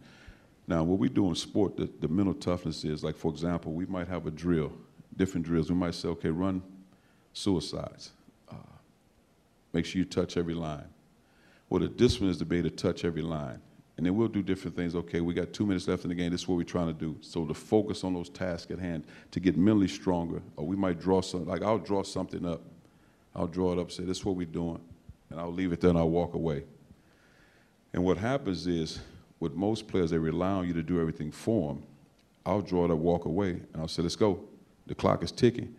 Now, 0.67 0.83
what 0.83 0.99
we 0.99 1.09
do 1.09 1.27
in 1.29 1.33
sport, 1.33 1.75
the, 1.75 1.89
the 1.99 2.07
mental 2.07 2.35
toughness 2.35 2.83
is 2.85 3.03
like, 3.03 3.15
for 3.15 3.31
example, 3.31 3.73
we 3.73 3.87
might 3.87 4.07
have 4.07 4.27
a 4.27 4.31
drill, 4.31 4.71
different 5.15 5.47
drills. 5.47 5.71
We 5.71 5.75
might 5.75 5.95
say, 5.95 6.09
okay, 6.09 6.29
run 6.29 6.61
suicides. 7.33 8.11
Uh, 8.51 8.55
make 9.73 9.87
sure 9.87 9.97
you 9.97 10.05
touch 10.05 10.37
every 10.37 10.53
line. 10.53 10.85
Well, 11.71 11.79
the 11.79 11.87
discipline 11.87 12.29
is 12.29 12.37
to 12.37 12.45
be 12.45 12.59
able 12.59 12.69
to 12.69 12.75
touch 12.75 13.03
every 13.03 13.23
line. 13.23 13.61
And 13.97 14.05
then 14.05 14.15
we'll 14.15 14.27
do 14.27 14.43
different 14.43 14.75
things. 14.75 14.95
Okay, 14.95 15.21
we 15.21 15.33
got 15.33 15.53
two 15.53 15.65
minutes 15.65 15.87
left 15.87 16.03
in 16.03 16.09
the 16.09 16.15
game. 16.15 16.31
This 16.31 16.41
is 16.41 16.47
what 16.47 16.55
we're 16.55 16.63
trying 16.63 16.87
to 16.87 16.93
do. 16.93 17.17
So 17.21 17.45
to 17.45 17.53
focus 17.53 18.03
on 18.03 18.13
those 18.13 18.29
tasks 18.29 18.71
at 18.71 18.77
hand, 18.77 19.05
to 19.31 19.39
get 19.39 19.57
mentally 19.57 19.87
stronger. 19.87 20.41
Or 20.55 20.65
we 20.67 20.75
might 20.75 20.99
draw 20.99 21.21
something, 21.21 21.49
like 21.49 21.63
I'll 21.63 21.79
draw 21.79 22.03
something 22.03 22.45
up. 22.45 22.61
I'll 23.35 23.47
draw 23.47 23.73
it 23.73 23.79
up, 23.79 23.91
say, 23.91 24.03
this 24.03 24.17
is 24.19 24.25
what 24.25 24.35
we're 24.35 24.45
doing 24.45 24.79
and 25.29 25.39
I'll 25.39 25.53
leave 25.53 25.71
it 25.71 25.81
there 25.81 25.89
and 25.89 25.99
I'll 25.99 26.09
walk 26.09 26.33
away. 26.33 26.63
And 27.93 28.03
what 28.03 28.17
happens 28.17 28.67
is, 28.67 28.99
with 29.39 29.53
most 29.53 29.87
players, 29.87 30.11
they 30.11 30.17
rely 30.17 30.49
on 30.49 30.67
you 30.67 30.73
to 30.73 30.83
do 30.83 30.99
everything 30.99 31.31
for 31.31 31.73
them. 31.73 31.83
I'll 32.45 32.61
draw 32.61 32.85
it 32.85 32.91
up, 32.91 32.97
walk 32.97 33.25
away, 33.25 33.51
and 33.51 33.77
I'll 33.77 33.87
say, 33.87 34.01
let's 34.01 34.15
go. 34.15 34.39
The 34.87 34.95
clock 34.95 35.23
is 35.23 35.31
ticking. 35.31 35.75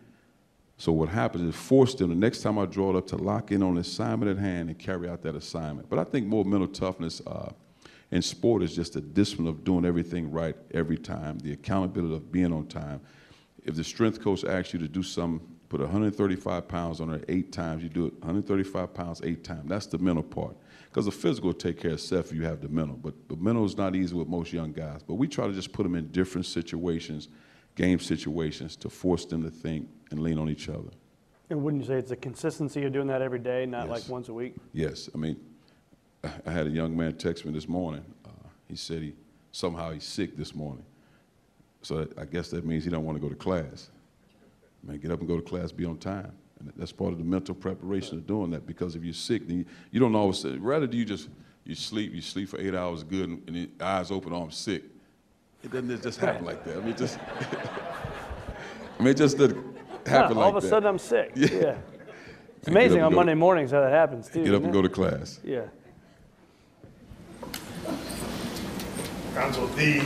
So 0.77 0.91
what 0.91 1.09
happens 1.09 1.43
is 1.43 1.59
force 1.59 1.93
them 1.95 2.09
the 2.09 2.15
next 2.15 2.41
time 2.41 2.57
I 2.57 2.65
draw 2.65 2.91
it 2.91 2.95
up 2.95 3.07
to 3.07 3.17
lock 3.17 3.51
in 3.51 3.61
on 3.63 3.75
the 3.75 3.81
assignment 3.81 4.31
at 4.31 4.37
hand 4.37 4.69
and 4.69 4.79
carry 4.79 5.09
out 5.09 5.21
that 5.23 5.35
assignment. 5.35 5.89
But 5.89 5.99
I 5.99 6.03
think 6.03 6.27
more 6.27 6.45
mental 6.45 6.69
toughness 6.69 7.21
uh, 7.27 7.51
in 8.11 8.21
sport 8.21 8.63
is 8.63 8.75
just 8.75 8.93
the 8.93 9.01
discipline 9.01 9.47
of 9.47 9.63
doing 9.63 9.85
everything 9.85 10.31
right 10.31 10.55
every 10.73 10.97
time, 10.97 11.39
the 11.39 11.53
accountability 11.53 12.15
of 12.15 12.31
being 12.31 12.51
on 12.51 12.67
time. 12.67 13.01
If 13.63 13.75
the 13.75 13.83
strength 13.83 14.21
coach 14.21 14.43
asks 14.43 14.73
you 14.73 14.79
to 14.79 14.87
do 14.87 15.03
something 15.03 15.45
put 15.69 15.79
135 15.81 16.67
pounds 16.67 16.99
on 16.99 17.09
her 17.09 17.21
eight 17.29 17.51
times. 17.51 17.83
You 17.83 17.89
do 17.89 18.07
it 18.07 18.13
135 18.13 18.93
pounds 18.93 19.21
eight 19.23 19.43
times. 19.43 19.69
That's 19.69 19.85
the 19.85 19.99
mental 19.99 20.23
part. 20.23 20.57
Because 20.89 21.05
the 21.05 21.11
physical 21.11 21.49
will 21.49 21.53
take 21.53 21.79
care 21.79 21.91
of 21.91 21.97
itself 21.97 22.31
if 22.31 22.33
you 22.33 22.43
have 22.43 22.61
the 22.61 22.67
mental. 22.67 22.97
But 22.97 23.13
the 23.29 23.35
mental 23.35 23.63
is 23.65 23.77
not 23.77 23.95
easy 23.95 24.15
with 24.15 24.27
most 24.27 24.51
young 24.51 24.73
guys. 24.73 25.01
But 25.03 25.15
we 25.15 25.27
try 25.27 25.45
to 25.45 25.53
just 25.53 25.71
put 25.71 25.83
them 25.83 25.95
in 25.95 26.07
different 26.07 26.47
situations, 26.47 27.29
game 27.75 27.99
situations, 27.99 28.75
to 28.77 28.89
force 28.89 29.25
them 29.25 29.43
to 29.43 29.51
think 29.51 29.87
and 30.09 30.19
lean 30.19 30.39
on 30.39 30.49
each 30.49 30.67
other. 30.67 30.89
And 31.51 31.63
wouldn't 31.63 31.83
you 31.83 31.87
say 31.87 31.95
it's 31.95 32.11
a 32.11 32.15
consistency 32.15 32.83
of 32.85 32.91
doing 32.91 33.07
that 33.07 33.21
every 33.21 33.39
day, 33.39 33.65
not 33.67 33.87
yes. 33.87 34.01
like 34.01 34.09
once 34.09 34.29
a 34.29 34.33
week? 34.33 34.55
Yes. 34.73 35.09
I 35.13 35.17
mean, 35.17 35.39
I 36.23 36.51
had 36.51 36.67
a 36.67 36.69
young 36.69 36.95
man 36.95 37.13
text 37.13 37.45
me 37.45 37.51
this 37.51 37.67
morning. 37.67 38.03
Uh, 38.25 38.29
he 38.67 38.75
said 38.75 39.01
he 39.01 39.13
somehow 39.51 39.91
he's 39.91 40.03
sick 40.03 40.35
this 40.35 40.53
morning. 40.53 40.85
So 41.81 42.07
I 42.17 42.25
guess 42.25 42.49
that 42.49 42.65
means 42.65 42.83
he 42.83 42.89
don't 42.89 43.05
want 43.05 43.17
to 43.17 43.21
go 43.21 43.29
to 43.29 43.35
class. 43.35 43.89
Man, 44.83 44.97
get 44.97 45.11
up 45.11 45.19
and 45.19 45.27
go 45.27 45.37
to 45.37 45.41
class, 45.41 45.71
be 45.71 45.85
on 45.85 45.97
time. 45.97 46.31
And 46.59 46.71
that's 46.75 46.91
part 46.91 47.13
of 47.13 47.19
the 47.19 47.23
mental 47.23 47.55
preparation 47.55 48.17
of 48.17 48.27
doing 48.27 48.51
that 48.51 48.67
because 48.67 48.95
if 48.95 49.03
you're 49.03 49.13
sick, 49.13 49.47
then 49.47 49.59
you, 49.59 49.65
you 49.91 49.99
don't 49.99 50.15
always 50.15 50.39
say, 50.39 50.49
rather 50.57 50.87
do 50.87 50.97
you 50.97 51.05
just, 51.05 51.29
you 51.63 51.73
sleep, 51.73 52.13
you 52.13 52.21
sleep 52.21 52.49
for 52.49 52.59
eight 52.59 52.75
hours 52.75 53.03
good 53.03 53.29
and, 53.29 53.43
and 53.47 53.55
your 53.55 53.67
eyes 53.79 54.11
open, 54.11 54.33
oh, 54.33 54.43
I'm 54.43 54.51
sick. 54.51 54.83
It 55.63 55.71
doesn't 55.71 56.03
just 56.03 56.19
happen 56.19 56.45
like 56.45 56.63
that. 56.65 56.77
I 56.77 56.79
mean, 56.81 56.95
just, 56.95 57.17
I 58.99 59.03
mean, 59.03 59.09
it 59.09 59.17
just 59.17 59.37
doesn't 59.37 59.57
happen 60.05 60.05
yeah, 60.05 60.21
like 60.27 60.37
All 60.37 60.49
of 60.49 60.55
a 60.57 60.61
that. 60.61 60.67
sudden 60.67 60.89
I'm 60.89 60.99
sick. 60.99 61.31
Yeah. 61.35 61.47
yeah. 61.51 61.77
It's 62.57 62.67
amazing 62.67 63.01
on 63.01 63.15
Monday 63.15 63.35
mornings 63.35 63.71
how 63.71 63.79
that 63.79 63.93
happens 63.93 64.27
too. 64.27 64.43
Get 64.43 64.53
up 64.53 64.65
and 64.65 64.73
go 64.73 64.81
to 64.81 64.89
class. 64.89 65.39
Yeah. 65.45 65.61
Cuonzo, 69.33 69.73
the 69.75 70.01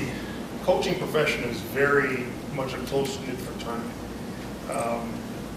coaching 0.63 0.95
profession 0.95 1.43
is 1.45 1.59
very 1.59 2.25
much 2.55 2.73
a 2.73 2.77
close-knit 2.77 3.37
fraternity. 3.37 3.89
Um, 4.71 5.13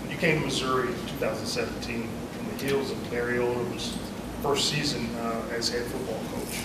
you 0.09 0.17
came 0.17 0.41
to 0.41 0.47
Missouri 0.47 0.89
in 0.89 1.07
2017 1.19 2.09
on 2.39 2.49
the 2.49 2.65
heels 2.65 2.91
of 2.91 3.11
Barry 3.11 3.39
Odom's 3.39 3.97
first 4.43 4.69
season 4.69 5.15
uh, 5.17 5.43
as 5.53 5.69
head 5.69 5.83
football 5.85 6.21
coach. 6.33 6.61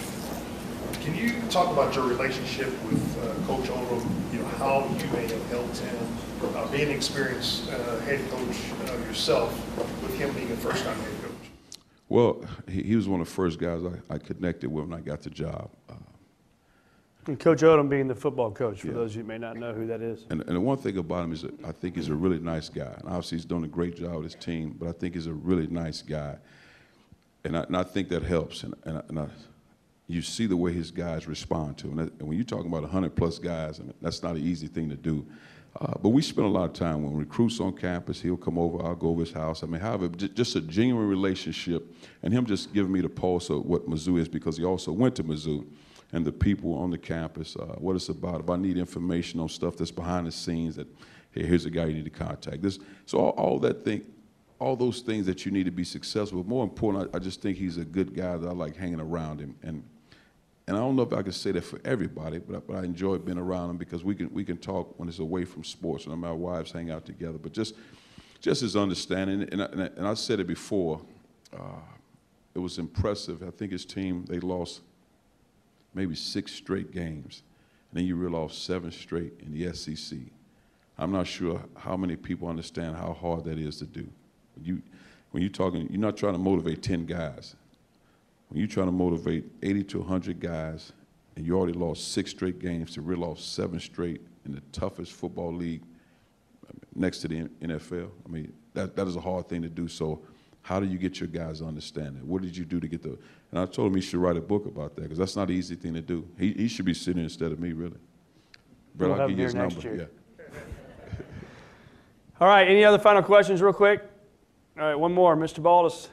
Can 1.04 1.16
you 1.16 1.34
talk 1.50 1.72
about 1.72 1.96
your 1.96 2.06
relationship 2.06 2.70
with 2.84 3.18
uh, 3.24 3.34
Coach 3.48 3.68
Odom? 3.70 4.08
You 4.32 4.40
know 4.40 4.48
how 4.60 4.88
you 5.00 5.08
may 5.12 5.28
have 5.28 5.50
helped 5.50 5.78
him, 5.80 6.18
uh, 6.56 6.68
being 6.68 6.90
an 6.90 6.96
experienced 6.96 7.70
uh, 7.72 8.00
head 8.02 8.22
coach 8.30 8.58
uh, 8.88 8.98
yourself, 9.08 9.52
with 10.04 10.16
him 10.20 10.32
being 10.34 10.52
a 10.52 10.58
first-time 10.58 10.98
head 10.98 11.22
coach. 11.24 11.82
Well, 12.08 12.46
he, 12.70 12.84
he 12.84 12.96
was 12.96 13.08
one 13.08 13.22
of 13.22 13.28
the 13.28 13.34
first 13.34 13.58
guys 13.58 13.82
I, 13.84 14.14
I 14.14 14.18
connected 14.20 14.72
with 14.72 14.86
when 14.88 14.98
I 14.98 15.02
got 15.02 15.22
the 15.22 15.32
job. 15.32 15.72
And 17.28 17.40
Coach 17.40 17.62
Odom 17.62 17.88
being 17.90 18.08
the 18.08 18.16
football 18.16 18.52
coach, 18.52 18.82
for 18.82 18.88
Yeah. 18.88 18.94
those 18.94 19.12
of 19.12 19.18
you 19.18 19.22
who 19.22 19.28
may 19.28 19.38
not 19.38 19.56
know 19.58 19.74
who 19.74 19.86
that 19.88 20.02
is. 20.02 20.26
And, 20.32 20.42
and 20.42 20.56
the 20.56 20.60
one 20.62 20.78
thing 20.78 20.98
about 20.98 21.24
him 21.26 21.34
is 21.34 21.44
that 21.44 21.54
I 21.64 21.72
think 21.72 21.96
he's 21.96 22.10
a 22.10 22.16
really 22.16 22.40
nice 22.40 22.68
guy. 22.68 22.96
And 22.98 23.08
obviously, 23.08 23.38
he's 23.38 23.46
done 23.46 23.64
a 23.64 23.68
great 23.68 23.96
job 23.96 24.16
with 24.16 24.24
his 24.34 24.36
team, 24.36 24.76
but 24.80 24.90
I 24.90 24.92
think 24.94 25.14
he's 25.14 25.28
a 25.28 25.34
really 25.34 25.68
nice 25.68 26.02
guy. 26.02 26.38
And 27.44 27.56
I, 27.56 27.62
and 27.64 27.78
I 27.78 27.84
think 27.84 28.10
that 28.10 28.24
helps. 28.24 28.64
And, 28.64 28.74
and, 28.86 28.98
I, 28.98 29.02
and 29.10 29.20
I, 29.20 29.28
you 30.08 30.22
see 30.24 30.48
the 30.48 30.58
way 30.58 30.74
his 30.74 30.90
guys 30.90 31.28
respond 31.28 31.78
to 31.80 31.90
him. 31.90 32.00
And, 32.00 32.08
that- 32.10 32.26
when 32.26 32.36
you're 32.38 32.44
talking 32.46 32.68
about 32.68 32.82
100 32.84 33.16
plus 33.16 33.38
guys, 33.38 33.80
I 33.80 33.84
mean, 33.84 33.94
that's 34.02 34.24
not 34.24 34.36
an 34.36 34.42
easy 34.42 34.68
thing 34.68 34.90
to 34.90 34.96
do. 34.96 35.26
Uh, 35.80 35.94
but 36.02 36.10
we 36.10 36.22
spend 36.22 36.48
a 36.48 36.50
lot 36.50 36.66
of 36.66 36.74
time 36.74 37.02
when 37.04 37.16
recruits 37.16 37.60
on 37.62 37.72
campus. 37.74 38.20
He'll 38.20 38.36
come 38.36 38.58
over, 38.58 38.84
I'll 38.84 38.96
go 38.96 39.10
over 39.10 39.22
his 39.22 39.32
house. 39.32 39.64
I 39.64 39.68
mean, 39.68 39.80
however, 39.80 40.10
just 40.10 40.56
a 40.58 40.62
genuine 40.62 41.08
relationship, 41.08 41.86
and 42.24 42.34
him 42.34 42.46
just 42.46 42.74
giving 42.74 42.92
me 42.92 43.00
the 43.00 43.08
pulse 43.08 43.50
of 43.50 43.66
what 43.66 43.88
Mizzou 43.90 44.20
is 44.20 44.28
because 44.28 44.58
he 44.58 44.66
also 44.66 44.92
went 44.92 45.16
to 45.16 45.24
Mizzou 45.24 45.66
and 46.14 46.26
the 46.26 46.32
people 46.32 46.74
on 46.76 46.90
the 46.90 46.98
campus, 46.98 47.56
uh, 47.56 47.76
what 47.78 47.96
it's 47.96 48.10
about. 48.10 48.42
If 48.42 48.50
I 48.50 48.58
need 48.58 48.78
information 48.78 49.40
on 49.40 49.50
stuff 49.50 49.78
that's 49.78 49.92
behind 49.92 50.28
the 50.28 50.32
scenes, 50.32 50.76
that 50.76 50.88
hey, 51.32 51.46
here's 51.46 51.66
a 51.66 51.70
guy 51.70 51.86
you 51.86 51.96
need 51.96 52.06
to 52.06 52.10
contact. 52.10 52.62
This, 52.62 52.80
so 53.06 53.20
all, 53.20 53.30
all 53.32 53.60
that 53.60 53.84
thing, 53.84 54.04
all 54.60 54.76
those 54.76 55.02
things 55.02 55.26
that 55.26 55.46
you 55.46 55.52
need 55.52 55.66
to 55.66 55.72
be 55.72 55.84
successful. 55.84 56.44
More 56.44 56.64
important, 56.64 57.10
I, 57.14 57.18
I 57.18 57.20
just 57.20 57.42
think 57.42 57.58
he's 57.58 57.78
a 57.78 57.86
good 57.86 58.14
guy 58.16 58.38
that 58.38 58.48
I 58.48 58.52
like 58.52 58.76
hanging 58.76 59.00
around 59.00 59.40
him. 59.40 59.56
And 59.64 59.84
and 60.68 60.78
I 60.78 60.80
don't 60.80 60.96
know 60.96 61.02
if 61.02 61.12
I 61.12 61.22
can 61.22 61.34
say 61.34 61.52
that 61.52 61.64
for 61.64 61.82
everybody, 61.84 62.40
but 62.40 62.56
I, 62.56 62.60
but 62.60 62.76
I 62.78 62.84
enjoy 62.84 63.18
being 63.18 63.38
around 63.38 63.72
him 63.72 63.78
because 63.78 64.04
we 64.04 64.16
can 64.16 64.32
we 64.34 64.46
can 64.46 64.58
talk 64.58 64.98
when 65.00 65.10
it's 65.10 65.20
away 65.20 65.44
from 65.44 65.64
sports, 65.64 66.06
and 66.06 66.26
our 66.26 66.36
wives 66.36 66.72
hang 66.72 66.92
out 66.92 67.06
together. 67.06 67.38
But 67.38 67.52
just 67.52 67.76
just 68.40 68.62
his 68.62 68.76
understanding, 68.76 69.48
and 69.52 69.62
I, 69.62 69.66
and 69.66 69.84
I, 69.84 69.86
and 69.98 70.08
I 70.08 70.14
said 70.14 70.40
it 70.40 70.48
before, 70.48 71.02
uh, 71.54 71.82
it 72.56 72.60
was 72.60 72.78
impressive. 72.78 73.44
I 73.44 73.52
think 73.52 73.72
his 73.72 73.86
team 73.86 74.26
they 74.26 74.40
lost 74.40 74.82
maybe 75.94 76.16
six 76.16 76.54
straight 76.54 76.92
games, 76.92 77.44
and 77.90 78.00
then 78.00 78.06
you 78.06 78.16
reel 78.16 78.36
off 78.36 78.54
seven 78.54 78.92
straight 78.92 79.34
in 79.46 79.54
the 79.54 79.74
SEC. 79.74 80.18
I'm 80.98 81.12
not 81.12 81.28
sure 81.28 81.62
how 81.76 81.98
many 81.98 82.16
people 82.16 82.48
understand 82.48 82.96
how 82.96 83.14
hard 83.14 83.44
that 83.46 83.58
is 83.58 83.78
to 83.80 83.86
do. 83.86 84.08
You, 84.62 84.82
when 85.32 85.42
you're 85.42 85.52
talking, 85.52 85.88
you're 85.90 86.00
not 86.00 86.18
trying 86.18 86.34
to 86.34 86.40
motivate 86.40 86.84
10 86.84 87.06
guys. 87.06 87.56
When 88.50 88.60
you're 88.60 88.68
trying 88.68 88.88
to 88.88 88.92
motivate 88.92 89.46
80 89.64 89.84
to 89.86 90.00
100 90.00 90.40
guys, 90.40 90.92
and 91.36 91.46
you 91.46 91.58
already 91.58 91.78
lost 91.78 92.12
six 92.12 92.32
straight 92.32 92.60
games 92.60 92.94
to 92.94 93.02
reel 93.02 93.24
off 93.24 93.40
seven 93.40 93.80
straight 93.80 94.22
in 94.46 94.52
the 94.52 94.62
toughest 94.72 95.14
football 95.14 95.54
league 95.54 95.82
next 96.96 97.20
to 97.20 97.28
the 97.28 97.44
NFL, 97.62 98.10
I 98.26 98.30
mean, 98.30 98.54
that, 98.74 98.96
that 98.96 99.08
is 99.08 99.16
a 99.16 99.22
hard 99.22 99.48
thing 99.48 99.62
to 99.62 99.70
do. 99.70 99.88
So, 99.88 100.22
how 100.62 100.80
do 100.80 100.86
you 100.86 100.98
get 100.98 101.20
your 101.20 101.28
guys 101.28 101.60
to 101.60 101.66
understand 101.66 102.18
it? 102.18 102.24
What 102.24 102.42
did 102.42 102.56
you 102.56 102.66
do 102.66 102.80
to 102.80 102.88
get 102.88 103.02
the? 103.02 103.18
And 103.52 103.60
I 103.60 103.66
told 103.66 103.90
him 103.92 103.96
he 103.96 104.02
should 104.02 104.20
write 104.20 104.38
a 104.38 104.42
book 104.42 104.66
about 104.66 104.96
that 104.96 105.02
because 105.04 105.18
that's 105.18 105.36
not 105.36 105.50
an 105.50 105.56
easy 105.56 105.76
thing 105.76 105.94
to 105.96 106.02
do. 106.02 106.26
He, 106.40 106.54
he 106.54 106.68
should 106.68 106.86
be 106.86 106.94
sitting 106.94 107.22
instead 107.24 107.52
of 107.52 107.60
me, 107.60 107.74
really. 107.74 107.98
Brett, 108.96 109.12
We'll 109.12 109.22
I'll 109.22 109.28
give 109.30 109.38
you 109.38 109.44
his 109.46 109.56
number. 109.56 109.80
year. 109.82 110.10
Yeah. 110.40 110.46
All 112.40 112.48
right, 112.48 112.68
any 112.68 112.84
other 112.86 112.98
final 113.00 113.22
questions, 113.22 113.62
real 113.62 113.74
quick? 113.74 114.02
All 114.80 114.84
right, 114.86 114.96
one 114.96 115.14
more. 115.14 115.36
Mr. 115.36 115.60
Baldus. 115.62 116.08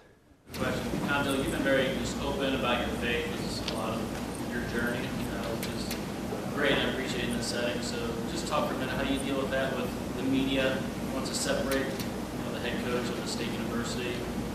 question. 0.55 0.83
Cuonzo, 1.07 1.37
you've 1.39 1.51
been 1.51 1.63
very 1.63 1.87
just 2.01 2.21
open 2.23 2.55
about 2.57 2.81
your 2.87 2.97
faith. 2.99 3.27
This 3.41 3.61
is 3.61 3.71
a 3.71 3.75
lot 3.75 3.95
of 3.95 4.53
your 4.53 4.63
journey, 4.71 4.99
uh, 5.07 5.43
which 5.57 5.69
is 5.69 6.55
great. 6.55 6.73
I 6.73 6.91
appreciate 6.91 7.25
it 7.25 7.31
in 7.31 7.37
this 7.37 7.47
setting. 7.47 7.81
So 7.83 7.97
just 8.33 8.49
talk 8.49 8.69
for 8.69 8.75
a 8.75 8.79
minute. 8.79 8.95
How 8.95 9.05
do 9.05 9.13
you 9.15 9.21
deal 9.21 9.37
with 9.41 9.51
that 9.53 9.75
with 9.77 9.89
the 10.17 10.25
media 10.25 10.71
who 11.07 11.15
wants 11.15 11.31
to 11.31 11.37
separate 11.37 11.87
you 11.87 12.45
know, 12.45 12.53
the 12.53 12.61
head 12.69 12.85
coach 12.85 13.09
of 13.09 13.23
the 13.23 13.29
state 13.29 13.51
university 13.53 14.13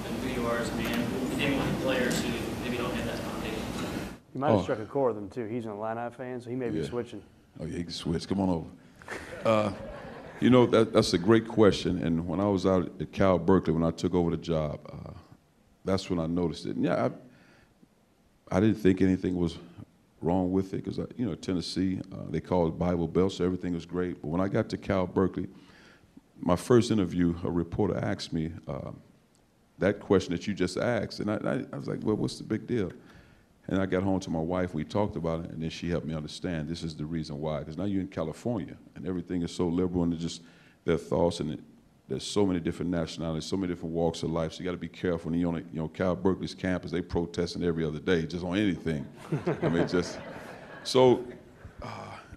and 0.07 0.19
who 0.19 0.41
you 0.41 0.47
are 0.47 0.57
as 0.57 0.69
a 0.69 0.75
man, 0.75 0.93
and 0.99 1.39
dealing 1.39 1.57
with 1.59 1.81
players 1.81 2.21
who 2.21 2.29
maybe 2.73 2.83
don't 2.83 2.95
have 2.95 3.05
that 3.05 3.17
foundation? 3.19 3.59
You 4.33 4.39
might 4.39 4.49
have 4.49 4.59
Oh. 4.59 4.63
struck 4.63 4.79
a 4.79 4.85
chord 4.85 5.15
with 5.15 5.23
him, 5.23 5.29
too. 5.29 5.45
He's 5.45 5.65
an 5.65 5.71
Illini 5.71 6.09
fan, 6.11 6.41
so 6.41 6.49
he 6.49 6.55
may 6.55 6.69
be 6.69 6.79
Yeah. 6.79 6.85
switching. 6.85 7.21
Oh, 7.59 7.65
yeah, 7.65 7.77
he 7.77 7.83
can 7.83 7.91
switch. 7.91 8.27
Come 8.27 8.39
on 8.39 8.49
over. 8.49 8.69
Uh, 9.45 9.71
you 10.39 10.49
know, 10.49 10.65
that, 10.67 10.91
that's 10.93 11.13
a 11.13 11.17
great 11.17 11.47
question. 11.47 11.99
And 11.99 12.27
when 12.27 12.39
I 12.39 12.47
was 12.47 12.65
out 12.65 12.91
at 12.99 13.11
Cal 13.11 13.37
Berkeley, 13.37 13.73
when 13.73 13.83
I 13.83 13.91
took 13.91 14.13
over 14.15 14.31
the 14.31 14.37
job, 14.37 14.79
uh, 14.91 15.11
that's 15.85 16.09
when 16.09 16.19
I 16.19 16.25
noticed 16.25 16.65
it. 16.65 16.75
And 16.75 16.85
yeah, 16.85 17.09
I, 18.51 18.57
I 18.57 18.59
didn't 18.59 18.77
think 18.77 19.01
anything 19.01 19.35
was 19.35 19.57
wrong 20.21 20.51
with 20.51 20.73
it 20.73 20.83
because, 20.83 20.97
you 21.17 21.25
know, 21.25 21.35
Tennessee, 21.35 21.99
uh, 22.11 22.23
they 22.29 22.39
call 22.39 22.67
it 22.67 22.71
Bible 22.79 23.07
Belt, 23.07 23.33
so 23.33 23.45
everything 23.45 23.73
was 23.73 23.85
great. 23.85 24.21
But 24.21 24.29
when 24.29 24.41
I 24.41 24.47
got 24.47 24.69
to 24.69 24.77
Cal 24.77 25.05
Berkeley, 25.05 25.47
my 26.39 26.55
first 26.55 26.89
interview, 26.91 27.35
a 27.43 27.51
reporter 27.51 27.97
asked 27.97 28.33
me 28.33 28.51
uh, 28.67 28.91
that 29.83 29.99
question 29.99 30.33
that 30.33 30.47
you 30.47 30.53
just 30.53 30.77
asked. 30.77 31.19
And 31.19 31.29
I, 31.29 31.35
I, 31.35 31.65
I 31.73 31.77
was 31.77 31.87
like, 31.87 31.99
well, 32.03 32.15
what's 32.15 32.37
the 32.37 32.43
big 32.45 32.65
deal? 32.65 32.91
And 33.67 33.81
I 33.81 33.85
got 33.85 34.03
home 34.03 34.19
to 34.21 34.29
my 34.29 34.39
wife, 34.39 34.73
we 34.73 34.83
talked 34.83 35.15
about 35.15 35.45
it, 35.45 35.51
and 35.51 35.61
then 35.61 35.69
she 35.69 35.89
helped 35.89 36.05
me 36.05 36.13
understand 36.13 36.67
this 36.67 36.83
is 36.83 36.95
the 36.95 37.05
reason 37.05 37.39
why. 37.39 37.59
Because 37.59 37.77
now 37.77 37.85
you're 37.85 38.01
in 38.01 38.07
California, 38.07 38.75
and 38.95 39.07
everything 39.07 39.41
is 39.41 39.53
so 39.53 39.67
liberal, 39.67 40.03
and 40.03 40.17
just 40.17 40.41
their 40.85 40.97
thoughts, 40.97 41.39
and 41.39 41.51
it, 41.51 41.59
there's 42.09 42.25
so 42.25 42.45
many 42.45 42.59
different 42.59 42.91
nationalities, 42.91 43.45
so 43.45 43.55
many 43.55 43.73
different 43.73 43.93
walks 43.93 44.23
of 44.23 44.31
life. 44.31 44.53
So 44.53 44.59
you 44.59 44.65
got 44.65 44.71
to 44.71 44.77
be 44.77 44.89
careful. 44.89 45.31
And 45.31 45.39
you're 45.39 45.49
on, 45.49 45.57
a, 45.57 45.59
you 45.59 45.79
know, 45.79 45.87
Cal 45.87 46.15
Berkeley's 46.15 46.53
campus, 46.53 46.91
they 46.91 47.01
protesting 47.01 47.63
every 47.63 47.85
other 47.85 47.99
day, 47.99 48.25
just 48.25 48.43
on 48.43 48.57
anything. 48.57 49.05
I 49.61 49.69
mean, 49.69 49.87
just 49.87 50.19
so. 50.83 51.25
Uh, 51.81 51.87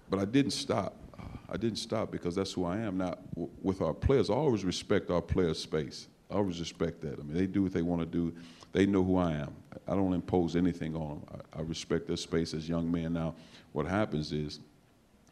but 0.09 0.19
I 0.19 0.25
didn't 0.25 0.51
stop. 0.51 0.95
Uh, 1.19 1.23
I 1.49 1.57
didn't 1.57 1.79
stop 1.79 2.11
because 2.11 2.35
that's 2.35 2.53
who 2.53 2.63
I 2.63 2.77
am. 2.77 2.97
Now, 2.97 3.15
with 3.61 3.81
our 3.81 3.93
players, 3.93 4.29
I 4.29 4.33
always 4.33 4.63
respect 4.63 5.11
our 5.11 5.21
players' 5.21 5.59
space. 5.59 6.07
I 6.29 6.35
always 6.35 6.59
respect 6.59 7.01
that. 7.01 7.19
I 7.19 7.23
mean, 7.23 7.33
they 7.33 7.47
do 7.47 7.63
what 7.63 7.73
they 7.73 7.81
want 7.81 8.01
to 8.01 8.05
do. 8.05 8.33
They 8.73 8.85
know 8.85 9.03
who 9.03 9.17
I 9.17 9.33
am. 9.33 9.53
I 9.87 9.95
don't 9.95 10.13
impose 10.13 10.55
anything 10.55 10.95
on 10.95 11.21
them. 11.21 11.41
I, 11.53 11.59
I 11.59 11.61
respect 11.61 12.07
their 12.07 12.17
space 12.17 12.53
as 12.53 12.67
young 12.67 12.91
men. 12.91 13.13
Now, 13.13 13.35
what 13.71 13.85
happens 13.85 14.33
is 14.33 14.59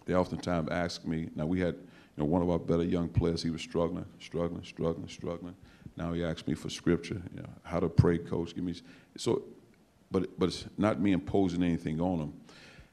they 0.05 0.15
oftentimes 0.15 0.69
ask 0.71 1.05
me. 1.05 1.29
Now, 1.35 1.45
we 1.45 1.59
had 1.59 1.75
you 1.75 2.23
know, 2.23 2.25
one 2.25 2.41
of 2.41 2.49
our 2.49 2.59
better 2.59 2.83
young 2.83 3.09
players, 3.09 3.43
he 3.43 3.49
was 3.49 3.61
struggling, 3.61 4.05
struggling, 4.19 4.63
struggling, 4.63 5.09
struggling. 5.09 5.55
Now 5.97 6.13
he 6.13 6.23
asked 6.23 6.47
me 6.47 6.55
for 6.55 6.69
scripture, 6.69 7.21
you 7.33 7.41
know, 7.41 7.49
how 7.63 7.79
to 7.79 7.89
pray, 7.89 8.17
coach. 8.17 8.53
Give 8.53 8.63
me 8.63 8.75
so, 9.17 9.43
but 10.11 10.37
but 10.37 10.49
it's 10.49 10.65
not 10.77 10.99
me 10.99 11.11
imposing 11.11 11.63
anything 11.63 12.01
on 12.01 12.19
him, 12.19 12.33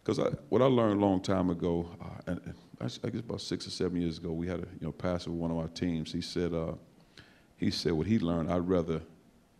because 0.03 0.18
I, 0.18 0.28
what 0.48 0.62
I 0.62 0.66
learned 0.66 1.03
a 1.03 1.05
long 1.05 1.20
time 1.20 1.50
ago, 1.50 1.88
uh, 2.00 2.30
and 2.30 2.55
I 2.80 2.84
I 2.84 3.11
guess 3.11 3.20
about 3.20 3.40
six 3.40 3.66
or 3.66 3.70
seven 3.70 4.00
years 4.00 4.18
ago, 4.18 4.32
we 4.32 4.46
had 4.46 4.61
a 4.61 4.66
you 4.80 4.86
know 4.86 4.92
pastor 4.92 5.30
with 5.30 5.40
one 5.40 5.50
of 5.50 5.59
our 5.59 5.68
teams. 5.68 6.12
He 6.12 6.20
said 6.20 6.53
uh, 6.53 6.74
he 7.62 7.70
said 7.70 7.92
what 7.92 8.06
he 8.06 8.18
learned. 8.18 8.50
I'd 8.50 8.68
rather 8.68 9.00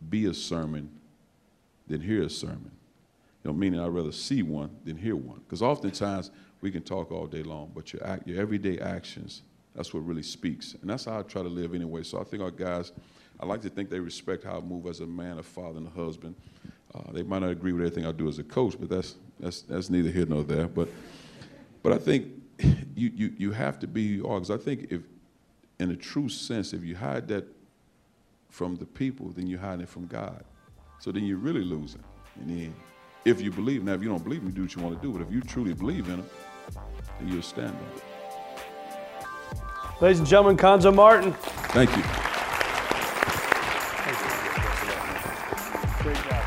be 0.09 0.27
a 0.27 0.35
sermon 0.35 0.91
than 1.87 2.01
hear 2.01 2.23
a 2.23 2.31
sermon. 2.31 2.71
You 3.45 3.51
know, 3.51 3.53
meaning 3.53 3.81
I'd 3.81 3.89
rather 3.89 4.13
see 4.13 4.43
one 4.43 4.71
than 4.85 4.97
hear 4.97 5.17
one. 5.17 5.41
Because 5.41 5.63
oftentimes 5.63 6.31
we 6.61 6.71
can 6.71 6.83
talk 6.83 7.13
all 7.13 7.27
day 7.27 7.43
long, 7.43 7.71
but 7.75 7.93
your, 7.93 8.05
act, 8.05 8.27
your 8.27 8.41
everyday 8.41 8.79
actions, 8.79 9.43
that's 9.75 9.95
what 9.95 10.07
really 10.07 10.23
speaks. 10.23 10.75
And 10.81 10.91
that's 10.91 11.05
how 11.05 11.19
I 11.19 11.23
try 11.23 11.43
to 11.43 11.49
live 11.49 11.75
anyway. 11.75 12.03
So 12.03 12.21
I 12.21 12.25
think 12.25 12.43
our 12.43 12.51
guys, 12.51 12.93
I 13.41 13.47
like 13.47 13.63
to 13.63 13.69
think 13.69 13.91
they 13.91 14.01
respect 14.01 14.45
how 14.45 14.59
I 14.59 14.61
move 14.61 14.87
as 14.87 15.01
a 15.01 15.07
man, 15.07 15.39
a 15.39 15.43
father, 15.43 15.79
and 15.79 15.87
a 15.87 15.91
husband. 15.91 16.35
Uh, 16.95 17.11
they 17.13 17.23
might 17.23 17.41
not 17.41 17.51
agree 17.51 17.73
with 17.73 17.83
everything 17.87 18.07
I 18.07 18.13
do 18.13 18.29
as 18.29 18.39
a 18.39 18.45
coach, 18.45 18.77
but 18.79 18.89
that's, 18.89 19.17
that's, 19.41 19.63
that's 19.63 19.91
neither 19.91 20.11
here 20.11 20.27
nor 20.27 20.43
there. 20.45 20.69
But, 20.69 20.89
but 21.83 21.93
I 21.93 21.99
think 21.99 22.29
you, 22.95 23.11
you, 23.15 23.33
you 23.39 23.51
have 23.53 23.79
to 23.81 23.87
be 23.87 24.09
who 24.09 24.15
you 24.15 24.27
are. 24.27 24.41
Because 24.41 24.51
I 24.51 24.63
think 24.63 24.89
if, 24.91 25.03
in 25.79 25.91
a 25.91 25.97
true 25.97 26.29
sense, 26.29 26.73
if 26.73 26.85
you 26.85 26.95
hide 26.95 27.29
that 27.29 27.47
from 28.53 28.77
the 28.77 28.85
people, 28.85 29.31
then 29.31 29.47
you're 29.47 29.59
hiding 29.59 29.81
it 29.81 29.89
from 29.89 30.07
God. 30.07 30.45
So 31.01 31.11
then 31.11 31.25
you're 31.25 31.39
really 31.39 31.65
losing 31.65 32.05
in 32.41 32.47
the 32.47 32.65
end. 32.67 32.75
If 33.25 33.41
you 33.41 33.51
believe, 33.51 33.83
now 33.83 33.95
if 33.95 34.03
you 34.03 34.09
don't 34.09 34.23
believe, 34.23 34.45
you 34.45 34.51
do 34.51 34.63
what 34.63 34.77
you 34.77 34.83
want 34.83 35.01
to 35.01 35.07
do. 35.07 35.11
But 35.13 35.23
if 35.23 35.33
you 35.33 35.41
truly 35.41 35.73
believe 35.73 36.07
in 36.09 36.17
him, 36.17 36.27
then 37.19 37.29
you'll 37.29 37.43
stand 37.43 37.75
on 37.75 37.87
it. 37.97 38.03
Ladies 40.03 40.19
and 40.19 40.29
gentlemen, 40.29 40.57
Cuonzo 40.57 40.95
Martin. 40.95 41.33
Thank 41.73 41.97
you. 41.97 42.03
Great 46.03 46.17
job. 46.29 46.43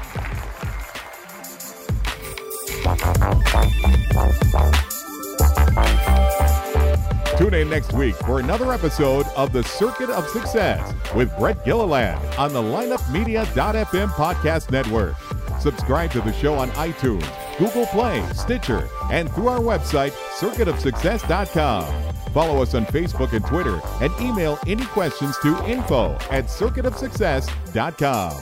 Tune 7.37 7.53
in 7.53 7.69
next 7.69 7.93
week 7.93 8.15
for 8.15 8.39
another 8.39 8.71
episode 8.71 9.24
of 9.35 9.51
The 9.53 9.63
Circuit 9.63 10.09
of 10.09 10.27
Success 10.29 10.93
with 11.13 11.35
Brett 11.37 11.63
Gilliland 11.65 12.19
on 12.37 12.53
the 12.53 12.61
lineupmedia.fm 12.61 14.09
podcast 14.09 14.71
network. 14.71 15.15
Subscribe 15.59 16.11
to 16.11 16.21
the 16.21 16.33
show 16.33 16.55
on 16.55 16.69
iTunes, 16.71 17.25
Google 17.57 17.85
Play, 17.87 18.25
Stitcher, 18.33 18.87
and 19.11 19.31
through 19.31 19.47
our 19.47 19.59
website, 19.59 20.11
circuitofsuccess.com. 20.37 22.13
Follow 22.33 22.61
us 22.61 22.75
on 22.75 22.85
Facebook 22.87 23.31
and 23.33 23.45
Twitter 23.45 23.79
and 24.01 24.11
email 24.19 24.59
any 24.67 24.85
questions 24.85 25.37
to 25.39 25.55
info 25.69 26.13
at 26.29 26.45
circuitofsuccess.com. 26.45 28.41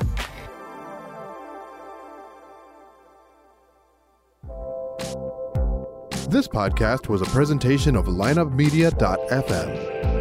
This 6.29 6.47
podcast 6.47 7.09
was 7.09 7.21
a 7.21 7.25
presentation 7.25 7.95
of 7.95 8.05
lineupmedia.fm. 8.07 10.12